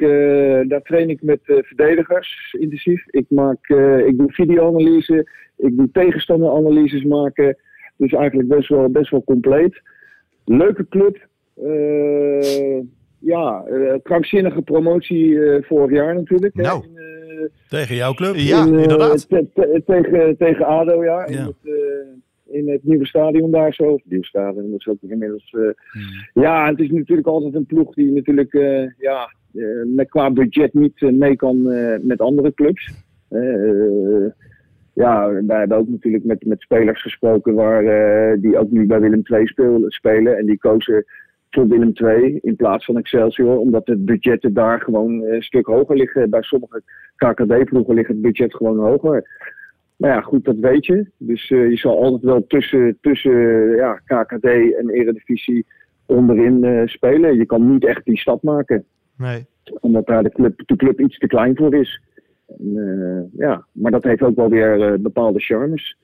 daar 0.68 0.82
train 0.82 1.10
ik 1.10 1.22
met 1.22 1.40
verdedigers 1.44 2.56
intensief. 2.58 3.06
Ik, 3.06 3.24
maak, 3.28 3.68
ik 4.06 4.18
doe 4.18 4.32
videoanalyse, 4.32 5.30
ik 5.56 5.76
doe 5.76 5.90
tegenstanderanalyses 5.92 7.04
maken. 7.04 7.56
Dus 7.96 8.12
eigenlijk 8.12 8.48
best 8.48 8.68
wel, 8.68 8.88
best 8.88 9.10
wel 9.10 9.24
compleet. 9.24 9.80
Leuke 10.48 10.88
club. 10.88 11.26
Eh, 11.64 12.80
ja, 13.18 13.64
eh, 13.64 13.94
krankzinnige 14.02 14.62
promotie 14.62 15.44
eh, 15.44 15.62
vorig 15.62 15.90
jaar 15.90 16.14
natuurlijk. 16.14 16.54
hè, 16.54 16.62
Nou. 16.62 16.84
in, 16.84 16.96
Tegen 17.68 17.94
jouw 17.96 18.12
club? 18.14 18.34
Ja, 18.34 18.66
in, 18.66 18.74
eh, 18.74 18.82
inderdaad. 18.82 19.28
te- 19.28 19.46
te- 19.54 19.82
tegen, 19.86 20.36
tegen 20.36 20.66
ADO, 20.66 21.04
ja. 21.04 21.26
In, 21.26 21.32
Ja. 21.32 21.44
het, 21.46 21.56
in 22.46 22.68
het 22.68 22.84
nieuwe 22.84 23.06
stadion 23.06 23.50
daar 23.50 23.74
zo. 23.74 23.92
Het 23.92 24.02
nieuwe 24.04 24.24
stadion, 24.24 24.70
dat 24.70 24.80
is 24.80 24.88
ook 24.88 25.10
inmiddels... 25.10 25.50
Hmm. 25.50 26.42
Ja, 26.42 26.68
het 26.68 26.78
is 26.78 26.90
natuurlijk 26.90 27.26
altijd 27.28 27.54
een 27.54 27.66
ploeg 27.66 27.94
die 27.94 28.12
natuurlijk 28.12 28.52
ja, 28.98 29.32
met 29.86 30.08
qua 30.08 30.30
budget 30.30 30.74
niet 30.74 31.00
mee 31.00 31.36
kan 31.36 31.62
met 32.06 32.20
andere 32.20 32.54
clubs. 32.54 32.92
Ja, 34.98 35.42
wij 35.46 35.58
hebben 35.58 35.76
ook 35.76 35.88
natuurlijk 35.88 36.24
met, 36.24 36.44
met 36.44 36.60
spelers 36.60 37.02
gesproken 37.02 37.54
waar, 37.54 37.84
eh, 37.84 38.40
die 38.40 38.58
ook 38.58 38.70
nu 38.70 38.86
bij 38.86 39.00
Willem 39.00 39.22
II 39.24 39.46
spelen, 39.46 39.90
spelen. 39.90 40.38
En 40.38 40.46
die 40.46 40.58
kozen 40.58 41.04
voor 41.50 41.68
Willem 41.68 41.92
II 41.94 42.38
in 42.42 42.56
plaats 42.56 42.84
van 42.84 42.98
Excelsior. 42.98 43.58
Omdat 43.58 43.86
de 43.86 43.96
budgetten 43.96 44.52
daar 44.52 44.80
gewoon 44.80 45.24
eh, 45.24 45.34
een 45.34 45.42
stuk 45.42 45.66
hoger 45.66 45.96
liggen. 45.96 46.30
Bij 46.30 46.42
sommige 46.42 46.82
KKD-ploegen 47.16 47.94
ligt 47.94 48.08
het 48.08 48.20
budget 48.20 48.54
gewoon 48.54 48.78
hoger. 48.78 49.28
Maar 49.96 50.10
ja, 50.10 50.20
goed, 50.20 50.44
dat 50.44 50.58
weet 50.58 50.86
je. 50.86 51.06
Dus 51.16 51.50
eh, 51.50 51.70
je 51.70 51.76
zal 51.76 52.02
altijd 52.02 52.22
wel 52.22 52.46
tussen, 52.46 52.98
tussen 53.00 53.76
ja, 53.76 54.00
KKD 54.04 54.44
en 54.78 54.88
Eredivisie 54.88 55.66
onderin 56.06 56.88
spelen. 56.88 57.36
Je 57.36 57.46
kan 57.46 57.70
niet 57.72 57.84
echt 57.84 58.04
die 58.04 58.18
stap 58.18 58.42
maken. 58.42 58.84
Nee. 59.16 59.46
Omdat 59.80 60.06
daar 60.06 60.22
de 60.22 60.32
club, 60.32 60.62
de 60.66 60.76
club 60.76 61.00
iets 61.00 61.18
te 61.18 61.26
klein 61.26 61.56
voor 61.56 61.74
is. 61.74 62.00
En, 62.48 62.76
eh, 63.32 63.40
ja, 63.40 63.64
maar 63.72 63.90
dat 63.90 64.04
heeft 64.04 64.22
ook 64.22 64.36
wel 64.36 64.48
weer 64.48 64.82
eh, 64.92 64.98
bepaalde 64.98 65.38
charmes. 65.40 65.96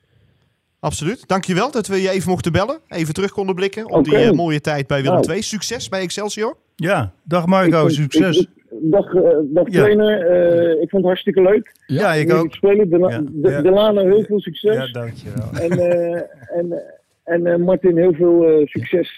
Absoluut. 0.79 1.27
Dankjewel 1.27 1.71
dat 1.71 1.87
we 1.87 2.01
je 2.01 2.09
even 2.09 2.29
mochten 2.29 2.51
bellen. 2.51 2.79
Even 2.87 3.13
terug 3.13 3.31
konden 3.31 3.55
blikken 3.55 3.89
op 3.91 4.03
die 4.03 4.17
eh, 4.17 4.31
mooie 4.31 4.61
tijd 4.61 4.87
bij 4.87 5.01
Willem 5.01 5.19
Nou. 5.19 5.31
II. 5.31 5.41
Succes 5.41 5.89
bij 5.89 6.01
Excelsior. 6.01 6.57
Ja, 6.75 7.13
dag 7.23 7.45
Marco, 7.45 7.85
Ik 7.85 7.91
succes. 7.91 8.37
ik- 8.37 8.47
ik- 8.55 8.63
dag 8.91 9.13
eh, 9.13 9.21
dag 9.43 9.65
Ja. 9.71 9.71
trainer, 9.83 10.19
eh, 10.21 10.71
ik 10.71 10.89
vond 10.89 10.91
het 10.91 11.03
hartstikke 11.05 11.41
leuk. 11.41 11.71
ja, 11.87 12.13
ik 12.13 12.33
ook. 12.33 12.53
Spelen. 12.53 12.89
De, 12.89 12.97
Ja, 12.99 13.21
de, 13.31 13.49
ja. 13.49 13.61
Delano, 13.61 14.05
heel 14.05 14.23
veel 14.23 14.39
succes. 14.39 14.75
Ja, 14.75 14.87
dankjewel. 14.91 15.49
En, 15.61 15.71
eh, 15.71 16.21
en, 16.57 16.83
en 17.23 17.45
eh, 17.45 17.55
Martin, 17.57 17.97
heel 17.97 18.13
veel 18.13 18.43
eh, 18.49 18.65
succes 18.67 19.15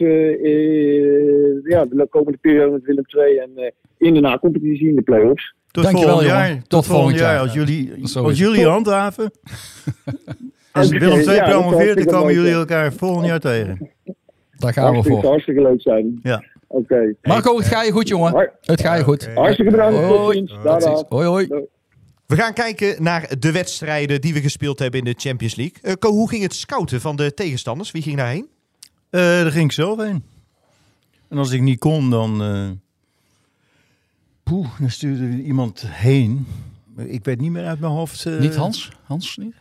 ja, 1.63 1.86
de 1.86 2.07
komende 2.09 2.38
periode 2.41 2.71
met 2.71 2.84
Willem 2.86 3.03
II 3.17 3.38
en 3.38 3.51
eh, 3.55 3.71
in 3.97 4.13
de 4.13 4.19
na-competitie 4.19 4.88
in 4.89 4.95
de 4.95 5.01
play-offs. 5.01 5.53
Tot 5.72 5.84
Dankjewel, 5.84 6.09
volgend 6.09 6.30
jongen. 6.32 6.47
jaar. 6.47 6.61
Tot 6.68 6.86
volgend 6.86 7.20
jaar. 7.20 7.39
Als 7.39 7.53
jullie, 7.53 8.07
Zo 8.07 8.24
als 8.24 8.38
jullie 8.38 8.65
handhaven. 8.68 9.32
Als 10.72 10.89
Willem 10.89 11.20
II 11.30 11.41
promoveert, 11.41 11.95
dan 11.97 12.05
komen 12.05 12.34
jullie 12.34 12.51
elkaar 12.51 12.93
volgend 12.93 13.26
jaar 13.26 13.39
tegen. 13.39 13.89
Daar 14.57 14.74
gaan 14.74 14.95
we 14.95 15.03
voor. 15.03 15.26
hartstikke 15.26 15.61
leuk 15.61 15.82
zijn. 15.82 16.20
Ja. 16.24 16.43
Oké. 16.68 17.13
Marco, 17.22 17.57
het 17.57 17.65
ga 17.68 17.84
je 17.84 17.91
goed, 17.91 18.07
jongen. 18.07 18.51
Het 18.61 18.82
ga 18.82 18.93
je 18.95 19.03
goed. 19.03 19.30
Hartstikke 19.36 19.72
bedankt. 19.72 19.97
Tot 19.97 20.07
Hoi. 20.18 20.45
Hoi, 21.09 21.26
hoi. 21.28 21.47
We 22.26 22.36
gaan 22.36 22.53
kijken 22.53 23.03
naar 23.03 23.36
de 23.39 23.51
wedstrijden 23.51 24.22
die 24.22 24.34
we 24.34 24.41
gespeeld 24.41 24.80
hebben 24.80 24.99
in 24.99 25.05
de 25.05 25.13
Champions 25.18 25.55
League. 25.55 25.76
Eh, 25.82 25.93
Ko, 25.99 26.09
hoe 26.11 26.30
ging 26.30 26.43
het 26.43 26.53
scouten 26.55 27.01
van 27.01 27.15
de 27.15 27.34
tegenstanders? 27.34 27.91
Wie 27.91 28.01
ging 28.01 28.18
daarheen? 28.18 28.47
Eh, 29.09 29.22
daar 29.22 29.51
ging 29.51 29.65
ik 29.65 29.72
zelf 29.72 30.03
heen. 30.03 30.24
En 31.30 31.38
als 31.38 31.51
ik 31.51 31.61
niet 31.61 31.80
kon, 31.80 32.09
dan... 32.09 32.41
eh 32.41 32.70
poeh, 34.47 34.79
dan 34.79 34.89
stuurde 34.91 35.41
iemand 35.43 35.81
heen. 35.87 36.47
Ik 36.95 37.23
weet 37.25 37.39
niet 37.39 37.51
meer 37.51 37.65
uit 37.65 37.79
mijn 37.79 37.91
hoofd. 37.91 38.25
eh, 38.25 38.39
Niet 38.39 38.55
Hans? 38.55 38.91
Hans 39.03 39.37
niet? 39.37 39.55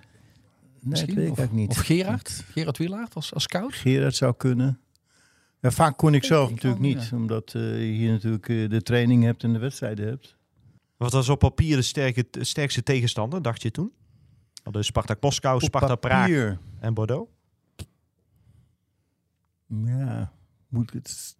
Nee, 0.80 1.06
dat 1.06 1.14
weet 1.14 1.24
ik 1.26 1.30
of, 1.30 1.38
eigenlijk 1.38 1.52
niet. 1.52 1.70
of 1.70 1.78
Gerard? 1.78 2.44
Gerard 2.50 2.78
Wielaert 2.78 3.14
als, 3.14 3.34
als 3.34 3.42
scout? 3.42 3.74
Gerard 3.74 4.14
zou 4.14 4.34
kunnen. 4.36 4.80
Ja, 5.60 5.70
vaak 5.70 5.96
kon 5.96 6.14
ik 6.14 6.24
zelf 6.24 6.48
ik 6.48 6.54
natuurlijk 6.54 6.82
niet. 6.82 7.10
Omdat 7.12 7.54
eh, 7.54 7.62
je 7.80 7.92
hier 7.92 8.12
natuurlijk 8.12 8.48
eh, 8.48 8.68
de 8.68 8.82
training 8.82 9.22
hebt 9.22 9.42
en 9.42 9.52
de 9.52 9.58
wedstrijden 9.58 10.06
hebt. 10.06 10.36
Wat 10.96 11.12
was 11.12 11.28
op 11.28 11.38
papier 11.38 11.76
de 11.76 11.82
sterke, 11.82 12.26
sterkste 12.30 12.82
tegenstander, 12.82 13.42
dacht 13.42 13.62
je 13.62 13.70
toen? 13.70 13.92
Hadden 14.62 14.84
Spartak 14.84 15.22
Moskou, 15.22 15.60
Sparta 15.60 15.94
Praag 15.94 16.20
Papier. 16.20 16.58
en 16.80 16.94
Bordeaux? 16.94 17.30
Ja, 19.84 20.32
moet 20.68 20.92
het. 20.92 21.36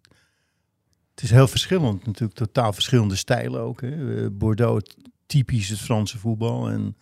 Het 1.17 1.25
is 1.25 1.31
heel 1.31 1.47
verschillend, 1.47 2.05
natuurlijk 2.05 2.37
totaal 2.37 2.73
verschillende 2.73 3.15
stijlen 3.15 3.61
ook. 3.61 3.81
Hè. 3.81 4.23
Eh, 4.23 4.27
Bordeaux, 4.31 4.95
typisch 5.25 5.69
het 5.69 5.79
Franse 5.79 6.17
voetbal. 6.17 6.69
En 6.69 6.95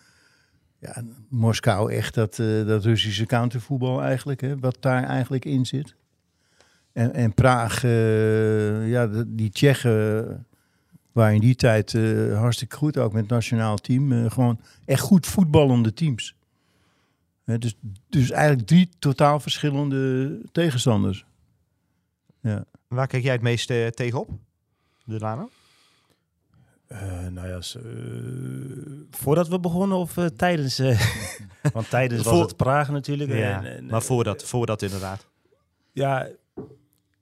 ja, 0.79 1.03
Moskou 1.29 1.93
echt 1.93 2.13
dat, 2.13 2.39
eh, 2.39 2.65
dat 2.65 2.83
Russische 2.83 3.25
countervoetbal 3.25 4.01
eigenlijk, 4.01 4.41
hè, 4.41 4.59
wat 4.59 4.77
daar 4.79 5.03
eigenlijk 5.03 5.45
in 5.45 5.65
zit. 5.65 5.95
En, 6.93 7.13
en 7.13 7.33
Praag, 7.33 7.83
eh, 7.83 8.89
ja, 8.89 9.07
die 9.27 9.49
Tsjechen 9.49 10.45
waren 11.11 11.35
in 11.35 11.41
die 11.41 11.55
tijd 11.55 11.93
hartstikke 12.33 12.75
goed, 12.75 12.97
ook 12.97 13.13
met 13.13 13.21
het 13.21 13.31
nationaal 13.31 13.77
team. 13.77 14.29
Gewoon 14.29 14.59
echt 14.85 15.01
goed 15.01 15.27
voetballende 15.27 15.93
teams. 15.93 16.35
Dus, 17.45 17.77
dus 18.09 18.31
eigenlijk 18.31 18.67
drie 18.67 18.89
totaal 18.99 19.39
verschillende 19.39 20.39
tegenstanders. 20.51 21.25
Ja. 22.41 22.65
Waar 22.87 23.07
kijk 23.07 23.23
jij 23.23 23.31
het 23.33 23.41
meest 23.41 23.69
eh, 23.69 23.87
tegenop? 23.87 24.29
De 25.03 25.19
Lano? 25.19 25.49
Eh, 26.87 27.27
nou 27.27 27.47
ja, 27.47 27.59
eh, 27.79 27.83
voordat 29.11 29.47
we 29.47 29.59
begonnen 29.59 29.97
of 29.97 30.15
tijdens? 30.35 30.77
want 31.73 31.89
tijdens 31.89 32.23
was 32.23 32.33
Voor- 32.33 32.41
het 32.45 32.55
Praag 32.57 32.89
natuurlijk. 32.89 33.31
Ja, 33.31 33.63
En- 33.63 33.75
en, 33.77 33.85
maar 33.85 34.01
voordat, 34.03 34.43
voordat 34.43 34.81
inderdaad. 34.81 35.25
Ja, 35.91 36.29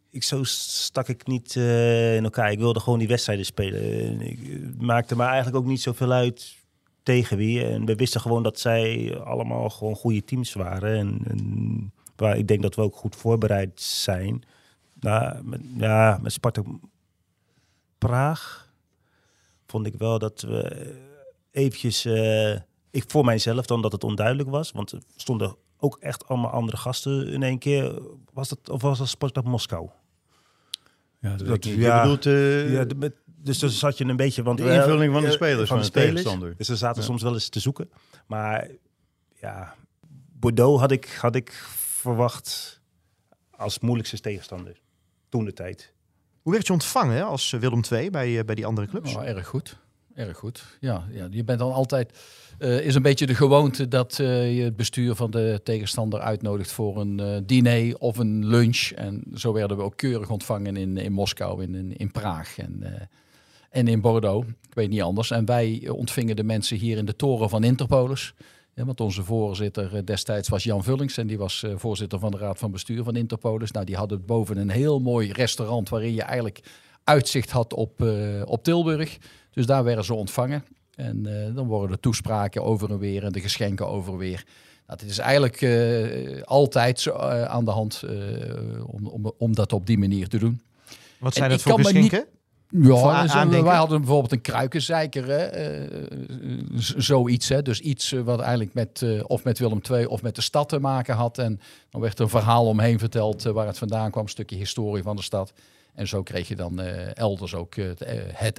ik, 0.10 0.24
zo 0.24 0.44
stak 0.44 1.08
ik 1.08 1.28
niet 1.28 1.56
in 1.56 2.24
elkaar. 2.24 2.52
Ik 2.52 2.60
wilde 2.60 2.80
gewoon 2.80 3.00
die 3.00 3.08
wedstrijden 3.08 3.46
spelen. 3.46 4.22
Ik 4.22 4.40
het 4.64 4.82
maakte 4.82 5.16
me 5.16 5.24
eigenlijk 5.24 5.56
ook 5.56 5.66
niet 5.66 5.82
zoveel 5.82 6.12
uit 6.12 6.56
tegen 7.04 7.38
wie. 7.38 7.66
En 7.66 7.86
we 7.86 7.96
wisten 7.96 8.22
gewoon 8.22 8.44
dat 8.44 8.60
zij 8.60 9.18
allemaal 9.20 9.70
gewoon 9.70 9.96
goede 9.96 10.24
teams 10.24 10.54
waren. 10.54 10.98
En, 10.98 11.20
en 11.28 11.92
waar 12.16 12.38
ik 12.38 12.48
denk 12.48 12.62
dat 12.62 12.76
we 12.76 12.82
ook 12.82 12.96
goed 12.96 13.16
voorbereid 13.16 13.82
zijn. 13.82 14.44
Nou, 15.04 15.44
met, 15.44 15.62
ja, 15.78 16.20
met 16.22 16.32
Spartak 16.34 16.66
Praag 17.98 18.72
vond 19.68 19.86
ik 19.86 19.96
wel 19.96 20.20
dat 20.20 20.42
we 20.42 20.94
eventjes... 21.52 22.06
eh, 22.06 22.52
ik 22.92 23.04
voor 23.08 23.26
mijzelf 23.26 23.66
dan 23.66 23.82
dat 23.82 23.92
het 23.92 24.04
onduidelijk 24.04 24.50
was. 24.50 24.72
Want 24.72 24.92
er 24.92 25.02
stonden 25.16 25.56
ook 25.78 25.98
echt 25.98 26.28
allemaal 26.28 26.52
andere 26.52 26.78
gasten 26.78 27.28
in 27.28 27.44
één 27.44 27.58
keer. 27.60 28.02
Was 28.34 28.50
dat, 28.50 28.70
of 28.70 28.82
was 28.82 28.98
dat 28.98 29.08
Spartak 29.08 29.44
Moskou? 29.44 29.90
Ja, 31.20 31.36
dat- 31.36 31.48
dat, 31.48 31.64
je 31.66 31.78
ja. 31.78 32.02
bedoelt 32.02 32.26
eh, 32.26 32.74
Ja, 32.74 32.84
de- 32.86 32.96
met- 32.96 33.16
dus 33.26 33.60
dan 33.60 33.70
zat 33.70 33.98
je 33.98 34.06
een 34.06 34.16
beetje... 34.16 34.44
Want 34.44 34.58
de 34.58 34.64
we- 34.64 34.74
invulling 34.76 35.14
van 35.14 35.22
de 35.22 35.32
spelers 35.32 35.70
van 35.70 35.82
de, 35.82 35.90
tegenstander. 35.90 36.56
Dus 36.58 36.68
we 36.68 36.76
zaten 36.76 37.02
Ja. 37.02 37.08
soms 37.08 37.22
wel 37.22 37.34
eens 37.34 37.50
te 37.50 37.60
zoeken. 37.60 37.90
Maar 38.28 38.68
ja, 39.40 39.76
Bordeaux 40.40 40.80
had 40.80 40.92
ik, 40.92 41.18
had 41.22 41.36
ik 41.36 41.52
verwacht 41.78 42.80
als 43.56 43.80
moeilijkste 43.80 44.20
tegenstander. 44.20 44.82
Toen 45.34 45.46
de 45.46 45.54
tijd. 45.54 45.92
Hoe 46.42 46.54
werd 46.54 46.68
je 46.68 46.74
ontvangen 46.74 47.16
hè, 47.16 47.24
als 47.24 47.54
eh, 47.54 47.60
Willem 47.60 47.82
II 47.92 48.10
bij, 48.10 48.40
eh, 48.40 48.46
bij 48.46 48.56
die 48.56 48.66
andere 48.66 48.88
clubs? 48.88 49.16
Oh, 49.16 49.28
erg 49.28 49.48
goed. 49.48 49.78
Erg 50.16 50.38
goed. 50.38 50.78
Ja, 50.80 51.08
ja, 51.12 51.28
je 51.32 51.44
bent 51.44 51.60
dan 51.60 51.72
altijd. 51.74 52.20
eh, 52.58 52.86
is 52.86 52.96
een 52.96 53.02
beetje 53.02 53.26
de 53.26 53.36
gewoonte 53.36 53.88
dat 53.88 54.20
eh, 54.20 54.58
je 54.58 54.64
het 54.64 54.76
bestuur 54.76 55.16
van 55.16 55.32
de 55.32 55.62
tegenstander 55.64 56.20
uitnodigt 56.20 56.72
voor 56.72 56.98
een 57.02 57.20
eh, 57.20 57.38
diner 57.46 57.98
of 57.98 58.18
een 58.18 58.46
lunch. 58.46 58.92
En 58.96 59.24
zo 59.34 59.54
werden 59.54 59.78
we 59.78 59.84
ook 59.84 59.98
keurig 59.98 60.30
ontvangen 60.30 60.78
in, 60.78 60.98
in 60.98 61.12
Moskou, 61.12 61.64
in, 61.64 61.76
in, 61.76 61.98
in 61.98 62.12
Praag 62.12 62.58
en, 62.58 62.80
eh, 62.84 63.02
en 63.70 63.88
in 63.88 64.02
Bordeaux. 64.02 64.48
Ik 64.48 64.74
weet 64.74 64.90
niet 64.90 65.02
anders. 65.02 65.32
En 65.32 65.46
wij 65.46 65.90
ontvingen 65.90 66.36
de 66.36 66.44
mensen 66.44 66.78
hier 66.78 66.98
in 66.98 67.06
de 67.06 67.16
toren 67.16 67.50
van 67.50 67.64
Interpolis. 67.64 68.34
Ja, 68.76 68.86
want 68.86 69.02
onze 69.02 69.24
voorzitter 69.24 69.96
eh, 69.96 70.04
destijds 70.06 70.50
was 70.50 70.64
Jan 70.64 70.84
Vullings 70.84 71.18
en 71.18 71.28
die 71.28 71.38
was 71.38 71.64
eh, 71.64 71.72
voorzitter 71.76 72.20
van 72.20 72.32
de 72.32 72.38
raad 72.38 72.60
van 72.60 72.72
bestuur 72.72 73.04
van 73.04 73.16
Interpolis. 73.16 73.72
Nou, 73.72 73.86
die 73.86 73.96
hadden 73.96 74.26
boven 74.26 74.58
een 74.58 74.70
heel 74.70 75.00
mooi 75.00 75.32
restaurant 75.32 75.90
waarin 75.90 76.14
je 76.14 76.22
eigenlijk 76.22 76.60
uitzicht 77.04 77.52
had 77.52 77.74
op, 77.74 78.02
eh, 78.02 78.42
op 78.46 78.64
Tilburg. 78.64 79.18
Dus 79.52 79.66
daar 79.66 79.84
werden 79.84 80.06
ze 80.06 80.14
ontvangen. 80.14 80.64
En 80.96 81.24
dan 81.56 81.68
worden 81.68 81.92
de 81.92 82.00
toespraken 82.00 82.64
over 82.64 82.92
en 82.92 83.00
weer 83.00 83.24
en 83.24 83.32
de 83.32 83.40
geschenken 83.40 83.88
over 83.88 84.14
en 84.14 84.20
weer. 84.20 84.44
Nou, 84.88 85.00
het 85.00 85.10
is 85.10 85.18
eigenlijk 85.18 85.66
altijd 86.46 87.00
zo, 87.00 87.12
aan 87.48 87.66
de 87.66 87.72
hand 87.72 88.04
om, 88.86 89.08
om, 89.08 89.32
om 89.38 89.56
dat 89.56 89.74
op 89.74 89.86
die 89.86 89.98
manier 89.98 90.28
te 90.28 90.38
doen. 90.38 90.62
Wat 91.20 91.34
zijn 91.34 91.46
en 91.46 91.52
dat 91.52 91.62
voor 91.62 91.78
geschenken? 91.80 92.26
Ja, 92.82 93.22
dus, 93.22 93.32
aandenken? 93.32 93.68
wij 93.68 93.76
hadden 93.78 93.98
bijvoorbeeld 94.00 94.32
een 94.32 94.42
kruikenzeiker, 94.42 95.28
hè, 95.28 95.38
eh, 95.38 96.18
z- 96.76 96.94
zoiets. 96.96 97.50
Hè, 97.50 97.62
dus 97.62 97.80
iets 97.80 98.12
eh, 98.12 98.22
wat 98.22 98.40
eigenlijk 98.40 98.74
met, 98.74 99.02
eh, 99.02 99.20
of 99.28 99.44
met 99.44 99.60
Willem 99.60 99.82
II 99.92 100.06
of 100.06 100.22
met 100.22 100.36
de 100.36 100.42
stad 100.42 100.70
te 100.70 100.80
maken 100.80 101.16
had. 101.16 101.38
En 101.38 101.60
dan 101.90 102.02
werd 102.02 102.18
er 102.18 102.24
een 102.24 102.30
verhaal 102.30 102.66
omheen 102.68 103.00
verteld 103.00 103.46
eh, 103.46 103.52
waar 103.54 103.68
het 103.68 103.78
vandaan 103.78 104.12
kwam, 104.12 104.24
een 104.24 104.30
stukje 104.30 104.56
historie 104.56 105.04
van 105.04 105.16
de 105.16 105.22
stad. 105.22 105.54
En 105.94 106.08
zo 106.08 106.24
kreeg 106.24 106.48
je 106.48 106.56
dan 106.56 106.80
eh, 106.82 107.16
elders 107.18 107.56
ook 107.56 107.76
eh, 107.76 107.86
het, 107.86 108.02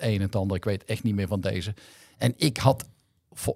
eh, 0.00 0.10
een 0.10 0.16
en 0.16 0.20
het 0.20 0.36
ander. 0.36 0.56
Ik 0.56 0.64
weet 0.64 0.84
echt 0.84 1.02
niet 1.02 1.14
meer 1.14 1.28
van 1.28 1.40
deze. 1.40 1.74
En 2.18 2.34
ik 2.36 2.56
had 2.56 2.84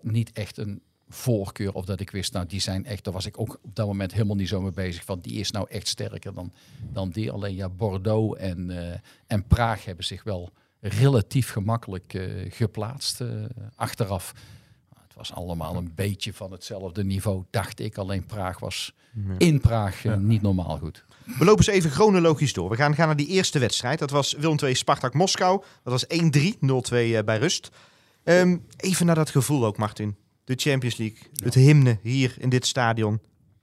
niet 0.03 0.33
echt 0.33 0.57
een 0.57 0.83
voorkeur 1.09 1.73
of 1.73 1.85
dat 1.85 2.01
ik 2.01 2.11
wist, 2.11 2.33
nou 2.33 2.47
die 2.47 2.61
zijn 2.61 2.85
echt, 2.85 3.05
daar 3.05 3.13
was 3.13 3.27
ik 3.27 3.41
ook 3.41 3.59
op 3.63 3.75
dat 3.75 3.87
moment 3.87 4.13
helemaal 4.13 4.37
niet 4.37 4.49
zo 4.49 4.61
mee 4.61 4.71
bezig. 4.71 5.05
Van 5.05 5.21
die 5.21 5.41
is 5.41 5.51
nou 5.51 5.67
echt 5.71 5.89
sterker 5.89 6.35
dan, 6.35 6.53
dan 6.93 7.11
die. 7.11 7.31
Alleen 7.31 7.55
ja, 7.55 7.69
Bordeaux 7.69 8.39
en, 8.39 8.71
eh, 8.71 8.99
en 9.27 9.47
Praag 9.47 9.85
hebben 9.85 10.05
zich 10.05 10.23
wel 10.23 10.51
relatief 10.81 11.51
gemakkelijk 11.51 12.15
eh, 12.15 12.53
geplaatst 12.53 13.21
eh, 13.21 13.29
achteraf. 13.75 14.35
Het 15.03 15.15
was 15.15 15.33
allemaal 15.33 15.77
een 15.77 15.93
beetje 15.95 16.33
van 16.33 16.53
hetzelfde 16.53 17.05
niveau, 17.05 17.45
dacht 17.51 17.81
ik. 17.81 17.99
Alleen 17.99 18.27
Praag 18.27 18.59
was 18.59 18.95
in 19.39 19.61
Praag 19.61 20.05
niet 20.05 20.43
normaal 20.43 20.79
goed. 20.79 21.05
We 21.37 21.45
lopen 21.45 21.67
eens 21.67 21.77
even 21.77 21.91
chronologisch 21.91 22.53
door. 22.53 22.71
We 22.71 22.77
gaan, 22.77 22.95
gaan 22.95 23.07
naar 23.07 23.17
die 23.17 23.27
eerste 23.27 23.59
wedstrijd. 23.59 23.99
Dat 23.99 24.11
was 24.11 24.33
Willem 24.33 24.59
II 24.63 24.75
Spartak 24.75 25.15
Moskou. 25.15 25.63
Dat 25.83 25.93
was 25.93 26.05
1-3, 26.07 26.59
0-2 26.61 27.15
eh, 27.15 27.25
bij 27.25 27.39
rust. 27.39 27.71
Ehm, 28.25 28.57
even 28.77 29.07
naar 29.07 29.15
dat 29.15 29.31
gevoel 29.31 29.65
ook, 29.65 29.77
Martin. 29.77 30.17
De 30.49 30.55
Champions 30.57 30.97
League, 30.97 31.19
het 31.43 31.55
hymne 31.55 31.99
hier 32.03 32.35
in 32.39 32.49
dit 32.49 32.67
stadion. 32.67 33.21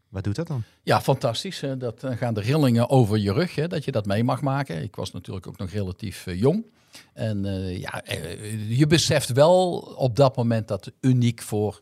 Wat 0.10 0.24
doet 0.24 0.36
dat 0.36 0.48
dan? 0.48 0.64
Ja, 0.84 1.02
fantastisch. 1.02 1.60
hè. 1.60 1.78
Dat 1.78 2.00
dan 2.00 2.18
gaan 2.18 2.34
de 2.34 2.42
rillingen 2.42 2.90
over 2.90 3.18
je 3.18 3.34
rug, 3.34 3.56
hè, 3.56 3.68
dat 3.68 3.86
je 3.86 3.92
dat 3.92 4.06
mee 4.06 4.24
mag 4.24 4.42
maken. 4.42 4.84
Ik 4.84 4.96
was 4.96 5.12
natuurlijk 5.12 5.48
ook 5.48 5.58
nog 5.58 5.70
relatief 5.70 6.28
eh, 6.28 6.40
jong. 6.40 6.66
En 7.14 7.46
eh, 7.46 7.80
ja, 7.80 8.04
eh, 8.04 8.78
je 8.78 8.88
beseft 8.88 9.32
wel 9.32 9.78
op 9.98 10.16
dat 10.16 10.36
moment 10.36 10.68
dat 10.68 10.92
uniek 11.02 11.42
voor 11.42 11.82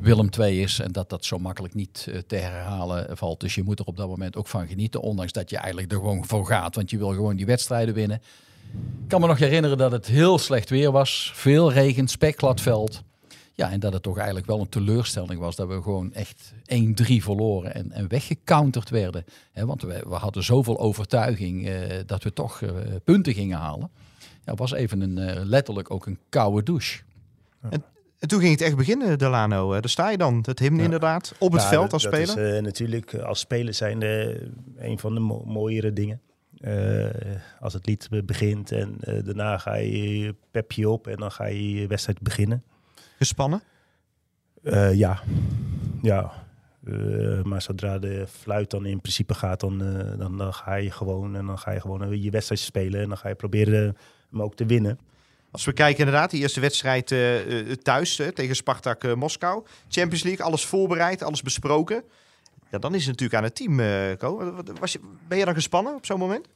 Willem 0.00 0.28
II 0.38 0.62
is. 0.62 0.78
En 0.78 0.92
dat 0.92 1.10
dat 1.10 1.24
zo 1.24 1.38
makkelijk 1.38 1.74
niet 1.74 2.06
eh, 2.08 2.18
te 2.18 2.36
herhalen 2.36 3.16
valt. 3.16 3.40
Dus 3.40 3.54
je 3.54 3.62
moet 3.62 3.78
er 3.78 3.84
op 3.84 3.96
dat 3.96 4.08
moment 4.08 4.36
ook 4.36 4.46
van 4.46 4.66
genieten. 4.66 5.00
Ondanks 5.00 5.32
dat 5.32 5.50
je 5.50 5.56
eigenlijk 5.56 5.92
er 5.92 5.98
gewoon 5.98 6.26
voor 6.26 6.46
gaat. 6.46 6.74
Want 6.74 6.90
je 6.90 6.98
wil 6.98 7.08
gewoon 7.10 7.36
die 7.36 7.46
wedstrijden 7.46 7.94
winnen. 7.94 8.22
Ik 9.02 9.08
kan 9.08 9.20
me 9.20 9.26
nog 9.26 9.38
herinneren 9.38 9.78
dat 9.78 9.92
het 9.92 10.06
heel 10.06 10.38
slecht 10.38 10.70
weer 10.70 10.90
was. 10.90 11.32
Veel 11.34 11.72
regen, 11.72 12.08
spekglad 12.08 12.60
veld. 12.60 13.02
Ja, 13.54 13.70
en 13.70 13.80
dat 13.80 13.92
het 13.92 14.02
toch 14.02 14.16
eigenlijk 14.16 14.46
wel 14.46 14.60
een 14.60 14.68
teleurstelling 14.68 15.40
was 15.40 15.56
dat 15.56 15.68
we 15.68 15.82
gewoon 15.82 16.12
echt 16.12 16.52
1-3 16.54 16.56
verloren 17.06 17.74
en, 17.74 17.90
en 17.92 18.08
weggecounterd 18.08 18.90
werden. 18.90 19.24
Hè, 19.52 19.66
want 19.66 19.82
we, 19.82 20.04
we 20.08 20.14
hadden 20.14 20.42
zoveel 20.44 20.78
overtuiging 20.78 21.68
eh, 21.68 21.98
dat 22.06 22.22
we 22.22 22.32
toch 22.32 22.62
eh, 22.62 22.70
punten 23.04 23.34
gingen 23.34 23.58
halen. 23.58 23.90
Ja, 24.44 24.54
was 24.54 24.72
even 24.72 25.00
een, 25.00 25.18
eh, 25.18 25.42
letterlijk 25.44 25.90
ook 25.90 26.06
een 26.06 26.18
koude 26.28 26.62
douche. 26.62 27.00
En 28.18 28.28
toen 28.28 28.40
ging 28.40 28.52
het 28.52 28.60
echt 28.60 28.76
beginnen, 28.76 29.18
Delano. 29.18 29.70
Daar 29.72 29.88
sta 29.88 30.10
je 30.10 30.16
dan, 30.18 30.38
het 30.46 30.58
hymne 30.58 30.82
inderdaad, 30.82 31.34
op 31.38 31.52
het 31.52 31.62
Ja, 31.62 31.68
veld 31.68 31.82
dat- 31.82 31.92
als 31.92 32.02
dat 32.02 32.12
speler. 32.12 32.46
is 32.50 32.56
eh, 32.56 32.62
natuurlijk 32.62 33.14
als 33.14 33.38
speler 33.38 33.74
zijn 33.74 34.02
een 34.76 34.98
van 34.98 35.14
de 35.14 35.20
mo- 35.20 35.42
mooiere 35.46 35.92
dingen. 35.92 36.20
Eh, 36.60 37.06
als 37.60 37.72
het 37.72 37.86
lied 37.86 38.08
begint 38.24 38.72
en 38.72 38.96
eh, 39.00 39.24
daarna 39.24 39.58
ga 39.58 39.74
je 39.74 40.34
pep 40.50 40.72
je 40.72 40.88
op 40.88 41.06
en 41.06 41.16
dan 41.16 41.32
ga 41.32 41.44
je 41.46 41.70
je 41.72 41.86
wedstrijd 41.86 42.20
beginnen. 42.20 42.62
Gespannen. 43.22 43.62
Eh, 44.62 44.94
ja, 44.94 45.22
ja. 46.02 46.32
Eh, 46.84 47.42
maar 47.42 47.62
zodra 47.62 47.98
de 47.98 48.26
fluit 48.26 48.70
dan 48.70 48.86
in 48.86 49.00
principe 49.00 49.34
gaat, 49.34 49.60
dan, 49.60 49.82
eh, 49.82 50.18
dan, 50.18 50.38
dan 50.38 50.54
ga 50.54 50.74
je 50.74 50.90
gewoon 50.90 51.36
en 51.36 51.46
dan 51.46 51.58
ga 51.58 51.70
je 51.70 51.80
gewoon 51.80 52.20
je 52.20 52.30
wedstrijd 52.30 52.60
spelen 52.60 53.00
en 53.00 53.08
dan 53.08 53.18
ga 53.18 53.28
je 53.28 53.34
proberen 53.34 53.96
hem 54.30 54.42
ook 54.42 54.54
te 54.54 54.66
winnen. 54.66 54.98
Als 55.50 55.64
we 55.64 55.72
kijken 55.72 55.98
inderdaad, 55.98 56.30
die 56.30 56.40
eerste 56.40 56.60
wedstrijd 56.60 57.12
eh, 57.12 57.70
eh, 57.70 57.76
thuis 57.76 58.20
tegen 58.34 58.56
Spartak 58.56 59.14
Moskou. 59.14 59.64
Champions 59.88 60.22
League, 60.22 60.46
alles 60.46 60.66
voorbereid, 60.66 61.22
alles 61.22 61.42
besproken. 61.42 62.04
Ja, 62.70 62.78
dan 62.78 62.94
is 62.94 63.00
het 63.00 63.10
natuurlijk 63.10 63.38
aan 63.38 63.44
het 63.44 63.54
team, 63.54 63.80
eh 63.80 64.18
Ko. 64.18 64.62
Was 64.80 64.92
je, 64.92 65.00
ben 65.28 65.38
je 65.38 65.44
dan 65.44 65.54
gespannen 65.54 65.94
op 65.94 66.06
zo'n 66.06 66.18
moment? 66.18 66.46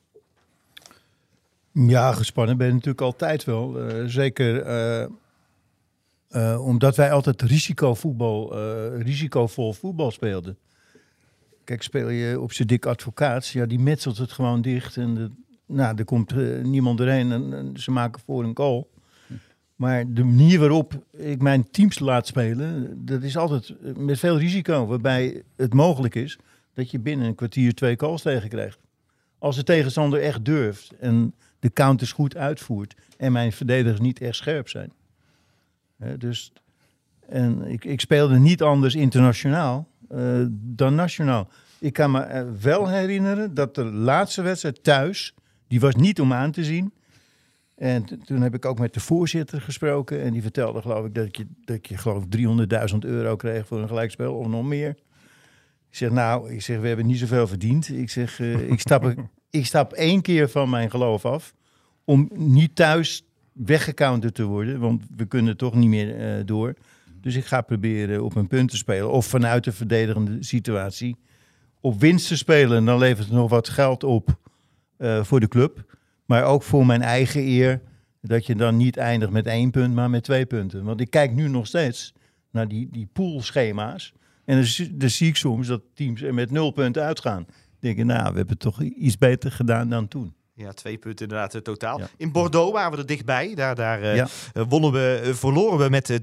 Ja, 1.72 2.12
gespannen 2.12 2.56
ben 2.56 2.66
je 2.66 2.72
natuurlijk 2.72 3.00
altijd 3.00 3.44
wel. 3.44 3.80
Eh, 3.80 4.04
zeker 4.06 4.66
eh, 6.28 6.66
omdat 6.66 6.96
wij 6.96 7.12
altijd 7.12 7.42
risicovoetbal, 7.42 8.58
eh, 8.58 9.02
risicovol 9.02 9.72
voetbal 9.72 10.10
speelden. 10.10 10.56
Kijk, 11.64 11.82
speel 11.82 12.08
je 12.08 12.40
op 12.40 12.52
zijn 12.52 12.68
dik 12.68 12.86
advocaat, 12.86 13.46
ja, 13.46 13.66
die 13.66 13.78
metselt 13.78 14.18
het 14.18 14.32
gewoon 14.32 14.62
dicht. 14.62 14.96
En 14.96 15.14
de, 15.14 15.30
nou, 15.66 15.96
er 15.96 16.04
komt 16.04 16.32
eh, 16.32 16.62
niemand 16.62 17.00
erheen 17.00 17.32
en, 17.32 17.52
en 17.52 17.80
ze 17.80 17.90
maken 17.90 18.22
voor 18.26 18.44
een 18.44 18.56
goal. 18.56 18.90
Maar 19.76 20.12
de 20.12 20.24
manier 20.24 20.58
waarop 20.58 21.04
ik 21.10 21.42
mijn 21.42 21.70
teams 21.70 21.98
laat 21.98 22.26
spelen, 22.26 22.98
dat 23.06 23.22
is 23.22 23.36
altijd 23.36 23.96
met 23.96 24.18
veel 24.18 24.38
risico. 24.38 24.86
Waarbij 24.86 25.42
het 25.56 25.74
mogelijk 25.74 26.14
is 26.14 26.38
dat 26.74 26.90
je 26.90 26.98
binnen 26.98 27.26
een 27.26 27.34
kwartier 27.34 27.74
twee 27.74 27.96
calls 27.96 28.22
tegenkrijgt. 28.22 28.78
Als 29.38 29.56
de 29.56 29.62
tegenstander 29.62 30.20
echt 30.22 30.44
durft 30.44 30.92
en 30.98 31.34
de 31.58 31.72
counters 31.72 32.12
goed 32.12 32.36
uitvoert 32.36 32.94
en 33.16 33.32
mijn 33.32 33.52
verdedigers 33.52 34.00
niet 34.00 34.20
echt 34.20 34.36
scherp 34.36 34.68
zijn. 34.68 34.92
Hè, 35.98 36.16
dus, 36.16 36.52
en 37.28 37.62
ik, 37.62 37.84
ik 37.84 38.00
speelde 38.00 38.38
niet 38.38 38.62
anders 38.62 38.94
internationaal 38.94 39.88
eh, 40.08 40.44
dan 40.50 40.94
nationaal. 40.94 41.48
Ik 41.78 41.92
kan 41.92 42.10
me 42.10 42.20
eh, 42.20 42.44
wel 42.60 42.88
herinneren 42.88 43.54
dat 43.54 43.74
de 43.74 43.84
laatste 43.84 44.42
wedstrijd 44.42 44.84
thuis, 44.84 45.34
die 45.68 45.80
was 45.80 45.94
niet 45.94 46.20
om 46.20 46.32
aan 46.32 46.50
te 46.50 46.64
zien. 46.64 46.92
En 47.76 48.04
toen 48.24 48.42
heb 48.42 48.54
ik 48.54 48.64
ook 48.64 48.78
met 48.78 48.94
de 48.94 49.00
voorzitter 49.00 49.60
gesproken. 49.60 50.22
En 50.22 50.32
die 50.32 50.42
vertelde 50.42 50.80
geloof 50.80 51.06
ik 51.06 51.14
dat 51.14 51.36
je, 51.36 51.46
dat 51.64 51.88
je 51.88 51.96
geloof 51.96 52.24
ik 52.24 52.36
300.000 52.92 52.98
euro 52.98 53.36
kreeg 53.36 53.66
voor 53.66 53.78
een 53.78 53.88
gelijkspel 53.88 54.34
of 54.34 54.46
nog 54.46 54.64
meer. 54.64 54.88
Ik 55.88 55.96
zeg 55.96 56.10
nou, 56.10 56.52
ik 56.52 56.62
zeg 56.62 56.80
we 56.80 56.86
hebben 56.86 57.06
niet 57.06 57.18
zoveel 57.18 57.46
verdiend. 57.46 57.88
Ik 57.88 58.10
zeg 58.10 58.40
eh, 58.40 58.70
ik, 58.70 58.80
stap, 58.80 59.14
ik 59.50 59.66
stap 59.66 59.92
één 59.92 60.22
keer 60.22 60.48
van 60.48 60.70
mijn 60.70 60.90
geloof 60.90 61.24
af. 61.24 61.54
Om 62.04 62.30
niet 62.34 62.74
thuis 62.74 63.24
weggecounterd 63.56 64.34
te 64.34 64.44
worden. 64.44 64.78
Want 64.80 65.04
we 65.16 65.24
kunnen 65.26 65.56
toch 65.56 65.74
niet 65.74 65.88
meer 65.88 66.16
eh, 66.16 66.44
door. 66.46 66.74
Dus 67.20 67.34
ik 67.34 67.44
ga 67.44 67.60
proberen 67.60 68.24
op 68.24 68.36
een 68.36 68.46
punt 68.46 68.70
te 68.70 68.76
spelen. 68.76 69.10
Of 69.12 69.26
vanuit 69.26 69.64
de 69.64 69.72
verdedigende 69.72 70.36
situatie 70.44 71.16
op 71.80 72.00
winst 72.00 72.28
te 72.28 72.36
spelen. 72.36 72.84
Dan 72.84 72.98
levert 72.98 73.26
het 73.26 73.36
nog 73.36 73.50
wat 73.50 73.68
geld 73.68 74.04
op 74.04 74.38
eh, 74.96 75.24
voor 75.24 75.40
de 75.40 75.48
club. 75.48 75.96
Maar 76.24 76.44
ook 76.44 76.62
voor 76.62 76.86
mijn 76.86 77.02
eigen 77.02 77.40
eer. 77.42 77.80
Dat 78.20 78.46
je 78.46 78.54
dan 78.54 78.76
niet 78.76 78.96
eindigt 78.96 79.32
met 79.32 79.46
één 79.46 79.70
punt, 79.70 79.94
maar 79.94 80.10
met 80.10 80.24
twee 80.24 80.46
punten. 80.46 80.84
Want 80.84 81.00
ik 81.00 81.10
kijk 81.10 81.32
nu 81.32 81.48
nog 81.48 81.66
steeds 81.66 82.14
naar 82.50 82.68
die, 82.68 82.88
die 82.90 83.08
poolschema's. 83.12 84.12
En 84.44 84.56
dan, 84.90 85.10
zie- 85.10 85.28
ik 85.28 85.36
soms 85.36 85.66
dat 85.66 85.82
teams 85.94 86.22
er 86.22 86.34
met 86.34 86.50
nul 86.50 86.70
punten 86.70 87.02
uitgaan. 87.02 87.44
Dan 87.44 87.54
denk 87.78 87.98
ik, 87.98 88.04
nou, 88.04 88.30
we 88.32 88.36
hebben 88.38 88.58
toch 88.58 88.82
iets 88.82 89.18
beter 89.18 89.52
gedaan 89.52 89.88
dan 89.88 90.08
toen. 90.08 90.34
Ja, 90.58 90.72
twee 90.72 90.96
punten 90.98 91.28
inderdaad 91.28 91.64
totaal. 91.64 91.98
Ja. 91.98 92.08
In 92.16 92.32
Bordeaux 92.32 92.72
waren 92.72 92.92
we 92.92 92.96
er 92.98 93.06
dichtbij. 93.06 93.54
Daar, 93.54 93.74
daar 93.74 94.02
eh, 94.02 94.16
Ja. 94.16 94.26
eh, 94.54 94.62
wonnen 94.68 94.92
we, 94.92 95.20
eh, 95.24 95.32
verloren 95.34 95.78
we 95.78 95.88
met 95.88 96.10
eh, 96.10 96.16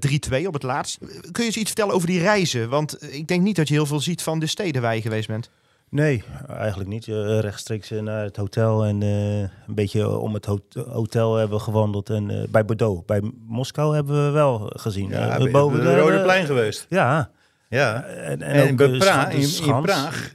3-2 0.44 0.48
op 0.48 0.54
het 0.54 0.64
laatst. 0.64 0.98
Kun 1.32 1.32
je 1.34 1.44
eens 1.44 1.58
iets 1.58 1.66
vertellen 1.72 1.94
over 1.94 2.08
die 2.08 2.20
reizen? 2.20 2.70
Want 2.70 3.14
ik 3.14 3.28
denk 3.28 3.42
niet 3.42 3.56
dat 3.56 3.68
je 3.68 3.74
heel 3.74 3.86
veel 3.86 4.00
ziet 4.00 4.22
van 4.22 4.40
de 4.40 4.48
steden 4.48 4.82
waar 4.82 4.96
je 4.96 5.02
geweest 5.02 5.28
bent. 5.28 5.50
Nee, 5.90 6.24
eigenlijk 6.48 6.90
niet. 6.90 7.06
Rechtstreeks 7.06 7.90
naar 7.90 8.24
het 8.24 8.36
hotel 8.38 8.86
en 8.86 9.02
eh, 9.04 9.38
een 9.40 9.50
beetje 9.68 10.18
om 10.18 10.34
het 10.34 10.46
hot- 10.46 10.74
hotel 10.90 11.36
hebben 11.36 11.58
we 11.58 11.64
gewandeld. 11.64 12.10
En 12.10 12.30
eh, 12.30 12.48
bij 12.50 12.66
Bordeaux, 12.66 13.06
bij 13.06 13.22
Moskou 13.48 13.96
hebben 13.96 14.26
we 14.26 14.32
wel 14.32 14.72
gezien. 14.76 15.10
Ja, 15.10 15.50
boven 15.52 15.80
de 15.80 15.86
de- 15.86 16.00
Rode 16.00 16.22
Plein 16.22 16.46
geweest. 16.46 16.86
Ja. 16.90 17.30
Ja. 17.70 18.04
En, 18.04 18.42
En, 18.42 18.72
ook, 18.72 18.78
bij 18.78 18.98
Praag, 18.98 19.34
in, 19.34 19.66
in. 19.76 19.82
Praag 19.82 20.34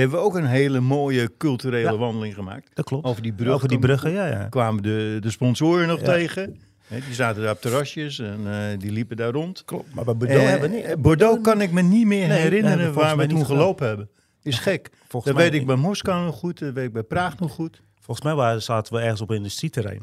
hebben 0.00 0.18
we 0.18 0.24
ook 0.24 0.34
een 0.34 0.46
hele 0.46 0.80
mooie 0.80 1.30
culturele 1.36 1.90
Ja. 1.92 1.96
wandeling 1.96 2.34
gemaakt. 2.34 2.70
Dat 2.74 2.84
klopt. 2.84 3.04
Over 3.06 3.22
die 3.22 3.32
brug 3.32 3.52
Over 3.54 3.68
die 3.68 3.78
bruggen, 3.78 4.10
ja, 4.10 4.26
ja. 4.26 4.48
kwamen 4.48 4.82
de, 4.82 5.16
de 5.20 5.30
sponsoren 5.30 5.88
nog 5.88 5.98
Ja. 6.00 6.04
tegen. 6.06 6.58
Die 6.88 7.14
zaten 7.14 7.42
daar 7.42 7.52
op 7.52 7.60
terrasjes 7.60 8.18
en 8.18 8.40
eh, 8.52 8.78
die 8.78 8.90
liepen 8.92 9.16
daar 9.16 9.30
rond. 9.32 9.64
Klopt. 9.64 9.94
Maar 9.94 10.04
bij 10.04 10.16
Bordeaux 10.16 10.42
Eh, 10.44 10.50
hebben 10.50 10.70
we 10.70 10.76
niet. 10.76 10.84
eh, 10.84 10.96
Bordeaux 10.96 11.40
kan 11.42 11.60
ik 11.60 11.70
me 11.72 11.82
niet 11.82 12.06
meer 12.06 12.28
Nee, 12.28 12.38
herinneren 12.40 12.92
waar 12.92 13.16
we 13.16 13.26
toen 13.26 13.46
gelopen 13.46 13.86
hebben. 13.86 14.08
Is 14.42 14.58
gek. 14.58 14.90
Volgens 14.92 15.24
Dat 15.24 15.34
mij 15.34 15.42
weet 15.44 15.52
ik 15.52 15.58
niet. 15.58 15.66
bij 15.66 15.76
Moskou 15.76 16.24
nog 16.24 16.34
goed, 16.36 16.58
dat 16.58 16.72
weet 16.72 16.86
ik 16.86 16.92
bij 16.92 17.02
Praag 17.02 17.38
nog 17.38 17.52
goed. 17.52 17.82
Volgens 18.00 18.26
mij 18.26 18.34
waren, 18.34 18.62
zaten 18.62 18.94
we 18.94 19.00
ergens 19.00 19.20
op 19.20 19.30
een 19.30 19.36
industrieterrein. 19.36 20.02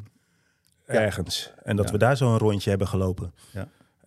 Ergens. 0.85 1.51
En 1.63 1.75
dat 1.75 1.85
Ja. 1.85 1.91
we 1.91 1.97
daar 1.97 2.17
zo'n 2.17 2.37
rondje 2.37 2.69
hebben 2.69 2.87
gelopen. 2.87 3.33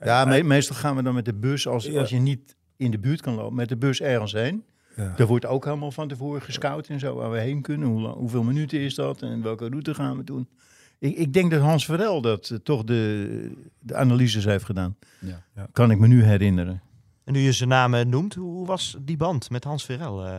Ja, 0.05 0.25
me- 0.25 0.43
meestal 0.43 0.77
gaan 0.77 0.97
we 0.97 1.03
dan 1.03 1.15
met 1.15 1.25
de 1.25 1.35
bus, 1.35 1.67
als, 1.69 1.85
Ja. 1.85 2.01
als 2.01 2.11
je 2.11 2.19
niet 2.19 2.57
in 2.77 2.91
de 2.91 2.99
buurt 2.99 3.21
kan 3.21 3.35
lopen, 3.35 3.55
met 3.55 3.69
de 3.69 3.77
bus 3.77 4.01
ergens 4.01 4.33
heen. 4.33 4.65
Ja. 4.97 5.15
Er 5.17 5.27
wordt 5.27 5.47
ook 5.47 5.65
helemaal 5.65 5.91
van 5.93 6.09
tevoren 6.09 6.43
gescout 6.43 6.89
en 6.89 6.99
zo, 7.01 7.15
waar 7.15 7.31
we 7.31 7.39
heen 7.39 7.63
kunnen. 7.63 7.89
Hoe, 7.89 8.01
lang- 8.01 8.15
hoeveel 8.17 8.43
minuten 8.43 8.79
is 8.81 8.95
dat 8.95 9.23
en 9.23 9.43
welke 9.43 9.69
route 9.69 9.95
gaan 9.95 10.17
we 10.17 10.25
doen? 10.25 10.49
Ik, 10.99 11.17
ik 11.17 11.33
denk 11.33 11.51
dat 11.51 11.61
Hans 11.61 11.85
Verel 11.85 12.21
dat 12.21 12.51
eh, 12.51 12.59
toch 12.59 12.85
de, 12.85 13.53
de 13.79 13.95
analyses 13.95 14.45
heeft 14.45 14.65
gedaan. 14.65 14.97
Ja. 15.21 15.43
Ja. 15.55 15.67
Kan 15.73 15.91
ik 15.91 15.99
me 15.99 16.07
nu 16.07 16.23
herinneren. 16.25 16.83
En 17.25 17.33
nu 17.33 17.39
je 17.41 17.53
zijn 17.53 17.69
naam 17.69 17.95
eh, 17.95 18.05
noemt, 18.05 18.35
hoe 18.35 18.53
hoe 18.53 18.67
was 18.67 18.97
die 19.01 19.17
band 19.17 19.51
met 19.51 19.65
Hans 19.65 19.85
Verel? 19.85 20.27
eh? 20.27 20.39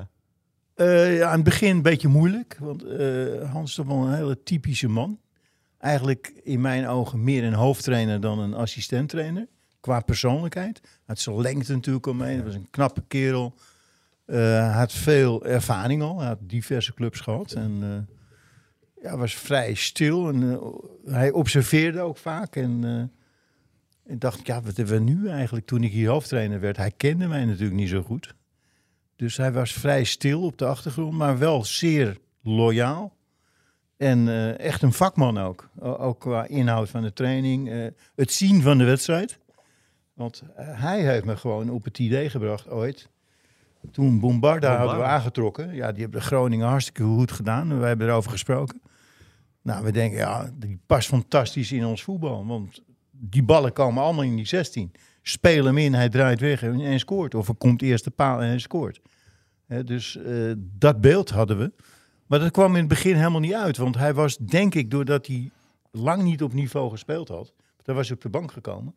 Eh, 0.76 1.18
ja, 1.18 1.26
aan 1.28 1.36
het 1.36 1.44
begin 1.44 1.76
een 1.76 1.82
beetje 1.82 2.08
moeilijk, 2.08 2.58
want 2.60 2.84
eh, 2.84 3.52
Hans 3.52 3.70
is 3.70 3.76
toch 3.76 3.86
wel 3.86 3.98
een 4.08 4.14
hele 4.16 4.44
typische 4.44 4.88
man. 4.88 5.20
Eigenlijk 5.78 6.34
in 6.44 6.62
mijn 6.62 6.88
ogen 6.88 7.24
meer 7.24 7.44
een 7.44 7.54
hoofdtrainer 7.54 8.22
dan 8.22 8.40
een 8.40 8.54
assistenttrainer. 8.54 9.48
Qua 9.80 10.00
persoonlijkheid. 10.00 10.80
Hij 10.82 10.92
had 11.06 11.20
zijn 11.20 11.42
lengte 11.42 11.74
natuurlijk 11.74 12.06
mee. 12.14 12.36
Hij 12.36 12.44
was 12.44 12.54
een 12.56 12.68
knappe 12.70 13.04
kerel. 13.08 13.54
Hij 14.38 14.72
had 14.72 14.94
veel 14.94 15.46
ervaring 15.46 16.02
al. 16.02 16.24
Had 16.24 16.38
diverse 16.42 16.94
clubs 16.94 17.20
gehad. 17.20 17.52
En 17.52 17.78
eh, 17.82 19.04
ja, 19.04 19.18
was 19.18 19.36
vrij 19.36 19.74
stil. 19.74 20.30
En, 20.30 20.52
eh, 20.52 21.14
hij 21.14 21.32
observeerde 21.32 22.02
ook 22.02 22.18
vaak. 22.18 22.56
En 22.56 23.12
ik 24.06 24.20
dacht, 24.20 24.48
ja, 24.48 24.62
wat 24.62 24.78
hebben 24.78 25.06
we 25.06 25.12
nu 25.12 25.30
eigenlijk? 25.30 25.66
Toen 25.66 25.84
ik 25.84 25.92
hier 25.92 26.10
hoofdtrainer 26.10 26.60
werd, 26.60 26.78
hij 26.78 26.92
kende 26.92 27.28
mij 27.28 27.46
natuurlijk 27.46 27.76
niet 27.76 27.90
zo 27.90 28.02
goed. 28.02 28.36
Dus 29.16 29.38
hij 29.38 29.52
was 29.52 29.74
vrij 29.74 30.04
stil 30.04 30.42
op 30.42 30.58
de 30.58 30.66
achtergrond, 30.66 31.14
maar 31.14 31.38
wel 31.38 31.66
zeer 31.66 32.18
loyaal. 32.44 33.16
En 33.98 34.58
echt 34.58 34.82
een 34.82 34.94
vakman 34.94 35.38
ook. 35.38 35.70
Ook 35.80 36.20
qua 36.20 36.46
inhoud 36.48 36.90
van 36.90 37.02
de 37.02 37.14
training. 37.14 37.92
het 38.16 38.32
zien 38.32 38.62
van 38.62 38.78
de 38.78 38.84
wedstrijd. 38.84 39.40
Want 40.14 40.44
hij 40.56 41.02
heeft 41.02 41.26
me 41.26 41.38
gewoon 41.38 41.70
op 41.70 41.84
het 41.84 42.00
idee 42.00 42.30
gebracht 42.30 42.70
ooit. 42.70 43.10
Toen 43.92 44.20
Bombarda 44.20 44.78
hadden 44.78 44.98
we 44.98 45.04
aangetrokken. 45.04 45.76
Ja, 45.76 45.92
die 45.92 46.02
hebben 46.02 46.22
Groningen 46.22 46.68
hartstikke 46.68 47.04
goed 47.04 47.32
gedaan. 47.32 47.80
We 47.80 47.86
hebben 47.86 48.08
erover 48.08 48.32
gesproken. 48.32 48.82
Nou, 49.62 49.84
we 49.84 49.92
denken, 49.92 50.18
ja, 50.18 50.52
die 50.54 50.80
past 50.86 51.08
fantastisch 51.08 51.72
in 51.72 51.86
ons 51.86 52.04
voetbal. 52.04 52.46
Want 52.46 52.82
die 53.12 53.44
ballen 53.44 53.74
komen 53.74 54.04
allemaal 54.04 54.24
in 54.24 54.36
die 54.36 54.48
16. 54.48 54.92
Speel 55.22 55.66
hem 55.66 55.78
in, 55.78 55.94
hij 55.94 56.10
draait 56.10 56.40
weg 56.40 56.64
en, 56.64 56.82
en 56.82 57.00
scoort. 57.00 57.36
Of 57.36 57.48
er 57.48 57.56
komt 57.56 57.82
eerst 57.82 58.04
de 58.04 58.10
paal 58.10 58.42
en 58.42 58.48
hij 58.48 58.60
scoort. 58.60 59.02
Dus 59.86 60.18
eh, 60.18 60.52
dat 60.58 61.02
beeld 61.02 61.30
hadden 61.30 61.58
we. 61.58 61.72
Maar 62.28 62.40
dat 62.40 62.52
kwam 62.52 62.72
in 62.72 62.80
het 62.80 62.88
begin 62.88 63.16
helemaal 63.16 63.40
niet 63.40 63.54
uit. 63.54 63.78
Want 63.78 63.98
hij 63.98 64.14
was, 64.14 64.38
denk 64.38 64.76
ik, 64.76 64.92
doordat 64.92 65.28
hij 65.28 65.52
lang 65.92 66.24
niet 66.24 66.44
op 66.44 66.54
niveau 66.54 66.90
gespeeld 66.90 67.28
had. 67.28 67.54
Daar 67.84 67.96
was 67.96 68.08
hij 68.08 68.16
op 68.16 68.22
de 68.22 68.30
bank 68.30 68.52
gekomen. 68.52 68.96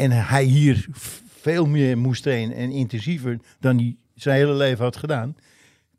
En 0.00 0.10
hij 0.10 0.44
hier 0.44 0.86
veel 1.40 1.66
meer 1.66 1.98
moest 1.98 2.22
trainen 2.22 2.56
en 2.56 2.70
intensiever 2.70 3.38
dan 3.58 3.76
hij 3.76 3.96
zijn 4.14 4.36
hele 4.36 4.54
leven 4.54 4.84
had 4.84 4.96
gedaan. 4.96 5.36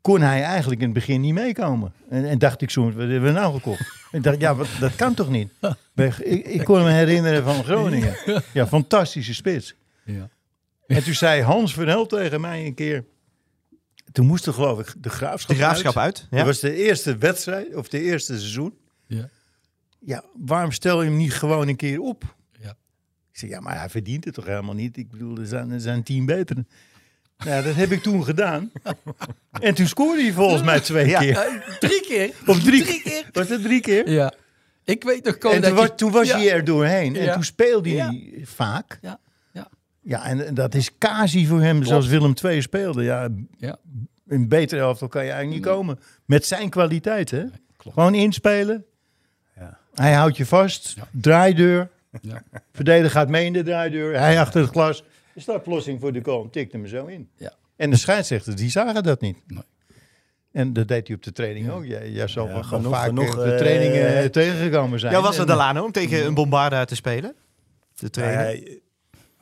Kon 0.00 0.20
hij 0.20 0.42
eigenlijk 0.42 0.80
in 0.80 0.86
het 0.86 0.94
begin 0.94 1.20
niet 1.20 1.34
meekomen. 1.34 1.92
En, 2.08 2.28
en 2.28 2.38
dacht 2.38 2.62
ik 2.62 2.70
soms, 2.70 2.94
wat 2.94 3.08
hebben 3.08 3.22
we 3.22 3.30
nou 3.40 3.54
gekocht? 3.54 3.92
En 4.10 4.22
dacht, 4.22 4.40
ja, 4.40 4.54
wat, 4.54 4.68
dat 4.80 4.94
kan 4.94 5.14
toch 5.14 5.30
niet? 5.30 5.52
Ik, 5.94 6.16
ik 6.46 6.64
kon 6.64 6.82
me 6.82 6.90
herinneren 6.90 7.44
van 7.44 7.64
Groningen. 7.64 8.16
Ja, 8.52 8.66
fantastische 8.66 9.34
spits. 9.34 9.74
Ja. 10.04 10.28
En 10.86 11.04
toen 11.04 11.14
zei 11.14 11.42
Hans 11.42 11.74
Verhel 11.74 12.06
tegen 12.06 12.40
mij 12.40 12.66
een 12.66 12.74
keer. 12.74 13.04
Toen 14.12 14.26
moest 14.26 14.46
er 14.46 14.52
geloof 14.52 14.80
ik 14.80 14.94
de 14.98 15.08
graafschap, 15.10 15.56
De 15.56 15.62
graafschap 15.62 15.96
uit. 15.96 16.18
uit. 16.18 16.26
Ja. 16.30 16.36
Dat 16.36 16.46
was 16.46 16.60
de 16.60 16.74
eerste 16.74 17.16
wedstrijd, 17.16 17.74
of 17.74 17.88
de 17.88 18.00
eerste 18.00 18.38
seizoen. 18.38 18.74
Ja. 19.06 19.28
Ja, 19.98 20.24
waarom 20.34 20.72
stel 20.72 21.02
je 21.02 21.08
hem 21.08 21.18
niet 21.18 21.34
gewoon 21.34 21.68
een 21.68 21.76
keer 21.76 22.00
op? 22.00 22.34
Ik 23.32 23.38
zeg, 23.38 23.50
ja, 23.50 23.60
maar 23.60 23.78
hij 23.78 23.88
verdient 23.88 24.24
het 24.24 24.34
toch 24.34 24.46
helemaal 24.46 24.74
niet? 24.74 24.96
Ik 24.96 25.10
bedoel, 25.10 25.38
er 25.38 25.46
zijn, 25.46 25.70
er 25.70 25.80
zijn 25.80 26.02
tien 26.02 26.26
betere. 26.26 26.64
Nou, 27.44 27.64
dat 27.64 27.74
heb 27.74 27.90
ik 27.92 28.02
toen 28.02 28.24
gedaan. 28.24 28.70
En 29.60 29.74
toen 29.74 29.86
scoorde 29.86 30.22
hij 30.22 30.32
volgens 30.32 30.62
mij 30.62 30.80
twee 30.80 31.06
Ja. 31.08 31.18
keer. 31.18 31.76
Drie 31.80 32.00
keer. 32.02 32.30
Of 32.46 32.62
drie, 32.62 32.82
Drie 32.84 33.02
keer. 33.02 33.28
Was 33.32 33.48
het 33.48 33.62
drie 33.62 33.80
keer? 33.80 34.10
Ja. 34.10 34.32
Ik 34.84 35.02
weet 35.04 35.24
nog 35.24 35.36
gewoon 35.38 35.56
En 35.56 35.60
dat 35.62 35.70
toen 35.70 35.78
was, 35.78 35.86
je- 35.88 35.94
toen 35.94 36.10
was 36.10 36.28
Ja. 36.28 36.36
hij 36.36 36.52
er 36.52 36.64
doorheen. 36.64 37.16
En 37.16 37.22
Ja. 37.24 37.32
toen 37.34 37.44
speelde 37.44 37.90
Ja. 37.90 38.06
hij 38.06 38.40
vaak. 38.44 38.98
Ja. 39.02 39.18
Ja. 39.52 39.68
Ja, 40.00 40.24
en, 40.24 40.54
dat 40.54 40.74
is 40.74 40.98
quasi 40.98 41.46
voor 41.46 41.60
hem 41.60 41.84
zoals 41.84 42.06
Willem 42.06 42.34
II 42.44 42.62
speelde. 42.62 43.02
Ja, 43.02 43.28
Ja. 43.58 43.76
een 44.26 44.48
betere 44.48 44.80
elftal 44.80 45.08
kan 45.08 45.24
je 45.24 45.30
eigenlijk 45.30 45.60
niet 45.64 45.72
komen. 45.74 45.98
Met 46.24 46.46
zijn 46.46 46.70
kwaliteit, 46.70 47.30
hè? 47.30 47.42
klopt. 47.76 47.96
Gewoon 47.96 48.14
inspelen. 48.14 48.84
Ja. 49.56 49.78
Hij 49.94 50.12
houdt 50.12 50.36
je 50.36 50.46
vast. 50.46 50.92
Ja. 50.96 51.08
Draaideur. 51.10 51.90
Ja. 52.20 52.42
Verdediger 52.72 53.10
gaat 53.10 53.28
mee 53.28 53.44
in 53.46 53.52
de 53.52 53.62
draaideur. 53.62 54.18
Hij 54.18 54.40
achter 54.40 54.60
het 54.60 54.70
glas. 54.70 55.04
De 55.34 55.40
startplossing 55.40 56.00
voor 56.00 56.12
de 56.12 56.20
goal. 56.22 56.50
Tikt 56.50 56.72
hem 56.72 56.82
er 56.82 56.88
zo 56.88 57.06
in. 57.06 57.28
Ja. 57.36 57.52
En 57.76 57.90
de 57.90 57.96
scheidsrechters, 57.96 58.56
die 58.56 58.70
zagen 58.70 59.02
dat 59.02 59.20
niet. 59.20 59.36
Nee. 59.46 59.62
En 60.52 60.72
dat 60.72 60.88
deed 60.88 61.06
hij 61.06 61.16
op 61.16 61.22
de 61.22 61.32
training 61.32 61.70
ook. 61.70 61.84
Jij, 61.84 62.10
jij 62.10 62.28
zal 62.28 62.46
Ja, 62.46 62.52
wel 62.52 62.62
genoeg- 62.62 62.92
vaak 62.92 63.06
genoeg, 63.06 63.36
op 63.38 63.44
de 63.44 63.54
trainingen 63.56 64.16
eh, 64.16 64.24
tegengekomen 64.24 65.00
zijn. 65.00 65.12
Ja, 65.12 65.20
was 65.20 65.34
er 65.34 65.40
En, 65.40 65.46
Delano 65.46 65.84
om 65.84 65.92
tegen 65.92 66.24
een 66.26 66.34
Bombarda 66.34 66.84
te 66.84 66.94
spelen? 66.94 67.34
De 67.94 68.10
trainer? 68.10 68.38
hij, 68.38 68.80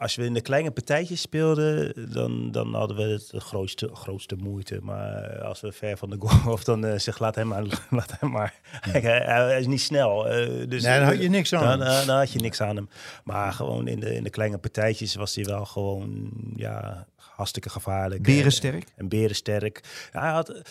als 0.01 0.15
we 0.15 0.25
in 0.25 0.35
de 0.35 0.41
kleine 0.41 0.71
partijtjes 0.71 1.21
speelden, 1.21 1.93
dan, 2.13 2.51
dan 2.51 2.75
hadden 2.75 2.97
we 2.97 3.03
het 3.03 3.29
de 3.31 3.41
grootste, 3.41 3.91
grootste 3.93 4.37
moeite. 4.37 4.79
Maar 4.83 5.41
als 5.43 5.61
we 5.61 5.73
ver 5.73 5.97
van 5.97 6.11
de 6.11 6.17
goal 6.19 6.53
of 6.55 6.65
dan 6.65 6.85
uh, 6.85 6.99
zeg 6.99 7.19
laat 7.19 7.35
hem 7.35 7.47
maar, 7.47 7.63
laat 7.91 8.15
hem 8.21 8.31
maar. 8.31 8.55
hij, 8.71 9.01
hij, 9.01 9.61
is 9.61 9.67
niet 9.67 9.81
snel. 9.81 10.27
Uh, 10.27 10.69
dus 10.69 10.83
nee, 10.83 10.99
dan 10.99 11.09
had 11.09 11.23
je 11.23 11.29
niks 11.29 11.53
aan 11.53 11.79
dan, 11.79 11.89
hem. 11.89 12.07
Dan, 12.07 12.17
had 12.17 12.33
je 12.33 12.39
niks 12.39 12.61
aan 12.61 12.77
hem. 12.77 12.89
Maar 13.25 13.53
gewoon 13.53 13.89
in 13.89 14.01
de, 14.01 14.15
in 14.15 14.23
de 14.23 14.31
kleine 14.31 14.59
partijtjes 14.59 15.15
was 15.15 15.35
hij 15.35 15.45
wel 15.45 15.65
gewoon 15.65 16.31
ja, 16.57 17.07
hartstikke 17.17 17.71
gevaarlijk. 17.71 18.23
Berensterk? 18.23 18.83
En, 18.83 18.93
en 18.97 19.09
berensterk. 19.09 19.81
Ja, 20.13 20.21
hij 20.21 20.33
had 20.33 20.63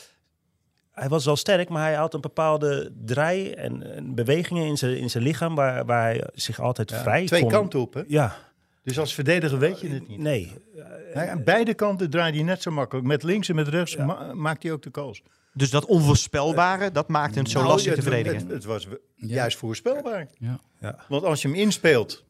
hij 0.92 1.10
was 1.10 1.26
wel 1.26 1.36
sterk, 1.36 1.70
maar 1.70 1.84
hij 1.84 1.94
had 1.94 2.14
een 2.14 2.22
bepaalde 2.22 2.92
draai 3.06 3.52
en, 3.52 3.96
en 3.96 4.16
bewegingen 4.16 4.66
in 4.66 4.78
zijn, 4.78 4.98
in 4.98 5.10
zijn 5.10 5.24
lichaam 5.24 5.56
waar, 5.56 5.86
waar 5.86 6.04
hij 6.04 6.24
zich 6.34 6.60
altijd 6.60 6.90
ja, 6.90 7.02
vrij 7.02 7.26
Twee 7.26 7.42
kon. 7.42 7.50
kanten 7.50 7.80
op, 7.80 7.94
hè? 7.94 8.04
Ja. 8.08 8.36
Dus 8.90 9.00
als 9.00 9.14
verdediger 9.14 9.60
weet 9.60 9.80
je 9.80 9.90
het 9.90 10.08
niet. 10.08 10.20
Nee. 10.20 10.54
Hij, 11.14 11.30
aan 11.30 11.44
beide 11.44 11.74
kanten 11.74 12.10
draait 12.10 12.36
hij 12.36 12.44
net 12.44 12.62
zo 12.62 12.72
makkelijk. 12.72 13.08
Met 13.08 13.24
links 13.24 13.50
en 13.50 13.56
met 13.56 13.68
rechts 13.68 13.94
ja. 13.94 14.06
ma 14.06 14.34
maakt 14.34 14.64
hij 14.64 14.72
ook 14.72 14.82
de 14.82 14.90
kans. 14.90 15.24
Dus 15.54 15.70
dat 15.70 15.86
onvoorspelbare, 15.86 16.92
dat 16.92 17.08
maakte 17.08 17.40
het 17.40 17.50
zo 17.50 17.60
nou, 17.60 17.72
lastig 17.72 17.96
het, 17.96 18.04
te 18.04 18.10
verdedigen? 18.10 18.40
Het, 18.40 18.50
het 18.50 18.64
was 18.64 18.88
juist 19.16 19.58
voorspelbaar. 19.58 20.28
Ja. 20.38 20.60
Ja. 20.80 21.00
Want 21.08 21.24
als 21.24 21.42
je 21.42 21.48
hem 21.48 21.58
inspeelt, 21.58 22.26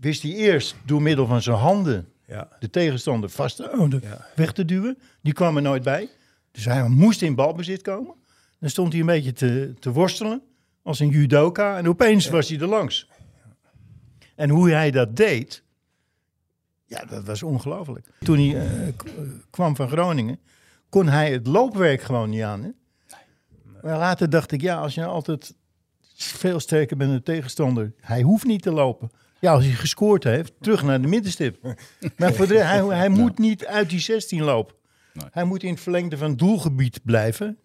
wist 0.00 0.22
hij 0.22 0.32
eerst 0.32 0.76
door 0.84 1.02
middel 1.02 1.26
van 1.26 1.42
zijn 1.42 1.56
handen 1.56 2.08
ja. 2.26 2.48
de 2.58 2.70
tegenstander 2.70 3.30
vast 3.30 3.56
te, 3.56 4.18
weg 4.34 4.52
te 4.52 4.64
duwen. 4.64 4.98
Die 5.22 5.32
kwam 5.32 5.56
er 5.56 5.62
nooit 5.62 5.82
bij. 5.82 6.08
Dus 6.50 6.64
hij 6.64 6.88
moest 6.88 7.22
in 7.22 7.34
balbezit 7.34 7.82
komen. 7.82 8.14
Dan 8.60 8.70
stond 8.70 8.92
hij 8.92 9.00
een 9.00 9.06
beetje 9.06 9.32
te, 9.32 9.74
te 9.78 9.92
worstelen 9.92 10.42
als 10.82 11.00
een 11.00 11.08
judoka. 11.08 11.76
En 11.76 11.88
opeens 11.88 12.24
ja. 12.24 12.30
was 12.30 12.48
hij 12.48 12.58
er 12.58 12.66
langs. 12.66 13.08
En 14.38 14.50
hoe 14.50 14.70
hij 14.70 14.90
dat 14.90 15.16
deed, 15.16 15.62
ja, 16.88 17.04
dat 17.04 17.24
was 17.24 17.42
ongelooflijk. 17.42 18.06
Toen 18.20 18.36
hij 18.36 18.86
uh, 18.86 18.88
kwam 19.50 19.76
van 19.76 19.88
Groningen, 19.88 20.38
kon 20.88 21.08
hij 21.08 21.32
het 21.32 21.46
loopwerk 21.46 22.02
gewoon 22.02 22.30
niet 22.30 22.42
aan. 22.42 22.62
Hè? 22.62 22.70
Maar 23.82 23.98
later 23.98 24.30
dacht 24.30 24.52
ik, 24.52 24.60
ja, 24.60 24.76
als 24.76 24.94
je 24.94 25.00
nou 25.00 25.12
altijd 25.12 25.54
veel 26.14 26.60
sterker 26.60 26.96
bent 26.96 27.10
dan 27.10 27.18
de 27.18 27.24
tegenstander, 27.24 27.92
hij 28.00 28.22
hoeft 28.22 28.44
niet 28.44 28.62
te 28.62 28.72
lopen. 28.72 29.10
Ja, 29.40 29.52
als 29.52 29.64
hij 29.64 29.72
gescoord 29.72 30.24
heeft, 30.24 30.52
terug 30.60 30.82
naar 30.82 31.02
de 31.02 31.08
middenstip. 31.08 31.62
maar 32.16 32.34
voor 32.34 32.46
de, 32.46 32.58
hij, 32.58 32.84
hij 32.84 33.08
moet 33.08 33.38
niet 33.38 33.66
uit 33.66 33.90
die 33.90 34.00
16 34.00 34.42
lopen. 34.42 34.74
Nee. 35.12 35.26
Hij 35.30 35.44
moet 35.44 35.62
in 35.62 35.70
het 35.70 35.80
verlengde 35.80 36.16
van 36.16 36.28
het 36.28 36.38
doelgebied 36.38 37.00
blijven. 37.04 37.58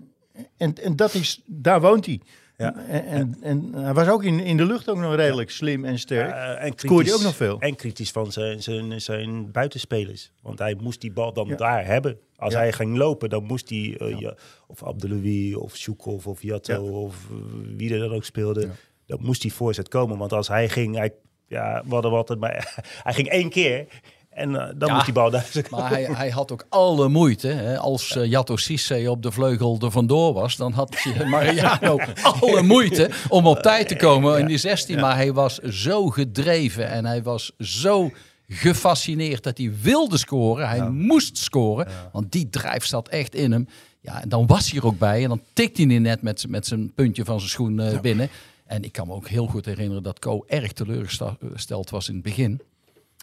En, 0.57 0.73
en 0.73 0.95
dat 0.95 1.13
is, 1.13 1.41
daar 1.45 1.81
woont 1.81 2.05
hij. 2.05 2.21
Ja. 2.57 2.75
En, 2.87 3.05
en, 3.05 3.37
en, 3.41 3.73
hij 3.73 3.93
was 3.93 4.07
ook 4.07 4.23
in, 4.23 4.39
in 4.39 4.57
de 4.57 4.65
lucht 4.65 4.89
ook 4.89 4.97
nog 4.97 5.15
redelijk 5.15 5.49
ja. 5.49 5.55
slim 5.55 5.85
en 5.85 5.99
sterk. 5.99 6.29
Uh, 6.29 6.63
en 6.63 6.73
Scoorde 6.75 7.09
hij 7.09 7.13
ook 7.13 7.23
nog 7.23 7.35
veel. 7.35 7.59
En 7.59 7.75
kritisch 7.75 8.11
van 8.11 8.31
zijn, 8.31 8.63
zijn, 8.63 9.01
zijn 9.01 9.51
buitenspelers. 9.51 10.31
Want 10.41 10.59
hij 10.59 10.75
moest 10.81 11.01
die 11.01 11.11
bal 11.11 11.33
dan 11.33 11.47
ja. 11.47 11.55
daar 11.55 11.85
hebben. 11.85 12.17
Als 12.35 12.53
hij 12.53 12.73
ging 12.73 12.97
lopen, 12.97 13.29
dan 13.29 13.43
moest 13.43 13.69
hij, 13.69 13.95
uh, 13.99 14.19
ja. 14.19 14.35
of 14.67 14.83
Abdeloui 14.83 15.55
of 15.55 15.75
Shukov 15.75 16.27
of 16.27 16.41
Jatto 16.41 17.03
of 17.03 17.27
uh, 17.31 17.37
wie 17.77 17.93
er 17.93 17.99
dan 17.99 18.13
ook 18.13 18.23
speelde, 18.23 18.69
dan 19.05 19.19
moest 19.21 19.41
die 19.41 19.53
voorzet 19.53 19.87
komen. 19.87 20.17
Want 20.17 20.33
als 20.33 20.47
hij 20.47 20.69
ging, 20.69 20.95
hij, 20.95 21.13
ja, 21.47 21.83
we 21.85 21.93
hadden 21.93 22.11
altijd, 22.11 22.39
maar 22.39 22.83
hij 23.03 23.13
ging 23.13 23.27
één 23.27 23.49
keer 23.49 23.85
en 24.33 24.49
uh, 24.49 24.65
dan 24.75 24.89
ja, 24.89 24.95
moet 24.95 25.05
die 25.05 25.13
bal 25.13 25.29
daar 25.29 25.49
Maar 25.69 25.89
hij, 25.89 26.03
hij, 26.03 26.29
had 26.29 26.51
ook 26.51 26.65
alle 26.69 27.09
moeite. 27.09 27.47
Hè. 27.47 27.77
Als 27.77 28.15
uh, 28.15 28.25
Jatto 28.25 28.57
Cisse 28.57 29.11
op 29.11 29.23
de 29.23 29.31
vleugel 29.31 29.79
er 29.81 29.91
vandoor 29.91 30.33
was, 30.33 30.55
dan 30.55 30.71
had 30.71 31.05
Mariano 31.25 31.99
alle 32.39 32.61
moeite 32.61 33.09
om 33.29 33.47
op 33.47 33.59
tijd 33.59 33.87
te 33.87 33.95
komen 33.95 34.39
in 34.39 34.45
die 34.45 34.57
16. 34.57 34.99
Maar 34.99 35.15
hij 35.15 35.33
was 35.33 35.57
zo 35.57 36.09
gedreven 36.09 36.89
en 36.89 37.05
hij 37.05 37.23
was 37.23 37.51
zo 37.57 38.11
gefascineerd 38.47 39.43
dat 39.43 39.57
hij 39.57 39.71
wilde 39.81 40.17
scoren. 40.17 40.69
Hij 40.69 40.89
moest 40.89 41.37
scoren, 41.37 41.87
want 42.11 42.31
die 42.31 42.49
drijf 42.49 42.85
zat 42.85 43.07
echt 43.07 43.35
in 43.35 43.51
hem. 43.51 43.67
Ja, 43.99 44.21
en 44.21 44.29
dan 44.29 44.47
was 44.47 44.69
hij 44.69 44.79
er 44.79 44.85
ook 44.85 44.99
bij 44.99 45.23
en 45.23 45.29
dan 45.29 45.41
tikte 45.53 45.83
hij 45.83 45.99
net 45.99 46.21
met, 46.21 46.45
met 46.47 46.67
zijn 46.67 46.93
puntje 46.93 47.25
van 47.25 47.39
zijn 47.39 47.51
schoen 47.51 47.79
uh, 47.79 47.99
binnen. 47.99 48.29
En 48.65 48.83
ik 48.83 48.91
kan 48.91 49.07
me 49.07 49.13
ook 49.13 49.27
heel 49.27 49.45
goed 49.45 49.65
herinneren 49.65 50.03
dat 50.03 50.19
Co 50.19 50.43
erg 50.47 50.71
teleurgesteld 50.71 51.89
was 51.89 52.07
in 52.07 52.13
het 52.13 52.23
begin. 52.23 52.61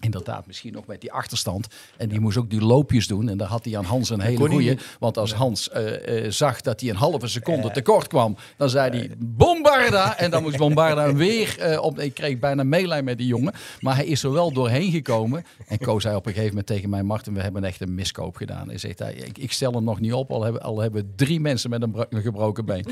Inderdaad, 0.00 0.46
misschien 0.46 0.72
nog 0.72 0.86
met 0.86 1.00
die 1.00 1.12
achterstand. 1.12 1.66
En 1.96 2.08
die 2.08 2.20
moest 2.20 2.36
ook 2.36 2.50
die 2.50 2.60
loopjes 2.60 3.06
doen. 3.06 3.28
En 3.28 3.36
daar 3.36 3.48
had 3.48 3.64
hij 3.64 3.76
aan 3.76 3.84
Hans 3.84 4.10
een 4.10 4.20
hele 4.20 4.48
goeie. 4.48 4.78
Want 4.98 5.18
als 5.18 5.32
Hans 5.32 5.70
uh, 5.76 6.24
uh, 6.24 6.30
zag 6.30 6.60
dat 6.60 6.80
hij 6.80 6.90
een 6.90 6.96
halve 6.96 7.26
seconde 7.26 7.70
tekort 7.70 8.06
kwam, 8.06 8.36
dan 8.56 8.70
zei 8.70 8.90
hij 8.90 9.10
Bombarda. 9.18 10.18
En 10.18 10.30
dan 10.30 10.42
moest 10.42 10.56
Bombarda 10.64 11.14
weer 11.14 11.56
uh, 11.60 11.82
op. 11.82 11.98
Ik 11.98 12.14
kreeg 12.14 12.38
bijna 12.38 12.62
meelijn 12.62 13.04
met 13.04 13.18
die 13.18 13.26
jongen. 13.26 13.52
Maar 13.80 13.94
hij 13.94 14.06
is 14.06 14.22
er 14.22 14.32
wel 14.32 14.52
doorheen 14.52 14.90
gekomen. 14.90 15.44
En 15.66 15.78
Ko 15.78 15.98
zei 15.98 16.16
op 16.16 16.26
een 16.26 16.32
gegeven 16.32 16.48
moment 16.48 16.66
tegen 16.66 16.90
mij: 16.90 17.02
Martin, 17.02 17.34
we 17.34 17.40
hebben 17.40 17.64
echt 17.64 17.80
een 17.80 17.94
miskoop 17.94 18.36
gedaan. 18.36 18.68
Hij 18.68 18.78
zegt: 18.78 19.00
ik, 19.00 19.38
ik 19.38 19.52
stel 19.52 19.72
hem 19.72 19.84
nog 19.84 20.00
niet 20.00 20.12
op, 20.12 20.30
al 20.30 20.42
hebben, 20.42 20.62
al 20.62 20.80
hebben 20.80 21.12
drie 21.16 21.40
mensen 21.40 21.70
met 21.70 21.82
een, 21.82 22.06
een 22.08 22.22
gebroken 22.22 22.64
been. 22.64 22.86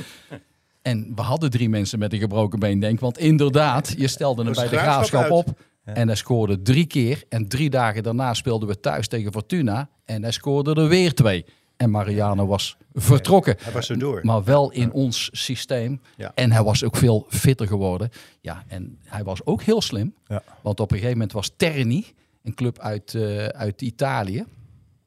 En 0.83 1.13
we 1.15 1.23
hadden 1.23 1.51
drie 1.51 1.69
mensen 1.69 1.99
met 1.99 2.13
een 2.13 2.19
gebroken 2.19 2.59
been, 2.59 2.81
denk 2.81 2.95
ik. 2.95 3.01
Want 3.01 3.19
inderdaad, 3.19 3.95
je 3.99 4.09
stelde 4.09 4.45
hem 4.45 4.53
bij 4.53 4.69
de 4.69 4.77
graafschap 4.77 5.31
op. 5.31 5.49
En 5.95 6.07
hij 6.07 6.17
scoorde 6.17 6.63
drie 6.63 6.87
keer. 6.87 7.25
En 7.29 7.49
drie 7.49 7.71
dagen 7.71 8.03
daarna 8.03 8.35
speelden 8.35 8.69
we 8.69 8.81
thuis 8.81 9.09
tegen 9.09 9.33
Fortuna. 9.33 9.89
En 10.05 10.23
hij 10.23 10.33
scoorde 10.33 10.75
er 10.75 10.89
weer 10.89 11.15
twee. 11.15 11.45
En 11.77 11.91
Mariano 11.91 12.47
was 12.47 12.77
vertrokken. 12.95 13.57
Hij 13.63 13.73
was 13.73 13.89
er 13.89 13.99
door. 13.99 14.21
Maar 14.23 14.45
wel 14.45 14.71
in 14.71 14.93
ons 14.93 15.29
systeem. 15.33 16.01
Ja. 16.17 16.33
En 16.35 16.53
hij 16.53 16.63
was 16.63 16.85
ook 16.85 16.97
veel 16.97 17.27
fitter 17.29 17.67
geworden. 17.67 18.11
Ja, 18.41 18.65
en 18.67 18.99
hij 19.05 19.25
was 19.25 19.45
ook 19.45 19.63
heel 19.63 19.83
slim. 19.83 20.15
Ja. 20.27 20.43
Want 20.63 20.81
op 20.81 20.91
een 20.91 20.97
gegeven 20.97 21.19
moment 21.19 21.33
was 21.33 21.53
Terni, 21.57 22.07
een 22.43 22.55
club 22.55 22.79
uit, 22.79 23.15
uh, 23.15 23.47
uit 23.47 23.83
Italië, 23.83 24.45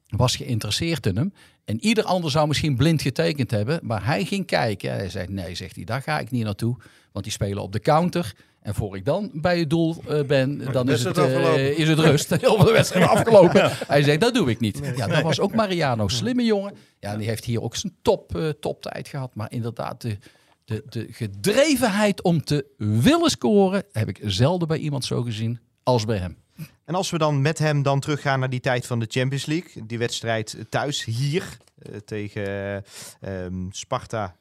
was 0.08 0.36
geïnteresseerd 0.36 1.06
in 1.06 1.16
hem. 1.16 1.32
En 1.64 1.84
ieder 1.84 2.04
ander 2.04 2.30
zou 2.30 2.48
misschien 2.48 2.76
blind 2.76 3.02
getekend 3.02 3.50
hebben. 3.50 3.80
Maar 3.82 4.04
hij 4.04 4.24
ging 4.24 4.46
kijken. 4.46 4.90
Hij 4.90 5.08
zei, 5.08 5.26
nee, 5.28 5.54
zegt 5.54 5.76
hij, 5.76 5.84
daar 5.84 6.02
ga 6.02 6.18
ik 6.18 6.30
niet 6.30 6.44
naartoe. 6.44 6.76
Want 7.12 7.24
die 7.24 7.34
spelen 7.34 7.62
op 7.62 7.72
de 7.72 7.80
counter. 7.80 8.34
En 8.62 8.74
voor 8.74 8.96
ik 8.96 9.04
dan 9.04 9.30
bij 9.32 9.58
het 9.58 9.70
doel 9.70 9.96
uh, 10.08 10.22
ben, 10.22 10.72
dan 10.72 10.88
is 10.88 11.04
het, 11.04 11.18
uh, 11.18 11.78
is 11.78 11.88
het 11.88 11.98
rust. 11.98 12.30
Heel 12.40 12.56
veel 12.56 12.72
wedstrijden 12.72 13.10
afgelopen. 13.10 13.60
Ja. 13.60 13.72
Hij 13.86 14.02
zei, 14.02 14.18
dat 14.18 14.34
doe 14.34 14.50
ik 14.50 14.60
niet. 14.60 14.80
Ja, 14.96 15.06
dat 15.06 15.22
was 15.22 15.40
ook 15.40 15.54
Mariano. 15.54 16.08
Slimme 16.08 16.44
jongen. 16.44 16.74
Ja, 17.00 17.16
die 17.16 17.26
heeft 17.26 17.44
hier 17.44 17.62
ook 17.62 17.76
zijn 17.76 17.94
top, 18.02 18.36
uh, 18.36 18.48
top 18.48 18.82
tijd 18.82 19.08
gehad. 19.08 19.34
Maar 19.34 19.52
inderdaad, 19.52 20.00
de, 20.00 20.18
de, 20.64 20.84
de 20.88 21.06
gedrevenheid 21.10 22.22
om 22.22 22.44
te 22.44 22.66
willen 22.76 23.30
scoren... 23.30 23.84
heb 23.92 24.08
ik 24.08 24.20
zelden 24.22 24.68
bij 24.68 24.78
iemand 24.78 25.04
zo 25.04 25.22
gezien 25.22 25.60
als 25.82 26.04
bij 26.04 26.18
hem. 26.18 26.36
En 26.84 26.94
als 26.94 27.10
we 27.10 27.18
dan 27.18 27.42
met 27.42 27.58
hem 27.58 27.82
dan 27.82 28.00
teruggaan 28.00 28.40
naar 28.40 28.50
die 28.50 28.60
tijd 28.60 28.86
van 28.86 28.98
de 28.98 29.06
Champions 29.08 29.46
League. 29.46 29.86
Die 29.86 29.98
wedstrijd 29.98 30.56
thuis 30.68 31.04
hier 31.04 31.56
tegen 32.04 32.84
um, 33.20 33.68
Sparta 33.70 34.36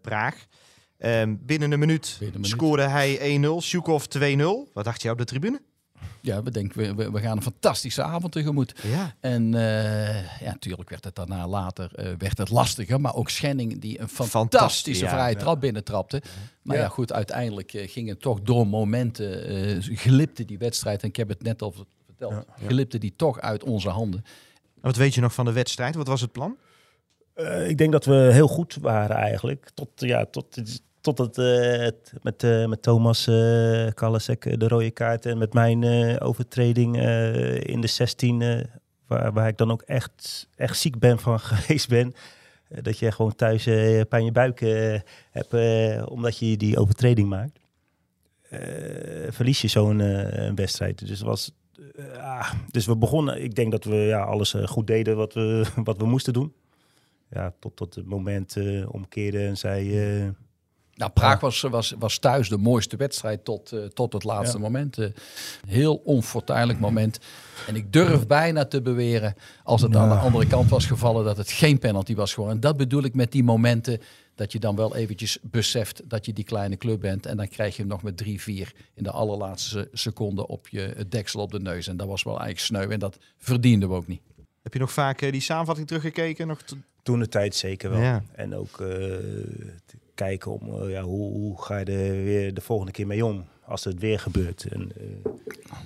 Praag. 0.00 0.46
Um, 1.04 1.40
binnen 1.42 1.72
een 1.72 1.78
minuut, 1.78 2.20
scoorde 2.40 2.82
hij 2.82 3.40
1-0, 3.44 3.62
Shukov 3.62 4.04
2-0. 4.18 4.72
Wat 4.72 4.84
dacht 4.84 5.02
je 5.02 5.10
op 5.10 5.18
de 5.18 5.24
tribune? 5.24 5.60
Ja, 6.20 6.42
we 6.42 6.50
denken, 6.50 6.96
we, 6.96 7.10
we 7.10 7.20
gaan 7.20 7.36
een 7.36 7.42
fantastische 7.42 8.02
avond 8.02 8.32
tegemoet. 8.32 8.74
Ja. 8.82 9.14
En 9.20 9.52
uh, 9.52 10.40
ja, 10.40 10.50
natuurlijk 10.50 10.90
werd 10.90 11.04
het 11.04 11.14
daarna 11.14 11.48
later 11.48 11.90
uh, 11.96 12.12
werd 12.18 12.38
het 12.38 12.50
lastiger. 12.50 13.00
Maar 13.00 13.14
ook 13.14 13.30
Schenning 13.30 13.80
die 13.80 14.00
een 14.00 14.08
fantastische 14.08 15.04
ja, 15.04 15.10
vrije 15.10 15.36
trap 15.36 15.54
ja. 15.54 15.60
binnentrapte. 15.60 16.22
Maar 16.62 16.76
ja. 16.76 16.82
ja, 16.82 16.88
goed, 16.88 17.12
uiteindelijk 17.12 17.72
uh, 17.72 17.88
ging 17.88 18.08
het 18.08 18.20
toch 18.20 18.40
door 18.40 18.66
momenten, 18.66 19.82
glipte 19.82 20.44
die 20.44 20.58
wedstrijd. 20.58 21.02
En 21.02 21.08
ik 21.08 21.16
heb 21.16 21.28
het 21.28 21.42
net 21.42 21.62
al 21.62 21.74
verteld, 22.06 22.44
glipte 22.66 22.98
die 22.98 23.12
toch 23.16 23.40
uit 23.40 23.64
onze 23.64 23.88
handen. 23.88 24.24
En 24.74 24.80
wat 24.80 24.96
weet 24.96 25.14
je 25.14 25.20
nog 25.20 25.34
van 25.34 25.44
de 25.44 25.52
wedstrijd? 25.52 25.94
Wat 25.94 26.06
was 26.06 26.20
het 26.20 26.32
plan? 26.32 26.56
Uh, 27.36 27.68
ik 27.68 27.78
denk 27.78 27.92
dat 27.92 28.04
we 28.04 28.28
heel 28.32 28.48
goed 28.48 28.78
waren 28.80 29.16
eigenlijk. 29.16 29.70
Tot, 29.74 29.88
ja, 29.94 30.26
tot, 30.26 30.62
tot 31.02 31.18
het, 31.18 31.38
uh, 31.38 31.78
het 31.78 32.12
met, 32.22 32.42
uh, 32.42 32.66
met 32.66 32.82
Thomas 32.82 33.26
uh, 33.26 33.86
Kalasek 33.94 34.60
de 34.60 34.68
rode 34.68 34.90
kaart 34.90 35.26
en 35.26 35.38
met 35.38 35.52
mijn 35.52 36.20
overtreding 36.20 36.96
in 37.62 37.80
de 37.80 37.86
16, 37.86 38.66
waar, 39.06 39.32
waar 39.32 39.48
ik 39.48 39.56
dan 39.56 39.70
ook 39.70 39.82
echt, 39.82 40.48
echt 40.56 40.78
ziek 40.78 40.98
ben 40.98 41.18
van 41.18 41.40
geweest 41.50 41.88
ben. 41.88 42.14
dat 42.82 42.98
je 42.98 43.12
gewoon 43.12 43.34
thuis 43.34 43.64
pijn 44.08 44.24
je 44.24 44.32
buik 44.32 44.60
hebt 45.30 45.54
omdat 46.08 46.38
je 46.38 46.56
die 46.56 46.78
overtreding 46.78 47.28
maakt. 47.28 47.58
verlies 49.28 49.60
je 49.60 49.68
zo'n 49.68 49.98
wedstrijd. 50.54 51.06
Dus 51.06 51.20
was 51.20 51.52
ah, 52.16 52.52
dus 52.70 52.86
we 52.86 52.96
begonnen, 52.96 53.42
ik 53.42 53.54
denk 53.54 53.70
dat 53.70 53.84
we 53.84 53.94
ja, 53.94 54.22
alles 54.22 54.54
goed 54.64 54.86
deden 54.86 55.16
wat 55.16 55.34
we, 55.34 55.64
wat 55.84 55.96
we 55.96 56.04
moesten 56.04 56.32
doen 56.32 56.52
ja, 57.30 57.54
tot, 57.58 57.76
tot 57.76 57.94
het 57.94 58.06
moment 58.06 58.56
omkeerde 58.88 59.46
en 59.46 59.56
zei... 59.56 60.34
Uh, 60.92 60.98
Nou, 60.98 61.10
Praag 61.10 61.40
was, 61.40 61.60
was, 61.60 61.94
was 61.98 62.18
thuis 62.18 62.48
de 62.48 62.56
mooiste 62.56 62.96
wedstrijd 62.96 63.44
tot, 63.44 63.72
eh, 63.72 63.84
tot 63.84 64.12
het 64.12 64.24
laatste 64.24 64.58
moment. 64.58 64.98
Eh, 64.98 65.08
heel 65.66 65.94
onfortuinlijk 65.94 66.80
moment. 66.80 67.18
En 67.66 67.76
ik 67.76 67.92
durf 67.92 68.26
bijna 68.26 68.64
te 68.64 68.82
beweren, 68.82 69.34
als 69.64 69.82
het 69.82 69.96
aan 69.96 70.08
de 70.08 70.14
andere 70.14 70.46
kant 70.46 70.70
was 70.70 70.86
gevallen, 70.86 71.24
dat 71.24 71.36
het 71.36 71.50
geen 71.50 71.78
penalty 71.78 72.14
was 72.14 72.30
geworden. 72.30 72.56
En 72.56 72.62
dat 72.62 72.76
bedoel 72.76 73.02
ik 73.02 73.14
met 73.14 73.32
die 73.32 73.44
momenten 73.44 74.00
dat 74.34 74.52
je 74.52 74.58
dan 74.58 74.76
wel 74.76 74.96
eventjes 74.96 75.38
beseft 75.42 76.02
dat 76.04 76.26
je 76.26 76.32
die 76.32 76.44
kleine 76.44 76.76
club 76.76 77.00
bent. 77.00 77.26
En 77.26 77.36
dan 77.36 77.48
krijg 77.48 77.76
je 77.76 77.82
hem 77.82 77.90
nog 77.90 78.02
met 78.02 78.16
3-4 78.16 78.72
in 78.94 79.02
de 79.02 79.10
allerlaatste 79.10 79.88
seconde 79.92 80.46
op 80.46 80.68
je 80.68 80.92
het 80.96 81.10
deksel 81.10 81.40
op 81.40 81.50
de 81.50 81.60
neus. 81.60 81.86
En 81.86 81.96
dat 81.96 82.06
was 82.06 82.22
wel 82.22 82.40
eigenlijk 82.40 82.66
sneu. 82.66 82.92
En 82.92 82.98
dat 82.98 83.18
verdienden 83.38 83.88
we 83.88 83.94
ook 83.94 84.06
niet. 84.06 84.20
Heb 84.62 84.72
je 84.72 84.78
nog 84.78 84.92
vaak 84.92 85.22
eh, 85.22 85.32
die 85.32 85.40
samenvatting 85.40 85.86
teruggekeken? 85.86 86.46
Nog 86.46 86.62
Toen 87.02 87.18
de 87.18 87.28
tijd 87.28 87.54
zeker 87.54 87.90
wel. 87.90 88.00
Ja. 88.00 88.22
En 88.32 88.54
ook 88.54 88.80
eh, 88.80 88.88
om 90.46 90.82
eh, 90.82 90.90
ja, 90.90 91.02
hoe, 91.02 91.32
hoe 91.32 91.62
ga 91.62 91.78
je 91.78 91.84
er 91.84 92.24
weer 92.24 92.54
de 92.54 92.60
volgende 92.60 92.92
keer 92.92 93.06
mee 93.06 93.24
om 93.24 93.44
als 93.64 93.84
het 93.84 93.98
weer 93.98 94.18
gebeurt. 94.18 94.66
En, 94.70 94.92
eh, 94.96 95.32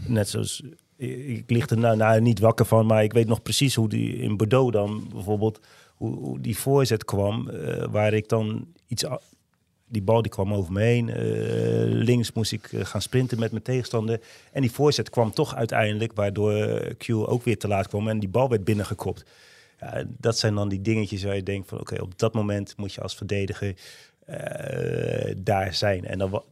net 0.06 0.28
zoals 0.28 0.62
ik, 0.96 1.26
ik 1.26 1.50
lig 1.50 1.68
er 1.68 1.78
nou, 1.78 1.96
nou 1.96 2.20
niet 2.20 2.38
wakker 2.38 2.66
van, 2.66 2.86
maar 2.86 3.02
ik 3.02 3.12
weet 3.12 3.26
nog 3.28 3.42
precies 3.42 3.74
hoe 3.74 3.88
die 3.88 4.16
in 4.16 4.36
Bordeaux 4.36 4.72
dan 4.72 5.08
bijvoorbeeld 5.12 5.60
hoe, 5.94 6.40
die 6.40 6.58
voorzet 6.58 7.04
kwam, 7.04 7.48
eh, 7.48 7.84
waar 7.90 8.12
ik 8.12 8.28
dan 8.28 8.66
iets 8.86 9.04
die 9.88 10.02
bal 10.02 10.22
die 10.22 10.30
kwam 10.30 10.54
over 10.54 10.72
me 10.72 10.80
heen. 10.82 11.08
eh, 11.08 11.24
links 11.86 12.32
moest 12.32 12.52
ik 12.52 12.72
eh, 12.72 12.84
gaan 12.84 13.02
sprinten 13.02 13.38
met 13.38 13.50
mijn 13.50 13.62
tegenstander. 13.62 14.20
En 14.52 14.60
die 14.60 14.72
voorzet 14.72 15.10
kwam 15.10 15.32
toch 15.32 15.54
uiteindelijk, 15.54 16.12
waardoor 16.14 16.52
eh, 16.52 16.94
Q 16.98 17.10
ook 17.10 17.44
weer 17.44 17.58
te 17.58 17.68
laat 17.68 17.88
kwam 17.88 18.08
en 18.08 18.18
die 18.18 18.28
bal 18.28 18.48
werd 18.48 18.64
binnengekopt. 18.64 19.24
Dat 20.18 20.38
zijn 20.38 20.54
dan 20.54 20.68
die 20.68 20.80
dingetjes 20.80 21.24
waar 21.24 21.34
je 21.34 21.42
denkt 21.42 21.68
van 21.68 21.80
oké, 21.80 22.02
op 22.02 22.18
dat 22.18 22.34
moment 22.34 22.74
moet 22.76 22.94
je 22.94 23.00
als 23.00 23.14
verdediger 23.14 23.68
eh, 23.68 23.74
daar 25.36 25.74
zijn. 25.74 26.04
En 26.04 26.18
dan, 26.18 26.42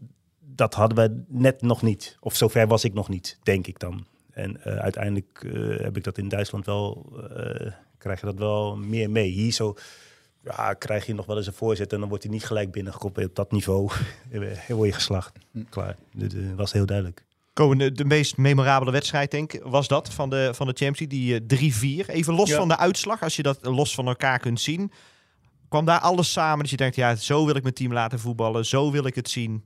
dat 0.40 0.74
hadden 0.74 0.98
we 0.98 1.22
net 1.28 1.62
nog 1.62 1.82
niet. 1.82 2.16
Of 2.20 2.36
zover 2.36 2.66
was 2.66 2.84
ik 2.84 2.94
nog 2.94 3.08
niet, 3.08 3.38
denk 3.42 3.66
ik 3.66 3.78
dan. 3.78 4.06
En 4.30 4.64
eh, 4.64 4.76
uiteindelijk 4.76 5.44
eh, 5.46 5.80
heb 5.84 5.96
ik 5.96 6.04
dat 6.04 6.18
in 6.18 6.28
Duitsland 6.28 6.66
wel, 6.66 7.12
eh, 7.36 7.72
krijg 7.98 8.20
je 8.20 8.26
dat 8.26 8.38
wel 8.38 8.76
meer 8.76 9.10
mee. 9.10 9.28
Hier 9.30 9.52
zo 9.52 9.76
ja, 10.44 10.74
krijg 10.74 11.06
je 11.06 11.14
nog 11.14 11.26
wel 11.26 11.36
eens 11.36 11.46
een 11.46 11.52
voorzet 11.52 11.92
en 11.92 12.00
dan 12.00 12.08
wordt 12.08 12.24
hij 12.24 12.32
niet 12.32 12.44
gelijk 12.44 12.72
binnengekopt. 12.72 13.24
Op 13.24 13.34
dat 13.34 13.52
niveau 13.52 13.90
word 14.68 14.88
je 14.88 14.94
geslacht. 14.94 15.32
Klaar. 15.68 15.96
Dit 16.12 16.34
eh, 16.34 16.40
was 16.56 16.72
heel 16.72 16.86
duidelijk. 16.86 17.24
Komen 17.52 17.78
de, 17.78 17.92
de 17.92 18.04
meest 18.04 18.36
memorabele 18.36 18.90
wedstrijd, 18.90 19.30
denk 19.30 19.52
ik, 19.52 19.62
was 19.62 19.88
dat 19.88 20.12
van 20.12 20.30
de, 20.30 20.50
van 20.54 20.66
de 20.66 20.72
Champions 20.76 21.12
League, 21.12 21.46
die 21.46 22.02
eh, 22.02 22.04
3-4. 22.04 22.06
Even 22.06 22.34
los 22.34 22.48
Ja. 22.48 22.56
van 22.56 22.68
de 22.68 22.76
uitslag, 22.76 23.22
als 23.22 23.36
je 23.36 23.42
dat 23.42 23.58
los 23.62 23.94
van 23.94 24.06
elkaar 24.06 24.38
kunt 24.38 24.60
zien. 24.60 24.92
Kwam 25.68 25.84
daar 25.84 26.00
alles 26.00 26.32
samen 26.32 26.58
dat 26.58 26.70
je 26.70 26.76
denkt, 26.76 26.96
ja, 26.96 27.14
zo 27.14 27.46
wil 27.46 27.56
ik 27.56 27.62
mijn 27.62 27.74
team 27.74 27.92
laten 27.92 28.18
voetballen, 28.18 28.66
zo 28.66 28.90
wil 28.90 29.06
ik 29.06 29.14
het 29.14 29.28
zien. 29.28 29.64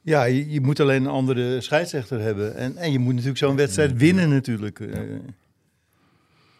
Ja, 0.00 0.24
je, 0.24 0.50
je 0.50 0.60
moet 0.60 0.80
alleen 0.80 1.04
een 1.04 1.10
andere 1.10 1.60
scheidsrechter 1.60 2.20
hebben. 2.20 2.54
En, 2.54 2.76
en 2.76 2.92
je 2.92 2.98
moet 2.98 3.12
natuurlijk 3.12 3.38
zo'n 3.38 3.56
wedstrijd 3.56 3.96
winnen 3.96 4.28
natuurlijk. 4.28 4.80
eh. 4.80 5.00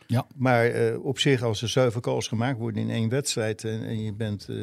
Ja. 0.07 0.27
Maar 0.37 0.65
eh, 0.67 1.05
op 1.05 1.19
zich, 1.19 1.43
als 1.43 1.63
er 1.63 1.69
zeven 1.69 2.01
calls 2.01 2.29
gemaakt 2.29 2.59
worden 2.59 2.83
in 2.83 2.91
één 2.91 3.09
wedstrijd... 3.09 3.65
en, 3.65 3.85
en 3.85 4.03
je, 4.03 4.13
bent, 4.13 4.49
eh, 4.49 4.57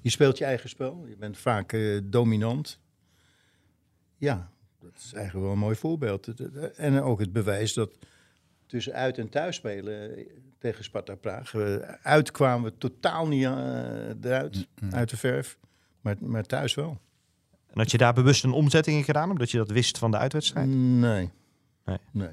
je 0.00 0.10
speelt 0.10 0.38
je 0.38 0.44
eigen 0.44 0.68
spel, 0.68 1.04
je 1.08 1.16
bent 1.16 1.38
vaak 1.38 1.72
eh, 1.72 1.98
dominant. 2.04 2.78
Ja, 4.16 4.50
dat 4.80 4.92
is 4.96 5.12
eigenlijk 5.12 5.44
wel 5.44 5.54
een 5.54 5.60
mooi 5.60 5.76
voorbeeld. 5.76 6.28
En 6.76 7.02
ook 7.02 7.20
het 7.20 7.32
bewijs 7.32 7.74
dat 7.74 7.90
tussen 8.66 8.92
uit- 8.92 9.18
en 9.18 9.28
thuis 9.28 9.56
spelen 9.56 10.16
eh, 10.16 10.24
tegen 10.60 10.84
Sparta 10.84 11.14
Praag... 11.14 11.54
eh, 11.54 11.76
uit 12.02 12.30
kwamen 12.30 12.70
we 12.70 12.78
totaal 12.78 13.26
niet 13.26 13.44
eh, 13.44 14.24
eruit, 14.24 14.66
uit 14.90 15.10
de 15.10 15.16
verf. 15.16 15.58
Maar, 16.00 16.16
maar 16.20 16.44
thuis 16.44 16.74
wel. 16.74 16.98
En 17.66 17.78
had 17.78 17.90
je 17.90 17.98
daar 17.98 18.14
bewust 18.14 18.44
een 18.44 18.52
omzetting 18.52 18.96
in 18.96 19.04
gedaan, 19.04 19.30
omdat 19.30 19.50
je 19.50 19.56
dat 19.56 19.70
wist 19.70 19.98
van 19.98 20.10
de 20.10 20.16
uitwedstrijd? 20.16 20.68
Nee. 20.68 21.30
Nee. 21.84 21.98
nee. 22.10 22.30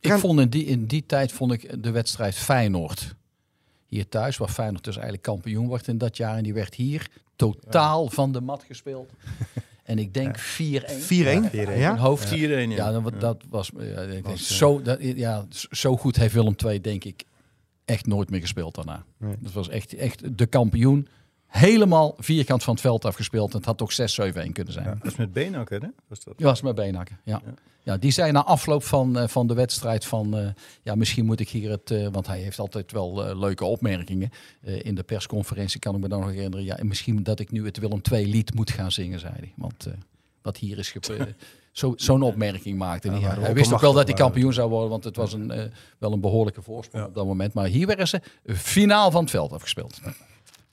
Ik 0.00 0.12
vond 0.12 0.40
in 0.40 0.48
die, 0.48 0.64
in 0.64 0.86
die 0.86 1.06
tijd 1.06 1.32
vond 1.32 1.52
ik 1.52 1.82
de 1.82 1.90
wedstrijd 1.90 2.34
Feyenoord. 2.34 3.14
Hier 3.86 4.08
thuis, 4.08 4.36
waar 4.36 4.48
Feyenoord 4.48 4.84
dus 4.84 4.94
eigenlijk 4.94 5.24
kampioen 5.24 5.66
wordt 5.66 5.88
in 5.88 5.98
dat 5.98 6.16
jaar. 6.16 6.36
En 6.36 6.42
die 6.42 6.54
werd 6.54 6.74
hier 6.74 7.08
totaal 7.36 8.08
van 8.08 8.32
de 8.32 8.40
mat 8.40 8.62
gespeeld. 8.62 9.10
En 9.88 9.98
ik 9.98 10.14
denk 10.14 10.38
4-1. 10.38 10.40
4-1? 11.00 11.78
Ja, 11.78 11.96
hoofd. 11.96 12.28
4-1, 12.34 12.38
ja. 12.38 12.58
Ja, 12.58 12.92
dan, 12.92 13.02
wat- 13.02 13.20
dat 13.20 13.44
was, 13.50 13.70
ja, 13.78 14.00
ik 14.00 14.24
denk, 14.24 14.38
zo, 14.38 14.82
dat, 14.82 14.98
ja, 15.00 15.46
zo 15.70 15.96
goed 15.96 16.16
heeft 16.16 16.34
Willem 16.34 16.54
II, 16.64 16.80
denk 16.80 17.04
ik, 17.04 17.24
echt 17.84 18.06
nooit 18.06 18.30
meer 18.30 18.40
gespeeld 18.40 18.74
daarna. 18.74 19.04
Nee. 19.18 19.34
Dat 19.40 19.52
was 19.52 19.68
echt, 19.68 19.94
echt 19.94 20.38
de 20.38 20.46
kampioen. 20.46 21.08
Helemaal 21.48 22.14
vierkant 22.18 22.62
van 22.62 22.72
het 22.72 22.82
veld 22.82 23.04
afgespeeld. 23.04 23.50
En 23.52 23.56
het 23.56 23.66
had 23.66 23.82
ook 23.82 23.92
6-7-1 23.92 24.52
kunnen 24.52 24.72
zijn. 24.72 24.98
Dat 25.02 25.12
is 25.12 25.16
met 25.18 25.32
Beenhakker, 25.32 25.80
hè? 25.82 25.88
Was 26.08 26.24
dat? 26.24 26.34
Ja, 26.36 26.44
was 26.44 26.60
met 26.60 26.74
Beenhakker. 26.74 27.16
Ja. 27.24 27.42
Ja, 27.82 27.96
die 27.96 28.10
zei 28.10 28.32
na 28.32 28.44
afloop 28.44 28.84
van, 28.84 29.18
eh, 29.18 29.28
van 29.28 29.46
de 29.46 29.54
wedstrijd 29.54 30.04
van... 30.04 30.36
eh, 30.38 30.46
ja, 30.82 30.94
misschien 30.94 31.24
moet 31.24 31.40
ik 31.40 31.48
hier 31.48 31.70
het... 31.70 31.90
eh, 31.90 32.08
want 32.12 32.26
hij 32.26 32.38
heeft 32.40 32.58
altijd 32.58 32.92
wel 32.92 33.36
leuke 33.38 33.64
opmerkingen. 33.64 34.30
In 34.62 34.94
de 34.94 35.02
persconferentie 35.02 35.80
kan 35.80 35.94
ik 35.94 36.00
me 36.00 36.08
dan 36.08 36.20
nog 36.20 36.30
herinneren... 36.30 36.64
Ja, 36.64 36.76
en 36.78 36.86
misschien 36.86 37.22
dat 37.22 37.40
ik 37.40 37.50
nu 37.50 37.64
het 37.64 37.78
Willem 37.78 38.00
II 38.12 38.30
lied 38.30 38.54
moet 38.54 38.70
gaan 38.70 38.92
zingen, 38.92 39.20
zei 39.20 39.32
hij. 39.36 39.52
Want 39.56 39.86
wat 40.42 40.56
hier 40.56 40.78
is 40.78 40.90
gebeurd... 40.90 41.34
zo- 41.72 41.92
Zo'n 41.96 42.22
opmerking 42.22 42.78
maakte 42.78 43.08
hij. 43.10 43.20
Ja, 43.20 43.26
maar 43.26 43.40
hij 43.40 43.54
wist 43.54 43.72
ook 43.72 43.80
wel 43.80 43.92
dat 43.92 44.06
hij 44.06 44.16
kampioen 44.16 44.52
zou 44.52 44.68
worden. 44.70 44.90
Want 44.90 45.04
het 45.04 45.16
was 45.16 45.32
een, 45.32 45.70
wel 45.98 46.12
een 46.12 46.20
behoorlijke 46.20 46.62
voorsprong 46.62 47.06
op 47.06 47.14
dat 47.14 47.26
moment. 47.26 47.52
Maar 47.54 47.66
hier 47.66 47.86
werden 47.86 48.08
ze 48.08 48.20
finaal 48.44 49.10
van 49.10 49.20
het 49.20 49.30
veld 49.30 49.52
afgespeeld. 49.52 50.00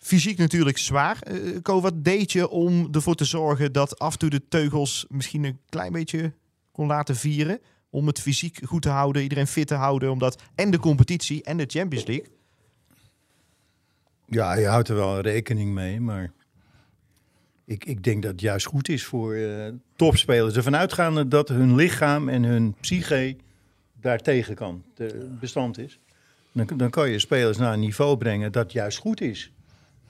Fysiek 0.06 0.38
natuurlijk 0.38 0.78
zwaar. 0.78 1.22
Eh 1.22 1.62
Ko, 1.62 1.82
wat 1.82 2.04
deed 2.04 2.32
je 2.32 2.50
om 2.50 2.88
ervoor 2.92 3.16
te 3.16 3.26
zorgen 3.26 3.72
dat 3.72 4.00
af 4.00 4.14
en 4.14 4.20
toe 4.20 4.30
de 4.30 4.48
teugels 4.48 5.06
misschien 5.10 5.44
een 5.44 5.60
klein 5.70 5.92
beetje 5.92 6.34
kon 6.72 6.88
laten 6.88 7.16
vieren? 7.16 7.60
Om 7.90 8.08
het 8.08 8.22
fysiek 8.22 8.60
goed 8.66 8.82
te 8.82 8.90
houden, 8.90 9.22
iedereen 9.22 9.48
fit 9.48 9.68
te 9.68 9.74
houden. 9.74 10.12
Omdat 10.12 10.42
en 10.56 10.72
de 10.72 10.80
competitie 10.80 11.44
en 11.44 11.58
de 11.58 11.66
Champions 11.68 12.06
League. 12.06 12.28
Ja, 14.26 14.54
je 14.56 14.66
houdt 14.68 14.90
er 14.90 14.96
wel 14.96 15.20
rekening 15.20 15.74
mee, 15.74 16.00
maar 16.00 16.32
ik, 17.66 17.86
ik 17.86 18.04
denk 18.04 18.22
dat 18.22 18.32
het 18.32 18.42
juist 18.42 18.66
goed 18.66 18.90
is 18.90 19.06
voor 19.06 19.34
eh, 19.34 19.72
topspelers. 19.96 20.56
Ervan 20.56 20.76
uitgaande 20.76 21.28
dat 21.28 21.50
hun 21.50 21.76
lichaam 21.76 22.30
en 22.30 22.44
hun 22.44 22.76
psyche 22.80 23.36
daartegen 24.02 24.56
kan, 24.56 24.84
te- 24.94 25.36
bestand 25.40 25.78
is. 25.78 26.00
Dan, 26.52 26.68
dan 26.78 26.90
kan 26.90 27.10
je 27.10 27.20
spelers 27.20 27.58
naar 27.58 27.74
een 27.74 27.80
niveau 27.80 28.18
brengen 28.18 28.52
dat 28.52 28.72
juist 28.72 28.98
goed 28.98 29.22
is. 29.22 29.52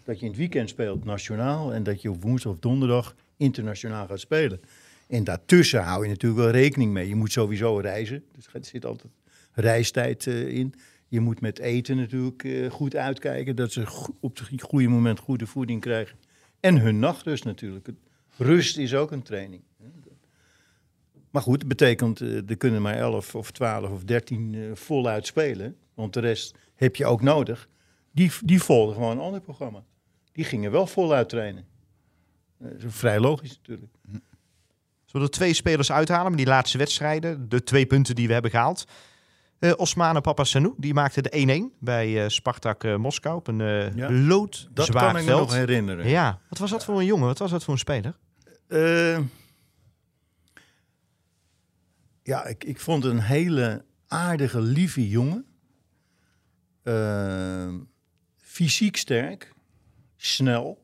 Dat 0.05 0.19
je 0.19 0.25
in 0.25 0.31
het 0.31 0.39
weekend 0.39 0.69
speelt 0.69 1.05
nationaal 1.05 1.73
en 1.73 1.83
dat 1.83 2.01
je 2.01 2.09
op 2.09 2.21
woensdag 2.21 2.51
of 2.51 2.59
donderdag 2.59 3.15
internationaal 3.37 4.07
gaat 4.07 4.19
spelen. 4.19 4.61
En 5.07 5.23
daartussen 5.23 5.83
hou 5.83 6.03
je 6.03 6.09
natuurlijk 6.09 6.41
wel 6.41 6.51
rekening 6.51 6.91
mee. 6.91 7.07
Je 7.07 7.15
moet 7.15 7.31
sowieso 7.31 7.77
reizen, 7.77 8.23
dus 8.35 8.47
er 8.53 8.65
zit 8.65 8.85
altijd 8.85 9.13
reistijd 9.51 10.27
eh, 10.27 10.47
in. 10.47 10.73
Je 11.07 11.19
moet 11.19 11.41
met 11.41 11.59
eten 11.59 11.97
natuurlijk 11.97 12.43
eh, 12.43 12.71
goed 12.71 12.95
uitkijken, 12.95 13.55
dat 13.55 13.71
ze 13.71 14.07
op 14.19 14.37
het 14.37 14.61
goede 14.61 14.87
moment 14.87 15.19
goede 15.19 15.47
voeding 15.47 15.81
krijgen. 15.81 16.17
En 16.59 16.77
hun 16.77 16.99
nachtrust 16.99 17.43
natuurlijk. 17.43 17.89
Rust 18.37 18.77
is 18.77 18.95
ook 18.95 19.11
een 19.11 19.21
training. 19.21 19.61
Maar 21.35 21.43
goed, 21.43 21.59
het 21.59 21.67
betekent, 21.67 22.21
eh, 22.21 22.49
er 22.49 22.57
kunnen 22.57 22.81
maar 22.81 22.97
11 22.97 23.35
of 23.35 23.51
12 23.51 23.91
of 23.91 24.03
13 24.03 24.55
eh, 24.55 24.61
voluit 24.73 25.25
spelen. 25.25 25.75
Want 25.93 26.13
de 26.13 26.19
rest 26.19 26.55
heb 26.75 26.95
je 26.95 27.05
ook 27.05 27.21
nodig. 27.21 27.69
Die, 28.11 28.31
die 28.43 28.61
volgen 28.61 28.93
gewoon 28.93 29.11
een 29.11 29.23
ander 29.23 29.41
programma. 29.41 29.83
Die 30.35 30.45
gingen 30.45 30.71
wel 30.71 30.87
voluit 30.87 31.29
trainen. 31.29 31.65
Eh, 32.57 32.67
vrij 32.87 33.19
logisch 33.19 33.57
natuurlijk. 33.57 33.91
Zullen 34.03 34.27
we 35.11 35.19
er 35.19 35.29
twee 35.29 35.53
spelers 35.53 35.91
uithalen 35.91 36.29
met 36.29 36.37
die 36.37 36.47
laatste 36.47 36.77
wedstrijden? 36.77 37.49
De 37.49 37.63
twee 37.63 37.85
punten 37.85 38.15
die 38.15 38.27
we 38.27 38.33
hebben 38.33 38.51
gehaald. 38.51 38.85
Eh 39.59 39.71
Osmane 39.75 40.21
Papasanu, 40.21 40.73
die 40.77 40.93
maakte 40.93 41.21
de 41.21 41.71
1-1 41.73 41.77
bij 41.79 42.23
eh, 42.23 42.29
Spartak 42.29 42.97
Moskou 42.97 43.35
op 43.35 43.47
een 43.47 43.61
eh 43.61 43.95
Ja, 43.95 44.11
loodzwaar 44.11 44.73
Dat 44.73 44.89
kan 44.89 45.17
ik 45.17 45.25
me 45.25 45.31
nog 45.31 45.53
herinneren. 45.53 46.07
Ja, 46.07 46.39
wat 46.49 46.57
was 46.57 46.69
dat 46.69 46.85
voor 46.85 46.99
een 46.99 47.05
jongen? 47.05 47.27
Wat 47.27 47.39
was 47.39 47.51
dat 47.51 47.63
voor 47.63 47.73
een 47.73 47.79
speler? 47.79 48.17
Ja, 52.23 52.45
ik, 52.45 52.63
ik 52.63 52.79
vond 52.79 53.03
een 53.03 53.19
hele 53.19 53.85
aardige, 54.07 54.61
lieve 54.61 55.09
jongen. 55.09 55.45
Fysiek 58.37 58.97
sterk, 58.97 59.54
snel. 60.25 60.83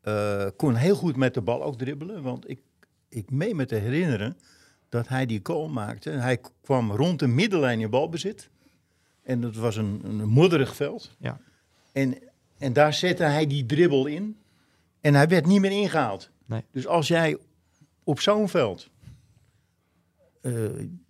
Eh, 0.00 0.46
kon 0.56 0.74
heel 0.74 0.96
goed 0.96 1.16
met 1.16 1.34
de 1.34 1.40
bal 1.40 1.62
ook 1.62 1.78
dribbelen. 1.78 2.22
Want 2.22 2.50
ik, 2.50 2.60
ik 3.08 3.30
meen 3.30 3.56
me 3.56 3.66
te 3.66 3.74
herinneren 3.74 4.36
dat 4.88 5.08
hij 5.08 5.26
die 5.26 5.40
goal 5.42 5.68
maakte. 5.68 6.10
Hij 6.10 6.40
kwam 6.60 6.92
rond 6.92 7.18
de 7.18 7.26
middenlijn 7.26 7.80
in 7.80 7.90
balbezit. 7.90 8.50
En 9.22 9.40
dat 9.40 9.54
was 9.54 9.76
een, 9.76 10.00
een 10.04 10.28
modderig 10.28 10.76
veld. 10.76 11.16
Ja. 11.18 11.40
En, 11.92 12.18
en 12.58 12.72
daar 12.72 12.94
zette 12.94 13.24
hij 13.24 13.46
die 13.46 13.66
dribbel 13.66 14.06
in. 14.06 14.36
En 15.00 15.14
hij 15.14 15.28
werd 15.28 15.46
niet 15.46 15.60
meer 15.60 15.70
ingehaald. 15.70 16.30
Nee. 16.46 16.64
Dus 16.70 16.86
als 16.86 17.08
jij 17.08 17.38
op 18.04 18.20
zo'n 18.20 18.48
veld 18.48 18.90
eh, 20.40 20.52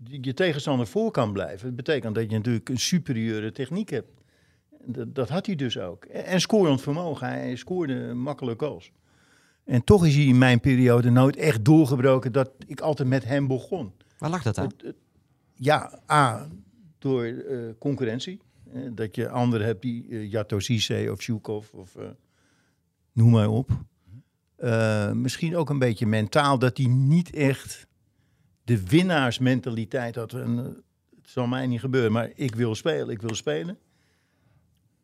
je 0.04 0.18
je 0.20 0.34
tegenstander 0.34 0.86
voor 0.86 1.10
kan 1.10 1.32
blijven, 1.32 1.66
dat 1.66 1.76
betekent 1.76 2.14
dat 2.14 2.30
je 2.30 2.36
natuurlijk 2.36 2.68
een 2.68 2.78
superieure 2.78 3.52
techniek 3.52 3.88
hebt. 3.90 4.17
Dat, 4.84 5.14
dat 5.14 5.28
had 5.28 5.46
hij 5.46 5.54
dus 5.54 5.78
ook. 5.78 6.04
En, 6.04 6.24
en 6.24 6.40
scorend 6.40 6.80
vermogen. 6.80 7.28
Hij 7.28 7.56
scoorde 7.56 8.14
makkelijk 8.14 8.62
goals. 8.62 8.92
En 9.64 9.84
toch 9.84 10.06
is 10.06 10.14
hij 10.14 10.24
in 10.24 10.38
mijn 10.38 10.60
periode 10.60 11.10
nooit 11.10 11.36
echt 11.36 11.64
doorgebroken 11.64 12.32
dat 12.32 12.50
ik 12.66 12.80
altijd 12.80 13.08
met 13.08 13.24
hem 13.24 13.46
begon. 13.46 13.92
Waar 14.18 14.30
lag 14.30 14.42
dat 14.42 14.58
aan? 14.58 14.70
Ja, 15.54 16.00
A, 16.10 16.48
door 16.98 17.24
eh, 17.24 17.58
concurrentie. 17.78 18.40
Eh, 18.72 18.82
dat 18.92 19.14
je 19.14 19.28
anderen 19.28 19.66
hebt 19.66 19.82
die 19.82 20.06
uh, 20.08 20.30
Jato 20.30 20.58
Cisse 20.58 21.08
of 21.12 21.22
Zhukov 21.22 21.72
of 21.72 21.96
eh, 21.96 22.08
noem 23.12 23.30
maar 23.30 23.48
op. 23.48 23.70
Eh, 24.58 25.12
misschien 25.12 25.56
ook 25.56 25.70
een 25.70 25.78
beetje 25.78 26.06
mentaal 26.06 26.58
dat 26.58 26.76
hij 26.76 26.86
niet 26.86 27.30
echt 27.30 27.86
de 28.64 28.86
winnaarsmentaliteit 28.86 30.14
had. 30.14 30.32
En, 30.32 30.58
eh, 30.58 30.64
het 31.20 31.30
zal 31.30 31.46
mij 31.46 31.66
niet 31.66 31.80
gebeuren, 31.80 32.12
maar 32.12 32.30
ik 32.34 32.54
wil 32.54 32.74
spelen, 32.74 33.08
ik 33.08 33.20
wil 33.20 33.34
spelen. 33.34 33.78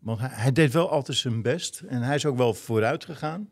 Want 0.05 0.19
hij, 0.21 0.29
hij 0.33 0.53
deed 0.53 0.73
wel 0.73 0.91
altijd 0.91 1.19
zijn 1.19 1.43
best 1.43 1.81
en 1.81 2.03
hij 2.03 2.15
is 2.15 2.27
ook 2.27 2.37
wel 2.37 2.55
vooruit 2.55 3.05
gegaan. 3.05 3.49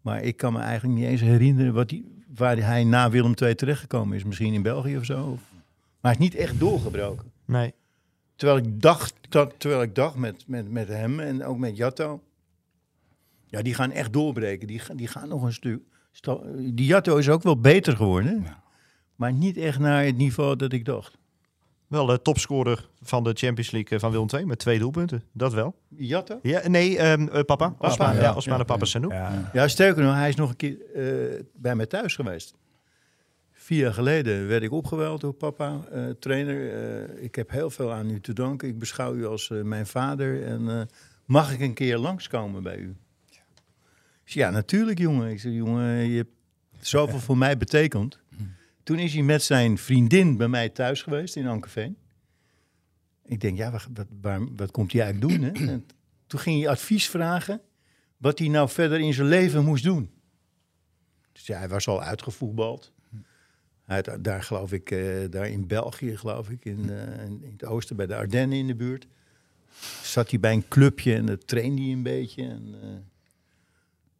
Maar 0.00 0.22
ik 0.22 0.36
kan 0.36 0.52
me 0.52 0.58
eigenlijk 0.58 0.98
niet 0.98 1.08
eens 1.08 1.20
herinneren 1.20 1.72
wat 1.74 1.90
hij, 1.90 2.04
waar 2.34 2.56
hij 2.56 2.84
na 2.84 3.10
Willem 3.10 3.32
II 3.42 3.54
terechtgekomen 3.54 4.16
is. 4.16 4.24
Misschien 4.24 4.54
in 4.54 4.62
België 4.62 4.96
of 4.96 5.04
zo. 5.04 5.26
Of- 5.26 5.50
Maar 6.00 6.12
hij 6.16 6.26
is 6.26 6.32
niet 6.32 6.34
echt 6.34 6.58
doorgebroken. 6.58 7.30
Nee. 7.44 7.74
Terwijl 8.36 8.58
ik 8.58 8.82
dacht, 8.82 9.14
dat, 9.28 9.54
terwijl 9.58 9.82
ik 9.82 9.94
dacht 9.94 10.16
met, 10.16 10.44
met, 10.46 10.70
met 10.70 10.88
hem 10.88 11.20
en 11.20 11.44
ook 11.44 11.58
met 11.58 11.76
Jatto. 11.76 12.22
Ja, 13.46 13.62
die 13.62 13.74
gaan 13.74 13.90
echt 13.90 14.12
doorbreken. 14.12 14.66
Die, 14.66 14.78
gaan- 14.78 14.96
die 14.96 15.08
gaan 15.08 15.28
nog 15.28 15.42
een 15.42 15.52
stuk. 15.52 15.80
Die 16.56 16.86
Jatto 16.86 17.16
is 17.16 17.28
ook 17.28 17.42
wel 17.42 17.60
beter 17.60 17.96
geworden. 17.96 18.46
Maar 19.16 19.32
niet 19.32 19.56
echt 19.56 19.78
naar 19.78 20.04
het 20.04 20.16
niveau 20.16 20.56
dat 20.56 20.72
ik 20.72 20.84
dacht. 20.84 21.18
Wel 21.86 22.06
de 22.06 22.22
topscorer 22.22 22.88
van 23.02 23.24
de 23.24 23.32
Champions 23.34 23.70
League 23.70 23.90
eh, 23.90 23.98
van 23.98 24.10
Willem 24.10 24.26
II 24.34 24.44
met 24.44 24.58
twee 24.58 24.78
doelpunten. 24.78 25.22
Dat 25.32 25.52
wel. 25.52 25.74
Jatto? 25.96 26.38
Ja, 26.42 26.68
nee, 26.68 26.98
ehm, 26.98 27.28
eh, 27.28 27.42
papa. 27.42 27.74
Osman, 27.78 28.14
ja, 28.14 28.20
ja. 28.20 28.34
Osman 28.34 28.58
Ja, 28.58 28.64
papa 28.64 28.80
ja. 28.80 28.86
Sanou. 28.86 29.14
Ja, 29.14 29.50
Ja, 29.52 29.68
sterker 29.68 30.02
nog, 30.02 30.14
hij 30.14 30.28
is 30.28 30.34
nog 30.34 30.50
een 30.50 30.56
keer 30.56 30.76
eh, 30.94 31.42
bij 31.54 31.74
mij 31.74 31.86
thuis 31.86 32.14
geweest. 32.14 32.54
Vier 33.52 33.78
jaar 33.78 33.94
geleden 33.94 34.48
werd 34.48 34.62
ik 34.62 34.72
opgeweld 34.72 35.20
door 35.20 35.32
papa, 35.32 35.80
eh, 35.90 36.04
trainer. 36.20 36.72
Eh, 36.72 37.24
ik 37.24 37.34
heb 37.34 37.50
heel 37.50 37.70
veel 37.70 37.92
aan 37.92 38.10
u 38.10 38.20
te 38.20 38.32
danken. 38.32 38.68
Ik 38.68 38.78
beschouw 38.78 39.14
u 39.14 39.26
als 39.26 39.50
eh, 39.50 39.62
mijn 39.62 39.86
vader. 39.86 40.44
En 40.46 40.68
eh, 40.70 40.80
mag 41.24 41.52
ik 41.52 41.60
een 41.60 41.74
keer 41.74 41.98
langskomen 41.98 42.62
bij 42.62 42.76
u? 42.76 42.96
Ja, 44.24 44.50
natuurlijk 44.50 44.98
jongen. 44.98 45.30
Ik 45.30 45.40
zei, 45.40 45.54
jongen, 45.54 46.08
je 46.08 46.16
hebt 46.16 46.30
zoveel 46.80 47.18
voor 47.28 47.38
mij 47.38 47.56
betekend. 47.56 48.18
Toen 48.86 48.98
is 48.98 49.14
hij 49.14 49.22
met 49.22 49.42
zijn 49.42 49.78
vriendin 49.78 50.36
bij 50.36 50.48
mij 50.48 50.68
thuis 50.68 51.02
geweest 51.02 51.36
in 51.36 51.46
Ankeveen. 51.46 51.96
Ik 53.24 53.40
denk, 53.40 53.56
ja, 53.56 53.70
wat, 53.70 53.86
wat, 54.20 54.40
wat 54.56 54.70
komt 54.70 54.92
hij 54.92 55.02
eigenlijk 55.02 55.32
doen? 55.32 55.42
Hè? 55.42 55.66
En 55.72 55.86
toen 56.26 56.40
ging 56.40 56.60
hij 56.60 56.70
advies 56.70 57.08
vragen 57.08 57.60
wat 58.16 58.38
hij 58.38 58.48
nou 58.48 58.68
verder 58.68 59.00
in 59.00 59.14
zijn 59.14 59.28
leven 59.28 59.64
moest 59.64 59.84
doen. 59.84 60.10
Dus 61.32 61.46
ja, 61.46 61.58
hij 61.58 61.68
was 61.68 61.88
al 61.88 62.02
uitgevoetbald. 62.02 62.92
Hij 63.84 64.02
had 64.04 64.24
daar 64.24 64.42
geloof 64.42 64.72
ik, 64.72 64.90
eh, 64.90 65.30
daar 65.30 65.48
in 65.48 65.66
België 65.66 66.16
geloof 66.16 66.50
ik, 66.50 66.64
in, 66.64 66.90
eh, 66.90 67.24
in 67.24 67.52
het 67.52 67.64
oosten 67.64 67.96
bij 67.96 68.06
de 68.06 68.16
Ardennen 68.16 68.58
in 68.58 68.66
de 68.66 68.74
buurt. 68.74 69.06
Zat 70.02 70.30
hij 70.30 70.40
bij 70.40 70.52
een 70.52 70.68
clubje 70.68 71.14
en 71.14 71.26
dat 71.26 71.46
trainde 71.46 71.82
hij 71.82 71.92
een 71.92 72.02
beetje. 72.02 72.42
En, 72.42 72.74
eh, 72.82 72.88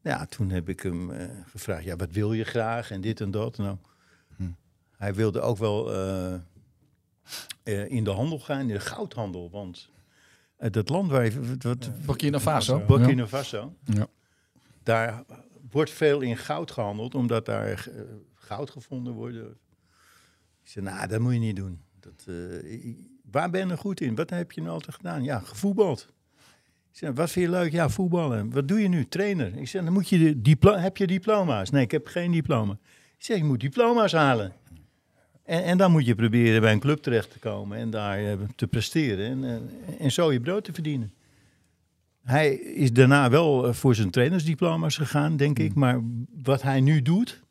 ja, 0.01 0.27
toen 0.27 0.51
heb 0.51 0.69
ik 0.69 0.81
hem 0.81 1.11
gevraagd, 1.47 1.85
ja, 1.85 1.97
wat 1.97 2.13
wil 2.13 2.33
je 2.33 2.45
graag 2.45 2.91
en 2.91 3.01
dit 3.01 3.21
en 3.21 3.31
dat. 3.31 3.57
Nou, 3.57 3.77
Hij 4.97 5.15
wilde 5.15 5.41
ook 5.41 5.59
wel 5.59 5.93
eh, 5.93 6.35
eh, 7.63 7.91
in 7.91 8.05
de 8.05 8.11
handel 8.11 8.39
gaan, 8.39 8.61
in 8.61 8.69
de 8.69 8.81
goudhandel. 8.81 9.51
Want 9.51 9.91
eh, 10.57 10.71
dat 10.71 10.89
land 10.89 11.11
waar 11.11 11.21
hij, 11.21 11.33
wat, 11.59 11.91
Burkina 12.07 12.41
Faso. 12.41 12.85
Burkina 12.87 13.27
Faso. 13.27 13.75
Ja. 13.85 14.07
Daar 14.83 15.25
wordt 15.71 15.91
veel 15.91 16.21
in 16.21 16.37
goud 16.37 16.71
gehandeld, 16.71 17.15
omdat 17.15 17.47
daar 17.47 17.89
goud 18.35 18.71
gevonden 18.71 19.13
wordt. 19.13 19.37
Ik 19.37 20.73
zei, 20.73 20.85
nou, 20.85 21.09
dat 21.09 21.21
moet 21.21 21.33
je 21.33 21.39
niet 21.39 21.57
doen. 21.57 21.81
Dat, 22.01 22.25
waar 23.31 23.51
ben 23.51 23.61
je 23.61 23.67
nou 23.67 23.79
goed 23.79 24.01
in? 24.01 24.15
Wat 24.15 24.31
heb 24.31 24.53
je 24.53 24.61
nou 24.61 24.73
altijd 24.73 24.97
gedaan? 24.97 25.23
Ja, 25.23 25.39
gevoetbald. 25.39 26.09
Ik 26.91 27.03
zei, 27.03 27.13
wat 27.13 27.31
vind 27.31 27.45
je 27.45 27.51
leuk? 27.51 27.73
Ja, 27.73 27.89
voetballen. 27.89 28.51
Wat 28.51 28.69
doe 28.69 28.81
je 28.81 28.89
nu? 28.89 29.05
Trainer. 29.05 29.57
Ik 29.57 29.69
zei, 29.69 29.85
dan 29.85 29.93
moet 29.93 30.09
je 30.09 30.41
de 30.41 30.57
heb 30.61 30.97
je 30.97 31.07
diploma's? 31.07 31.71
Nee, 31.71 31.83
ik 31.83 31.91
heb 31.91 32.07
geen 32.07 32.33
diploma. 32.33 32.79
Ik 33.17 33.25
zeg, 33.25 33.37
je 33.37 33.45
moet 33.45 33.61
diploma's 33.61 34.13
halen. 34.13 34.53
En, 35.47 35.65
en 35.65 35.79
dan 35.79 35.91
moet 35.91 36.07
je 36.07 36.15
proberen 36.15 36.61
bij 36.61 36.73
een 36.73 36.81
club 36.81 37.03
terecht 37.03 37.31
te 37.31 37.39
komen 37.39 37.79
en 37.79 37.91
daar 37.91 38.19
eh, 38.19 38.33
te 38.57 38.67
presteren. 38.67 39.27
En, 39.27 39.45
eh, 39.45 40.05
en 40.05 40.13
zo 40.13 40.33
je 40.33 40.41
brood 40.41 40.65
te 40.65 40.73
verdienen. 40.73 41.15
Hij 42.23 42.55
is 42.55 42.93
daarna 42.93 43.31
wel 43.31 43.67
eh, 43.67 43.75
voor 43.75 43.95
zijn 43.95 44.11
trainersdiploma's 44.11 44.97
gegaan, 44.97 45.37
denk 45.37 45.59
ik. 45.59 45.75
Maar 45.75 46.01
wat 46.43 46.63
hij 46.63 46.81
nu 46.81 47.03
doet, 47.03 47.43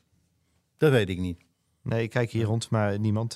dat 0.77 0.91
weet 0.91 1.09
ik 1.09 1.19
niet. 1.19 1.39
Nee, 1.81 2.03
ik 2.03 2.09
kijk 2.09 2.31
hier 2.31 2.45
rond, 2.45 2.69
maar 2.69 2.99
niemand. 2.99 3.35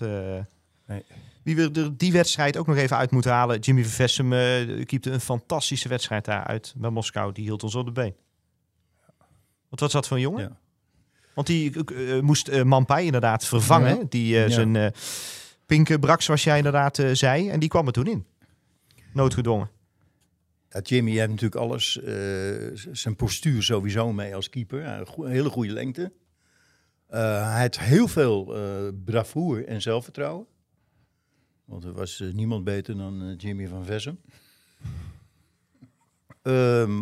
Nee. 0.88 1.03
Wie 1.44 1.56
we 1.56 1.72
er 1.73 1.98
die 1.98 2.11
wedstrijd 2.11 2.57
ook 2.57 2.68
nog 2.68 2.76
even 2.76 2.98
uit 2.98 3.11
moeten 3.11 3.31
halen. 3.31 3.60
Jimmy 3.60 3.84
Vervessem 3.84 4.34
uh, 4.34 4.86
keepte 4.86 5.11
een 5.11 5.19
fantastische 5.19 5.90
wedstrijd 5.90 6.26
daar 6.26 6.44
uit 6.44 6.73
bij 6.77 6.90
Moskou. 6.90 7.31
Die 7.31 7.44
hield 7.44 7.64
ons 7.64 7.76
op 7.76 7.86
de 7.86 7.91
been. 7.91 8.15
Wat 9.69 9.80
was 9.80 9.91
dat 9.91 10.07
voor 10.07 10.18
een 10.18 10.23
jongen? 10.23 10.41
Ja. 10.41 10.60
Want 11.40 11.52
die 11.52 11.84
eh, 11.95 12.20
moest 12.20 12.48
eh, 12.48 12.64
Mampai 12.64 13.06
inderdaad 13.06 13.45
vervangen. 13.45 13.98
Ja. 13.98 14.03
Die 14.10 14.36
eh, 14.36 14.48
Ja. 14.48 14.49
zijn 14.53 14.76
eh 14.76 14.88
pinken 15.66 15.99
brak, 15.99 16.22
zoals 16.22 16.44
jij 16.44 16.57
inderdaad 16.57 16.99
eh, 16.99 17.10
zei. 17.14 17.49
En 17.49 17.60
die 17.60 17.70
kwam 17.70 17.88
er 17.88 17.94
toen 17.94 18.07
in. 18.07 18.26
Noodgedwongen. 19.14 19.70
Ja, 20.70 20.80
Jimmy 20.80 21.11
heeft 21.11 21.28
natuurlijk 21.30 21.56
alles, 21.61 22.02
eh, 22.02 22.14
zijn 22.91 23.16
postuur 23.16 23.64
sowieso 23.64 24.14
mee 24.14 24.36
als 24.36 24.49
keeper. 24.49 24.86
Een 24.86 25.28
hele 25.28 25.49
goede 25.49 25.72
lengte. 25.74 26.11
Eh, 27.07 27.52
hij 27.53 27.61
had 27.61 27.80
heel 27.80 28.07
veel 28.07 28.56
eh 28.57 28.88
bravoure 29.06 29.64
en 29.66 29.82
zelfvertrouwen. 29.82 30.45
Want 31.66 31.84
er 31.84 31.94
was 31.94 32.20
eh, 32.22 32.34
niemand 32.34 32.64
beter 32.64 32.98
dan 32.98 33.22
eh, 33.22 33.34
Jimmy 33.38 33.68
van 33.68 33.86
Vessem. 33.86 34.20
Ehm, 36.41 37.02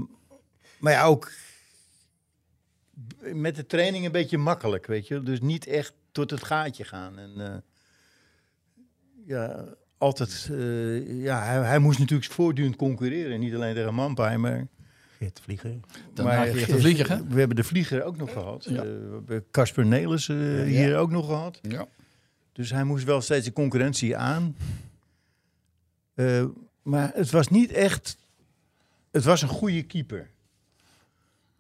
maar 0.80 0.94
ja, 0.94 1.04
ook 1.04 1.32
met 3.34 3.56
de 3.56 3.66
training 3.66 4.06
een 4.06 4.12
beetje 4.12 4.38
makkelijk, 4.38 4.86
weet 4.86 5.08
je. 5.08 5.24
Dus 5.24 5.42
niet 5.42 5.68
echt 5.68 5.94
tot 6.12 6.30
het 6.30 6.44
gaatje 6.44 6.84
gaan. 6.84 7.20
En 7.20 7.32
eh, 7.38 7.58
ja, 9.26 9.66
altijd, 9.98 10.48
eh, 10.52 11.24
ja, 11.24 11.44
hij, 11.44 11.58
hij 11.58 11.80
moest 11.80 12.00
natuurlijk 12.00 12.32
voortdurend 12.32 12.76
concurreren. 12.76 13.40
Niet 13.40 13.56
alleen 13.56 13.74
tegen 13.74 13.94
Mampai, 13.94 14.38
maar... 14.38 14.68
Geert 15.18 15.40
Vlieger. 15.40 15.80
Daarna 16.14 16.44
Geert 16.44 16.68
de 16.68 16.80
Vlieger, 16.80 17.10
hè? 17.10 17.28
We 17.28 17.40
hebben 17.40 17.56
de 17.56 17.64
Vlieger 17.64 18.04
ook 18.04 18.18
nog 18.18 18.32
gehad. 18.32 18.64
Ja. 18.64 18.76
Eh, 18.76 18.82
we 18.82 19.12
hebben 19.12 19.46
Casper 19.52 19.86
Nelis 19.86 20.30
eh, 20.30 20.62
hier 20.64 20.98
ook 20.98 21.12
nog 21.12 21.26
gehad. 21.26 21.60
Ja. 21.62 21.88
Dus 22.52 22.72
hij 22.72 22.84
moest 22.84 23.06
wel 23.06 23.22
steeds 23.22 23.46
de 23.46 23.54
concurrentie 23.54 24.18
aan. 24.18 24.56
Eh, 26.14 26.46
maar 26.82 27.12
het 27.14 27.32
was 27.32 27.48
niet 27.48 27.72
echt... 27.72 28.18
Het 29.12 29.24
was 29.24 29.42
een 29.42 29.48
goede 29.48 29.84
keeper. 29.84 30.30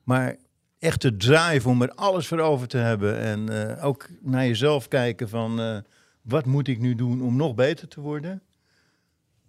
Maar 0.03 0.35
echt 0.80 1.02
de 1.02 1.18
drive 1.18 1.70
om 1.70 1.82
er 1.82 1.91
alles 1.91 2.28
voor 2.28 2.40
over 2.40 2.68
te 2.68 2.78
hebben. 2.78 3.20
En 3.20 3.70
eh, 3.78 3.86
ook 3.86 4.10
naar 4.22 4.45
jezelf 4.45 4.88
kijken 4.88 5.30
van... 5.30 5.60
eh, 5.60 5.78
wat 6.22 6.45
moet 6.45 6.68
ik 6.68 6.80
nu 6.80 6.95
doen 6.95 7.22
om 7.22 7.36
nog 7.36 7.56
beter 7.56 7.88
te 7.88 8.02
worden? 8.02 8.41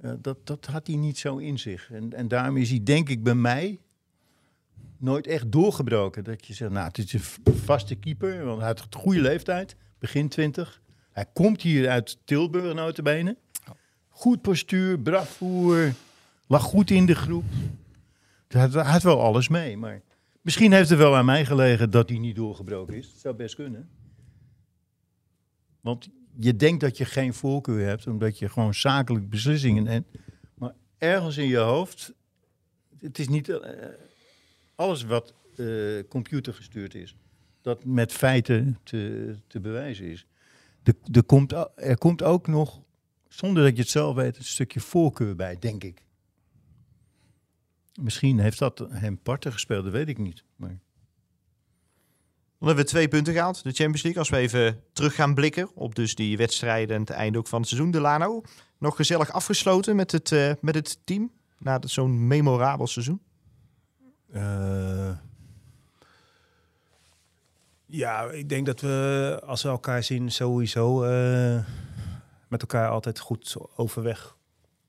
Eh, 0.00 0.10
dat, 0.18 0.46
dat 0.46 0.66
had 0.66 0.86
hij 0.86 0.96
niet 0.96 1.18
zo 1.18 1.36
in 1.36 1.58
zich. 1.58 1.90
En, 1.90 2.12
en 2.12 2.28
daarom 2.28 2.56
is 2.56 2.70
hij 2.70 2.82
denk 2.82 3.08
ik 3.08 3.22
bij 3.22 3.34
mij 3.34 3.78
nooit 4.98 5.26
echt 5.26 5.52
doorgebroken. 5.52 6.24
Dat 6.24 6.46
je 6.46 6.54
zegt, 6.54 6.70
nou, 6.70 6.86
het 6.86 6.98
is 6.98 7.12
een 7.12 7.54
vaste 7.54 7.94
keeper, 7.94 8.44
want 8.44 8.58
hij 8.58 8.66
had 8.66 8.80
een 8.80 9.00
goede 9.00 9.20
leeftijd, 9.20 9.76
begin 9.98 10.28
20. 10.28 10.80
Hij 11.12 11.24
komt 11.32 11.62
hier 11.62 11.88
uit 11.88 12.18
Tilburg, 12.24 12.74
notabene. 12.74 13.36
Goed 14.08 14.42
postuur, 14.42 14.98
bravoer, 14.98 15.92
lag 16.46 16.62
goed 16.62 16.90
in 16.90 17.06
de 17.06 17.14
groep. 17.14 17.44
Hij 18.48 18.60
had, 18.60 18.72
hij 18.72 18.82
had 18.82 19.02
wel 19.02 19.22
alles 19.22 19.48
mee, 19.48 19.76
maar 19.76 20.00
misschien 20.40 20.72
heeft 20.72 20.88
het 20.88 20.98
wel 20.98 21.16
aan 21.16 21.24
mij 21.24 21.44
gelegen 21.44 21.90
dat 21.90 22.08
hij 22.08 22.18
niet 22.18 22.36
doorgebroken 22.36 22.94
is. 22.94 23.10
Dat 23.12 23.20
zou 23.20 23.34
best 23.34 23.54
kunnen. 23.54 23.88
Want 25.80 26.08
je 26.38 26.56
denkt 26.56 26.80
dat 26.80 26.96
je 26.96 27.04
geen 27.04 27.34
voorkeur 27.34 27.86
hebt, 27.86 28.06
omdat 28.06 28.38
je 28.38 28.48
gewoon 28.48 28.74
zakelijk 28.74 29.30
beslissingen 29.30 29.84
neemt. 29.84 30.06
Maar 30.54 30.74
ergens 30.98 31.36
in 31.36 31.48
je 31.48 31.56
hoofd, 31.56 32.12
het 32.98 33.18
is 33.18 33.28
niet... 33.28 33.48
eh, 33.48 33.88
alles 34.74 35.02
wat 35.04 35.34
eh, 35.56 35.66
computergestuurd 36.08 36.94
is, 36.94 37.16
dat 37.60 37.84
met 37.84 38.12
feiten 38.12 38.78
te, 38.82 39.34
te 39.46 39.60
bewijzen 39.60 40.06
is. 40.06 40.26
Er, 40.82 40.94
er, 41.12 41.22
komt, 41.22 41.52
er 41.76 41.98
komt 41.98 42.22
ook 42.22 42.46
nog, 42.46 42.82
zonder 43.28 43.62
dat 43.62 43.76
je 43.76 43.82
het 43.82 43.90
zelf 43.90 44.14
weet, 44.14 44.36
een 44.36 44.44
stukje 44.44 44.80
voorkeur 44.80 45.36
bij, 45.36 45.58
denk 45.58 45.84
ik. 45.84 46.06
Misschien 48.00 48.38
heeft 48.38 48.58
dat 48.58 48.86
hem 48.90 49.18
parten 49.18 49.52
gespeeld, 49.52 49.84
dat 49.84 49.92
weet 49.92 50.08
ik 50.08 50.18
niet. 50.18 50.44
Maar 50.56 50.68
Dan 52.58 52.66
hebben 52.68 52.84
we 52.84 52.90
twee 52.90 53.08
punten 53.08 53.32
gehaald, 53.32 53.62
de 53.62 53.72
Champions 53.72 54.02
League. 54.02 54.20
Als 54.20 54.30
we 54.30 54.36
even 54.36 54.82
terug 54.92 55.14
gaan 55.14 55.34
blikken 55.34 55.70
op 55.74 55.94
dus 55.94 56.14
die 56.14 56.36
wedstrijden 56.36 56.94
en 56.94 57.00
het 57.00 57.10
einde 57.10 57.38
ook 57.38 57.46
van 57.46 57.60
het 57.60 57.68
seizoen. 57.68 57.90
Delano, 57.90 58.42
nog 58.78 58.96
gezellig 58.96 59.32
afgesloten 59.32 59.96
met 59.96 60.12
het, 60.12 60.32
eh, 60.32 60.52
met 60.60 60.74
het 60.74 60.98
team. 61.04 61.30
Na 61.58 61.78
dat- 61.78 61.90
zo'n 61.90 62.26
memorabel 62.26 62.86
seizoen? 62.86 63.20
Eh, 64.32 65.10
ja, 67.86 68.30
ik 68.30 68.48
denk 68.48 68.66
dat 68.66 68.80
we, 68.80 69.40
als 69.46 69.62
we 69.62 69.68
elkaar 69.68 70.02
zien, 70.02 70.30
sowieso 70.30 71.02
eh, 71.04 71.64
met 72.48 72.60
elkaar 72.60 72.88
altijd 72.88 73.18
goed 73.18 73.56
overweg 73.76 74.36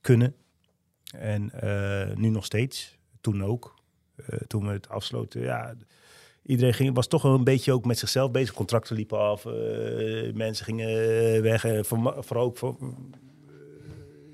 kunnen. 0.02 0.36
En 1.12 1.52
eh, 1.52 2.16
nu 2.16 2.30
nog 2.30 2.46
steeds. 2.46 2.98
Toen 3.22 3.44
ook. 3.44 3.76
Eh, 4.16 4.40
toen 4.48 4.68
we 4.68 4.72
het 4.72 4.90
afsloten, 4.90 5.42
ja... 5.42 5.76
Iedereen 6.44 6.74
ging, 6.74 6.96
was 6.96 7.08
toch 7.08 7.24
een 7.24 7.44
beetje 7.44 7.74
ook 7.74 7.86
met 7.86 7.98
zichzelf 7.98 8.32
bezig. 8.32 8.54
Contracten 8.54 8.96
liepen 8.96 9.20
af, 9.20 9.46
eh, 9.46 10.34
mensen 10.34 10.66
gingen 10.66 11.42
weg. 11.42 11.66
En 11.66 11.86
voor, 11.86 12.16
vooral 12.24 12.46
ook 12.46 12.58
voor, 12.58 12.78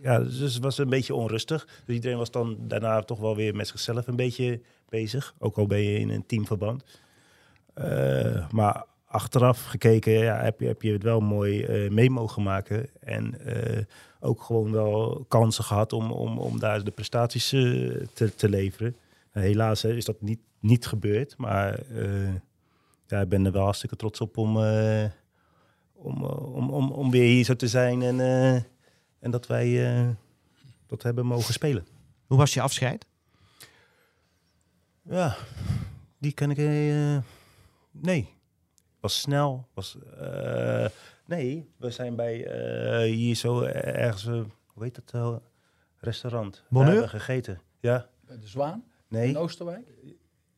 ja, 0.06 0.20
dus 0.20 0.58
was 0.58 0.78
een 0.78 0.90
beetje 0.90 1.16
onrustig. 1.16 1.68
Dus 1.86 1.96
iedereen 1.96 2.18
was 2.18 2.32
dan 2.32 2.58
daarna 2.60 3.02
toch 3.02 3.20
wel 3.20 3.36
weer 3.36 3.56
met 3.56 3.68
zichzelf 3.68 4.08
een 4.08 4.16
beetje 4.16 4.62
bezig. 4.90 5.36
Ook 5.40 5.58
al 5.58 5.68
ben 5.68 5.82
je 5.82 6.00
in 6.00 6.10
een 6.10 6.26
teamverband. 6.26 6.84
Eh, 7.74 8.50
maar 8.52 8.86
achteraf 9.16 9.66
gekeken 9.66 10.12
ja, 10.12 10.42
heb, 10.42 10.60
je, 10.60 10.68
heb 10.68 10.82
je 10.82 10.92
het 10.92 11.04
wel 11.04 11.20
mooi 11.20 11.64
eh, 11.64 11.92
mee 11.92 12.10
mogen 12.10 12.44
maken. 12.44 12.90
En 13.00 13.40
eh, 13.46 13.84
ook 14.20 14.42
gewoon 14.42 14.72
wel 14.72 15.26
kansen 15.28 15.64
gehad 15.64 15.94
om, 15.94 16.12
om, 16.12 16.38
om 16.38 16.60
daar 16.60 16.84
de 16.84 16.92
prestaties 16.92 17.52
eh, 17.52 17.62
te, 18.14 18.36
te 18.36 18.50
leveren. 18.50 18.96
Helaas 19.32 19.82
hè, 19.82 19.94
is 19.94 20.06
dat 20.06 20.22
niet, 20.22 20.40
niet 20.60 20.86
gebeurd. 20.88 21.38
Maar 21.38 21.80
ja, 23.08 23.22
ik 23.22 23.30
ben 23.30 23.46
er 23.46 23.52
wel 23.52 23.64
hartstikke 23.64 23.96
trots 23.96 24.22
op 24.22 24.38
om, 24.38 24.58
om, 25.94 26.24
om, 26.24 26.70
om, 26.70 26.92
om 26.92 27.12
weer 27.12 27.28
hier 27.28 27.46
zo 27.46 27.56
te 27.56 27.68
zijn. 27.68 28.02
En, 28.02 28.20
en 29.20 29.32
dat 29.32 29.48
wij 29.48 30.16
dat 30.88 31.04
hebben 31.04 31.26
mogen 31.26 31.54
spelen. 31.54 31.88
Hoe 32.28 32.38
was 32.38 32.54
je 32.54 32.62
afscheid? 32.62 33.06
Ja, 35.02 35.38
die 36.18 36.32
kan 36.32 36.52
ik. 36.52 36.58
nee, 37.92 38.35
was 39.06 39.20
snel. 39.22 39.68
Was, 39.74 39.98
eh, 40.20 40.86
nee, 41.26 41.70
we 41.78 41.90
zijn 41.92 42.16
bij 42.16 42.46
eh, 42.46 43.14
hier 43.14 43.36
zo 43.36 43.62
ergens. 43.62 44.26
eh, 44.26 44.34
hoe 44.66 44.84
heet 44.84 45.00
dat? 45.12 45.42
restaurant. 45.98 46.64
Bonheur? 46.70 47.10
Gegeten. 47.10 47.62
Ja, 47.80 48.08
De 48.28 48.38
Zwaan 48.48 48.84
nee, 49.08 49.30
in 49.30 49.38
Oosterwijk? 49.38 49.88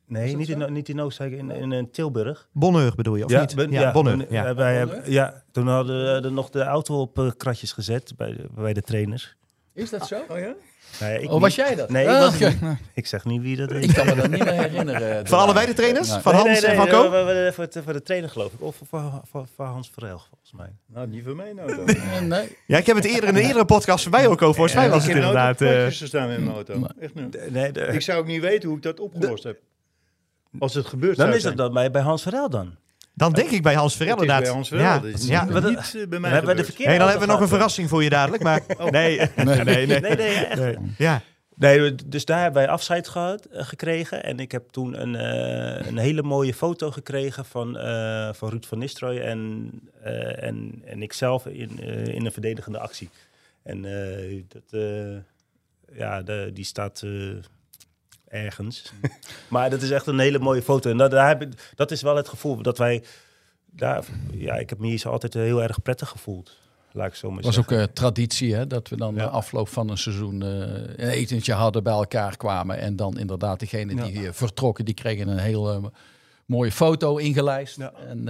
nee 0.06 0.36
niet, 0.36 0.48
in, 0.48 0.72
niet 0.72 0.88
in 0.88 1.00
Oostenrijk, 1.00 1.40
in, 1.40 1.72
in, 1.72 1.90
Tilburg. 1.90 2.48
Bonneur 2.52 2.94
bedoel 2.94 3.16
je, 3.16 3.24
of 3.24 3.40
niet? 3.40 3.54
ben- 3.54 3.70
ja, 3.70 3.92
Bonneur. 3.92 4.16
toen- 4.18 4.26
Ja. 4.30 4.54
wij 4.54 4.76
hebben- 4.76 5.10
ja, 5.10 5.42
toen 5.52 5.66
hadden 5.68 6.04
we 6.22 6.26
er 6.28 6.32
nog 6.32 6.50
de 6.50 6.62
auto 6.62 7.00
op 7.00 7.34
kratjes 7.36 7.72
gezet 7.72 8.12
bij 8.16 8.32
de, 8.32 8.48
bij 8.54 8.72
de 8.72 8.82
trainers. 8.82 9.36
Is 9.72 9.90
dat 9.90 10.06
zo? 10.06 10.22
Oh 10.28 10.38
ja? 10.38 10.54
Nou 11.00 11.12
ik 11.12 11.30
Oh, 11.30 11.40
was 11.40 11.56
niet. 11.56 11.66
jij 11.66 11.74
dat? 11.74 11.90
Nee, 11.90 12.02
ik 12.04 12.10
Ah, 12.10 12.18
was 12.20 12.38
niet. 12.38 12.56
Ik 12.94 13.06
zeg 13.06 13.24
niet 13.24 13.42
wie 13.42 13.56
dat 13.56 13.70
is. 13.70 13.84
Ik 13.86 13.94
kan 13.94 14.06
me 14.06 14.14
dat 14.14 14.30
niet 14.30 14.44
meer 14.44 14.52
herinneren. 14.52 15.26
Van 15.26 15.38
allebei 15.38 15.66
de 15.66 15.72
trainers? 15.74 16.08
Nee. 16.10 16.20
Van 16.20 16.32
Nee, 16.34 16.42
Hans 16.42 16.60
nee, 16.60 16.70
en 16.70 16.76
van 16.76 16.84
nee, 16.84 16.94
Ko? 16.94 17.10
we- 17.10 17.16
we- 17.24 17.32
we- 17.44 17.52
Voor 17.54 17.68
de, 17.70 17.82
voor 17.82 17.92
de 17.92 18.02
trainer 18.02 18.30
geloof 18.30 18.52
ik. 18.52 18.62
Of 18.62 18.76
voor, 18.88 19.02
voor, 19.30 19.46
voor 19.56 19.64
Hans 19.64 19.90
Verhel 19.94 20.18
volgens 20.28 20.52
mij. 20.52 20.68
Nou, 20.86 21.06
niet 21.08 21.24
voor 21.24 21.36
mij 21.36 21.52
nou. 21.52 21.84
Eh, 21.86 22.20
Nee. 22.20 22.56
Ja, 22.66 22.78
ik 22.78 22.86
heb 22.86 22.96
het 22.96 23.04
eerder 23.04 23.28
in 23.28 23.36
een 23.36 23.42
eerdere 23.42 23.64
podcast 23.64 24.02
voorbij 24.02 24.26
ook 24.26 24.42
over. 24.42 24.54
Volgens 24.54 24.74
mij 24.74 24.88
was 24.90 24.98
het 25.02 25.08
ik 25.08 25.14
heb 25.14 25.24
inderdaad... 25.24 25.60
op 25.60 25.66
eh, 25.66 25.86
gestaan 25.86 26.28
met 26.28 26.38
mijn 26.40 26.54
auto. 26.54 26.86
Echt 27.00 27.14
niet. 27.14 27.50
Nee, 27.50 27.72
de- 27.72 27.80
Ik 27.80 28.00
zou 28.02 28.18
ook 28.18 28.26
niet 28.26 28.40
weten 28.40 28.68
hoe 28.68 28.76
ik 28.76 28.82
dat 28.82 29.00
opgelost 29.00 29.44
heb. 29.44 29.58
Als 30.58 30.74
het 30.74 30.86
gebeurt 30.86 31.16
dan 31.16 31.24
zou 31.24 31.36
is 31.36 31.42
zijn. 31.42 31.54
het 31.54 31.62
dan 31.62 31.72
bij, 31.72 31.90
bij 31.90 32.02
Hans 32.02 32.22
Verhel 32.22 32.50
dan. 32.50 32.74
Dan 33.18 33.32
denk 33.32 33.50
ik 33.50 33.62
bij 33.62 33.74
Hans 33.74 34.00
is 34.00 34.06
inderdaad. 34.06 34.42
bij 34.42 34.50
Hans 34.50 34.68
Verhel. 34.68 34.86
Ja, 34.86 34.98
Dat 34.98 35.20
is 35.20 35.26
ja. 35.26 35.44
niet, 35.44 35.94
eh, 35.94 36.08
bij 36.08 36.18
mij 36.18 36.30
We 36.30 36.36
hebben 36.36 36.56
de 36.56 36.72
Hey, 36.76 36.98
dan 36.98 37.08
hebben 37.08 37.26
we 37.26 37.32
nog 37.32 37.42
een 37.42 37.48
verrassing 37.48 37.88
voor 37.88 38.02
je 38.02 38.10
dadelijk. 38.10 38.42
Maar 38.42 38.62
nee, 38.90 39.18
nee, 39.36 39.44
nee. 39.44 39.64
nee. 39.64 39.86
Nee, 39.86 40.16
nee, 40.16 40.34
echt. 40.34 40.60
Nee. 40.60 40.76
Ja, 40.98 41.22
Nee, 41.54 41.94
dus 42.06 42.24
daar 42.24 42.42
hebben 42.42 42.62
wij 42.62 42.70
afscheid 42.70 43.08
gehad, 43.08 43.44
eh, 43.44 43.64
gekregen. 43.64 44.24
En 44.24 44.38
ik 44.38 44.52
heb 44.52 44.70
toen 44.70 45.00
een, 45.00 45.14
eh, 45.14 45.86
een 45.86 45.98
hele 45.98 46.22
mooie 46.22 46.54
foto 46.54 46.90
gekregen 46.90 47.44
van, 47.44 47.78
eh, 47.78 48.32
van 48.32 48.48
Ruud 48.48 48.64
van 48.64 48.78
Nistelrooy 48.78 49.20
en, 49.20 49.70
eh 50.02 50.42
en, 50.42 50.82
en 50.84 51.02
ikzelf 51.02 51.46
in, 51.46 51.78
in 52.14 52.26
een 52.26 52.32
verdedigende 52.32 52.78
actie. 52.78 53.10
En 53.68 53.84
eh, 53.84 54.42
dat, 54.48 54.80
eh, 54.82 55.16
ja, 55.98 56.22
de, 56.22 56.50
die 56.54 56.64
staat 56.64 57.02
eh, 57.02 57.10
ergens. 58.28 58.92
maar 59.48 59.70
dat 59.70 59.82
is 59.82 59.90
echt 59.90 60.06
een 60.06 60.18
hele 60.18 60.38
mooie 60.38 60.62
foto. 60.62 60.90
En 60.90 60.96
dat, 60.96 61.10
daar 61.10 61.28
heb 61.28 61.42
ik, 61.42 61.72
dat 61.74 61.90
is 61.90 62.02
wel 62.02 62.16
het 62.16 62.28
gevoel 62.28 62.62
dat 62.62 62.78
wij... 62.78 63.04
Daar, 63.70 64.04
ja, 64.32 64.54
ik 64.54 64.68
heb 64.68 64.78
me 64.78 64.86
hier 64.86 64.98
zo 64.98 65.10
altijd 65.10 65.34
heel 65.34 65.62
erg 65.62 65.82
prettig 65.82 66.08
gevoeld. 66.08 66.56
Laat 66.92 67.06
ik 67.06 67.14
zo 67.14 67.30
maar 67.30 67.42
was 67.42 67.58
ook 67.58 67.70
eh, 67.72 67.82
traditie 67.82 68.54
hè, 68.54 68.66
dat 68.66 68.88
we 68.88 68.96
dan 68.96 69.14
Ja. 69.14 69.22
na 69.24 69.28
afloop 69.28 69.68
van 69.68 69.88
een 69.88 69.98
seizoen 69.98 70.42
eh, 70.42 70.48
een 70.96 71.08
etentje 71.08 71.52
hadden, 71.52 71.82
bij 71.82 71.92
elkaar 71.92 72.36
kwamen. 72.36 72.78
En 72.78 72.96
dan 72.96 73.18
inderdaad 73.18 73.60
degene 73.60 74.04
die 74.04 74.26
eh, 74.26 74.32
vertrokken, 74.32 74.84
die 74.84 74.94
kregen 74.94 75.28
een 75.28 75.38
heel 75.38 75.72
eh, 75.72 75.84
mooie 76.46 76.72
foto 76.72 77.16
ingelijst. 77.16 77.76
Ja. 77.76 77.92
En, 78.08 78.28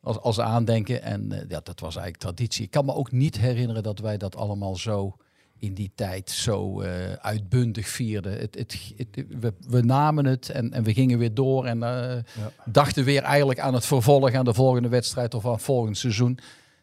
als, 0.00 0.18
als 0.18 0.40
aandenken. 0.40 1.02
En 1.02 1.28
ja, 1.48 1.60
dat 1.62 1.80
was 1.80 1.96
eigenlijk 1.96 2.16
traditie. 2.16 2.64
Ik 2.64 2.70
kan 2.70 2.84
me 2.84 2.94
ook 2.94 3.12
niet 3.12 3.38
herinneren 3.38 3.82
dat 3.82 3.98
wij 3.98 4.16
dat 4.16 4.36
allemaal 4.36 4.76
zo 4.76 5.16
in 5.58 5.74
die 5.74 5.90
tijd 5.94 6.30
zo 6.30 6.80
eh, 6.80 7.12
uitbundig 7.12 7.88
vierden. 7.88 8.32
Het, 8.38 8.54
het, 8.54 8.92
het- 8.96 9.24
we, 9.40 9.52
we 9.68 9.80
namen 9.82 10.24
het 10.24 10.48
en, 10.50 10.72
en 10.72 10.82
we 10.82 10.92
gingen 10.92 11.18
weer 11.18 11.34
door 11.34 11.64
en 11.64 11.82
eh, 11.82 12.16
dachten 12.64 13.04
weer 13.04 13.22
eigenlijk 13.22 13.58
aan 13.58 13.74
het 13.74 13.86
vervolg, 13.86 14.32
aan 14.32 14.44
de 14.44 14.54
volgende 14.54 14.88
wedstrijd 14.88 15.34
of 15.34 15.46
aan 15.46 15.52
het 15.52 15.62
volgende 15.62 15.96
seizoen. 15.98 16.38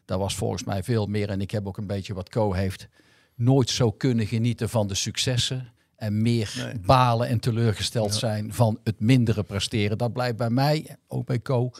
Dat 0.06 0.20
was 0.20 0.36
volgens 0.36 0.64
mij 0.64 0.84
veel 0.84 1.06
meer. 1.06 1.30
En 1.30 1.42
ik 1.42 1.52
heb 1.52 1.68
ook 1.68 1.78
een 1.78 1.88
beetje 1.88 2.14
wat 2.14 2.30
Co 2.30 2.54
heeft. 2.54 2.88
Nooit 3.36 3.70
zo 3.70 3.92
kunnen 3.92 4.28
genieten 4.28 4.70
van 4.70 4.88
de 4.88 4.96
successen. 4.96 5.70
En 5.96 6.22
meer 6.22 6.74
balen 6.86 7.28
en 7.28 7.40
teleurgesteld 7.40 8.14
zijn 8.16 8.54
van 8.54 8.80
het 8.84 9.00
mindere 9.00 9.44
presteren. 9.44 9.98
Dat 9.98 10.14
blijft 10.14 10.38
bij 10.38 10.50
mij, 10.50 10.98
ook 11.08 11.26
bij 11.26 11.42
Co, 11.42 11.72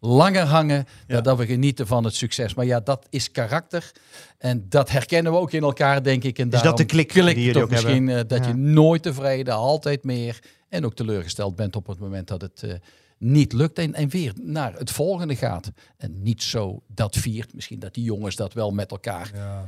langer 0.00 0.42
hangen 0.44 0.84
dat 1.06 1.38
we 1.38 1.46
genieten 1.46 1.86
van 1.86 2.04
het 2.04 2.14
succes. 2.14 2.54
Maar 2.54 2.64
ja, 2.66 2.80
dat 2.80 3.06
is 3.10 3.30
karakter. 3.30 3.90
En 4.38 4.66
dat 4.68 4.90
herkennen 4.90 5.32
we 5.32 5.38
ook 5.38 5.52
in 5.52 5.62
elkaar, 5.62 6.02
denk 6.02 6.24
ik. 6.24 6.38
En 6.38 6.48
dat 6.50 6.60
daarom 6.62 6.80
de 6.80 6.84
klik 6.86 7.08
klik 7.08 7.24
die 7.34 7.34
jullie 7.44 7.52
toch 7.52 7.62
ook 7.62 7.70
misschien 7.70 8.06
hebben? 8.08 8.22
eh, 8.22 8.28
dat 8.36 8.44
Ja. 8.44 8.50
je 8.50 8.56
nooit 8.56 9.02
tevreden, 9.02 9.54
altijd 9.54 10.04
meer. 10.04 10.38
En 10.68 10.84
ook 10.84 10.94
teleurgesteld 10.94 11.56
bent 11.56 11.76
op 11.76 11.86
het 11.86 11.98
moment 11.98 12.28
dat 12.28 12.40
het 12.40 12.62
eh, 12.62 12.72
niet 13.18 13.52
lukt. 13.52 13.78
En, 13.78 13.94
en 13.94 14.08
weer 14.08 14.32
naar 14.42 14.74
het 14.74 14.90
volgende 14.90 15.36
gaat. 15.36 15.70
En 15.96 16.22
niet 16.22 16.42
zo 16.42 16.82
dat 16.86 17.16
viert. 17.16 17.54
Misschien 17.54 17.78
dat 17.78 17.94
die 17.94 18.04
jongens 18.04 18.36
dat 18.36 18.52
wel 18.52 18.70
met 18.70 18.90
elkaar 18.90 19.30
eh, 19.34 19.58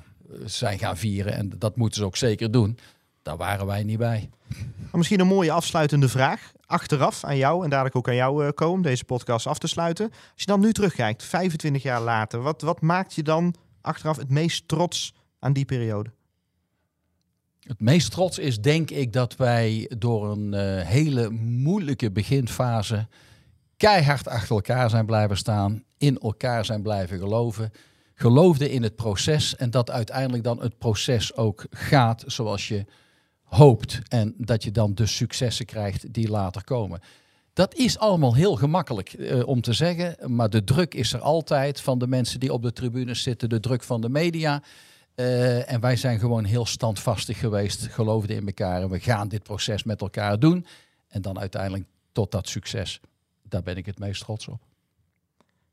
zijn 0.45 0.79
gaan 0.79 0.97
vieren. 0.97 1.35
En 1.35 1.53
dat 1.59 1.77
moeten 1.77 2.01
ze 2.01 2.07
ook 2.07 2.17
zeker 2.17 2.51
doen. 2.51 2.79
Daar 3.23 3.37
waren 3.37 3.67
wij 3.67 3.83
niet 3.83 3.99
bij. 3.99 4.31
Maar 4.81 4.99
misschien 4.99 5.21
een 5.21 5.27
mooie 5.27 5.53
afsluitende 5.53 6.09
vraag. 6.09 6.53
Achteraf 6.73 7.24
aan 7.24 7.36
jou 7.36 7.65
en 7.65 7.70
dadelijk 7.70 7.97
ook 7.97 8.09
aan 8.09 8.15
jou, 8.15 8.47
eh, 8.47 8.53
Ko, 8.55 8.70
om 8.70 8.82
deze 8.82 9.05
podcast 9.05 9.47
af 9.47 9.59
te 9.59 9.66
sluiten. 9.66 10.11
Als 10.11 10.20
je 10.35 10.47
dan 10.47 10.61
nu 10.61 10.73
terugkijkt, 10.73 11.23
25 11.23 11.82
jaar 11.82 12.01
later, 12.01 12.40
wat, 12.40 12.62
wat 12.62 12.81
maakt 12.81 13.15
je 13.15 13.23
dan 13.23 13.55
achteraf 13.81 14.16
het 14.16 14.31
meest 14.31 14.69
trots 14.69 15.15
aan 15.39 15.53
die 15.53 15.65
periode? 15.65 16.11
Het 17.61 17.81
meest 17.81 18.11
trots 18.11 18.39
is 18.39 18.61
denk 18.61 18.90
ik 18.90 19.12
dat 19.12 19.36
wij 19.36 19.90
door 19.99 20.31
een 20.31 20.55
eh, 20.55 20.86
hele 20.86 21.31
moeilijke 21.31 22.11
beginfase 22.11 23.09
keihard 23.77 24.28
achter 24.28 24.55
elkaar 24.55 24.90
zijn 24.90 25.07
blijven 25.07 25.36
staan, 25.36 25.85
in 25.99 26.19
elkaar 26.19 26.65
zijn 26.65 26.82
blijven 26.82 27.19
geloven, 27.19 27.70
geloofden 28.15 28.70
in 28.70 28.82
het 28.82 28.97
proces 28.97 29.57
en 29.57 29.70
dat 29.70 29.90
uiteindelijk 29.90 30.44
dan 30.44 30.61
het 30.61 30.78
proces 30.78 31.36
ook 31.36 31.66
gaat 31.70 32.24
zoals 32.27 32.69
je 32.69 32.85
hoopt 33.53 34.01
en 34.09 34.35
dat 34.39 34.62
je 34.62 34.70
dan 34.70 34.95
de 34.95 35.07
successen 35.07 35.66
krijgt 35.66 36.15
die 36.15 36.29
later 36.29 36.65
komen. 36.65 37.01
Dat 37.53 37.74
is 37.74 37.99
allemaal 37.99 38.35
heel 38.35 38.57
gemakkelijk 38.57 39.12
eh, 39.12 39.47
om 39.47 39.61
te 39.61 39.73
zeggen, 39.73 40.35
maar 40.35 40.51
de 40.51 40.65
druk 40.65 40.95
is 40.95 41.12
er 41.12 41.20
altijd 41.20 41.81
van 41.81 41.99
de 41.99 42.07
mensen 42.07 42.41
die 42.41 42.53
op 42.53 42.62
de 42.62 42.73
tribunes 42.73 43.23
zitten, 43.23 43.49
de 43.49 43.61
druk 43.61 43.83
van 43.83 44.01
de 44.01 44.09
media. 44.09 44.62
Eh, 45.15 45.73
en 45.73 45.81
wij 45.81 45.97
zijn 45.97 46.19
gewoon 46.19 46.45
heel 46.45 46.66
standvastig 46.66 47.39
geweest, 47.39 47.87
geloofden 47.87 48.37
in 48.37 48.47
elkaar 48.47 48.83
en 48.83 48.91
we 48.91 49.01
gaan 49.01 49.29
dit 49.29 49.43
proces 49.43 49.83
met 49.83 50.01
elkaar 50.01 50.39
doen. 50.39 50.66
En 51.09 51.23
dan 51.23 51.39
uiteindelijk 51.39 51.85
tot 52.12 52.31
dat 52.31 52.49
succes. 52.49 53.01
Daar 53.43 53.62
ben 53.62 53.77
ik 53.77 53.87
het 53.87 53.99
meest 53.99 54.23
trots 54.23 54.49
op. 54.49 54.61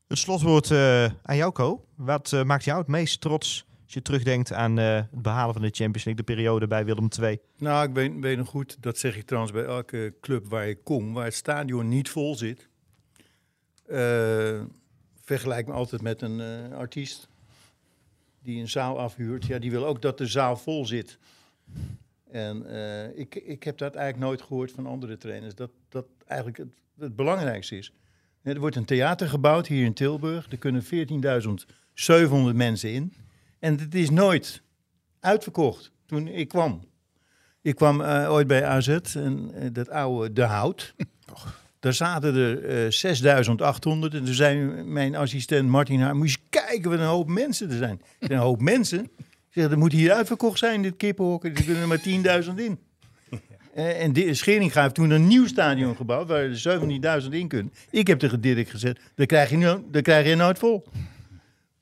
Het 0.08 0.18
slotwoord 0.18 0.72
eh, 0.72 1.04
aan 1.04 1.36
jou, 1.36 1.52
Ko. 1.52 1.86
Wat 1.96 2.32
maakt 2.46 2.64
jou 2.64 2.80
het 2.80 2.88
meest 2.88 3.22
trots 3.22 3.66
als 3.90 3.98
je 3.98 4.04
terugdenkt 4.04 4.54
aan 4.54 4.80
eh, 4.80 4.96
het 4.96 5.22
behalen 5.22 5.54
van 5.54 5.62
de 5.62 5.68
Champions 5.72 6.04
League, 6.06 6.26
de 6.26 6.34
periode 6.34 6.68
bij 6.68 6.86
Willem 6.86 7.08
II? 7.22 7.40
Nou, 7.58 7.88
ik 7.88 7.94
weet, 7.94 8.20
weet 8.20 8.38
nog 8.38 8.48
goed, 8.48 8.78
dat 8.80 8.98
zeg 8.98 9.18
ik 9.18 9.26
trouwens 9.26 9.54
bij 9.54 9.64
elke 9.64 10.14
club 10.22 10.48
waar 10.48 10.68
ik 10.68 10.84
kom, 10.84 11.14
waar 11.14 11.26
het 11.26 11.34
stadion 11.34 11.88
niet 11.88 12.10
vol 12.10 12.36
zit. 12.36 12.68
Eh, 13.86 14.62
vergelijk 15.24 15.68
me 15.68 15.74
altijd 15.74 16.02
met 16.02 16.22
een 16.22 16.40
eh, 16.40 16.78
artiest 16.78 17.28
die 18.42 18.60
een 18.60 18.70
zaal 18.70 19.00
afhuurt. 19.00 19.46
Ja, 19.46 19.60
die 19.60 19.72
wil 19.72 19.86
ook 19.86 20.02
dat 20.02 20.18
de 20.18 20.28
zaal 20.28 20.58
vol 20.58 20.86
zit. 20.86 21.18
En 22.32 22.66
ik, 23.16 23.36
ik 23.36 23.64
heb 23.64 23.78
dat 23.78 23.96
eigenlijk 23.96 24.26
nooit 24.30 24.42
gehoord 24.42 24.72
van 24.72 24.86
andere 24.86 25.18
trainers. 25.18 25.56
Dat 25.56 25.72
dat 25.90 26.06
eigenlijk 26.28 26.58
het, 26.60 26.74
het 27.00 27.16
belangrijkste 27.16 27.78
is. 27.78 27.94
Er 28.42 28.60
wordt 28.60 28.76
een 28.76 28.86
theater 28.86 29.30
gebouwd 29.30 29.68
hier 29.68 29.86
in 29.86 29.94
Tilburg. 29.94 30.52
Er 30.52 30.58
kunnen 30.58 30.84
14.700 30.84 32.56
mensen 32.56 32.92
in. 32.92 33.14
En 33.60 33.80
het 33.80 33.96
is 33.96 34.10
nooit 34.10 34.62
uitverkocht 35.20 35.92
toen 36.06 36.28
ik 36.28 36.48
kwam. 36.48 36.88
Ik 37.62 37.76
kwam 37.76 38.02
eh, 38.02 38.32
ooit 38.32 38.48
bij 38.48 38.66
AZ, 38.66 38.88
en, 38.88 39.52
eh, 39.54 39.68
dat 39.74 39.90
oude 39.90 40.34
De 40.34 40.44
Hout. 40.44 40.94
Daar 41.80 41.94
zaten 41.94 42.36
er 42.36 42.66
eh 42.66 42.92
6800 42.92 44.14
en 44.14 44.26
toen 44.26 44.34
zei 44.34 44.84
mijn 44.84 45.16
assistent 45.16 45.70
Martin 45.70 46.02
Haar, 46.02 46.16
moet 46.16 46.32
je 46.32 46.38
kijken 46.50 46.90
wat 46.90 47.00
een 47.00 47.06
hoop 47.06 47.28
mensen 47.28 47.70
er 47.70 47.78
zijn. 47.78 47.94
Ik 47.94 48.16
zeg, 48.20 48.30
Een 48.30 48.38
hoop 48.38 48.62
mensen? 48.62 49.10
Zeg, 49.50 49.72
er 49.72 49.78
moet 49.78 49.92
hier 49.92 50.12
uitverkocht 50.12 50.60
zijn, 50.60 50.82
dit 50.82 50.98
kippenhok. 50.98 51.44
Er 51.44 51.52
kunnen 51.52 51.82
er 51.82 51.88
maar 51.88 52.44
10.000 52.44 52.54
in. 52.56 52.80
Eh, 53.74 54.04
en 54.04 54.14
de, 54.14 54.34
Scheringa 54.34 54.82
heeft 54.82 54.96
toen 54.96 55.10
een 55.10 55.28
nieuw 55.28 55.48
stadion 55.48 55.96
gebouwd 55.96 56.28
waar 56.28 56.40
er 56.40 57.22
17.000 57.24 57.30
in 57.30 57.48
kunnen. 57.48 57.74
Ik 57.90 58.08
heb 58.08 58.20
tegen 58.20 58.42
Dirk 58.42 58.70
gezegd, 58.70 59.00
dat 59.16 59.28
krijg 59.28 59.50
je, 59.50 59.58
no- 59.58 59.84
dat 59.92 60.02
krijg 60.02 60.28
je 60.28 60.36
nooit 60.36 60.60
vol. 60.60 60.84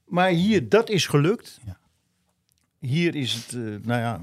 Maar 0.08 0.30
hier, 0.30 0.70
dat 0.70 0.90
is 0.90 1.08
gelukt. 1.08 1.60
Hier 2.80 3.16
is 3.16 3.34
het, 3.34 3.54
eh, 3.54 3.60
nou 3.62 4.02
ja, 4.02 4.22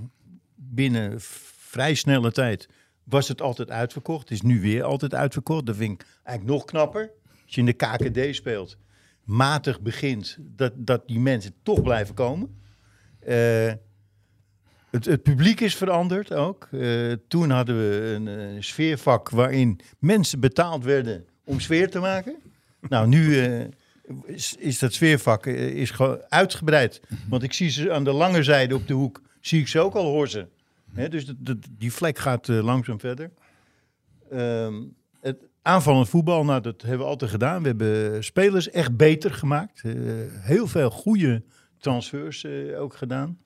binnen 0.54 1.20
vrij 1.20 1.94
snelle 1.94 2.32
tijd 2.32 2.68
was 3.04 3.28
het 3.28 3.42
altijd 3.42 3.70
uitverkocht. 3.70 4.28
Het 4.28 4.30
is 4.30 4.42
nu 4.42 4.60
weer 4.60 4.82
altijd 4.82 5.14
uitverkocht. 5.14 5.66
Dat 5.66 5.76
vind 5.76 6.00
ik 6.00 6.06
eigenlijk 6.22 6.56
nog 6.56 6.64
knapper. 6.64 7.10
Als 7.44 7.54
je 7.54 7.60
in 7.60 7.66
de 7.66 7.72
KKD 7.72 8.34
speelt, 8.34 8.76
matig 9.24 9.80
begint, 9.80 10.38
dat, 10.40 10.72
dat 10.76 11.08
die 11.08 11.20
mensen 11.20 11.54
toch 11.62 11.82
blijven 11.82 12.14
komen. 12.14 12.60
Eh, 13.18 13.72
het, 14.90 15.04
het 15.04 15.22
publiek 15.22 15.60
is 15.60 15.76
veranderd 15.76 16.32
ook. 16.32 16.68
Eh, 16.72 17.12
toen 17.28 17.50
hadden 17.50 17.76
we 17.76 18.12
een 18.14 18.64
sfeervak 18.64 19.30
waarin 19.30 19.80
mensen 19.98 20.40
betaald 20.40 20.84
werden 20.84 21.26
om 21.44 21.60
sfeer 21.60 21.90
te 21.90 21.98
maken. 21.98 22.36
Nou, 22.80 23.08
nu 23.08 23.42
is, 24.26 24.56
is 24.58 24.78
dat 24.78 24.92
sfeervak 24.92 25.46
eh, 25.46 25.68
is 25.76 25.90
gewoon 25.90 26.18
uitgebreid. 26.28 27.00
Want 27.28 27.42
ik 27.42 27.52
zie 27.52 27.70
ze 27.70 27.92
aan 27.92 28.04
de 28.04 28.12
lange 28.12 28.42
zijde 28.42 28.74
op 28.74 28.86
de 28.86 28.94
hoek, 28.94 29.22
zie 29.40 29.60
ik 29.60 29.68
ze 29.68 29.80
ook 29.80 29.94
al 29.94 30.06
horzen. 30.10 30.48
Hè, 30.92 31.08
dus 31.08 31.26
dat- 31.26 31.36
dat- 31.38 31.66
die 31.78 31.92
vlek 31.92 32.18
gaat 32.18 32.48
eh, 32.48 32.62
langzaam 32.64 33.00
verder. 33.00 33.30
Ehm, 34.30 34.82
het 35.20 35.38
aanvallend 35.62 36.08
voetbal, 36.08 36.44
nou, 36.44 36.60
dat 36.60 36.80
hebben 36.82 36.98
we 37.00 37.04
altijd 37.12 37.30
gedaan. 37.30 37.62
We 37.62 37.68
hebben 37.68 38.24
spelers 38.24 38.70
echt 38.70 38.96
beter 38.96 39.30
gemaakt. 39.30 39.82
Eh, 39.84 39.92
heel 40.30 40.66
veel 40.66 40.90
goede 40.90 41.42
transfers 41.78 42.46
ook 42.76 42.96
gedaan. 42.96 43.38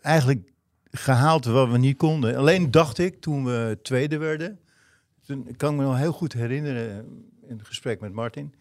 Eigenlijk 0.00 0.52
gehaald 0.90 1.44
wat 1.44 1.70
we 1.70 1.78
niet 1.78 1.96
konden. 1.96 2.36
Alleen 2.36 2.70
dacht 2.70 2.98
ik, 2.98 3.20
toen 3.20 3.44
we 3.44 3.78
tweede 3.82 4.18
werden... 4.18 4.58
Toen 5.26 5.56
kan 5.56 5.72
ik 5.72 5.78
me 5.78 5.84
nog 5.84 5.96
heel 5.98 6.12
goed 6.12 6.32
herinneren 6.32 7.06
in 7.48 7.58
het 7.58 7.66
gesprek 7.66 8.00
met 8.00 8.12
Martin. 8.12 8.54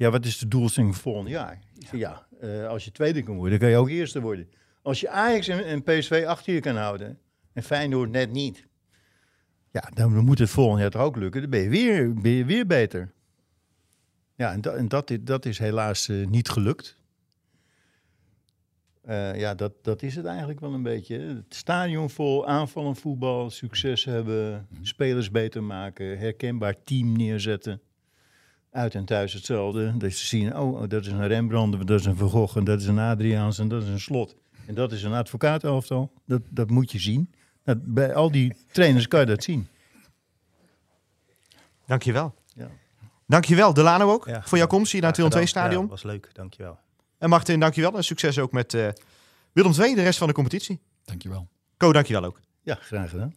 Ja, 0.00 0.10
wat 0.10 0.24
is 0.24 0.38
de 0.38 0.48
doelstelling 0.48 0.94
voor 0.94 1.02
volgend 1.02 1.28
jaar? 1.28 1.58
Ja, 1.92 2.26
eh, 2.40 2.66
als 2.66 2.84
je 2.84 2.90
tweede 2.90 3.22
kan 3.22 3.34
worden, 3.34 3.50
dan 3.50 3.60
kan 3.60 3.68
je 3.68 3.76
ook 3.76 3.88
eerste 3.88 4.20
worden. 4.20 4.48
Als 4.82 5.00
je 5.00 5.08
Ajax 5.08 5.48
en, 5.48 5.82
PSV 5.82 6.24
achter 6.26 6.54
je 6.54 6.60
kan 6.60 6.76
houden 6.76 7.18
en 7.52 7.62
Feyenoord 7.62 8.10
net 8.10 8.32
niet. 8.32 8.66
Ja, 9.70 9.90
dan 9.94 10.24
moet 10.24 10.38
het 10.38 10.50
volgend 10.50 10.80
jaar 10.80 10.90
toch 10.90 11.02
ook 11.02 11.16
lukken. 11.16 11.40
Dan 11.40 11.50
ben 11.50 11.60
je 11.60 11.68
weer, 11.68 12.14
ben 12.14 12.30
je 12.30 12.44
weer 12.44 12.66
beter. 12.66 13.12
Ja, 14.34 14.52
en, 14.52 14.60
dat 14.60 14.74
en 14.74 14.88
dat, 14.88 15.12
dat 15.20 15.44
is 15.44 15.58
helaas 15.58 16.08
eh, 16.08 16.26
niet 16.26 16.48
gelukt. 16.48 16.96
Eh, 19.02 19.38
ja, 19.38 19.54
dat, 19.54 19.72
dat 19.82 20.02
is 20.02 20.16
het 20.16 20.26
eigenlijk 20.26 20.60
wel 20.60 20.72
een 20.74 20.82
beetje. 20.82 21.18
Het 21.18 21.54
stadion 21.54 22.10
vol, 22.10 22.46
aanvallend 22.46 22.98
voetbal, 22.98 23.50
succes 23.50 24.04
hebben, 24.04 24.68
spelers 24.82 25.30
beter 25.30 25.62
maken, 25.62 26.18
herkenbaar 26.18 26.74
team 26.84 27.16
neerzetten. 27.16 27.80
Uit 28.70 28.94
en 28.94 29.04
thuis 29.04 29.32
hetzelfde. 29.32 29.96
Dat 29.96 30.12
ze 30.12 30.26
zien, 30.26 30.56
oh, 30.56 30.88
dat 30.88 31.00
is 31.06 31.12
een 31.12 31.26
Rembrandt, 31.26 31.86
dat 31.86 32.00
is 32.00 32.06
een 32.06 32.16
Van 32.16 32.28
Gogh, 32.30 32.56
en 32.56 32.64
dat 32.64 32.80
is 32.80 32.86
een 32.86 32.98
Adriaans 32.98 33.58
en 33.58 33.68
dat 33.68 33.82
is 33.82 33.88
een 33.88 34.00
Slot. 34.00 34.36
En 34.66 34.74
dat 34.74 34.92
is 34.92 35.02
een 35.02 35.12
advocaatenelftal. 35.12 36.12
Dat, 36.26 36.40
dat 36.48 36.70
moet 36.70 36.92
je 36.92 36.98
zien. 36.98 37.30
Dat, 37.64 37.78
bij 37.94 38.14
al 38.14 38.30
die 38.30 38.56
trainers 38.72 39.08
kan 39.08 39.20
je 39.20 39.26
dat 39.26 39.42
zien. 39.42 39.68
Dankjewel. 41.86 42.34
Ja. 42.54 42.68
Dankjewel, 43.26 43.74
Delano 43.74 44.12
ook, 44.12 44.26
Ja. 44.26 44.42
voor 44.42 44.58
jouw 44.58 44.66
komst 44.66 44.92
hier 44.92 45.00
naar 45.00 45.10
het 45.10 45.18
Willem 45.18 45.32
II 45.36 45.46
gedaan. 45.46 45.62
stadion. 45.62 45.84
Ja, 45.84 45.90
was 45.90 46.02
leuk, 46.02 46.30
dankjewel. 46.32 46.78
En 47.18 47.28
Martin, 47.28 47.60
dankjewel. 47.60 47.96
En 47.96 48.04
succes 48.04 48.38
ook 48.38 48.52
met 48.52 48.74
eh 48.74 48.88
Willem 49.52 49.72
II, 49.78 49.94
de 49.94 50.02
rest 50.02 50.18
van 50.18 50.28
de 50.28 50.34
competitie. 50.34 50.80
Dankjewel. 51.04 51.48
Ko, 51.76 51.92
dankjewel 51.92 52.24
ook. 52.24 52.40
Ja, 52.62 52.74
graag 52.80 53.10
gedaan. 53.10 53.34